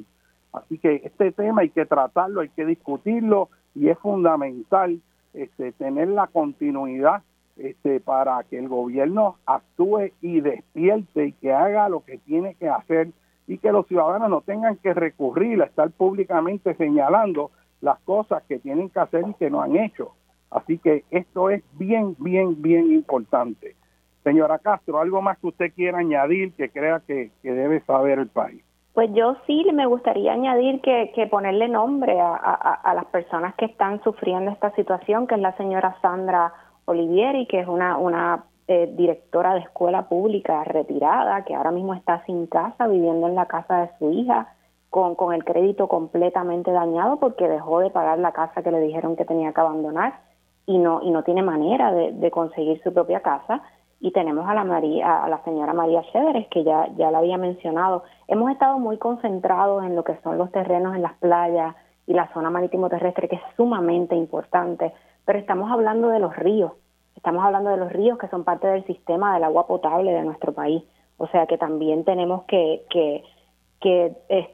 Así 0.54 0.78
que 0.78 1.02
este 1.04 1.32
tema 1.32 1.62
hay 1.62 1.70
que 1.70 1.86
tratarlo, 1.86 2.42
hay 2.42 2.50
que 2.50 2.66
discutirlo 2.66 3.50
y 3.76 3.90
es 3.90 3.98
fundamental 4.00 5.00
este, 5.34 5.72
tener 5.74 6.10
la 6.10 6.28
continuidad 6.28 7.24
este, 7.62 8.00
para 8.00 8.44
que 8.44 8.58
el 8.58 8.68
gobierno 8.68 9.38
actúe 9.46 10.12
y 10.22 10.42
despierte 10.42 11.28
y 11.28 11.32
que 11.34 11.54
haga 11.54 11.90
lo 11.90 12.04
que 12.04 12.18
tiene 12.18 12.56
que 12.56 12.68
hacer 12.68 13.10
y 13.48 13.60
que 13.60 13.72
los 13.72 13.88
ciudadanos 13.88 14.30
no 14.30 14.42
tengan 14.42 14.78
que 14.78 14.94
recurrir 14.94 15.62
a 15.62 15.66
estar 15.66 15.92
públicamente 15.92 16.74
señalando 16.76 17.52
las 17.82 18.00
cosas 18.00 18.44
que 18.48 18.60
tienen 18.60 18.90
que 18.90 19.00
hacer 19.00 19.26
y 19.28 19.34
que 19.36 19.50
no 19.50 19.62
han 19.62 19.76
hecho. 19.76 20.14
Así 20.50 20.80
que 20.80 21.04
esto 21.12 21.50
es 21.50 21.64
bien, 21.74 22.16
bien, 22.20 22.62
bien 22.62 22.92
importante. 22.92 23.76
Señora 24.24 24.60
Castro, 24.60 25.00
¿algo 25.00 25.22
más 25.22 25.38
que 25.40 25.48
usted 25.48 25.74
quiera 25.74 26.00
añadir 26.00 26.54
que 26.54 26.70
crea 26.70 27.02
que, 27.06 27.32
debe 27.44 27.82
saber 27.82 28.20
el 28.20 28.28
país? 28.28 28.64
Pues 28.94 29.10
yo 29.14 29.38
sí 29.48 29.66
me 29.74 29.86
gustaría 29.86 30.34
añadir 30.34 30.82
que, 30.82 31.28
ponerle 31.30 31.70
nombre 31.70 32.20
a, 32.20 32.36
a, 32.36 32.94
las 32.94 33.06
personas 33.06 33.56
que 33.56 33.66
están 33.66 34.04
sufriendo 34.04 34.52
esta 34.52 34.74
situación, 34.76 35.28
que 35.28 35.36
es 35.36 35.42
la 35.42 35.56
señora 35.58 35.96
Sandra 36.02 36.54
Olivieri, 36.92 37.46
que 37.48 37.60
es 37.60 37.68
una, 37.68 37.98
una 37.98 38.46
eh, 38.68 38.94
directora 38.96 39.54
de 39.54 39.62
escuela 39.62 40.08
pública 40.08 40.64
retirada, 40.64 41.44
que 41.44 41.56
ahora 41.56 41.72
mismo 41.72 41.94
está 41.94 42.24
sin 42.26 42.48
casa, 42.48 42.88
viviendo 42.88 43.28
en 43.28 43.36
la 43.36 43.48
casa 43.48 43.82
de 43.82 43.90
su 44.00 44.12
hija, 44.12 44.54
con, 44.90 45.16
con 45.16 45.34
el 45.34 45.44
crédito 45.44 45.88
completamente 45.88 46.72
dañado 46.72 47.18
porque 47.18 47.48
dejó 47.48 47.80
de 47.80 47.90
pagar 47.90 48.20
la 48.20 48.34
casa 48.34 48.62
que 48.62 48.72
le 48.72 48.82
dijeron 48.82 49.16
que 49.16 49.26
tenía 49.26 49.54
que 49.54 49.62
abandonar 49.62 50.20
y 50.66 50.78
no, 50.78 51.02
y 51.02 51.12
no 51.12 51.24
tiene 51.24 51.44
manera 51.44 51.92
de, 51.92 52.32
conseguir 52.32 52.82
su 52.84 52.94
propia 52.94 53.22
casa. 53.22 53.62
Y 54.00 54.12
tenemos 54.12 54.48
a 54.48 54.54
la 54.54 54.64
María, 54.64 55.24
a 55.24 55.30
la 55.30 55.44
señora 55.44 55.74
María 55.74 56.02
Chéveres, 56.12 56.48
que 56.48 56.64
ya, 56.64 56.88
ya 56.98 57.12
la 57.12 57.20
había 57.20 57.38
mencionado. 57.38 58.04
Hemos 58.28 58.52
estado 58.52 58.80
muy 58.80 58.98
concentrados 58.98 59.84
en 59.84 59.96
lo 59.96 60.04
que 60.04 60.18
son 60.24 60.38
los 60.38 60.52
terrenos 60.52 60.96
en 60.96 61.04
las 61.04 61.14
playas 61.20 61.76
y 62.08 62.14
la 62.14 62.32
zona 62.34 62.50
marítimo 62.50 62.90
terrestre, 62.90 63.28
que 63.28 63.36
es 63.36 63.42
sumamente 63.56 64.16
importante, 64.16 64.92
pero 65.26 65.38
estamos 65.38 65.72
hablando 65.72 66.10
de 66.10 66.20
los 66.20 66.36
ríos, 66.36 66.74
estamos 67.16 67.44
hablando 67.44 67.70
de 67.70 67.78
los 67.78 67.92
ríos 67.92 68.18
que 68.18 68.28
son 68.28 68.44
parte 68.44 68.68
del 68.68 68.86
sistema 68.86 69.34
del 69.34 69.44
agua 69.44 69.68
potable 69.68 70.12
de 70.12 70.24
nuestro 70.24 70.54
país. 70.54 70.84
O 71.18 71.28
sea 71.28 71.46
que 71.46 71.58
también 71.58 72.04
tenemos 72.04 72.44
que, 72.44 72.84
que, 72.90 73.24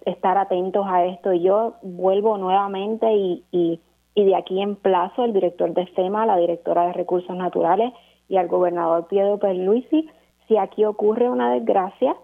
estar 0.06 0.38
atentos 0.38 0.86
a 0.88 1.06
esto. 1.06 1.34
Y 1.34 1.42
yo 1.42 1.76
vuelvo 1.82 2.38
nuevamente 2.38 3.12
y, 3.14 3.44
y, 3.52 3.80
de 4.16 4.36
aquí 4.36 4.62
emplazo 4.62 5.22
al 5.22 5.34
director 5.34 5.74
de 5.74 5.86
FEMA, 5.88 6.26
la 6.26 6.38
directora 6.38 6.88
de 6.88 6.94
Recursos 6.94 7.36
Naturales 7.36 7.94
y 8.28 8.38
al 8.38 8.48
gobernador 8.48 9.08
Piedro 9.08 9.38
Perluisi, 9.38 10.10
si 10.48 10.58
aquí 10.58 10.86
ocurre 10.86 11.30
una 11.30 11.54
desgracia, 11.54 12.16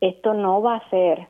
esto 0.00 0.34
no 0.34 0.60
va 0.62 0.76
a 0.76 0.90
ser 0.90 1.28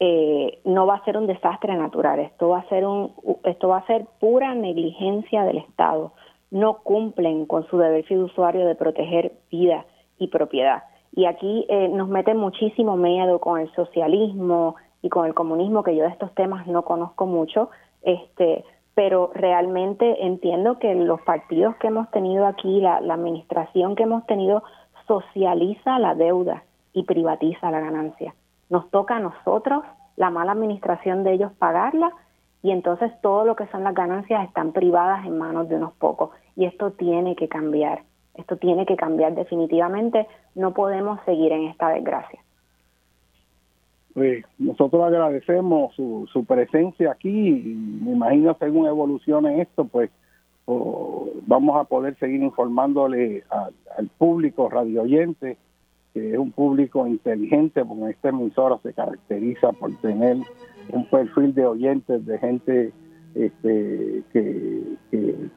eh, 0.00 0.58
no 0.64 0.86
va 0.86 0.96
a 0.96 1.04
ser 1.04 1.16
un 1.16 1.26
desastre 1.26 1.76
natural, 1.76 2.18
esto 2.18 2.48
va 2.48 2.58
a 2.58 2.68
ser 2.68 2.84
un 2.84 3.12
esto 3.44 3.68
va 3.68 3.78
a 3.78 3.86
ser 3.86 4.06
pura 4.18 4.54
negligencia 4.54 5.44
del 5.44 5.58
Estado. 5.58 6.12
No 6.54 6.78
cumplen 6.84 7.46
con 7.46 7.66
su 7.66 7.78
deber 7.78 8.04
fiduciario 8.04 8.64
de 8.64 8.76
proteger 8.76 9.32
vida 9.50 9.86
y 10.18 10.28
propiedad. 10.28 10.84
Y 11.12 11.24
aquí 11.26 11.66
eh, 11.68 11.88
nos 11.88 12.08
mete 12.08 12.32
muchísimo 12.32 12.96
miedo 12.96 13.40
con 13.40 13.58
el 13.58 13.72
socialismo 13.74 14.76
y 15.02 15.08
con 15.08 15.26
el 15.26 15.34
comunismo, 15.34 15.82
que 15.82 15.96
yo 15.96 16.04
de 16.04 16.10
estos 16.10 16.32
temas 16.34 16.66
no 16.68 16.84
conozco 16.84 17.26
mucho, 17.26 17.70
este, 18.02 18.64
pero 18.94 19.32
realmente 19.34 20.24
entiendo 20.24 20.78
que 20.78 20.94
los 20.94 21.20
partidos 21.22 21.74
que 21.76 21.88
hemos 21.88 22.08
tenido 22.12 22.46
aquí, 22.46 22.80
la, 22.80 23.00
la 23.00 23.14
administración 23.14 23.96
que 23.96 24.04
hemos 24.04 24.24
tenido, 24.26 24.62
socializa 25.08 25.98
la 25.98 26.14
deuda 26.14 26.62
y 26.92 27.02
privatiza 27.02 27.72
la 27.72 27.80
ganancia. 27.80 28.32
Nos 28.70 28.88
toca 28.90 29.16
a 29.16 29.20
nosotros, 29.20 29.82
la 30.16 30.30
mala 30.30 30.52
administración 30.52 31.24
de 31.24 31.32
ellos, 31.32 31.52
pagarla 31.58 32.12
y 32.62 32.70
entonces 32.70 33.12
todo 33.20 33.44
lo 33.44 33.56
que 33.56 33.66
son 33.66 33.84
las 33.84 33.94
ganancias 33.94 34.42
están 34.48 34.72
privadas 34.72 35.26
en 35.26 35.36
manos 35.36 35.68
de 35.68 35.76
unos 35.76 35.92
pocos. 35.92 36.30
Y 36.56 36.66
esto 36.66 36.92
tiene 36.92 37.36
que 37.36 37.48
cambiar, 37.48 38.02
esto 38.34 38.56
tiene 38.56 38.86
que 38.86 38.96
cambiar 38.96 39.34
definitivamente. 39.34 40.26
No 40.54 40.72
podemos 40.72 41.18
seguir 41.24 41.52
en 41.52 41.64
esta 41.64 41.88
desgracia. 41.90 42.40
Pues 44.14 44.44
nosotros 44.58 45.02
agradecemos 45.02 45.92
su, 45.96 46.28
su 46.32 46.44
presencia 46.44 47.10
aquí 47.10 47.74
me 48.04 48.12
imagino 48.12 48.56
según 48.60 48.86
evolucione 48.86 49.60
esto, 49.60 49.84
pues 49.84 50.10
vamos 50.66 51.76
a 51.76 51.84
poder 51.84 52.16
seguir 52.18 52.42
informándole 52.42 53.44
al 53.50 54.08
público 54.18 54.68
radio 54.68 55.02
oyente, 55.02 55.56
que 56.12 56.32
es 56.32 56.38
un 56.38 56.52
público 56.52 57.06
inteligente, 57.06 57.84
porque 57.84 58.10
esta 58.10 58.28
emisora 58.30 58.78
se 58.82 58.92
caracteriza 58.92 59.72
por 59.72 59.94
tener 59.96 60.38
un 60.90 61.06
perfil 61.06 61.54
de 61.54 61.66
oyentes, 61.66 62.24
de 62.24 62.38
gente 62.38 62.92
este, 63.34 64.22
que, 64.32 64.96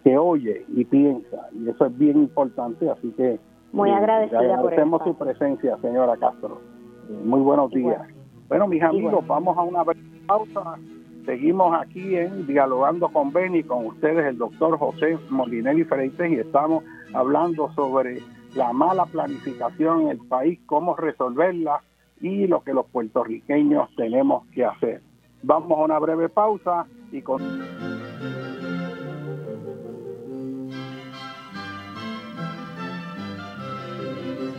que, 0.04 0.18
oye 0.18 0.66
y 0.70 0.86
piensa, 0.86 1.49
y 1.54 1.70
eso 1.70 1.86
es 1.86 1.98
bien 1.98 2.18
importante, 2.18 2.90
así 2.90 3.12
que 3.12 3.40
muy 3.72 3.90
eh, 3.90 3.94
agradecida 3.94 4.40
agradecemos 4.40 5.04
su 5.04 5.16
presencia, 5.16 5.78
señora 5.78 6.18
Castro. 6.18 6.62
Eh, 7.10 7.22
muy 7.24 7.41
buenos 7.41 7.72
días. 7.72 8.02
Bueno, 8.48 8.68
mis 8.68 8.82
amigos, 8.82 9.26
vamos 9.28 9.58
a 9.58 9.62
una 9.62 9.84
pausa. 10.26 10.80
Seguimos 11.26 11.78
aquí 11.78 12.16
en 12.16 12.48
Dialogando 12.48 13.10
con 13.10 13.34
Beni, 13.34 13.62
con 13.64 13.86
ustedes 13.86 14.26
el 14.26 14.38
doctor 14.38 14.78
José 14.78 15.18
Molinelli 15.30 15.84
Freites 15.84 16.32
y 16.32 16.36
estamos 16.36 16.86
hablando 17.14 17.70
sobre 17.74 18.22
la 18.56 18.72
mala 18.72 19.06
planificación 19.06 20.04
en 20.04 20.08
el 20.08 20.20
país, 20.20 20.60
cómo 20.66 20.95
resolverla 20.95 21.82
y 22.22 22.48
lo 22.48 22.62
que 22.62 22.74
los 22.74 22.86
puertorriqueños 22.88 23.94
tenemos 23.98 24.48
que 24.48 24.64
hacer. 24.64 25.02
Vamos 25.44 25.78
a 25.78 25.84
una 25.84 25.99
breve 25.99 26.30
pausa 26.30 26.88
y 27.12 27.22
con... 27.22 27.42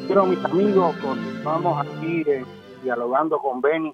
Bueno, 0.06 0.26
mis 0.26 0.44
amigos, 0.44 0.96
vamos 1.44 1.86
aquí 1.86 2.22
eh, 2.26 2.44
dialogando 2.82 3.38
con 3.38 3.60
Benny 3.60 3.92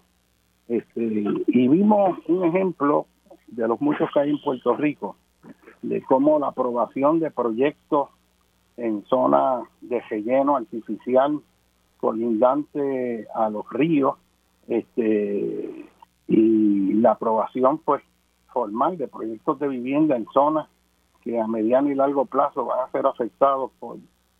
este, 0.68 1.02
y 1.48 1.68
vimos 1.68 2.18
un 2.28 2.44
ejemplo 2.44 3.06
de 3.48 3.68
los 3.68 3.80
muchos 3.80 4.08
que 4.12 4.20
hay 4.20 4.30
en 4.30 4.40
Puerto 4.40 4.76
Rico, 4.76 5.16
de 5.82 6.02
cómo 6.02 6.38
la 6.38 6.48
aprobación 6.48 7.20
de 7.20 7.30
proyectos 7.30 8.10
en 8.76 9.04
zona 9.06 9.62
de 9.80 10.00
relleno 10.08 10.56
artificial 10.56 11.40
colindante 11.98 13.26
a 13.34 13.48
los 13.50 13.68
ríos 13.70 14.16
este 14.68 15.86
y 16.26 16.92
la 16.94 17.12
aprobación 17.12 17.78
pues 17.78 18.02
formal 18.54 18.96
de 18.96 19.08
proyectos 19.08 19.58
de 19.58 19.68
vivienda 19.68 20.16
en 20.16 20.26
zonas 20.32 20.68
que 21.22 21.38
a 21.40 21.46
mediano 21.46 21.90
y 21.90 21.94
largo 21.94 22.24
plazo 22.24 22.64
van 22.64 22.80
a 22.80 22.90
ser 22.92 23.04
afectados 23.06 23.72
por 23.80 23.96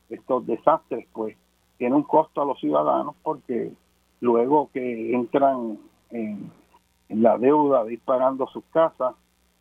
estos 0.09 0.47
desastres 0.47 1.07
pues 1.13 1.37
tiene 1.77 1.97
un 1.97 2.05
costo 2.05 2.41
a 2.41 2.47
los 2.47 2.59
ciudadanos 2.61 3.17
porque 3.23 3.73
luego 4.21 4.71
que 4.73 5.15
entran 5.15 5.79
en, 6.11 6.51
la 7.09 7.37
deuda 7.37 7.85
de 7.85 7.95
ir 7.95 8.01
pagando 8.01 8.47
sus 8.47 8.65
casas, 8.73 9.15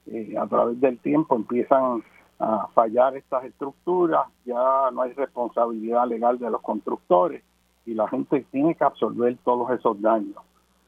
eh, 0.07 0.35
a 0.39 0.47
través 0.47 0.79
del 0.79 0.97
tiempo 0.99 1.35
empiezan 1.35 2.03
a 2.39 2.67
fallar 2.73 3.15
estas 3.17 3.43
estructuras, 3.45 4.27
ya 4.45 4.89
no 4.91 5.01
hay 5.01 5.13
responsabilidad 5.13 6.07
legal 6.07 6.39
de 6.39 6.49
los 6.49 6.61
constructores 6.61 7.43
y 7.85 7.93
la 7.93 8.07
gente 8.07 8.45
tiene 8.51 8.75
que 8.75 8.83
absorber 8.83 9.37
todos 9.43 9.71
esos 9.71 10.01
daños. 10.01 10.37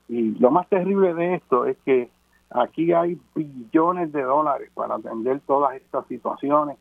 Y 0.08 0.32
lo 0.40 0.52
más 0.52 0.68
terrible 0.70 1.14
de 1.14 1.36
esto 1.36 1.66
es 1.66 1.78
que 1.86 2.10
aquí 2.50 2.94
hay 2.94 3.20
billones 3.34 4.12
de 4.12 4.24
dólares 4.24 4.72
para 4.74 4.96
atender 4.96 5.42
todas 5.42 5.76
estas 5.76 6.06
situaciones 6.08 6.78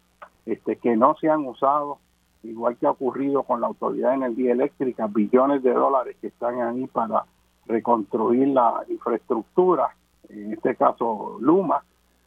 este, 0.46 0.76
que 0.76 0.96
no 0.96 1.16
se 1.16 1.28
han 1.28 1.46
usado, 1.46 1.98
igual 2.42 2.76
que 2.76 2.86
ha 2.86 2.90
ocurrido 2.90 3.42
con 3.42 3.60
la 3.60 3.68
Autoridad 3.68 4.10
de 4.10 4.16
Energía 4.16 4.52
Eléctrica, 4.52 5.06
billones 5.06 5.62
de 5.62 5.72
dólares 5.72 6.16
que 6.20 6.28
están 6.28 6.60
ahí 6.60 6.86
para 6.86 7.24
reconstruir 7.66 8.48
la 8.48 8.84
infraestructura, 8.88 9.94
en 10.28 10.52
este 10.52 10.76
caso 10.76 11.38
Luma, 11.40 11.82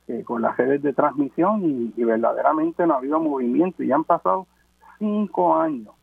eh, 0.07 0.23
con 0.23 0.41
las 0.41 0.55
redes 0.57 0.81
de 0.81 0.93
transmisión 0.93 1.91
y, 1.95 2.03
verdaderamente 2.03 2.87
no 2.87 2.93
ha 2.93 2.97
habido 2.97 3.19
movimiento 3.19 3.83
y 3.83 3.91
han 3.91 4.03
pasado 4.03 4.47
cinco 4.97 5.55
años. 5.55 5.93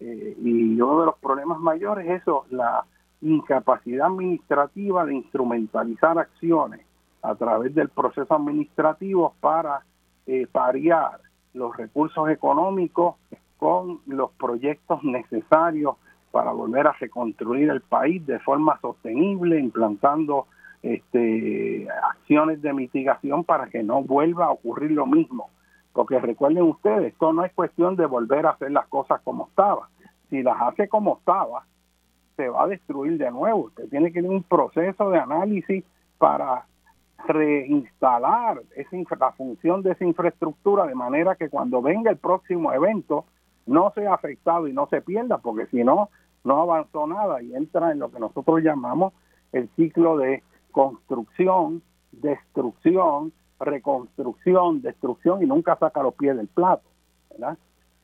Eh, 0.00 0.36
y 0.42 0.80
uno 0.80 1.00
de 1.00 1.06
los 1.06 1.18
problemas 1.18 1.60
mayores 1.60 2.08
es 2.08 2.22
eso, 2.22 2.46
la 2.50 2.84
incapacidad 3.22 4.06
administrativa 4.06 5.04
de 5.06 5.14
instrumentalizar 5.14 6.18
acciones 6.18 6.80
a 7.22 7.34
través 7.36 7.74
del 7.74 7.88
proceso 7.88 8.34
administrativo 8.34 9.34
para 9.40 9.82
eh, 10.26 10.46
los 11.54 11.76
recursos 11.76 12.28
económicos 12.28 13.16
con 13.58 14.00
los 14.06 14.32
proyectos 14.32 15.02
necesarios 15.04 15.96
para 16.32 16.50
volver 16.50 16.86
a 16.86 16.92
reconstruir 16.92 17.70
el 17.70 17.82
país 17.82 18.26
de 18.26 18.40
forma 18.40 18.80
sostenible, 18.80 19.60
implantando 19.60 20.46
este, 20.82 21.86
acciones 22.10 22.60
de 22.62 22.72
mitigación 22.72 23.44
para 23.44 23.68
que 23.68 23.82
no 23.82 24.02
vuelva 24.02 24.46
a 24.46 24.50
ocurrir 24.50 24.90
lo 24.92 25.06
mismo. 25.06 25.50
Porque 25.92 26.18
recuerden 26.18 26.64
ustedes, 26.64 27.12
esto 27.12 27.32
no 27.32 27.44
es 27.44 27.52
cuestión 27.52 27.96
de 27.96 28.06
volver 28.06 28.46
a 28.46 28.50
hacer 28.50 28.72
las 28.72 28.88
cosas 28.88 29.20
como 29.22 29.46
estaba. 29.48 29.88
Si 30.30 30.42
las 30.42 30.60
hace 30.60 30.88
como 30.88 31.18
estaba, 31.18 31.66
se 32.36 32.48
va 32.48 32.64
a 32.64 32.68
destruir 32.68 33.18
de 33.18 33.30
nuevo. 33.30 33.66
Usted 33.66 33.88
tiene 33.88 34.12
que 34.12 34.20
ir 34.20 34.26
un 34.26 34.42
proceso 34.42 35.10
de 35.10 35.18
análisis 35.18 35.84
para 36.18 36.66
reinstalar 37.26 38.62
esa 38.74 39.16
la 39.18 39.32
función 39.32 39.82
de 39.82 39.92
esa 39.92 40.04
infraestructura 40.04 40.86
de 40.86 40.94
manera 40.94 41.36
que 41.36 41.48
cuando 41.48 41.80
venga 41.80 42.10
el 42.10 42.16
próximo 42.16 42.72
evento 42.72 43.24
no 43.66 43.92
sea 43.94 44.14
afectado 44.14 44.66
y 44.66 44.72
no 44.72 44.88
se 44.88 45.00
pierda, 45.02 45.38
porque 45.38 45.66
si 45.66 45.84
no, 45.84 46.08
no 46.44 46.62
avanzó 46.62 47.06
nada 47.06 47.42
y 47.42 47.54
entra 47.54 47.92
en 47.92 48.00
lo 48.00 48.10
que 48.10 48.18
nosotros 48.18 48.60
llamamos 48.62 49.12
el 49.52 49.68
ciclo 49.76 50.16
de 50.16 50.42
construcción, 50.72 51.82
destrucción, 52.10 53.32
reconstrucción, 53.60 54.82
destrucción 54.82 55.42
y 55.42 55.46
nunca 55.46 55.76
saca 55.76 56.02
los 56.02 56.14
pies 56.14 56.36
del 56.36 56.48
plato. 56.48 56.82
¿verdad? 57.30 57.56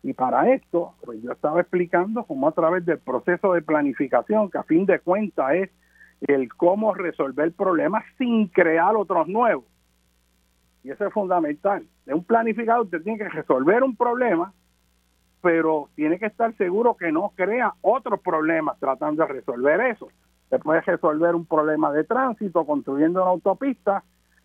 Y 0.03 0.13
para 0.13 0.53
esto, 0.53 0.95
pues 1.05 1.21
yo 1.23 1.33
estaba 1.33 1.61
explicando 1.61 2.25
como 2.25 2.49
a 2.49 2.53
través 2.53 2.85
del 2.87 2.99
proceso 2.99 3.53
de 3.53 3.63
planificación, 3.63 4.51
que 4.51 4.59
a 4.59 4.63
fin 4.63 4.87
de 4.87 5.01
cuentas 5.01 5.53
es 5.55 5.71
el 6.21 6.53
cómo 6.55 6.95
resolver 6.95 7.53
problemas 7.53 8.05
sin 8.17 8.49
crear 8.49 8.97
otros 8.97 9.29
nuevos. 9.29 9.65
Y 10.85 10.91
eso 10.91 11.07
es 11.07 11.13
fundamental. 11.13 11.85
De 12.07 12.15
un 12.15 12.25
planificador 12.25 12.85
usted 12.85 13.03
tiene 13.03 13.19
que 13.19 13.29
resolver 13.29 13.83
un 13.83 13.97
problema, 13.97 14.53
pero 15.43 15.89
tiene 15.95 16.19
que 16.19 16.27
estar 16.27 16.57
seguro 16.57 16.97
que 16.97 17.13
no 17.13 17.33
crea 17.35 17.75
otros 17.81 18.21
problemas 18.21 18.79
tratando 18.79 19.27
de 19.27 19.33
resolver 19.33 19.81
eso. 19.81 20.09
Se 20.49 20.59
puede 20.59 20.81
resolver 20.81 21.35
un 21.35 21.45
problema 21.45 21.93
de 21.93 22.05
tránsito 22.05 22.65
construyendo 22.65 23.23
una 23.23 23.31
autopista, 23.31 24.03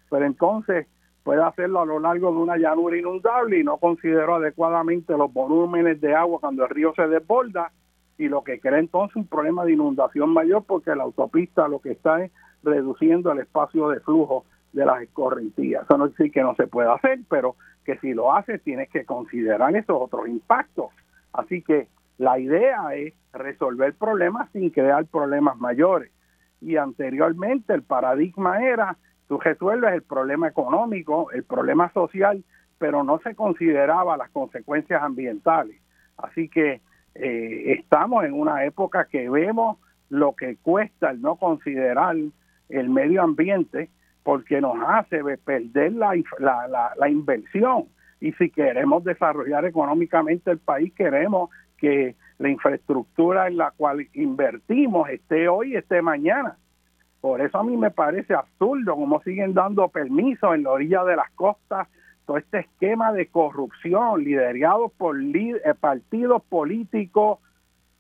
pero 0.10 0.26
entonces 0.26 0.88
puede 1.24 1.41
hacerlo 1.41 1.82
a 1.82 1.86
lo 1.86 2.00
largo 2.00 2.32
de 2.32 2.38
una 2.38 2.58
llanura 2.58 2.98
inundable 2.98 3.60
y 3.60 3.64
no 3.64 3.78
consideró 3.78 4.36
adecuadamente 4.36 5.18
los 5.18 5.32
volúmenes 5.32 6.00
de 6.02 6.16
agua 6.16 6.40
cuando 6.40 6.64
el 6.64 6.70
río 6.70 6.94
se 6.95 7.08
desborda 7.08 7.72
y 8.18 8.28
lo 8.28 8.44
que 8.44 8.60
crea 8.60 8.80
entonces 8.80 9.16
un 9.16 9.28
problema 9.28 9.66
de 9.66 9.74
inundación 9.74 10.32
mayor 10.32 10.64
porque 10.66 10.95
la 10.95 11.04
autopista 11.04 11.68
lo 11.68 11.80
que 11.80 11.91
está 11.91 12.24
es 12.24 12.32
reduciendo 12.62 13.32
el 13.32 13.40
espacio 13.40 13.90
de 13.90 14.00
flujo 14.02 14.45
de 14.74 14.86
las 14.86 15.02
escorrentías. 15.02 15.84
Eso 15.84 15.98
no 15.98 16.06
quiere 16.06 16.18
decir 16.18 16.32
que 16.32 16.41
no 16.41 16.56
se 16.56 16.68
pueda 16.68 16.94
hacer, 16.94 17.20
pero 17.30 17.56
que 17.86 17.98
si 18.00 18.14
lo 18.14 18.34
hace 18.34 18.60
tienes 18.60 18.90
que 18.90 19.06
considerar 19.06 19.76
esos 19.76 19.98
otros 20.00 20.28
impactos. 20.28 20.88
Así 21.32 21.62
que 21.62 21.88
la 22.18 22.40
idea 22.40 22.94
es 22.95 23.14
resolver 23.34 23.94
problemas 23.94 24.50
sin 24.52 24.70
crear 24.70 25.06
problemas 25.06 25.58
mayores. 25.58 26.12
Y 26.62 26.78
anteriormente 26.78 27.74
el 27.74 27.84
paradigma 27.84 28.64
era, 28.64 28.98
tú 29.34 29.40
resuelves 29.40 29.92
el 29.96 30.04
problema 30.04 30.48
económico, 30.48 31.32
el 31.32 31.44
problema 31.44 31.92
social, 31.92 32.44
pero 32.78 33.04
no 33.04 33.20
se 33.24 33.34
consideraba 33.34 34.16
las 34.16 34.30
consecuencias 34.30 35.02
ambientales. 35.02 35.82
Así 36.18 36.50
que 36.50 36.82
eh, 37.16 37.74
estamos 37.80 38.26
en 38.26 38.34
una 38.34 38.64
época 38.64 39.06
que 39.06 39.28
vemos 39.32 39.80
lo 40.10 40.36
que 40.36 40.58
cuesta 40.58 41.10
el 41.10 41.20
no 41.20 41.38
considerar 41.38 42.16
el 42.70 42.90
medio 42.90 43.24
ambiente 43.24 43.90
porque 44.22 44.62
nos 44.62 44.78
hace 44.88 45.24
perder 45.44 45.94
la, 45.94 46.14
la, 46.38 46.94
la 46.96 47.10
inversión. 47.10 47.86
Y 48.22 48.34
si 48.34 48.52
queremos 48.52 49.04
desarrollar 49.04 49.66
económicamente 49.66 50.52
el 50.52 50.60
país, 50.60 50.94
queremos 50.94 51.50
que 51.78 52.16
la 52.38 52.50
infraestructura 52.50 53.48
en 53.48 53.58
la 53.58 53.72
cual 53.72 54.08
invertimos 54.14 55.10
esté 55.10 55.48
hoy, 55.48 55.76
esté 55.76 56.04
mañana. 56.04 56.56
Por 57.24 57.40
eso 57.40 57.58
a 57.58 57.64
mí 57.64 57.78
me 57.78 57.90
parece 57.90 58.34
absurdo 58.34 58.95
como 58.95 59.22
siguen 59.22 59.54
dando 59.54 59.88
permisos 59.88 60.56
en 60.56 60.64
la 60.64 60.72
orilla 60.72 61.06
de 61.06 61.16
las 61.16 61.32
costas, 61.32 61.88
todo 62.26 62.36
este 62.36 62.60
esquema 62.60 63.14
de 63.14 63.28
corrupción 63.28 64.22
liderado 64.26 64.90
por 64.90 65.16
eh, 65.18 65.56
partidos 65.80 66.44
políticos 66.44 67.40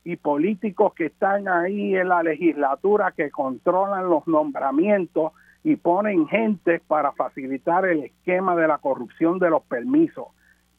y 0.03 0.17
políticos 0.17 0.93
que 0.93 1.05
están 1.05 1.47
ahí 1.47 1.95
en 1.95 2.09
la 2.09 2.21
legislatura 2.21 3.13
que 3.15 3.31
controlan 3.31 4.09
los 4.09 4.27
nombramientos 4.27 5.31
y 5.63 5.77
ponen 5.77 6.27
gente 6.27 6.81
para 6.85 7.13
facilitar 7.13 7.85
el 7.85 8.03
esquema 8.03 8.57
de 8.57 8.67
la 8.67 8.79
corrupción 8.79 9.39
de 9.39 9.49
los 9.49 9.63
permisos, 9.63 10.25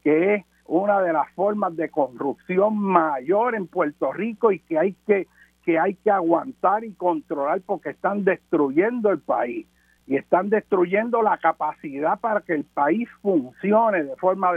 que 0.03 0.35
es 0.35 0.45
una 0.65 1.01
de 1.01 1.13
las 1.13 1.31
formas 1.31 1.75
de 1.75 1.89
corrupción 1.89 2.77
mayor 2.77 3.55
en 3.55 3.65
Puerto 3.65 4.13
Rico 4.13 4.51
y 4.51 4.59
que 4.59 4.77
hay 4.77 4.93
que 5.07 5.25
que 5.65 5.79
hay 5.79 5.95
que 5.95 6.11
aguantar 6.11 6.83
y 6.83 6.93
controlar 6.93 7.61
porque 7.65 7.89
están 7.89 8.23
destruyendo 8.23 9.09
el 9.09 9.19
país 9.19 9.67
y 10.07 10.15
están 10.15 10.49
destruyendo 10.49 11.23
la 11.23 11.37
capacidad 11.39 12.19
para 12.19 12.41
que 12.41 12.53
el 12.53 12.63
país 12.63 13.09
funcione 13.21 14.03
de 14.03 14.15
forma 14.17 14.51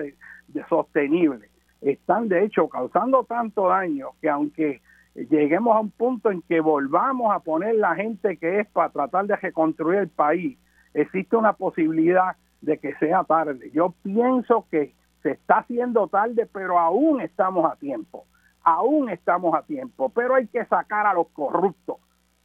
sostenible. 0.69 1.49
Están 1.81 2.29
de 2.29 2.45
hecho 2.45 2.69
causando 2.69 3.25
tanto 3.25 3.69
daño 3.69 4.11
que 4.21 4.29
aunque 4.29 4.83
lleguemos 5.15 5.75
a 5.75 5.81
un 5.81 5.91
punto 5.91 6.31
en 6.31 6.43
que 6.43 6.61
volvamos 6.61 7.35
a 7.35 7.41
poner 7.41 7.77
la 7.77 7.95
gente 7.95 8.37
que 8.37 8.61
es 8.61 8.69
para 8.69 8.91
tratar 8.91 9.27
de 9.27 9.37
reconstruir 9.37 10.01
el 10.01 10.09
país, 10.09 10.59
existe 10.93 11.37
una 11.37 11.55
posibilidad 11.55 12.37
de 12.61 12.79
que 12.79 12.95
sea 12.97 13.25
tarde. 13.25 13.71
Yo 13.73 13.95
pienso 14.03 14.67
que 14.71 14.93
se 15.23 15.33
está 15.33 15.59
haciendo 15.59 16.09
tarde, 16.09 16.47
pero 16.53 16.79
aún 16.79 17.21
estamos 17.21 17.71
a 17.71 17.77
tiempo, 17.77 18.27
aún 18.63 19.09
estamos 19.11 19.55
a 19.55 19.63
tiempo, 19.63 20.11
pero 20.11 20.35
hay 20.35 20.47
que 20.47 20.65
sacar 20.67 21.07
a 21.07 21.15
los 21.15 21.29
corruptos 21.29 21.97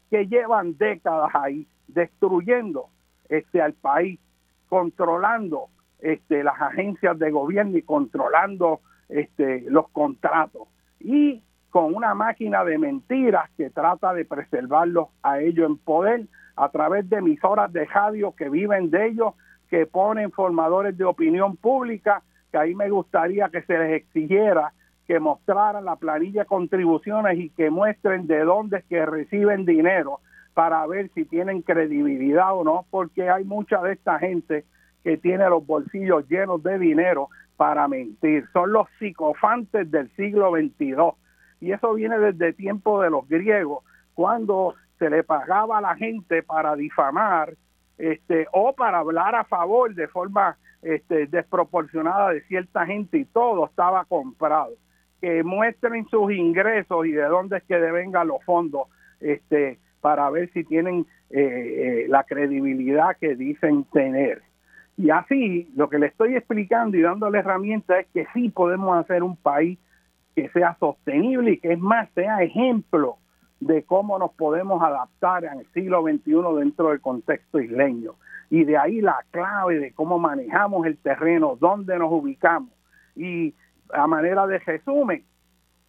que 0.09 0.27
llevan 0.27 0.77
décadas 0.77 1.31
ahí 1.33 1.67
destruyendo 1.87 2.87
este 3.29 3.61
al 3.61 3.73
país, 3.73 4.19
controlando 4.69 5.67
este 5.99 6.43
las 6.43 6.61
agencias 6.61 7.17
de 7.17 7.31
gobierno 7.31 7.77
y 7.77 7.81
controlando 7.81 8.81
este 9.09 9.61
los 9.69 9.89
contratos. 9.89 10.67
Y 10.99 11.43
con 11.69 11.95
una 11.95 12.13
máquina 12.13 12.63
de 12.63 12.77
mentiras 12.77 13.49
que 13.57 13.69
trata 13.69 14.13
de 14.13 14.25
preservarlos 14.25 15.07
a 15.23 15.39
ellos 15.39 15.67
en 15.67 15.77
poder 15.77 16.27
a 16.55 16.69
través 16.69 17.09
de 17.09 17.17
emisoras 17.17 17.73
de 17.73 17.85
radio 17.85 18.35
que 18.35 18.47
viven 18.49 18.91
de 18.91 19.07
ellos, 19.07 19.33
que 19.69 19.87
ponen 19.87 20.31
formadores 20.31 20.95
de 20.97 21.03
opinión 21.03 21.57
pública 21.57 22.21
que 22.51 22.59
ahí 22.59 22.75
me 22.75 22.89
gustaría 22.91 23.49
que 23.49 23.63
se 23.63 23.75
les 23.75 23.93
exigiera 23.93 24.71
que 25.07 25.19
mostraran 25.19 25.85
la 25.85 25.95
planilla 25.95 26.45
contribuciones 26.45 27.37
y 27.37 27.49
que 27.49 27.69
muestren 27.69 28.27
de 28.27 28.39
dónde 28.43 28.77
es 28.77 28.85
que 28.85 29.05
reciben 29.05 29.65
dinero 29.65 30.19
para 30.53 30.85
ver 30.87 31.09
si 31.13 31.25
tienen 31.25 31.61
credibilidad 31.61 32.53
o 32.53 32.63
no, 32.63 32.85
porque 32.89 33.29
hay 33.29 33.43
mucha 33.43 33.81
de 33.81 33.93
esta 33.93 34.19
gente 34.19 34.65
que 35.03 35.17
tiene 35.17 35.49
los 35.49 35.65
bolsillos 35.65 36.27
llenos 36.29 36.63
de 36.63 36.79
dinero 36.79 37.29
para 37.57 37.87
mentir. 37.87 38.45
Son 38.53 38.71
los 38.71 38.87
psicofantes 38.99 39.89
del 39.91 40.09
siglo 40.15 40.51
XXII. 40.51 41.13
Y 41.59 41.71
eso 41.71 41.93
viene 41.93 42.19
desde 42.19 42.53
tiempo 42.53 43.01
de 43.01 43.09
los 43.09 43.27
griegos, 43.27 43.83
cuando 44.13 44.75
se 44.99 45.09
le 45.09 45.23
pagaba 45.23 45.79
a 45.79 45.81
la 45.81 45.95
gente 45.95 46.43
para 46.43 46.75
difamar 46.75 47.55
este, 47.97 48.47
o 48.51 48.73
para 48.73 48.99
hablar 48.99 49.35
a 49.35 49.43
favor 49.43 49.93
de 49.93 50.07
forma 50.07 50.57
este, 50.81 51.27
desproporcionada 51.27 52.29
de 52.29 52.41
cierta 52.43 52.85
gente 52.85 53.17
y 53.17 53.25
todo 53.25 53.65
estaba 53.65 54.05
comprado. 54.05 54.73
Que 55.23 55.41
muestren 55.41 56.05
sus 56.09 56.33
ingresos 56.33 57.05
y 57.05 57.13
de 57.13 57.23
dónde 57.23 57.59
es 57.59 57.63
que 57.63 57.79
devengan 57.79 58.27
los 58.27 58.43
fondos 58.43 58.89
este, 59.21 59.79
para 60.01 60.29
ver 60.29 60.51
si 60.51 60.65
tienen 60.65 61.05
eh, 61.29 61.39
eh, 61.39 62.05
la 62.09 62.25
credibilidad 62.25 63.15
que 63.15 63.35
dicen 63.35 63.85
tener. 63.85 64.41
Y 64.97 65.11
así, 65.11 65.71
lo 65.77 65.89
que 65.89 65.97
le 65.97 66.07
estoy 66.07 66.35
explicando 66.35 66.97
y 66.97 67.01
dándole 67.01 67.39
herramientas 67.39 68.01
es 68.01 68.07
que 68.13 68.27
sí 68.33 68.49
podemos 68.49 68.97
hacer 68.97 69.23
un 69.23 69.37
país 69.37 69.79
que 70.35 70.49
sea 70.49 70.75
sostenible 70.77 71.51
y 71.51 71.57
que 71.59 71.71
es 71.71 71.79
más, 71.79 72.09
sea 72.15 72.43
ejemplo 72.43 73.15
de 73.61 73.83
cómo 73.83 74.19
nos 74.19 74.33
podemos 74.33 74.83
adaptar 74.83 75.45
al 75.45 75.65
siglo 75.73 76.03
XXI 76.03 76.59
dentro 76.59 76.89
del 76.89 76.99
contexto 76.99 77.61
isleño. 77.61 78.15
Y 78.49 78.65
de 78.65 78.77
ahí 78.77 78.99
la 78.99 79.23
clave 79.31 79.79
de 79.79 79.93
cómo 79.93 80.19
manejamos 80.19 80.85
el 80.85 80.97
terreno, 80.97 81.57
dónde 81.59 81.97
nos 81.97 82.11
ubicamos. 82.11 82.73
Y 83.15 83.53
a 83.93 84.07
manera 84.07 84.47
de 84.47 84.59
resumen, 84.59 85.23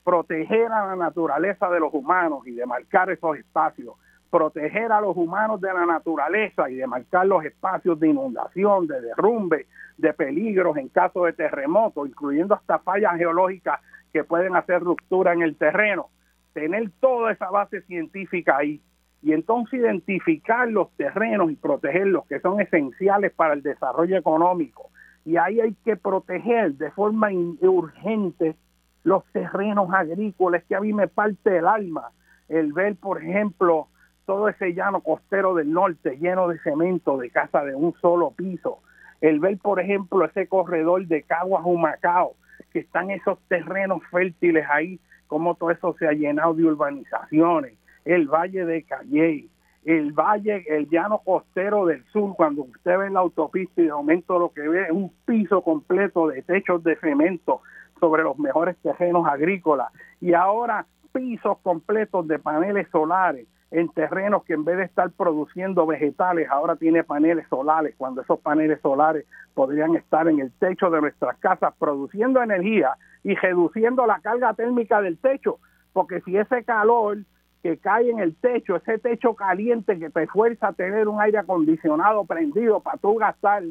proteger 0.04 0.70
a 0.70 0.86
la 0.88 0.96
naturaleza 0.96 1.68
de 1.70 1.80
los 1.80 1.92
humanos 1.92 2.46
y 2.46 2.52
de 2.52 2.66
marcar 2.66 3.10
esos 3.10 3.36
espacios, 3.38 3.94
proteger 4.30 4.92
a 4.92 5.00
los 5.00 5.16
humanos 5.16 5.60
de 5.60 5.72
la 5.72 5.86
naturaleza 5.86 6.68
y 6.68 6.74
de 6.74 6.86
marcar 6.86 7.26
los 7.26 7.44
espacios 7.44 7.98
de 8.00 8.08
inundación, 8.08 8.86
de 8.86 9.00
derrumbe, 9.00 9.66
de 9.96 10.12
peligros 10.12 10.76
en 10.76 10.88
caso 10.88 11.24
de 11.24 11.32
terremoto, 11.32 12.06
incluyendo 12.06 12.54
hasta 12.54 12.78
fallas 12.80 13.16
geológicas 13.16 13.80
que 14.12 14.24
pueden 14.24 14.56
hacer 14.56 14.80
ruptura 14.80 15.32
en 15.32 15.42
el 15.42 15.56
terreno, 15.56 16.08
tener 16.52 16.90
toda 17.00 17.32
esa 17.32 17.50
base 17.50 17.82
científica 17.82 18.56
ahí 18.58 18.80
y 19.22 19.32
entonces 19.32 19.80
identificar 19.80 20.68
los 20.68 20.90
terrenos 20.96 21.50
y 21.50 21.56
protegerlos 21.56 22.26
que 22.26 22.40
son 22.40 22.60
esenciales 22.60 23.32
para 23.32 23.54
el 23.54 23.62
desarrollo 23.62 24.18
económico. 24.18 24.90
Y 25.24 25.36
ahí 25.36 25.60
hay 25.60 25.74
que 25.84 25.96
proteger 25.96 26.74
de 26.74 26.90
forma 26.90 27.28
urgente 27.60 28.56
los 29.04 29.24
terrenos 29.32 29.92
agrícolas, 29.92 30.64
que 30.64 30.74
a 30.74 30.80
mí 30.80 30.92
me 30.92 31.08
parte 31.08 31.58
el 31.58 31.66
alma 31.66 32.10
el 32.48 32.72
ver, 32.72 32.96
por 32.96 33.22
ejemplo, 33.22 33.88
todo 34.26 34.48
ese 34.48 34.74
llano 34.74 35.00
costero 35.00 35.54
del 35.54 35.72
norte 35.72 36.16
lleno 36.18 36.48
de 36.48 36.58
cemento, 36.60 37.18
de 37.18 37.30
casa 37.30 37.64
de 37.64 37.74
un 37.74 37.94
solo 38.00 38.30
piso, 38.30 38.78
el 39.20 39.40
ver, 39.40 39.58
por 39.58 39.80
ejemplo, 39.80 40.24
ese 40.24 40.46
corredor 40.46 41.06
de 41.06 41.22
Caguas 41.22 41.64
Humacao, 41.64 42.34
que 42.72 42.80
están 42.80 43.10
esos 43.10 43.38
terrenos 43.48 44.02
fértiles 44.10 44.66
ahí, 44.70 45.00
como 45.26 45.54
todo 45.54 45.70
eso 45.70 45.96
se 45.98 46.06
ha 46.06 46.12
llenado 46.12 46.54
de 46.54 46.64
urbanizaciones, 46.64 47.74
el 48.04 48.28
Valle 48.28 48.64
de 48.66 48.82
Calley, 48.82 49.48
el 49.84 50.12
Valle, 50.12 50.64
el 50.68 50.88
llano 50.88 51.18
costero 51.18 51.86
del 51.86 52.04
sur, 52.06 52.34
cuando 52.36 52.62
usted 52.62 52.98
ve 52.98 53.10
la 53.10 53.20
autopista 53.20 53.82
y 53.82 53.86
de 53.86 53.92
momento 53.92 54.38
lo 54.38 54.50
que 54.50 54.66
ve 54.66 54.84
es 54.84 54.90
un 54.90 55.12
piso 55.26 55.62
completo 55.62 56.28
de 56.28 56.42
techos 56.42 56.82
de 56.82 56.96
cemento 56.96 57.60
sobre 58.00 58.22
los 58.22 58.38
mejores 58.38 58.76
terrenos 58.78 59.26
agrícolas. 59.26 59.92
Y 60.20 60.32
ahora 60.32 60.86
pisos 61.12 61.58
completos 61.62 62.26
de 62.26 62.38
paneles 62.38 62.88
solares 62.90 63.46
en 63.70 63.88
terrenos 63.88 64.44
que 64.44 64.54
en 64.54 64.64
vez 64.64 64.76
de 64.76 64.84
estar 64.84 65.10
produciendo 65.10 65.84
vegetales, 65.84 66.48
ahora 66.48 66.76
tiene 66.76 67.02
paneles 67.02 67.46
solares, 67.48 67.94
cuando 67.98 68.22
esos 68.22 68.38
paneles 68.38 68.80
solares 68.80 69.26
podrían 69.52 69.96
estar 69.96 70.28
en 70.28 70.38
el 70.40 70.52
techo 70.52 70.90
de 70.90 71.00
nuestras 71.00 71.36
casas 71.38 71.74
produciendo 71.78 72.40
energía 72.40 72.96
y 73.24 73.34
reduciendo 73.34 74.06
la 74.06 74.20
carga 74.20 74.54
térmica 74.54 75.00
del 75.00 75.18
techo, 75.18 75.58
porque 75.92 76.20
si 76.20 76.36
ese 76.36 76.62
calor 76.62 77.18
que 77.64 77.78
cae 77.78 78.10
en 78.10 78.18
el 78.18 78.36
techo, 78.36 78.76
ese 78.76 78.98
techo 78.98 79.34
caliente 79.34 79.98
que 79.98 80.10
te 80.10 80.26
fuerza 80.26 80.68
a 80.68 80.72
tener 80.74 81.08
un 81.08 81.18
aire 81.18 81.38
acondicionado 81.38 82.26
prendido 82.26 82.80
para 82.80 82.98
tú 82.98 83.14
gastar, 83.14 83.62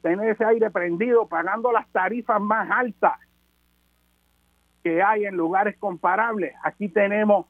tener 0.00 0.30
ese 0.30 0.46
aire 0.46 0.70
prendido 0.70 1.26
pagando 1.28 1.70
las 1.70 1.86
tarifas 1.88 2.40
más 2.40 2.70
altas 2.70 3.20
que 4.82 5.02
hay 5.02 5.26
en 5.26 5.36
lugares 5.36 5.76
comparables. 5.76 6.54
Aquí 6.64 6.88
tenemos 6.88 7.44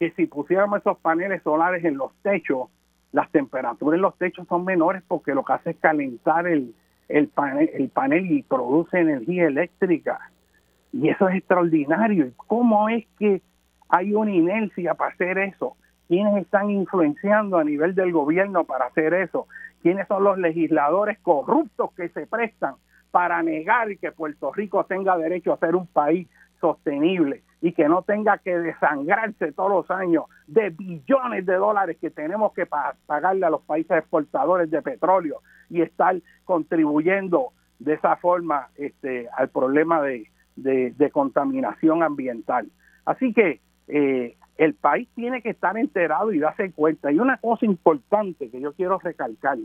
que 0.00 0.12
si 0.12 0.24
pusiéramos 0.24 0.80
esos 0.80 0.96
paneles 1.00 1.42
solares 1.42 1.84
en 1.84 1.98
los 1.98 2.14
techos, 2.22 2.70
las 3.12 3.30
temperaturas 3.30 3.96
en 3.98 4.02
los 4.02 4.16
techos 4.16 4.48
son 4.48 4.64
menores 4.64 5.02
porque 5.06 5.34
lo 5.34 5.44
que 5.44 5.52
hace 5.52 5.70
es 5.72 5.76
calentar 5.76 6.46
el, 6.46 6.74
el, 7.10 7.28
panel, 7.28 7.68
el 7.74 7.90
panel 7.90 8.32
y 8.32 8.42
produce 8.44 9.00
energía 9.00 9.46
eléctrica. 9.46 10.30
Y 10.90 11.10
eso 11.10 11.28
es 11.28 11.36
extraordinario. 11.36 12.28
¿Y 12.28 12.32
cómo 12.46 12.88
es 12.88 13.06
que 13.18 13.42
hay 13.92 14.14
una 14.14 14.32
inercia 14.32 14.94
para 14.94 15.12
hacer 15.12 15.38
eso? 15.38 15.76
¿Quiénes 16.08 16.42
están 16.42 16.70
influenciando 16.70 17.58
a 17.58 17.64
nivel 17.64 17.94
del 17.94 18.10
gobierno 18.10 18.64
para 18.64 18.86
hacer 18.86 19.12
eso? 19.12 19.46
¿Quiénes 19.82 20.08
son 20.08 20.24
los 20.24 20.38
legisladores 20.38 21.18
corruptos 21.20 21.92
que 21.94 22.08
se 22.08 22.26
prestan 22.26 22.74
para 23.10 23.42
negar 23.42 23.96
que 23.98 24.10
Puerto 24.10 24.50
Rico 24.52 24.84
tenga 24.84 25.16
derecho 25.18 25.52
a 25.52 25.58
ser 25.58 25.76
un 25.76 25.86
país 25.86 26.26
sostenible? 26.60 27.42
y 27.64 27.72
que 27.72 27.88
no 27.88 28.02
tenga 28.02 28.38
que 28.38 28.58
desangrarse 28.58 29.52
todos 29.52 29.70
los 29.70 29.90
años 29.92 30.24
de 30.48 30.70
billones 30.70 31.46
de 31.46 31.54
dólares 31.54 31.96
que 32.00 32.10
tenemos 32.10 32.52
que 32.54 32.66
pagarle 32.66 33.46
a 33.46 33.50
los 33.50 33.62
países 33.62 33.98
exportadores 33.98 34.68
de 34.68 34.82
petróleo 34.82 35.42
y 35.70 35.80
estar 35.80 36.16
contribuyendo 36.44 37.52
de 37.78 37.94
esa 37.94 38.16
forma 38.16 38.68
este, 38.74 39.28
al 39.36 39.48
problema 39.48 40.02
de, 40.02 40.28
contaminación 41.12 42.02
ambiental. 42.02 42.68
Así 43.04 43.32
que 43.32 43.60
eh, 43.88 44.36
el 44.56 44.74
país 44.74 45.08
tiene 45.14 45.42
que 45.42 45.50
estar 45.50 45.76
enterado 45.76 46.32
y 46.32 46.38
darse 46.38 46.72
cuenta. 46.72 47.10
Y 47.10 47.18
una 47.18 47.38
cosa 47.38 47.64
importante 47.66 48.50
que 48.50 48.60
yo 48.60 48.72
quiero 48.72 48.98
recalcar 48.98 49.58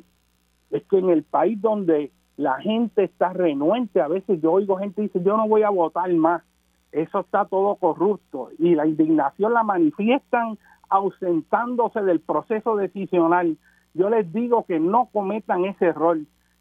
es 0.71 0.83
que 0.83 0.97
en 0.97 1.09
el 1.09 1.23
país 1.23 1.61
donde 1.61 2.11
la 2.35 2.59
gente 2.59 3.03
está 3.03 3.33
renuente, 3.33 4.01
a 4.01 4.07
veces 4.07 4.41
yo 4.41 4.53
oigo 4.53 4.77
gente 4.77 5.01
dice, 5.01 5.21
yo 5.23 5.37
no 5.37 5.47
voy 5.47 5.63
a 5.63 5.69
votar 5.69 6.11
más 6.13 6.43
eso 6.91 7.19
está 7.19 7.45
todo 7.45 7.75
corrupto 7.75 8.49
y 8.57 8.75
la 8.75 8.87
indignación 8.87 9.53
la 9.53 9.63
manifiestan 9.63 10.57
ausentándose 10.89 12.01
del 12.01 12.21
proceso 12.21 12.75
decisional. 12.75 13.57
Yo 13.93 14.09
les 14.09 14.31
digo 14.31 14.65
que 14.65 14.79
no 14.79 15.09
cometan 15.11 15.65
ese 15.65 15.87
error, 15.87 16.17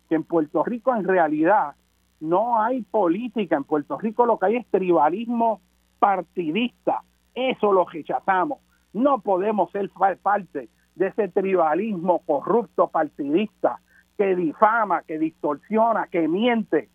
que 0.08 0.14
en 0.14 0.24
Puerto 0.24 0.64
Rico 0.64 0.94
en 0.94 1.04
realidad 1.04 1.74
no 2.20 2.60
hay 2.60 2.82
política, 2.82 3.56
en 3.56 3.64
Puerto 3.64 3.98
Rico 3.98 4.26
lo 4.26 4.38
que 4.38 4.46
hay 4.46 4.56
es 4.56 4.66
tribalismo 4.66 5.60
partidista, 5.98 7.02
eso 7.36 7.72
lo 7.72 7.84
rechazamos, 7.84 8.58
no 8.92 9.20
podemos 9.20 9.70
ser 9.70 9.90
parte 10.22 10.68
de 10.94 11.06
ese 11.06 11.28
tribalismo 11.28 12.20
corrupto 12.26 12.88
partidista 12.88 13.78
que 14.16 14.34
difama, 14.34 15.02
que 15.02 15.18
distorsiona, 15.18 16.08
que 16.08 16.26
miente, 16.26 16.88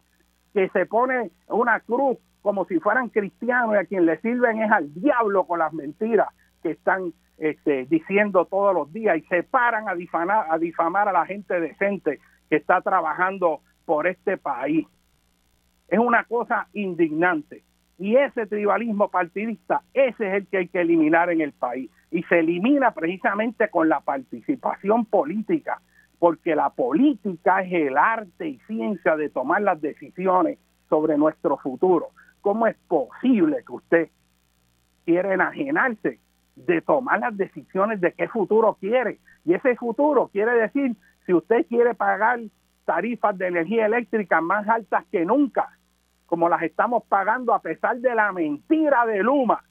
que 0.54 0.68
se 0.70 0.86
pone 0.88 1.32
una 1.48 1.80
cruz 1.80 2.18
como 2.42 2.66
si 2.66 2.80
fueran 2.80 3.10
cristianos 3.10 3.76
y 3.76 3.78
a 3.78 3.86
quien 3.86 4.08
le 4.08 4.20
sirven 4.22 4.62
es 4.64 4.72
al 4.72 4.92
diablo 4.96 5.46
con 5.46 5.60
las 5.60 5.72
mentiras 5.74 6.28
que 6.64 6.72
están 6.72 7.14
este, 7.38 7.86
diciendo 7.86 8.46
todos 8.46 8.74
los 8.74 8.92
días 8.92 9.18
y 9.18 9.22
se 9.22 9.44
paran 9.44 9.88
a 9.88 9.96
difamar, 9.96 10.48
a 10.50 10.58
difamar 10.58 11.08
a 11.08 11.12
la 11.12 11.26
gente 11.26 11.60
decente 11.60 12.20
que 12.50 12.56
está 12.56 12.82
trabajando 12.82 13.62
por 13.86 14.08
este 14.08 14.38
país. 14.38 14.88
Es 15.88 16.00
una 16.00 16.24
cosa 16.24 16.68
indignante. 16.74 17.64
Y 18.02 18.16
ese 18.16 18.48
tribalismo 18.48 19.10
partidista, 19.10 19.84
ese 19.94 20.28
es 20.28 20.34
el 20.34 20.48
que 20.48 20.58
hay 20.58 20.68
que 20.70 20.82
eliminar 20.82 21.30
en 21.30 21.40
el 21.40 21.52
país. 21.52 21.92
Y 22.10 22.24
se 22.24 22.40
elimina 22.40 22.96
precisamente 22.96 23.70
con 23.70 23.90
la 23.90 24.00
participación 24.00 25.06
política, 25.06 25.80
porque 26.18 26.56
la 26.56 26.72
política 26.72 27.62
es 27.62 27.72
el 27.72 27.96
arte 28.00 28.48
y 28.48 28.58
ciencia 28.66 29.16
de 29.16 29.30
tomar 29.30 29.62
las 29.62 29.80
decisiones 29.80 30.58
sobre 30.90 31.16
nuestro 31.16 31.58
futuro. 31.58 32.08
¿Cómo 32.42 32.66
es 32.66 32.76
posible 32.88 33.58
que 33.68 33.72
usted 33.72 34.10
quiera 35.06 35.36
enajenarse 35.36 36.18
de 36.56 36.82
tomar 36.82 37.20
las 37.20 37.38
decisiones 37.38 38.02
de 38.02 38.14
qué 38.14 38.28
futuro 38.30 38.78
quiere? 38.80 39.20
Y 39.46 39.54
ese 39.54 39.76
futuro 39.76 40.28
quiere 40.30 40.54
decir, 40.54 40.96
si 41.28 41.36
usted 41.36 41.68
quiere 41.68 41.94
pagar 41.94 42.40
tarifas 42.84 43.38
de 43.38 43.46
energía 43.46 43.86
eléctrica 43.86 44.42
más 44.42 44.68
altas 44.68 45.06
que 45.12 45.24
nunca, 45.24 45.70
como 46.32 46.48
las 46.48 46.64
estamos 46.64 47.04
pagando 47.10 47.54
a 47.54 47.60
pesar 47.60 47.98
de 47.98 48.16
la 48.16 48.32
mentira 48.32 49.06
de 49.06 49.22
Luma, 49.22 49.66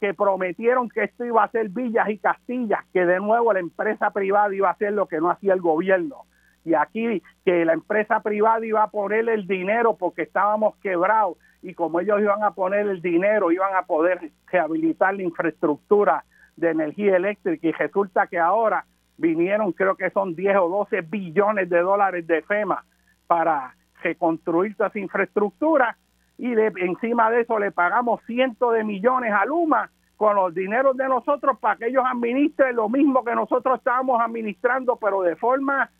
que 0.00 0.12
prometieron 0.12 0.88
que 0.88 1.04
esto 1.04 1.24
iba 1.24 1.44
a 1.44 1.50
ser 1.52 1.68
villas 1.68 2.10
y 2.10 2.18
castillas, 2.18 2.80
que 2.92 3.06
de 3.06 3.20
nuevo 3.20 3.52
la 3.52 3.60
empresa 3.60 4.10
privada 4.10 4.52
iba 4.52 4.68
a 4.68 4.72
hacer 4.72 4.94
lo 4.94 5.06
que 5.06 5.20
no 5.20 5.30
hacía 5.30 5.54
el 5.54 5.60
gobierno. 5.60 6.24
Y 6.64 6.74
aquí 6.74 7.22
que 7.44 7.64
la 7.64 7.72
empresa 7.74 8.20
privada 8.20 8.66
iba 8.66 8.82
a 8.82 8.90
poner 8.90 9.28
el 9.28 9.46
dinero 9.46 9.94
porque 9.96 10.22
estábamos 10.22 10.74
quebrados 10.78 11.36
y 11.62 11.72
como 11.72 12.00
ellos 12.00 12.20
iban 12.20 12.42
a 12.42 12.50
poner 12.50 12.88
el 12.88 13.00
dinero, 13.00 13.52
iban 13.52 13.76
a 13.76 13.82
poder 13.82 14.32
rehabilitar 14.50 15.14
la 15.14 15.22
infraestructura 15.22 16.24
de 16.56 16.70
energía 16.70 17.14
eléctrica. 17.14 17.64
Y 17.64 17.70
resulta 17.70 18.26
que 18.26 18.40
ahora 18.40 18.86
vinieron, 19.16 19.70
creo 19.70 19.94
que 19.94 20.10
son 20.10 20.34
10 20.34 20.56
o 20.56 20.68
12 20.68 21.02
billones 21.02 21.70
de 21.70 21.78
dólares 21.78 22.26
de 22.26 22.42
FEMA 22.42 22.84
para 23.28 23.76
reconstruir 24.02 24.76
toda 24.76 24.88
esa 24.88 24.98
infraestructura 24.98 25.96
y 26.36 26.54
de, 26.54 26.72
encima 26.76 27.30
de 27.30 27.42
eso 27.42 27.58
le 27.58 27.72
pagamos 27.72 28.20
cientos 28.26 28.74
de 28.74 28.84
millones 28.84 29.32
a 29.32 29.44
Luma 29.44 29.90
con 30.16 30.36
los 30.36 30.54
dineros 30.54 30.96
de 30.96 31.08
nosotros 31.08 31.58
para 31.58 31.76
que 31.76 31.86
ellos 31.86 32.04
administren 32.06 32.76
lo 32.76 32.88
mismo 32.88 33.24
que 33.24 33.34
nosotros 33.34 33.78
estábamos 33.78 34.20
administrando, 34.20 34.96
pero 34.96 35.22
de 35.22 35.36
forma 35.36 35.90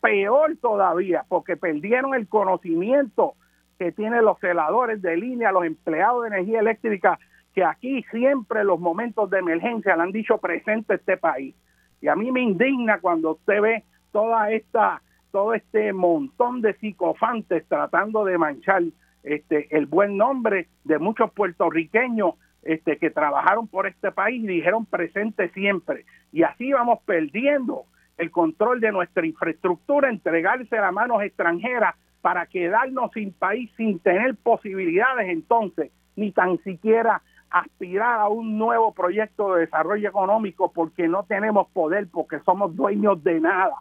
peor 0.00 0.56
todavía, 0.60 1.24
porque 1.28 1.56
perdieron 1.56 2.14
el 2.14 2.28
conocimiento 2.28 3.34
que 3.78 3.92
tienen 3.92 4.24
los 4.24 4.38
celadores 4.38 5.00
de 5.02 5.16
línea, 5.16 5.52
los 5.52 5.64
empleados 5.64 6.22
de 6.22 6.28
energía 6.28 6.60
eléctrica, 6.60 7.18
que 7.54 7.64
aquí 7.64 8.02
siempre 8.10 8.64
los 8.64 8.78
momentos 8.80 9.30
de 9.30 9.38
emergencia 9.38 9.96
le 9.96 10.02
han 10.02 10.12
dicho 10.12 10.38
presente 10.38 10.94
este 10.94 11.16
país. 11.16 11.54
Y 12.00 12.08
a 12.08 12.16
mí 12.16 12.30
me 12.30 12.40
indigna 12.40 13.00
cuando 13.00 13.32
usted 13.32 13.60
ve 13.60 13.84
toda 14.12 14.50
esta, 14.50 15.00
todo 15.34 15.52
este 15.52 15.92
montón 15.92 16.60
de 16.60 16.74
psicofantes 16.74 17.66
tratando 17.66 18.24
de 18.24 18.38
manchar 18.38 18.84
este, 19.24 19.66
el 19.76 19.86
buen 19.86 20.16
nombre 20.16 20.68
de 20.84 21.00
muchos 21.00 21.32
puertorriqueños 21.32 22.36
este, 22.62 22.98
que 22.98 23.10
trabajaron 23.10 23.66
por 23.66 23.88
este 23.88 24.12
país 24.12 24.44
y 24.44 24.46
dijeron 24.46 24.86
presente 24.86 25.48
siempre. 25.48 26.04
Y 26.30 26.44
así 26.44 26.72
vamos 26.72 27.00
perdiendo 27.04 27.82
el 28.16 28.30
control 28.30 28.78
de 28.78 28.92
nuestra 28.92 29.26
infraestructura, 29.26 30.08
entregarse 30.08 30.78
a 30.78 30.92
manos 30.92 31.20
extranjeras 31.20 31.96
para 32.20 32.46
quedarnos 32.46 33.10
sin 33.12 33.32
país, 33.32 33.72
sin 33.76 33.98
tener 33.98 34.36
posibilidades 34.36 35.28
entonces, 35.30 35.90
ni 36.14 36.30
tan 36.30 36.62
siquiera 36.62 37.22
aspirar 37.50 38.20
a 38.20 38.28
un 38.28 38.56
nuevo 38.56 38.94
proyecto 38.94 39.54
de 39.54 39.62
desarrollo 39.62 40.08
económico 40.08 40.70
porque 40.72 41.08
no 41.08 41.24
tenemos 41.24 41.66
poder, 41.72 42.06
porque 42.08 42.38
somos 42.46 42.76
dueños 42.76 43.24
de 43.24 43.40
nada. 43.40 43.74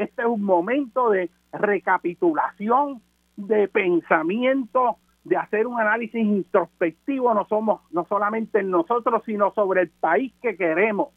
Este 0.00 0.22
es 0.22 0.28
un 0.28 0.42
momento 0.42 1.10
de 1.10 1.28
recapitulación, 1.52 3.02
de 3.36 3.68
pensamiento, 3.68 4.96
de 5.24 5.36
hacer 5.36 5.66
un 5.66 5.78
análisis 5.78 6.24
introspectivo, 6.24 7.34
no 7.34 7.44
somos 7.44 7.82
no 7.90 8.06
solamente 8.06 8.60
en 8.60 8.70
nosotros, 8.70 9.22
sino 9.26 9.52
sobre 9.52 9.82
el 9.82 9.90
país 9.90 10.32
que 10.40 10.56
queremos. 10.56 11.08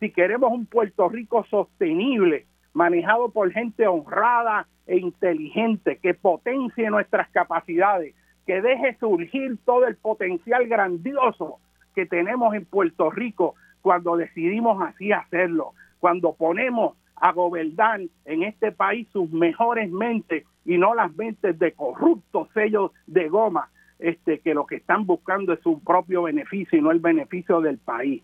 Si 0.00 0.10
queremos 0.10 0.50
un 0.50 0.66
Puerto 0.66 1.08
Rico 1.08 1.46
sostenible, 1.48 2.46
manejado 2.72 3.30
por 3.30 3.52
gente 3.52 3.86
honrada 3.86 4.66
e 4.88 4.98
inteligente, 4.98 5.98
que 6.02 6.14
potencie 6.14 6.90
nuestras 6.90 7.30
capacidades, 7.30 8.16
que 8.44 8.60
deje 8.60 8.96
surgir 8.98 9.56
todo 9.64 9.86
el 9.86 9.94
potencial 9.94 10.66
grandioso 10.66 11.60
que 11.94 12.06
tenemos 12.06 12.56
en 12.56 12.64
Puerto 12.64 13.08
Rico 13.08 13.54
cuando 13.82 14.16
decidimos 14.16 14.82
así 14.82 15.12
hacerlo, 15.12 15.74
cuando 16.00 16.34
ponemos 16.34 16.96
a 17.16 17.32
gobernar 17.32 18.00
en 18.24 18.42
este 18.42 18.72
país 18.72 19.08
sus 19.12 19.30
mejores 19.30 19.90
mentes 19.90 20.44
y 20.64 20.78
no 20.78 20.94
las 20.94 21.14
mentes 21.16 21.58
de 21.58 21.72
corruptos 21.72 22.48
sellos 22.52 22.92
de 23.06 23.28
goma, 23.28 23.70
este, 23.98 24.40
que 24.40 24.54
lo 24.54 24.66
que 24.66 24.76
están 24.76 25.06
buscando 25.06 25.52
es 25.52 25.60
su 25.60 25.82
propio 25.82 26.24
beneficio 26.24 26.78
y 26.78 26.82
no 26.82 26.90
el 26.90 27.00
beneficio 27.00 27.60
del 27.60 27.78
país. 27.78 28.22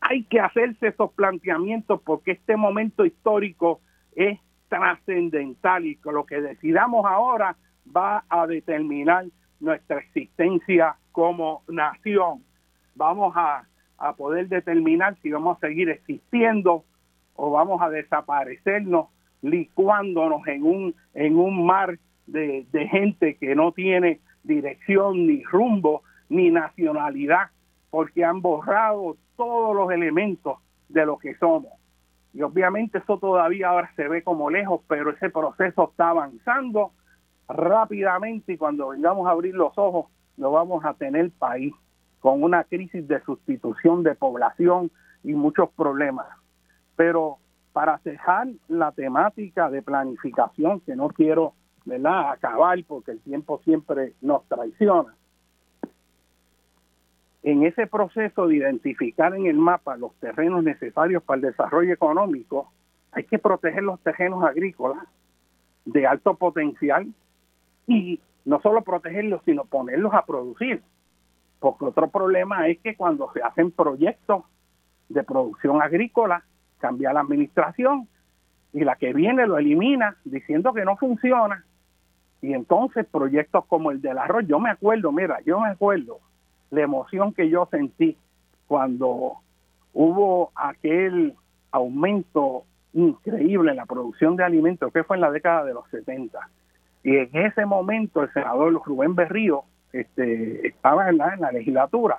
Hay 0.00 0.24
que 0.24 0.40
hacerse 0.40 0.88
esos 0.88 1.12
planteamientos 1.12 2.00
porque 2.02 2.32
este 2.32 2.56
momento 2.56 3.04
histórico 3.04 3.80
es 4.14 4.38
trascendental 4.68 5.86
y 5.86 5.98
lo 6.04 6.24
que 6.26 6.40
decidamos 6.40 7.06
ahora 7.06 7.56
va 7.96 8.24
a 8.28 8.46
determinar 8.46 9.24
nuestra 9.60 9.98
existencia 9.98 10.96
como 11.12 11.62
nación. 11.68 12.44
Vamos 12.94 13.34
a, 13.36 13.66
a 13.96 14.12
poder 14.14 14.48
determinar 14.48 15.16
si 15.22 15.30
vamos 15.30 15.56
a 15.56 15.66
seguir 15.66 15.88
existiendo 15.88 16.84
o 17.40 17.52
vamos 17.52 17.80
a 17.80 17.88
desaparecernos 17.88 19.06
licuándonos 19.42 20.46
en 20.48 20.64
un, 20.64 20.94
en 21.14 21.36
un 21.36 21.64
mar 21.64 21.96
de, 22.26 22.66
de 22.72 22.88
gente 22.88 23.36
que 23.36 23.54
no 23.54 23.70
tiene 23.70 24.20
dirección 24.42 25.28
ni 25.28 25.44
rumbo 25.44 26.02
ni 26.28 26.50
nacionalidad, 26.50 27.50
porque 27.90 28.24
han 28.24 28.42
borrado 28.42 29.16
todos 29.36 29.74
los 29.74 29.90
elementos 29.92 30.58
de 30.88 31.06
lo 31.06 31.16
que 31.16 31.36
somos. 31.36 31.72
Y 32.34 32.42
obviamente 32.42 32.98
eso 32.98 33.18
todavía 33.18 33.68
ahora 33.68 33.90
se 33.94 34.08
ve 34.08 34.24
como 34.24 34.50
lejos, 34.50 34.80
pero 34.88 35.10
ese 35.10 35.30
proceso 35.30 35.90
está 35.90 36.10
avanzando 36.10 36.90
rápidamente 37.48 38.54
y 38.54 38.56
cuando 38.58 38.88
vengamos 38.88 39.28
a 39.28 39.30
abrir 39.30 39.54
los 39.54 39.78
ojos, 39.78 40.06
lo 40.36 40.50
vamos 40.50 40.84
a 40.84 40.94
tener 40.94 41.30
país 41.38 41.72
con 42.18 42.42
una 42.42 42.64
crisis 42.64 43.06
de 43.06 43.20
sustitución 43.22 44.02
de 44.02 44.16
población 44.16 44.90
y 45.22 45.34
muchos 45.34 45.70
problemas. 45.70 46.26
Pero 46.98 47.38
para 47.72 47.98
cejar 47.98 48.48
la 48.66 48.90
temática 48.90 49.70
de 49.70 49.82
planificación, 49.82 50.80
que 50.80 50.96
no 50.96 51.10
quiero 51.10 51.54
¿verdad? 51.84 52.32
acabar 52.32 52.76
porque 52.88 53.12
el 53.12 53.20
tiempo 53.20 53.60
siempre 53.62 54.14
nos 54.20 54.44
traiciona. 54.48 55.14
En 57.44 57.64
ese 57.64 57.86
proceso 57.86 58.48
de 58.48 58.56
identificar 58.56 59.32
en 59.32 59.46
el 59.46 59.56
mapa 59.56 59.96
los 59.96 60.12
terrenos 60.16 60.64
necesarios 60.64 61.22
para 61.22 61.36
el 61.36 61.42
desarrollo 61.42 61.94
económico, 61.94 62.72
hay 63.12 63.22
que 63.22 63.38
proteger 63.38 63.84
los 63.84 64.00
terrenos 64.00 64.42
agrícolas 64.42 65.04
de 65.84 66.04
alto 66.04 66.34
potencial 66.34 67.06
y 67.86 68.20
no 68.44 68.60
solo 68.60 68.82
protegerlos, 68.82 69.40
sino 69.44 69.66
ponerlos 69.66 70.12
a 70.14 70.26
producir. 70.26 70.82
Porque 71.60 71.84
otro 71.84 72.08
problema 72.08 72.66
es 72.66 72.80
que 72.80 72.96
cuando 72.96 73.30
se 73.32 73.40
hacen 73.40 73.70
proyectos 73.70 74.42
de 75.08 75.22
producción 75.22 75.80
agrícola, 75.80 76.42
cambia 76.78 77.12
la 77.12 77.20
administración 77.20 78.08
y 78.72 78.80
la 78.84 78.96
que 78.96 79.12
viene 79.12 79.46
lo 79.46 79.58
elimina 79.58 80.16
diciendo 80.24 80.72
que 80.72 80.84
no 80.84 80.96
funciona. 80.96 81.64
Y 82.40 82.52
entonces 82.52 83.06
proyectos 83.06 83.64
como 83.66 83.90
el 83.90 84.00
del 84.00 84.18
arroz, 84.18 84.44
yo 84.46 84.60
me 84.60 84.70
acuerdo, 84.70 85.10
mira, 85.10 85.40
yo 85.44 85.60
me 85.60 85.68
acuerdo 85.68 86.20
la 86.70 86.82
emoción 86.82 87.32
que 87.32 87.48
yo 87.48 87.66
sentí 87.70 88.16
cuando 88.66 89.38
hubo 89.92 90.52
aquel 90.54 91.34
aumento 91.72 92.64
increíble 92.92 93.70
en 93.70 93.76
la 93.76 93.86
producción 93.86 94.36
de 94.36 94.44
alimentos, 94.44 94.92
que 94.92 95.04
fue 95.04 95.16
en 95.16 95.22
la 95.22 95.30
década 95.30 95.64
de 95.64 95.74
los 95.74 95.88
70. 95.90 96.38
Y 97.02 97.16
en 97.16 97.30
ese 97.32 97.64
momento 97.66 98.22
el 98.22 98.32
senador 98.32 98.80
Rubén 98.84 99.14
Berrío 99.14 99.64
este, 99.92 100.68
estaba 100.68 101.08
en 101.08 101.18
la, 101.18 101.34
en 101.34 101.40
la 101.40 101.52
legislatura 101.52 102.18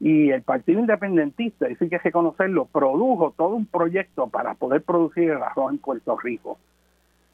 y 0.00 0.30
el 0.30 0.42
Partido 0.42 0.78
Independentista, 0.78 1.66
eso 1.66 1.84
hay 1.84 1.90
que 1.90 1.98
reconocerlo, 1.98 2.66
produjo 2.66 3.34
todo 3.36 3.56
un 3.56 3.66
proyecto 3.66 4.28
para 4.28 4.54
poder 4.54 4.82
producir 4.82 5.30
el 5.30 5.42
arroz 5.42 5.72
en 5.72 5.78
Puerto 5.78 6.16
Rico. 6.16 6.58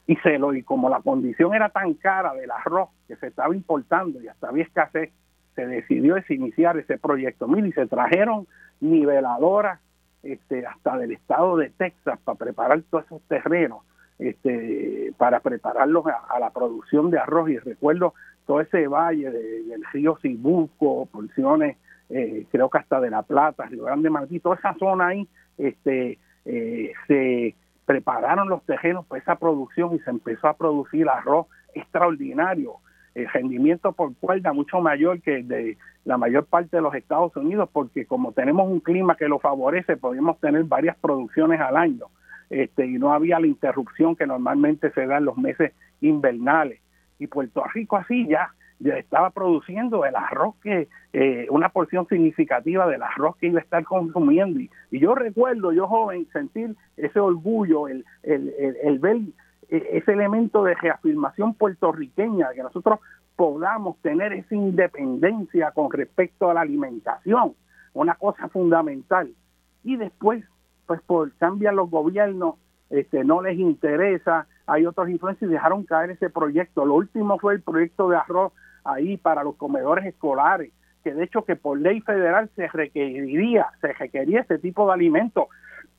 Y 0.07 0.16
se 0.16 0.39
lo 0.39 0.55
y 0.55 0.62
como 0.62 0.89
la 0.89 1.01
condición 1.01 1.55
era 1.55 1.69
tan 1.69 1.95
cara 1.95 2.35
del 2.35 2.51
arroz 2.51 2.89
que 3.07 3.16
se 3.16 3.28
estaba 3.28 3.55
importando 3.55 4.20
y 4.20 4.28
hasta 4.28 4.49
había 4.49 4.65
escasez, 4.65 5.11
se 5.55 5.66
decidió 5.66 6.16
iniciar 6.28 6.78
ese 6.78 6.99
proyecto. 6.99 7.47
Mira, 7.47 7.66
y 7.66 7.73
se 7.73 7.86
trajeron 7.86 8.47
niveladoras 8.81 9.81
este, 10.23 10.66
hasta 10.66 10.97
del 10.97 11.12
estado 11.12 11.57
de 11.57 11.70
Texas 11.70 12.19
para 12.24 12.39
preparar 12.39 12.82
todos 12.91 13.05
esos 13.05 13.23
terrenos, 13.28 13.82
este, 14.19 15.12
para 15.16 15.41
prepararlos 15.41 16.07
a, 16.07 16.39
la 16.39 16.51
producción 16.51 17.11
de 17.11 17.19
arroz. 17.19 17.51
Y 17.51 17.59
recuerdo 17.59 18.15
todo 18.47 18.61
ese 18.61 18.89
valle 18.89 19.31
del 19.31 19.85
río 19.93 20.19
Cibuco, 20.20 21.07
porciones 21.07 21.77
eh, 22.10 22.47
creo 22.51 22.68
que 22.68 22.78
hasta 22.78 23.01
de 23.01 23.10
La 23.10 23.22
Plata, 23.22 23.66
Río 23.66 23.85
Grande 23.85 24.10
Martí, 24.10 24.40
toda 24.40 24.56
esa 24.56 24.74
zona 24.74 25.09
ahí, 25.09 25.28
este, 25.59 26.18
eh, 26.44 26.93
se 27.06 27.55
prepararon 27.86 28.48
los 28.48 28.62
terrenos 28.64 29.06
para 29.06 29.20
esa 29.20 29.36
producción 29.36 29.94
y 29.94 29.98
se 30.01 30.10
empezó 30.10 30.48
a 30.48 30.56
producir 30.56 31.09
arroz 31.09 31.47
extraordinario, 31.74 32.76
el 33.14 33.28
rendimiento 33.28 33.93
por 33.93 34.14
cuerda 34.16 34.52
mucho 34.52 34.81
mayor 34.81 35.20
que 35.20 35.43
de 35.43 35.76
la 36.05 36.18
mayor 36.18 36.47
parte 36.47 36.76
de 36.76 36.82
los 36.82 36.94
Estados 36.94 37.35
Unidos, 37.36 37.68
porque 37.72 38.06
como 38.06 38.32
tenemos 38.32 38.68
un 38.68 38.81
clima 38.81 39.16
que 39.16 39.28
lo 39.28 39.39
favorece, 39.39 39.97
podemos 39.97 40.39
tener 40.40 40.64
varias 40.64 40.97
producciones 40.97 41.60
al 41.60 41.76
año, 41.76 42.06
este, 42.51 42.86
y 42.86 42.98
no 42.98 43.12
había 43.12 43.40
la 43.40 43.47
interrupción 43.47 44.16
que 44.16 44.26
normalmente 44.26 44.90
se 44.93 45.06
da 45.06 45.18
en 45.18 45.24
los 45.24 45.36
meses 45.36 45.72
invernales. 46.01 46.81
Y 47.18 47.26
Puerto 47.26 47.64
Rico 47.72 47.97
así 47.97 48.26
ya 48.26 48.52
estaba 48.80 49.30
produciendo 49.30 50.05
el 50.05 50.16
arroz 50.16 50.55
que, 50.62 50.88
eh, 51.12 51.46
una 51.51 51.68
porción 51.68 52.06
significativa 52.09 52.86
del 52.86 53.02
arroz 53.02 53.36
que 53.36 53.46
iba 53.46 53.60
a 53.60 53.62
estar 53.62 53.84
consumiendo. 53.84 54.60
Y, 54.60 54.70
yo 54.90 55.14
recuerdo, 55.14 55.72
yo 55.72 55.86
joven, 55.86 56.26
sentir 56.32 56.76
ese 56.96 57.20
orgullo, 57.20 57.88
el, 57.88 58.05
el, 58.22 58.52
el, 58.82 58.98
ver 58.98 59.16
eh, 59.70 59.88
ese 59.92 60.12
elemento 60.12 60.64
de 60.64 60.74
reafirmación 60.74 61.55
puertorriqueña, 61.55 62.48
que 62.55 62.62
nosotros 62.62 63.01
podamos 63.36 63.96
tener 63.98 64.32
esa 64.32 64.55
independencia 64.55 65.70
con 65.72 65.90
respecto 65.90 66.51
a 66.51 66.55
la 66.55 66.60
alimentación, 66.60 67.55
una 67.92 68.14
cosa 68.14 68.48
fundamental. 68.48 69.30
Y 69.82 69.96
después, 69.96 70.44
pues 70.86 71.01
por 71.02 71.32
cambian 71.34 71.76
los 71.76 71.90
gobiernos, 71.90 72.56
este, 72.90 73.24
no 73.24 73.42
les 73.42 73.59
interesa, 73.59 74.46
hay 74.66 74.86
otros 74.86 75.09
influencias 75.09 75.51
y 75.51 75.53
dejaron 75.53 75.85
caer 75.85 76.11
ese 76.11 76.31
proyecto. 76.31 76.85
Lo 76.85 76.95
último 76.95 77.39
fue 77.39 77.55
el 77.55 77.62
proyecto 77.62 78.09
de 78.09 78.16
arroz 78.16 78.53
ahí 78.85 79.16
para 79.16 79.45
los 79.45 79.57
comedores 79.57 80.05
escolares, 80.07 80.73
que 81.03 81.15
de 81.15 81.24
hecho 81.24 81.45
que 81.45 81.57
por 81.57 81.78
ley 81.78 82.01
federal 82.01 82.51
se 82.57 82.69
requeriría, 82.69 83.69
se 83.81 83.93
requería 83.93 84.41
ese 84.41 84.59
tipo 84.59 84.86
de 84.86 84.95
alimentos 84.95 85.47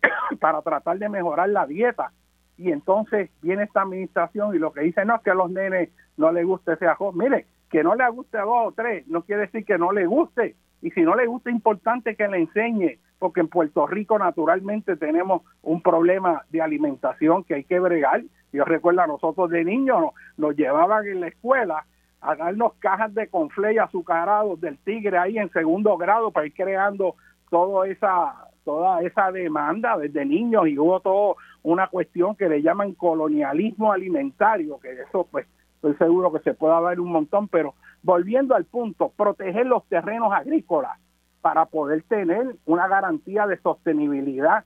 para 0.40 0.62
tratar 0.62 0.98
de 0.98 1.10
mejorar 1.10 1.50
la 1.50 1.66
dieta. 1.66 2.12
Y 2.58 2.72
entonces 2.72 3.30
viene 3.42 3.64
esta 3.64 3.82
administración 3.82 4.56
y 4.56 4.60
lo 4.60 4.72
que 4.72 4.82
dice 4.82 5.04
no 5.06 5.16
es 5.16 5.22
que 5.22 5.32
a 5.32 5.36
los 5.36 5.52
nenes 5.52 5.90
no 6.18 6.32
les 6.32 6.46
guste 6.46 6.74
ese 6.74 6.88
arroz. 6.88 7.14
Mire, 7.14 7.46
que 7.70 7.84
no 7.84 7.96
le 7.96 8.10
guste 8.10 8.38
a 8.38 8.44
dos 8.44 8.68
o 8.68 8.72
tres 8.72 9.08
no 9.08 9.24
quiere 9.24 9.42
decir 9.44 9.66
que 9.66 9.78
no 9.78 9.92
le 9.92 10.06
guste. 10.06 10.56
Y 10.82 10.92
si 10.92 11.02
no 11.02 11.16
le 11.16 11.26
gusta, 11.26 11.50
es 11.50 11.56
importante 11.56 12.16
que 12.16 12.28
le 12.28 12.38
enseñe, 12.38 13.00
porque 13.20 13.42
en 13.42 13.48
Puerto 13.48 13.88
Rico 13.88 14.20
naturalmente 14.20 14.98
tenemos 14.98 15.42
un 15.62 15.82
problema 15.82 16.44
de 16.50 16.62
alimentación 16.62 17.44
que 17.44 17.56
hay 17.56 17.64
que 17.64 17.80
bregar. 17.80 18.24
Yo 18.52 18.66
recuerdo 18.66 19.02
a 19.02 19.08
nosotros 19.08 19.50
de 19.50 19.64
niños 19.64 20.12
nos 20.38 20.56
llevaban 20.56 21.06
en 21.08 21.22
la 21.22 21.28
escuela 21.28 21.86
a 22.22 22.36
darnos 22.36 22.74
cajas 22.80 23.14
de 23.14 23.28
confley 23.28 23.78
azucarados 23.78 24.60
del 24.60 24.78
tigre 24.80 25.18
ahí 25.18 25.38
en 25.38 25.52
segundo 25.52 25.96
grado 25.98 26.32
para 26.32 26.48
ir 26.48 26.54
creando 26.54 27.16
toda 27.50 27.88
esa 27.88 28.34
toda 28.64 29.02
esa 29.02 29.32
demanda 29.32 29.98
desde 29.98 30.26
niños. 30.26 30.68
Y 30.68 30.78
hubo 30.78 31.00
toda 31.00 31.36
una 31.64 31.88
cuestión 31.88 32.36
que 32.36 32.50
le 32.50 32.62
llaman 32.62 32.94
colonialismo 32.94 33.92
alimentario, 33.92 34.80
que 34.80 34.92
eso 35.02 35.28
pues 35.30 35.48
estoy 35.76 35.96
seguro 35.96 36.34
que 36.34 36.40
se 36.40 36.56
puede 36.56 36.74
hablar 36.74 37.00
un 37.00 37.12
montón, 37.12 37.48
pero 37.48 37.76
volviendo 38.02 38.56
al 38.56 38.66
punto, 38.66 39.12
proteger 39.16 39.68
los 39.68 39.86
terrenos 39.86 40.34
agrícolas 40.34 40.98
para 41.46 41.68
poder 41.68 42.02
tener 42.10 42.56
una 42.66 42.88
garantía 42.88 43.46
de 43.46 43.60
sostenibilidad. 43.60 44.66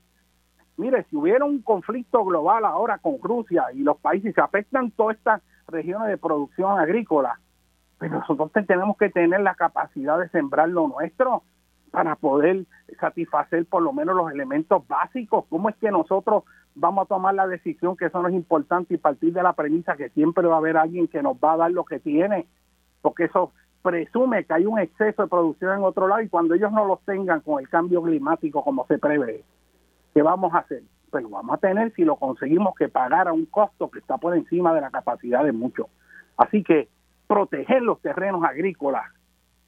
Mire, 0.77 1.05
si 1.09 1.17
hubiera 1.17 1.43
un 1.43 1.61
conflicto 1.61 2.23
global 2.23 2.63
ahora 2.63 2.99
con 2.99 3.21
Rusia 3.21 3.65
y 3.73 3.79
los 3.79 3.97
países 3.97 4.33
se 4.33 4.39
afectan 4.39 4.89
todas 4.91 5.17
estas 5.17 5.41
regiones 5.67 6.07
de 6.07 6.17
producción 6.17 6.79
agrícola, 6.79 7.37
pues 7.97 8.09
nosotros 8.09 8.49
tenemos 8.65 8.95
que 8.95 9.09
tener 9.09 9.41
la 9.41 9.55
capacidad 9.55 10.17
de 10.19 10.29
sembrar 10.29 10.69
lo 10.69 10.87
nuestro 10.87 11.43
para 11.91 12.15
poder 12.15 12.63
satisfacer 13.01 13.65
por 13.65 13.81
lo 13.81 13.91
menos 13.91 14.15
los 14.15 14.31
elementos 14.31 14.87
básicos. 14.87 15.43
¿Cómo 15.49 15.67
es 15.67 15.75
que 15.75 15.91
nosotros 15.91 16.45
vamos 16.75 17.03
a 17.03 17.07
tomar 17.09 17.35
la 17.35 17.47
decisión 17.47 17.97
que 17.97 18.05
eso 18.05 18.21
no 18.21 18.29
es 18.29 18.35
importante 18.35 18.93
y 18.93 18.97
partir 18.97 19.33
de 19.33 19.43
la 19.43 19.51
premisa 19.51 19.97
que 19.97 20.11
siempre 20.11 20.47
va 20.47 20.55
a 20.55 20.59
haber 20.59 20.77
alguien 20.77 21.09
que 21.09 21.21
nos 21.21 21.35
va 21.35 21.51
a 21.51 21.57
dar 21.57 21.71
lo 21.71 21.83
que 21.83 21.99
tiene? 21.99 22.47
Porque 23.01 23.25
eso 23.25 23.51
presume 23.81 24.43
que 24.45 24.53
hay 24.53 24.65
un 24.65 24.79
exceso 24.79 25.23
de 25.23 25.29
producción 25.29 25.77
en 25.77 25.83
otro 25.83 26.07
lado 26.07 26.21
y 26.21 26.29
cuando 26.29 26.53
ellos 26.53 26.71
no 26.71 26.85
los 26.85 27.01
tengan 27.05 27.41
con 27.41 27.59
el 27.59 27.69
cambio 27.69 28.01
climático 28.01 28.63
como 28.63 28.85
se 28.87 28.97
prevé, 28.97 29.43
¿qué 30.13 30.21
vamos 30.21 30.53
a 30.53 30.59
hacer? 30.59 30.83
Pues 31.09 31.23
lo 31.23 31.29
vamos 31.29 31.55
a 31.55 31.57
tener 31.57 31.93
si 31.93 32.03
lo 32.03 32.17
conseguimos 32.17 32.75
que 32.75 32.89
pagar 32.89 33.27
a 33.27 33.33
un 33.33 33.45
costo 33.45 33.89
que 33.89 33.99
está 33.99 34.17
por 34.17 34.35
encima 34.35 34.73
de 34.73 34.81
la 34.81 34.91
capacidad 34.91 35.43
de 35.43 35.51
muchos. 35.51 35.87
Así 36.37 36.63
que 36.63 36.87
proteger 37.27 37.81
los 37.81 38.01
terrenos 38.01 38.43
agrícolas 38.43 39.05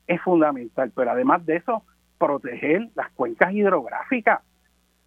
es 0.08 0.22
fundamental, 0.22 0.92
pero 0.96 1.12
además 1.12 1.46
de 1.46 1.58
eso, 1.58 1.84
proteger 2.18 2.90
las 2.96 3.12
cuencas 3.12 3.54
hidrográficas, 3.54 4.42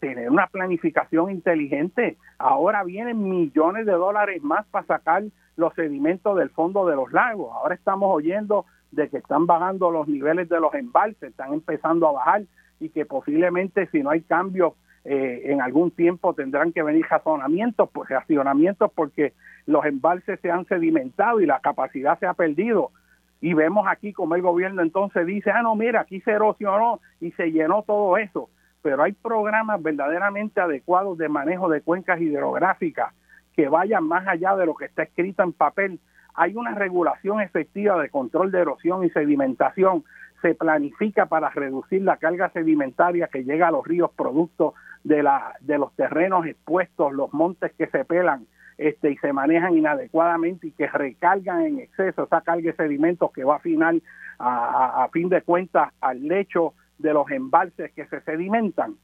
tener 0.01 0.31
una 0.31 0.47
planificación 0.49 1.31
inteligente. 1.31 2.17
Ahora 2.39 2.85
vienen 2.85 3.23
millones 3.23 3.87
de 3.87 3.93
dólares 3.93 4.43
más 4.43 4.67
para 4.67 4.87
sacar 4.87 5.25
los 5.57 5.75
sedimentos 5.75 6.37
del 6.37 6.51
fondo 6.51 6.87
de 6.87 6.97
los 6.97 7.13
lagos. 7.13 7.51
Ahora 7.55 7.75
estamos 7.75 8.11
oyendo 8.13 8.67
de 8.95 9.09
que 9.09 9.19
están 9.19 9.47
bajando 9.47 9.91
los 9.91 10.09
niveles 10.09 10.49
de 10.49 10.61
los 10.61 10.75
embalses, 10.75 11.31
están 11.31 11.53
empezando 11.53 12.09
a 12.09 12.13
bajar 12.13 12.43
y 12.81 12.89
que 12.91 13.07
posiblemente 13.07 13.87
si 13.89 14.03
no 14.03 14.11
hay 14.11 14.23
cambios 14.23 14.75
eh, 15.05 15.43
en 15.53 15.61
algún 15.61 15.91
tiempo 15.91 16.35
tendrán 16.35 16.73
que 16.73 16.83
venir 16.83 17.05
razonamientos, 17.09 17.91
pues 17.93 18.09
racionamientos 18.09 18.91
porque 18.95 19.35
los 19.67 19.85
embalses 19.85 20.41
se 20.41 20.51
han 20.51 20.65
sedimentado 20.67 21.41
y 21.41 21.47
la 21.47 21.61
capacidad 21.61 22.19
se 22.19 22.27
ha 22.27 22.35
perdido. 22.35 22.91
Y 23.41 23.53
vemos 23.53 23.87
aquí 23.87 24.13
como 24.13 24.35
el 24.35 24.43
gobierno 24.43 24.81
entonces 24.81 25.27
dice, 25.27 25.51
ah, 25.51 25.63
no, 25.63 25.77
mira, 25.77 26.01
aquí 26.01 26.21
se 26.23 26.31
erosionó 26.31 27.01
y 27.21 27.33
se 27.33 27.53
llenó 27.53 27.83
todo 27.83 28.17
eso. 28.17 28.49
Pero 28.81 29.03
hay 29.03 29.13
programas 29.13 29.83
verdaderamente 29.83 30.61
adecuados 30.61 31.19
de 31.19 31.29
manejo 31.29 31.69
de 31.69 31.83
cuencas 31.83 32.21
hidrográficas 32.21 33.13
que 33.55 33.69
vayan 33.69 34.05
más 34.05 34.27
allá 34.27 34.57
de 34.57 34.67
lo 34.67 34.75
que 34.75 34.87
está 34.87 35.03
escrito 35.03 35.43
en 35.43 35.53
papel 35.53 36.01
hay 36.35 36.57
una 36.57 36.75
regulación 36.75 37.41
efectiva 37.41 38.01
de 38.01 38.11
control 38.11 38.51
de 38.51 38.61
erosión 38.61 39.05
y 39.05 39.11
sedimentación, 39.11 40.05
se 40.43 40.55
planifica 40.55 41.27
para 41.27 41.49
reducir 41.51 42.03
la 42.03 42.19
carga 42.19 42.51
sedimentaria 42.51 43.29
que 43.29 43.45
llega 43.45 43.69
a 43.69 43.71
los 43.71 43.87
ríos 43.87 44.11
producto 44.15 44.75
de, 45.03 45.23
la, 45.23 45.55
de 45.61 45.79
los 45.79 45.95
terrenos 45.95 46.47
expuestos, 46.47 47.13
los 47.13 47.33
montes 47.33 47.73
que 47.79 47.87
se 47.87 48.05
pelan 48.05 48.47
este, 48.77 49.13
y 49.13 49.17
se 49.17 49.33
manejan 49.33 49.77
inadecuadamente 49.77 50.67
y 50.67 50.73
que 50.73 50.87
recargan 50.89 51.63
en 51.63 51.79
exceso 51.79 52.25
esa 52.25 52.43
carga 52.43 52.67
de 52.67 52.77
sedimentos 52.77 53.33
que 53.33 53.45
va 53.45 53.57
a 53.57 53.61
final, 53.61 54.03
a 54.39 55.09
fin 55.13 55.29
de 55.29 55.41
cuentas, 55.43 55.93
al 56.01 56.27
lecho 56.27 56.75
de 56.99 57.15
los 57.15 57.31
embalses 57.31 57.93
que 57.93 58.07
se 58.07 58.21
sedimentan. 58.23 58.97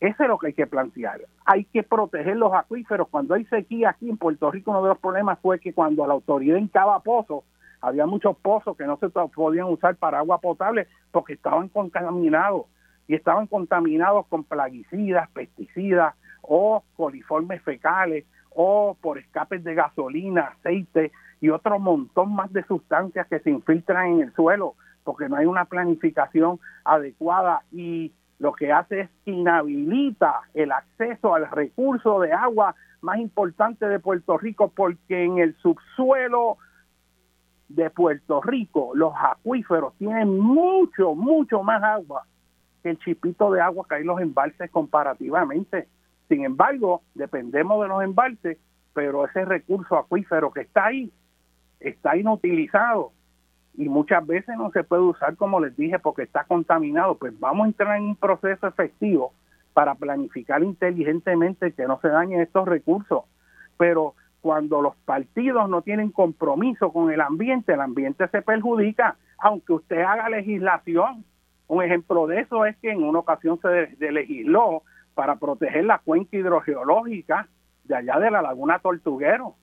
Eso 0.00 0.22
es 0.22 0.28
lo 0.28 0.38
que 0.38 0.48
hay 0.48 0.52
que 0.52 0.66
plantear. 0.66 1.20
Hay 1.44 1.64
que 1.64 1.82
proteger 1.82 2.36
los 2.36 2.52
acuíferos. 2.52 3.08
Cuando 3.08 3.34
hay 3.34 3.44
sequía 3.46 3.90
aquí 3.90 4.10
en 4.10 4.18
Puerto 4.18 4.50
Rico, 4.50 4.70
uno 4.70 4.82
de 4.82 4.90
los 4.90 4.98
problemas 4.98 5.38
fue 5.40 5.58
que 5.58 5.72
cuando 5.72 6.06
la 6.06 6.14
autoridad 6.14 6.58
encaba 6.58 7.00
pozos, 7.00 7.44
había 7.80 8.06
muchos 8.06 8.36
pozos 8.38 8.76
que 8.76 8.84
no 8.84 8.98
se 8.98 9.08
podían 9.08 9.66
usar 9.66 9.96
para 9.96 10.18
agua 10.18 10.40
potable 10.40 10.86
porque 11.12 11.34
estaban 11.34 11.68
contaminados 11.68 12.66
y 13.08 13.14
estaban 13.14 13.46
contaminados 13.46 14.26
con 14.26 14.44
plaguicidas, 14.44 15.30
pesticidas 15.30 16.14
o 16.42 16.82
coliformes 16.96 17.62
fecales 17.62 18.24
o 18.50 18.96
por 19.00 19.18
escapes 19.18 19.62
de 19.64 19.74
gasolina, 19.74 20.54
aceite 20.58 21.12
y 21.40 21.50
otro 21.50 21.78
montón 21.78 22.34
más 22.34 22.52
de 22.52 22.64
sustancias 22.64 23.26
que 23.28 23.40
se 23.40 23.50
infiltran 23.50 24.06
en 24.12 24.20
el 24.22 24.34
suelo 24.34 24.74
porque 25.04 25.28
no 25.28 25.36
hay 25.36 25.46
una 25.46 25.66
planificación 25.66 26.58
adecuada 26.84 27.62
y 27.70 28.12
lo 28.38 28.52
que 28.52 28.72
hace 28.72 29.02
es 29.02 29.10
inhabilita 29.24 30.42
el 30.54 30.72
acceso 30.72 31.34
al 31.34 31.50
recurso 31.50 32.20
de 32.20 32.32
agua 32.32 32.74
más 33.00 33.18
importante 33.18 33.86
de 33.86 34.00
Puerto 34.00 34.36
Rico 34.36 34.72
porque 34.74 35.24
en 35.24 35.38
el 35.38 35.56
subsuelo 35.56 36.58
de 37.68 37.90
Puerto 37.90 38.40
Rico 38.42 38.92
los 38.94 39.12
acuíferos 39.16 39.94
tienen 39.98 40.38
mucho, 40.38 41.14
mucho 41.14 41.62
más 41.62 41.82
agua 41.82 42.26
que 42.82 42.90
el 42.90 42.98
chipito 42.98 43.50
de 43.50 43.60
agua 43.60 43.86
que 43.88 43.96
hay 43.96 44.00
en 44.02 44.08
los 44.08 44.20
embalses 44.20 44.70
comparativamente. 44.70 45.88
Sin 46.28 46.44
embargo, 46.44 47.02
dependemos 47.14 47.82
de 47.82 47.88
los 47.88 48.02
embalses, 48.02 48.58
pero 48.92 49.26
ese 49.26 49.44
recurso 49.44 49.96
acuífero 49.96 50.50
que 50.50 50.62
está 50.62 50.86
ahí 50.86 51.12
está 51.80 52.16
inutilizado 52.16 53.12
y 53.76 53.88
muchas 53.88 54.26
veces 54.26 54.56
no 54.56 54.70
se 54.70 54.84
puede 54.84 55.02
usar 55.02 55.36
como 55.36 55.60
les 55.60 55.76
dije 55.76 55.98
porque 55.98 56.22
está 56.22 56.44
contaminado, 56.44 57.16
pues 57.16 57.38
vamos 57.38 57.64
a 57.64 57.68
entrar 57.68 57.96
en 57.96 58.04
un 58.04 58.16
proceso 58.16 58.66
efectivo 58.66 59.32
para 59.74 59.94
planificar 59.94 60.62
inteligentemente 60.62 61.72
que 61.72 61.86
no 61.86 62.00
se 62.00 62.08
dañen 62.08 62.40
estos 62.40 62.66
recursos. 62.66 63.24
Pero 63.76 64.14
cuando 64.40 64.80
los 64.80 64.96
partidos 65.04 65.68
no 65.68 65.82
tienen 65.82 66.10
compromiso 66.10 66.90
con 66.92 67.12
el 67.12 67.20
ambiente, 67.20 67.74
el 67.74 67.80
ambiente 67.80 68.26
se 68.28 68.40
perjudica, 68.40 69.16
aunque 69.38 69.74
usted 69.74 70.00
haga 70.00 70.30
legislación. 70.30 71.24
Un 71.68 71.82
ejemplo 71.82 72.26
de 72.26 72.40
eso 72.40 72.64
es 72.64 72.76
que 72.78 72.92
en 72.92 73.02
una 73.02 73.18
ocasión 73.18 73.60
se 73.60 74.12
legisló 74.12 74.82
para 75.14 75.36
proteger 75.36 75.84
la 75.84 75.98
cuenca 75.98 76.36
hidrogeológica 76.36 77.48
de 77.84 77.96
allá 77.96 78.18
de 78.18 78.30
la 78.30 78.40
laguna 78.40 78.78
Tortuguero. 78.78 79.56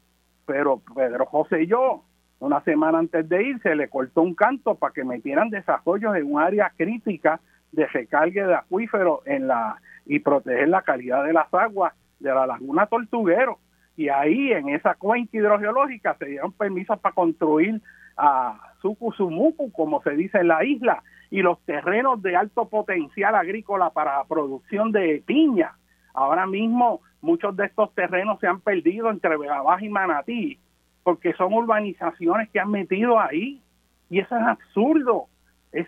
Pero 0.45 0.81
Pedro 0.94 1.26
José 1.26 1.64
y 1.64 1.68
yo 1.68 2.03
una 2.43 2.59
semana 2.61 2.99
antes 2.99 3.29
de 3.29 3.41
irse 3.41 3.73
le 3.73 3.87
cortó 3.87 4.21
un 4.21 4.35
canto 4.35 4.75
para 4.75 4.93
que 4.93 5.05
metieran 5.05 5.49
desarrollos 5.49 6.13
en 6.17 6.29
un 6.29 6.41
área 6.41 6.73
crítica 6.75 7.39
de 7.71 7.87
recargue 7.87 8.45
de 8.45 8.53
acuíferos 8.53 9.21
en 9.25 9.47
la 9.47 9.77
y 10.05 10.19
proteger 10.19 10.67
la 10.67 10.81
calidad 10.81 11.23
de 11.23 11.31
las 11.31 11.51
aguas 11.53 11.93
de 12.19 12.33
la 12.33 12.45
laguna 12.45 12.87
Tortuguero. 12.87 13.59
Y 13.95 14.09
ahí 14.09 14.51
en 14.51 14.67
esa 14.67 14.95
cuenca 14.95 15.37
hidrogeológica 15.37 16.17
se 16.19 16.25
dieron 16.25 16.51
permisos 16.51 16.99
para 16.99 17.15
construir 17.15 17.81
a 18.17 18.73
Sucusumucu, 18.81 19.71
como 19.71 20.01
se 20.01 20.11
dice 20.11 20.39
en 20.39 20.49
la 20.49 20.65
isla, 20.65 21.01
y 21.29 21.41
los 21.41 21.61
terrenos 21.61 22.21
de 22.21 22.35
alto 22.35 22.67
potencial 22.67 23.35
agrícola 23.35 23.91
para 23.91 24.21
producción 24.25 24.91
de 24.91 25.23
piña. 25.25 25.77
Ahora 26.13 26.45
mismo 26.45 26.99
muchos 27.21 27.55
de 27.55 27.67
estos 27.67 27.95
terrenos 27.95 28.37
se 28.41 28.47
han 28.47 28.59
perdido 28.59 29.09
entre 29.09 29.37
Vega 29.37 29.63
y 29.79 29.87
Manatí 29.87 30.59
porque 31.03 31.34
son 31.34 31.53
urbanizaciones 31.53 32.49
que 32.49 32.59
han 32.59 32.71
metido 32.71 33.19
ahí 33.19 33.61
y 34.09 34.19
eso 34.19 34.35
es 34.35 34.43
absurdo. 34.43 35.27
Es, 35.71 35.88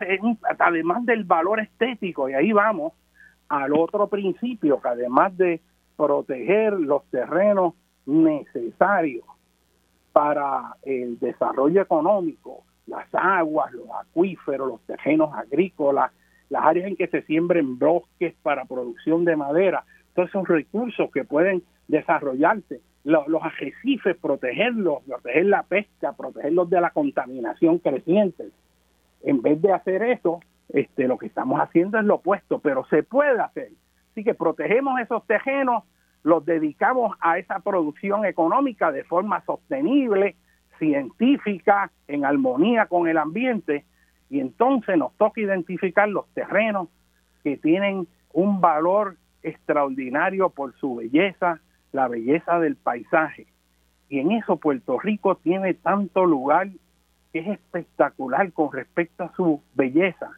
además 0.60 1.06
del 1.06 1.24
valor 1.26 1.60
estético, 1.60 2.28
y 2.28 2.34
ahí 2.34 2.52
vamos 2.52 2.94
al 3.50 3.74
otro 3.74 4.08
principio, 4.08 4.82
que 4.82 4.88
además 4.88 5.38
de 5.38 5.62
proteger 5.96 6.74
los 6.74 7.06
terrenos 7.12 7.76
necesarios 8.06 9.26
para 10.12 10.76
el 10.84 11.20
desarrollo 11.20 11.82
económico, 11.82 12.64
las 12.88 13.08
aguas, 13.14 13.72
los 13.74 13.90
acuíferos, 13.92 14.68
los 14.68 14.82
terrenos 14.82 15.34
agrícolas, 15.34 16.12
las 16.50 16.64
áreas 16.66 16.88
en 16.88 16.96
que 16.96 17.08
se 17.08 17.22
siembren 17.24 17.78
bosques 17.78 18.34
para 18.42 18.66
producción 18.66 19.26
de 19.26 19.36
madera, 19.36 19.84
todos 20.14 20.30
esos 20.30 20.48
recursos 20.48 21.12
que 21.12 21.26
pueden 21.26 21.64
desarrollarse 21.88 22.82
los, 23.06 23.26
arrecifes, 23.42 24.18
protegerlos, 24.18 25.04
proteger 25.04 25.46
la 25.46 25.64
pesca, 25.64 26.14
protegerlos 26.14 26.70
de 26.70 26.82
la 26.82 26.90
contaminación 26.90 27.78
creciente. 27.78 28.50
En 29.22 29.42
vez 29.42 29.62
de 29.62 29.72
hacer 29.72 30.02
eso, 30.04 30.40
este, 30.70 31.08
lo 31.08 31.18
que 31.18 31.28
estamos 31.28 31.62
haciendo 31.62 32.00
es 32.00 32.06
lo 32.06 32.16
opuesto, 32.16 32.60
pero 32.60 32.84
se 32.86 33.04
puede 33.04 33.40
hacer. 33.40 33.70
Así 34.12 34.24
que 34.24 34.34
protegemos 34.34 35.00
esos 35.00 35.26
terrenos, 35.28 35.84
los 36.24 36.44
dedicamos 36.46 37.16
a 37.22 37.38
esa 37.38 37.60
producción 37.60 38.26
económica 38.26 38.92
de 38.92 39.04
forma 39.04 39.44
sostenible, 39.46 40.36
científica, 40.80 41.92
en 42.08 42.26
armonía 42.26 42.88
con 42.88 43.08
el 43.08 43.20
ambiente, 43.20 43.86
y 44.32 44.40
entonces 44.40 44.98
nos 44.98 45.16
toca 45.18 45.42
identificar 45.42 46.10
los 46.10 46.28
terrenos 46.34 46.90
que 47.44 47.58
tienen 47.58 48.08
un 48.34 48.60
valor 48.60 49.18
extraordinario 49.44 50.50
por 50.50 50.74
su 50.80 50.96
belleza, 50.96 51.62
la 51.96 52.08
belleza 52.08 52.60
del 52.60 52.76
paisaje. 52.76 53.48
Y 54.10 54.20
en 54.20 54.32
eso 54.32 54.58
Puerto 54.58 55.00
Rico 55.00 55.36
tiene 55.36 55.74
tanto 55.74 56.26
lugar 56.26 56.70
que 57.34 57.40
es 57.40 57.48
espectacular 57.48 58.52
con 58.54 58.72
respecto 58.72 59.24
a 59.24 59.34
su 59.36 59.62
belleza, 59.74 60.32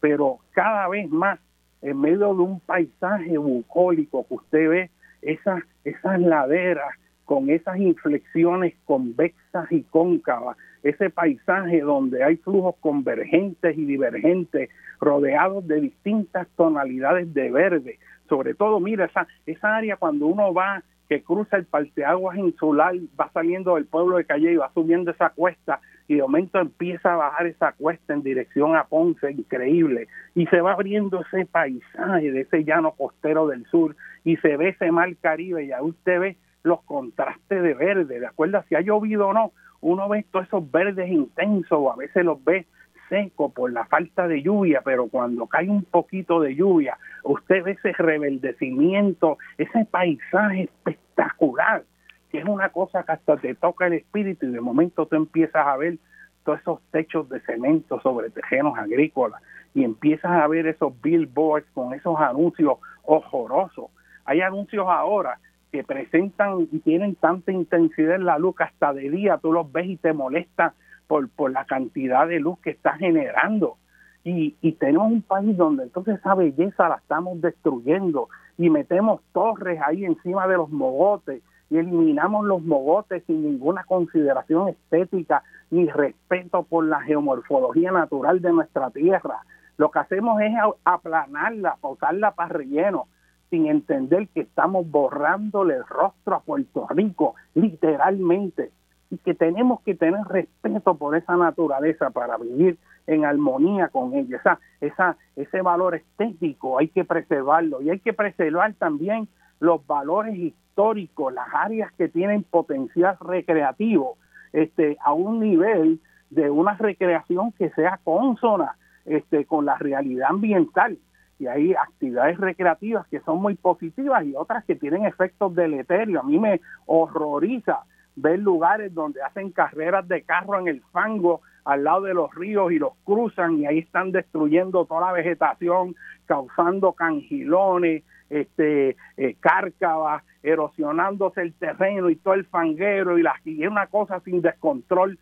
pero 0.00 0.38
cada 0.52 0.88
vez 0.88 1.10
más 1.10 1.38
en 1.82 2.00
medio 2.00 2.34
de 2.34 2.42
un 2.42 2.60
paisaje 2.60 3.38
bucólico 3.38 4.26
que 4.26 4.34
usted 4.34 4.68
ve, 4.68 4.90
esas, 5.22 5.62
esas 5.84 6.20
laderas 6.20 6.94
con 7.24 7.48
esas 7.48 7.76
inflexiones 7.78 8.74
convexas 8.84 9.70
y 9.70 9.82
cóncavas, 9.82 10.56
ese 10.82 11.10
paisaje 11.10 11.80
donde 11.80 12.24
hay 12.24 12.36
flujos 12.36 12.74
convergentes 12.80 13.78
y 13.78 13.84
divergentes, 13.84 14.70
rodeados 14.98 15.66
de 15.68 15.80
distintas 15.80 16.48
tonalidades 16.56 17.32
de 17.32 17.50
verde. 17.50 17.98
Sobre 18.28 18.54
todo, 18.54 18.80
mira, 18.80 19.04
esa, 19.04 19.26
esa 19.46 19.76
área 19.76 19.96
cuando 19.96 20.26
uno 20.26 20.52
va, 20.52 20.82
que 21.10 21.24
cruza 21.24 21.56
el 21.56 21.66
parteaguas 21.66 22.38
insular, 22.38 22.94
va 23.20 23.28
saliendo 23.32 23.74
del 23.74 23.84
pueblo 23.84 24.16
de 24.16 24.24
Calle 24.24 24.52
y 24.52 24.56
va 24.56 24.70
subiendo 24.72 25.10
esa 25.10 25.30
cuesta, 25.30 25.80
y 26.06 26.14
de 26.14 26.22
momento 26.22 26.60
empieza 26.60 27.12
a 27.12 27.16
bajar 27.16 27.48
esa 27.48 27.72
cuesta 27.72 28.14
en 28.14 28.22
dirección 28.22 28.76
a 28.76 28.84
Ponce, 28.84 29.28
increíble, 29.32 30.06
y 30.36 30.46
se 30.46 30.60
va 30.60 30.74
abriendo 30.74 31.20
ese 31.22 31.46
paisaje 31.46 32.30
de 32.30 32.42
ese 32.42 32.62
llano 32.62 32.92
costero 32.92 33.48
del 33.48 33.66
sur, 33.66 33.96
y 34.22 34.36
se 34.36 34.56
ve 34.56 34.68
ese 34.68 34.92
mar 34.92 35.12
Caribe, 35.20 35.64
y 35.64 35.72
ahí 35.72 35.82
usted 35.82 36.20
ve 36.20 36.36
los 36.62 36.80
contrastes 36.82 37.60
de 37.60 37.74
verde, 37.74 38.20
de 38.20 38.26
acuerdo 38.28 38.62
si 38.68 38.76
ha 38.76 38.80
llovido 38.80 39.26
o 39.26 39.32
no, 39.32 39.50
uno 39.80 40.08
ve 40.08 40.24
todos 40.30 40.46
esos 40.46 40.70
verdes 40.70 41.10
intensos, 41.10 41.76
o 41.76 41.90
a 41.90 41.96
veces 41.96 42.24
los 42.24 42.42
ve 42.44 42.66
secos 43.10 43.52
por 43.52 43.70
la 43.70 43.84
falta 43.84 44.26
de 44.26 44.40
lluvia, 44.40 44.80
pero 44.82 45.08
cuando 45.08 45.46
cae 45.46 45.68
un 45.68 45.84
poquito 45.84 46.40
de 46.40 46.54
lluvia, 46.54 46.96
usted 47.24 47.62
ve 47.62 47.72
ese 47.72 47.92
rebeldecimiento, 47.92 49.36
ese 49.58 49.84
paisaje 49.84 50.62
espectacular, 50.62 51.84
que 52.30 52.38
es 52.38 52.44
una 52.46 52.70
cosa 52.70 53.02
que 53.02 53.12
hasta 53.12 53.36
te 53.36 53.54
toca 53.54 53.88
el 53.88 53.94
espíritu 53.94 54.46
y 54.46 54.52
de 54.52 54.60
momento 54.62 55.04
tú 55.04 55.16
empiezas 55.16 55.66
a 55.66 55.76
ver 55.76 55.98
todos 56.44 56.60
esos 56.60 56.80
techos 56.90 57.28
de 57.28 57.40
cemento 57.40 58.00
sobre 58.00 58.30
terrenos 58.30 58.78
agrícolas 58.78 59.42
y 59.74 59.84
empiezas 59.84 60.30
a 60.30 60.46
ver 60.46 60.66
esos 60.66 60.98
billboards 61.02 61.68
con 61.74 61.92
esos 61.92 62.18
anuncios 62.18 62.78
horrorosos. 63.02 63.90
Hay 64.24 64.40
anuncios 64.40 64.86
ahora 64.88 65.38
que 65.70 65.84
presentan 65.84 66.68
y 66.72 66.78
tienen 66.78 67.14
tanta 67.14 67.52
intensidad 67.52 68.16
en 68.16 68.24
la 68.24 68.38
luz 68.38 68.56
que 68.56 68.64
hasta 68.64 68.92
de 68.92 69.10
día 69.10 69.38
tú 69.38 69.52
los 69.52 69.70
ves 69.70 69.86
y 69.86 69.96
te 69.96 70.12
molesta 70.12 70.74
por, 71.10 71.28
por 71.28 71.50
la 71.50 71.64
cantidad 71.64 72.28
de 72.28 72.38
luz 72.38 72.60
que 72.60 72.70
está 72.70 72.92
generando. 72.92 73.78
Y, 74.22 74.54
y 74.60 74.72
tenemos 74.74 75.10
un 75.10 75.22
país 75.22 75.56
donde 75.56 75.82
entonces 75.82 76.20
esa 76.20 76.36
belleza 76.36 76.88
la 76.88 76.96
estamos 76.96 77.40
destruyendo 77.40 78.28
y 78.56 78.70
metemos 78.70 79.20
torres 79.32 79.80
ahí 79.84 80.04
encima 80.04 80.46
de 80.46 80.56
los 80.56 80.70
mogotes 80.70 81.42
y 81.68 81.78
eliminamos 81.78 82.46
los 82.46 82.62
mogotes 82.62 83.24
sin 83.26 83.42
ninguna 83.42 83.82
consideración 83.82 84.68
estética 84.68 85.42
ni 85.70 85.88
respeto 85.88 86.62
por 86.62 86.84
la 86.84 87.00
geomorfología 87.00 87.90
natural 87.90 88.40
de 88.40 88.52
nuestra 88.52 88.90
tierra. 88.90 89.40
Lo 89.78 89.90
que 89.90 89.98
hacemos 89.98 90.40
es 90.40 90.52
aplanarla, 90.84 91.76
pausarla 91.80 92.36
para 92.36 92.50
relleno 92.50 93.08
sin 93.50 93.66
entender 93.66 94.28
que 94.28 94.42
estamos 94.42 94.88
borrándole 94.88 95.74
el 95.74 95.84
rostro 95.86 96.36
a 96.36 96.40
Puerto 96.40 96.86
Rico, 96.88 97.34
literalmente, 97.54 98.70
y 99.10 99.18
que 99.18 99.34
tenemos 99.34 99.80
que 99.82 99.94
tener 99.94 100.24
respeto 100.26 100.94
por 100.94 101.16
esa 101.16 101.36
naturaleza 101.36 102.10
para 102.10 102.36
vivir 102.36 102.78
en 103.06 103.24
armonía 103.24 103.88
con 103.88 104.14
ella. 104.14 104.36
Esa, 104.36 104.60
esa, 104.80 105.16
ese 105.36 105.62
valor 105.62 105.96
estético 105.96 106.78
hay 106.78 106.88
que 106.88 107.04
preservarlo 107.04 107.82
y 107.82 107.90
hay 107.90 107.98
que 107.98 108.12
preservar 108.12 108.74
también 108.74 109.28
los 109.58 109.84
valores 109.86 110.36
históricos, 110.36 111.32
las 111.34 111.48
áreas 111.52 111.92
que 111.92 112.08
tienen 112.08 112.44
potencial 112.44 113.16
recreativo, 113.20 114.16
este, 114.52 114.96
a 115.04 115.12
un 115.12 115.40
nivel 115.40 116.00
de 116.30 116.48
una 116.48 116.74
recreación 116.74 117.52
que 117.52 117.70
sea 117.70 117.98
consona 118.04 118.76
este, 119.04 119.44
con 119.44 119.66
la 119.66 119.76
realidad 119.76 120.30
ambiental 120.30 120.98
y 121.40 121.46
hay 121.46 121.72
actividades 121.72 122.38
recreativas 122.38 123.06
que 123.08 123.20
son 123.20 123.40
muy 123.40 123.54
positivas 123.54 124.24
y 124.24 124.34
otras 124.36 124.62
que 124.66 124.76
tienen 124.76 125.06
efectos 125.06 125.54
deleterios. 125.54 126.22
A 126.22 126.26
mí 126.26 126.38
me 126.38 126.60
horroriza 126.84 127.80
ver 128.16 128.38
lugares 128.38 128.92
donde 128.94 129.22
hacen 129.22 129.50
carreras 129.50 130.06
de 130.08 130.22
carro 130.22 130.58
en 130.58 130.68
el 130.68 130.82
fango 130.92 131.40
al 131.64 131.84
lado 131.84 132.02
de 132.02 132.14
los 132.14 132.34
ríos 132.34 132.72
y 132.72 132.78
los 132.78 132.92
cruzan 133.04 133.58
y 133.58 133.66
ahí 133.66 133.78
están 133.78 134.12
destruyendo 134.12 134.84
toda 134.86 135.08
la 135.08 135.12
vegetación, 135.12 135.94
causando 136.26 136.92
cangilones, 136.92 138.02
este, 138.28 138.96
eh, 139.16 139.36
cárcavas, 139.40 140.22
erosionándose 140.42 141.42
el 141.42 141.52
terreno 141.54 142.08
y 142.10 142.16
todo 142.16 142.34
el 142.34 142.46
fanguero 142.46 143.18
y, 143.18 143.22
la, 143.22 143.34
y 143.44 143.66
una 143.66 143.86
cosa 143.88 144.20
sin 144.20 144.40
descontrol 144.40 145.18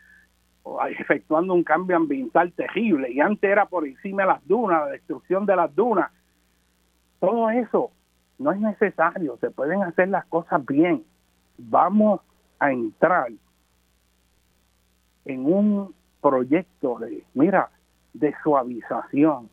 efectuando 0.90 1.54
un 1.54 1.64
cambio 1.64 1.96
ambiental 1.96 2.52
terrible 2.52 3.10
y 3.10 3.20
antes 3.20 3.50
era 3.50 3.66
por 3.66 3.86
encima 3.86 4.22
de 4.22 4.28
las 4.28 4.46
dunas, 4.46 4.80
la 4.80 4.92
destrucción 4.92 5.46
de 5.46 5.56
las 5.56 5.74
dunas. 5.74 6.10
Todo 7.20 7.50
eso 7.50 7.90
no 8.38 8.52
es 8.52 8.60
necesario, 8.60 9.38
se 9.40 9.50
pueden 9.50 9.82
hacer 9.82 10.08
las 10.08 10.26
cosas 10.26 10.64
bien. 10.66 11.04
Vamos 11.56 12.20
a 12.58 12.72
entrar 12.72 13.28
en 15.24 15.44
un 15.46 15.94
proyecto 16.20 16.98
de, 16.98 17.24
mira, 17.34 17.70
de 18.14 18.34
suavización, 18.42 19.48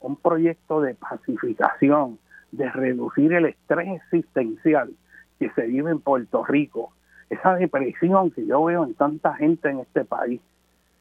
un 0.00 0.16
proyecto 0.16 0.80
de 0.80 0.94
pacificación, 0.94 2.18
de 2.52 2.70
reducir 2.70 3.32
el 3.32 3.46
estrés 3.46 4.00
existencial 4.02 4.90
que 5.38 5.50
se 5.50 5.66
vive 5.66 5.90
en 5.90 6.00
Puerto 6.00 6.44
Rico, 6.44 6.92
esa 7.30 7.54
depresión 7.54 8.30
que 8.30 8.46
yo 8.46 8.64
veo 8.64 8.84
en 8.84 8.94
tanta 8.94 9.34
gente 9.34 9.68
en 9.68 9.80
este 9.80 10.04
país, 10.04 10.40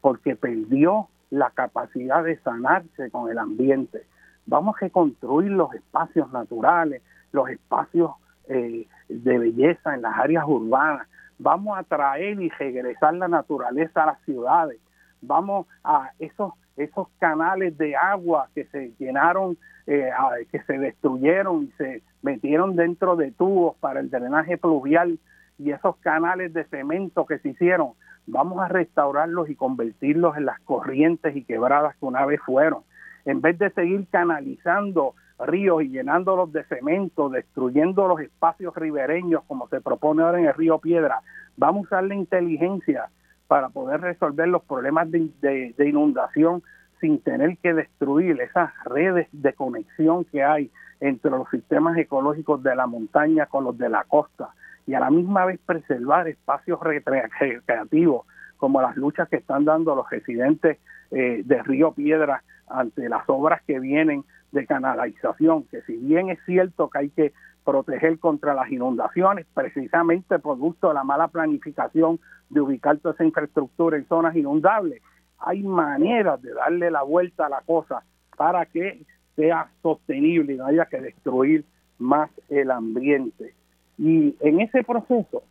porque 0.01 0.35
perdió 0.35 1.07
la 1.29 1.49
capacidad 1.51 2.23
de 2.23 2.37
sanarse 2.39 3.09
con 3.11 3.29
el 3.31 3.37
ambiente. 3.37 4.03
Vamos 4.45 4.75
a 4.77 4.85
reconstruir 4.85 5.51
los 5.51 5.73
espacios 5.73 6.31
naturales, 6.31 7.01
los 7.31 7.49
espacios 7.49 8.11
eh, 8.47 8.87
de 9.09 9.39
belleza 9.39 9.93
en 9.93 10.01
las 10.01 10.17
áreas 10.17 10.45
urbanas. 10.47 11.07
Vamos 11.39 11.77
a 11.77 11.83
traer 11.83 12.39
y 12.41 12.49
regresar 12.49 13.13
la 13.13 13.27
naturaleza 13.27 14.03
a 14.03 14.07
las 14.07 14.21
ciudades. 14.21 14.79
Vamos 15.21 15.67
a 15.83 16.11
esos 16.19 16.53
esos 16.77 17.07
canales 17.19 17.75
de 17.77 17.95
agua 17.95 18.49
que 18.53 18.65
se 18.65 18.93
llenaron, 18.99 19.57
eh, 19.87 20.11
que 20.51 20.61
se 20.61 20.77
destruyeron 20.77 21.63
y 21.63 21.71
se 21.71 22.03
metieron 22.21 22.75
dentro 22.75 23.15
de 23.15 23.31
tubos 23.31 23.75
para 23.77 23.99
el 23.99 24.09
drenaje 24.09 24.57
pluvial 24.57 25.17
y 25.57 25.71
esos 25.71 25.97
canales 25.97 26.53
de 26.53 26.65
cemento 26.65 27.25
que 27.25 27.39
se 27.39 27.49
hicieron, 27.49 27.93
vamos 28.27 28.61
a 28.61 28.67
restaurarlos 28.67 29.49
y 29.49 29.55
convertirlos 29.55 30.37
en 30.37 30.45
las 30.45 30.59
corrientes 30.61 31.35
y 31.35 31.43
quebradas 31.43 31.95
que 31.97 32.05
una 32.05 32.25
vez 32.25 32.39
fueron. 32.41 32.83
En 33.25 33.41
vez 33.41 33.57
de 33.57 33.71
seguir 33.71 34.05
canalizando 34.11 35.15
ríos 35.39 35.83
y 35.83 35.89
llenándolos 35.89 36.51
de 36.51 36.63
cemento, 36.65 37.29
destruyendo 37.29 38.07
los 38.07 38.19
espacios 38.21 38.75
ribereños 38.75 39.43
como 39.47 39.67
se 39.69 39.81
propone 39.81 40.23
ahora 40.23 40.39
en 40.39 40.45
el 40.45 40.53
río 40.53 40.79
Piedra, 40.79 41.21
vamos 41.55 41.85
a 41.85 41.87
usar 41.87 42.03
la 42.05 42.15
inteligencia 42.15 43.09
para 43.47 43.69
poder 43.69 44.01
resolver 44.01 44.47
los 44.47 44.63
problemas 44.63 45.09
de, 45.11 45.29
de 45.77 45.89
inundación 45.89 46.63
sin 46.99 47.21
tener 47.21 47.57
que 47.57 47.73
destruir 47.73 48.39
esas 48.41 48.71
redes 48.85 49.27
de 49.31 49.53
conexión 49.53 50.25
que 50.25 50.43
hay 50.43 50.71
entre 50.99 51.31
los 51.31 51.49
sistemas 51.49 51.97
ecológicos 51.97 52.63
de 52.63 52.75
la 52.75 52.87
montaña 52.87 53.45
con 53.45 53.63
los 53.63 53.77
de 53.77 53.89
la 53.89 54.03
costa 54.03 54.49
y 54.87 54.95
a 54.95 54.99
la 54.99 55.11
misma 55.11 55.45
vez 55.45 55.59
preservar 55.65 56.27
espacios 56.27 56.79
recreativos 56.81 58.25
como 58.57 58.81
las 58.81 58.95
luchas 58.97 59.29
que 59.29 59.35
están 59.35 59.65
dando 59.65 59.95
los 59.95 60.09
residentes 60.09 60.79
eh, 61.11 61.43
de 61.45 61.63
Río 61.63 61.91
Piedra 61.91 62.43
ante 62.67 63.07
las 63.07 63.23
obras 63.27 63.61
que 63.63 63.79
vienen 63.79 64.23
de 64.51 64.65
canalización, 64.65 65.63
que 65.63 65.81
si 65.83 65.97
bien 65.97 66.29
es 66.29 66.39
cierto 66.45 66.89
que 66.89 66.99
hay 66.99 67.09
que 67.09 67.33
proteger 67.63 68.17
contra 68.19 68.53
las 68.53 68.71
inundaciones, 68.71 69.45
precisamente 69.53 70.39
producto 70.39 70.87
de 70.87 70.93
la 70.93 71.03
mala 71.03 71.27
planificación 71.27 72.19
de 72.49 72.61
ubicar 72.61 72.97
toda 72.97 73.13
esa 73.13 73.25
infraestructura 73.25 73.97
en 73.97 74.07
zonas 74.07 74.35
inundables, 74.35 75.01
hay 75.39 75.63
maneras 75.63 76.41
de 76.41 76.53
darle 76.53 76.89
la 76.89 77.03
vuelta 77.03 77.47
a 77.47 77.49
la 77.49 77.61
cosa 77.65 78.03
para 78.37 78.65
que 78.65 79.01
sea 79.35 79.69
sostenible 79.81 80.53
y 80.53 80.57
no 80.57 80.65
haya 80.65 80.85
que 80.85 81.01
destruir 81.01 81.65
más 81.99 82.29
el 82.49 82.71
ambiente. 82.71 83.53
Y 83.97 84.35
en 84.39 84.61
ese 84.61 84.83
proceso 84.83 85.43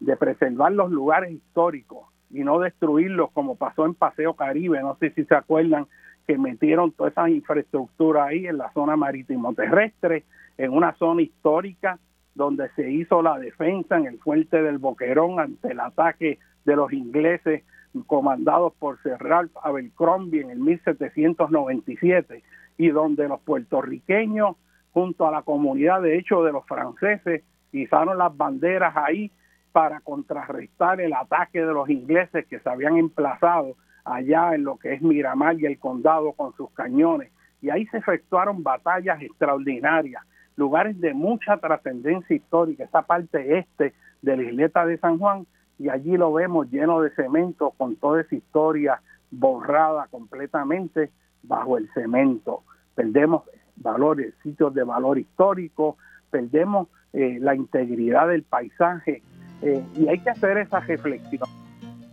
de 0.00 0.16
preservar 0.16 0.72
los 0.72 0.90
lugares 0.90 1.32
históricos 1.32 2.06
y 2.30 2.40
no 2.40 2.58
destruirlos 2.60 3.30
como 3.32 3.56
pasó 3.56 3.86
en 3.86 3.94
Paseo 3.94 4.34
Caribe, 4.34 4.80
no 4.80 4.96
sé 4.96 5.10
si 5.10 5.24
se 5.24 5.34
acuerdan 5.34 5.86
que 6.28 6.36
metieron 6.36 6.92
toda 6.92 7.08
esa 7.08 7.30
infraestructura 7.30 8.26
ahí 8.26 8.46
en 8.46 8.58
la 8.58 8.70
zona 8.74 8.96
marítimo 8.96 9.54
terrestre, 9.54 10.24
en 10.58 10.74
una 10.74 10.94
zona 10.96 11.22
histórica 11.22 11.98
donde 12.34 12.68
se 12.76 12.90
hizo 12.90 13.22
la 13.22 13.38
defensa 13.38 13.96
en 13.96 14.04
el 14.04 14.18
fuerte 14.18 14.62
del 14.62 14.76
Boquerón 14.76 15.40
ante 15.40 15.72
el 15.72 15.80
ataque 15.80 16.38
de 16.66 16.76
los 16.76 16.92
ingleses 16.92 17.64
comandados 18.06 18.74
por 18.78 19.00
Sir 19.02 19.16
Ralph 19.18 19.56
Abercrombie 19.62 20.42
en 20.42 20.50
el 20.50 20.58
1797 20.58 22.42
y 22.76 22.88
donde 22.90 23.26
los 23.26 23.40
puertorriqueños 23.40 24.56
junto 24.92 25.26
a 25.26 25.30
la 25.30 25.40
comunidad 25.40 26.02
de 26.02 26.18
hecho 26.18 26.44
de 26.44 26.52
los 26.52 26.66
franceses 26.66 27.42
izaron 27.72 28.18
las 28.18 28.36
banderas 28.36 28.94
ahí 28.98 29.32
para 29.72 30.00
contrarrestar 30.00 31.00
el 31.00 31.14
ataque 31.14 31.60
de 31.60 31.72
los 31.72 31.88
ingleses 31.88 32.46
que 32.46 32.60
se 32.60 32.68
habían 32.68 32.98
emplazado 32.98 33.76
allá 34.08 34.54
en 34.54 34.64
lo 34.64 34.76
que 34.76 34.94
es 34.94 35.02
Miramar 35.02 35.60
y 35.60 35.66
el 35.66 35.78
condado 35.78 36.32
con 36.32 36.54
sus 36.54 36.70
cañones. 36.70 37.30
Y 37.60 37.70
ahí 37.70 37.86
se 37.86 37.98
efectuaron 37.98 38.62
batallas 38.62 39.20
extraordinarias, 39.20 40.22
lugares 40.56 41.00
de 41.00 41.14
mucha 41.14 41.56
trascendencia 41.58 42.34
histórica, 42.34 42.84
esta 42.84 43.02
parte 43.02 43.58
este 43.58 43.94
de 44.22 44.36
la 44.36 44.42
isleta 44.42 44.86
de 44.86 44.98
San 44.98 45.18
Juan 45.18 45.46
y 45.78 45.88
allí 45.88 46.16
lo 46.16 46.32
vemos 46.32 46.70
lleno 46.70 47.00
de 47.00 47.10
cemento 47.10 47.72
con 47.76 47.96
toda 47.96 48.20
esa 48.20 48.34
historia 48.34 49.00
borrada 49.30 50.08
completamente 50.10 51.10
bajo 51.42 51.78
el 51.78 51.88
cemento. 51.92 52.62
Perdemos 52.94 53.44
valores, 53.76 54.34
sitios 54.42 54.74
de 54.74 54.82
valor 54.82 55.18
histórico, 55.18 55.96
perdemos 56.30 56.88
eh, 57.12 57.38
la 57.40 57.54
integridad 57.54 58.28
del 58.28 58.42
paisaje 58.42 59.22
eh, 59.62 59.84
y 59.94 60.08
hay 60.08 60.18
que 60.18 60.30
hacer 60.30 60.58
esa 60.58 60.80
reflexión. 60.80 61.48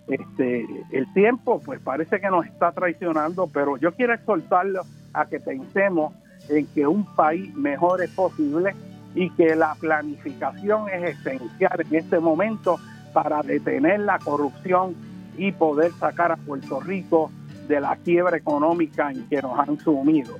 Este, 0.08 0.66
el 0.92 1.12
tiempo 1.14 1.60
pues 1.66 1.80
parece 1.80 2.20
que 2.20 2.30
nos 2.30 2.46
está 2.46 2.72
traicionando, 2.72 3.48
pero 3.48 3.78
yo 3.78 3.92
quiero 3.94 4.14
exhortarlo 4.14 4.84
a 5.14 5.26
que 5.26 5.40
pensemos 5.40 6.14
en 6.50 6.68
que 6.68 6.86
un 6.86 7.06
país 7.16 7.54
mejor 7.56 8.04
es 8.04 8.12
posible 8.12 8.76
y 9.16 9.30
que 9.32 9.56
la 9.56 9.76
planificación 9.76 10.90
es 10.90 11.18
esencial 11.18 11.82
en 11.90 11.96
este 11.96 12.20
momento 12.20 12.78
para 13.14 13.42
detener 13.42 14.02
la 14.02 14.20
corrupción 14.20 14.94
y 15.38 15.52
poder 15.52 15.92
sacar 15.94 16.32
a 16.32 16.38
Puerto 16.38 16.80
Rico 16.82 17.32
de 17.68 17.82
la 17.82 17.96
quiebra 17.96 18.38
económica 18.38 19.10
en 19.10 19.28
que 19.28 19.42
nos 19.42 19.58
han 19.58 19.80
sumido. 19.80 20.36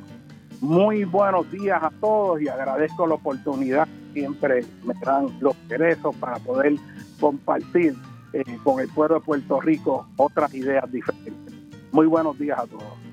Muy 0.62 1.06
buenos 1.06 1.52
días 1.52 1.82
a 1.82 1.92
todos 2.00 2.42
y 2.42 2.48
agradezco 2.48 3.08
la 3.08 3.16
oportunidad. 3.16 3.88
Siempre 4.14 4.64
me 4.84 4.94
dan 5.04 5.28
los 5.40 5.56
derechos 5.68 6.16
para 6.18 6.38
poder 6.38 6.76
compartir 7.20 7.96
eh, 8.36 8.44
con 8.66 8.82
el 8.82 8.90
pueblo 8.90 9.16
de 9.16 9.22
Puerto 9.22 9.62
Rico 9.62 10.10
otras 10.18 10.54
ideas 10.54 10.92
diferentes. 10.92 11.54
Muy 11.94 12.06
buenos 12.06 12.38
días 12.38 12.60
a 12.60 12.68
todos. 12.68 13.05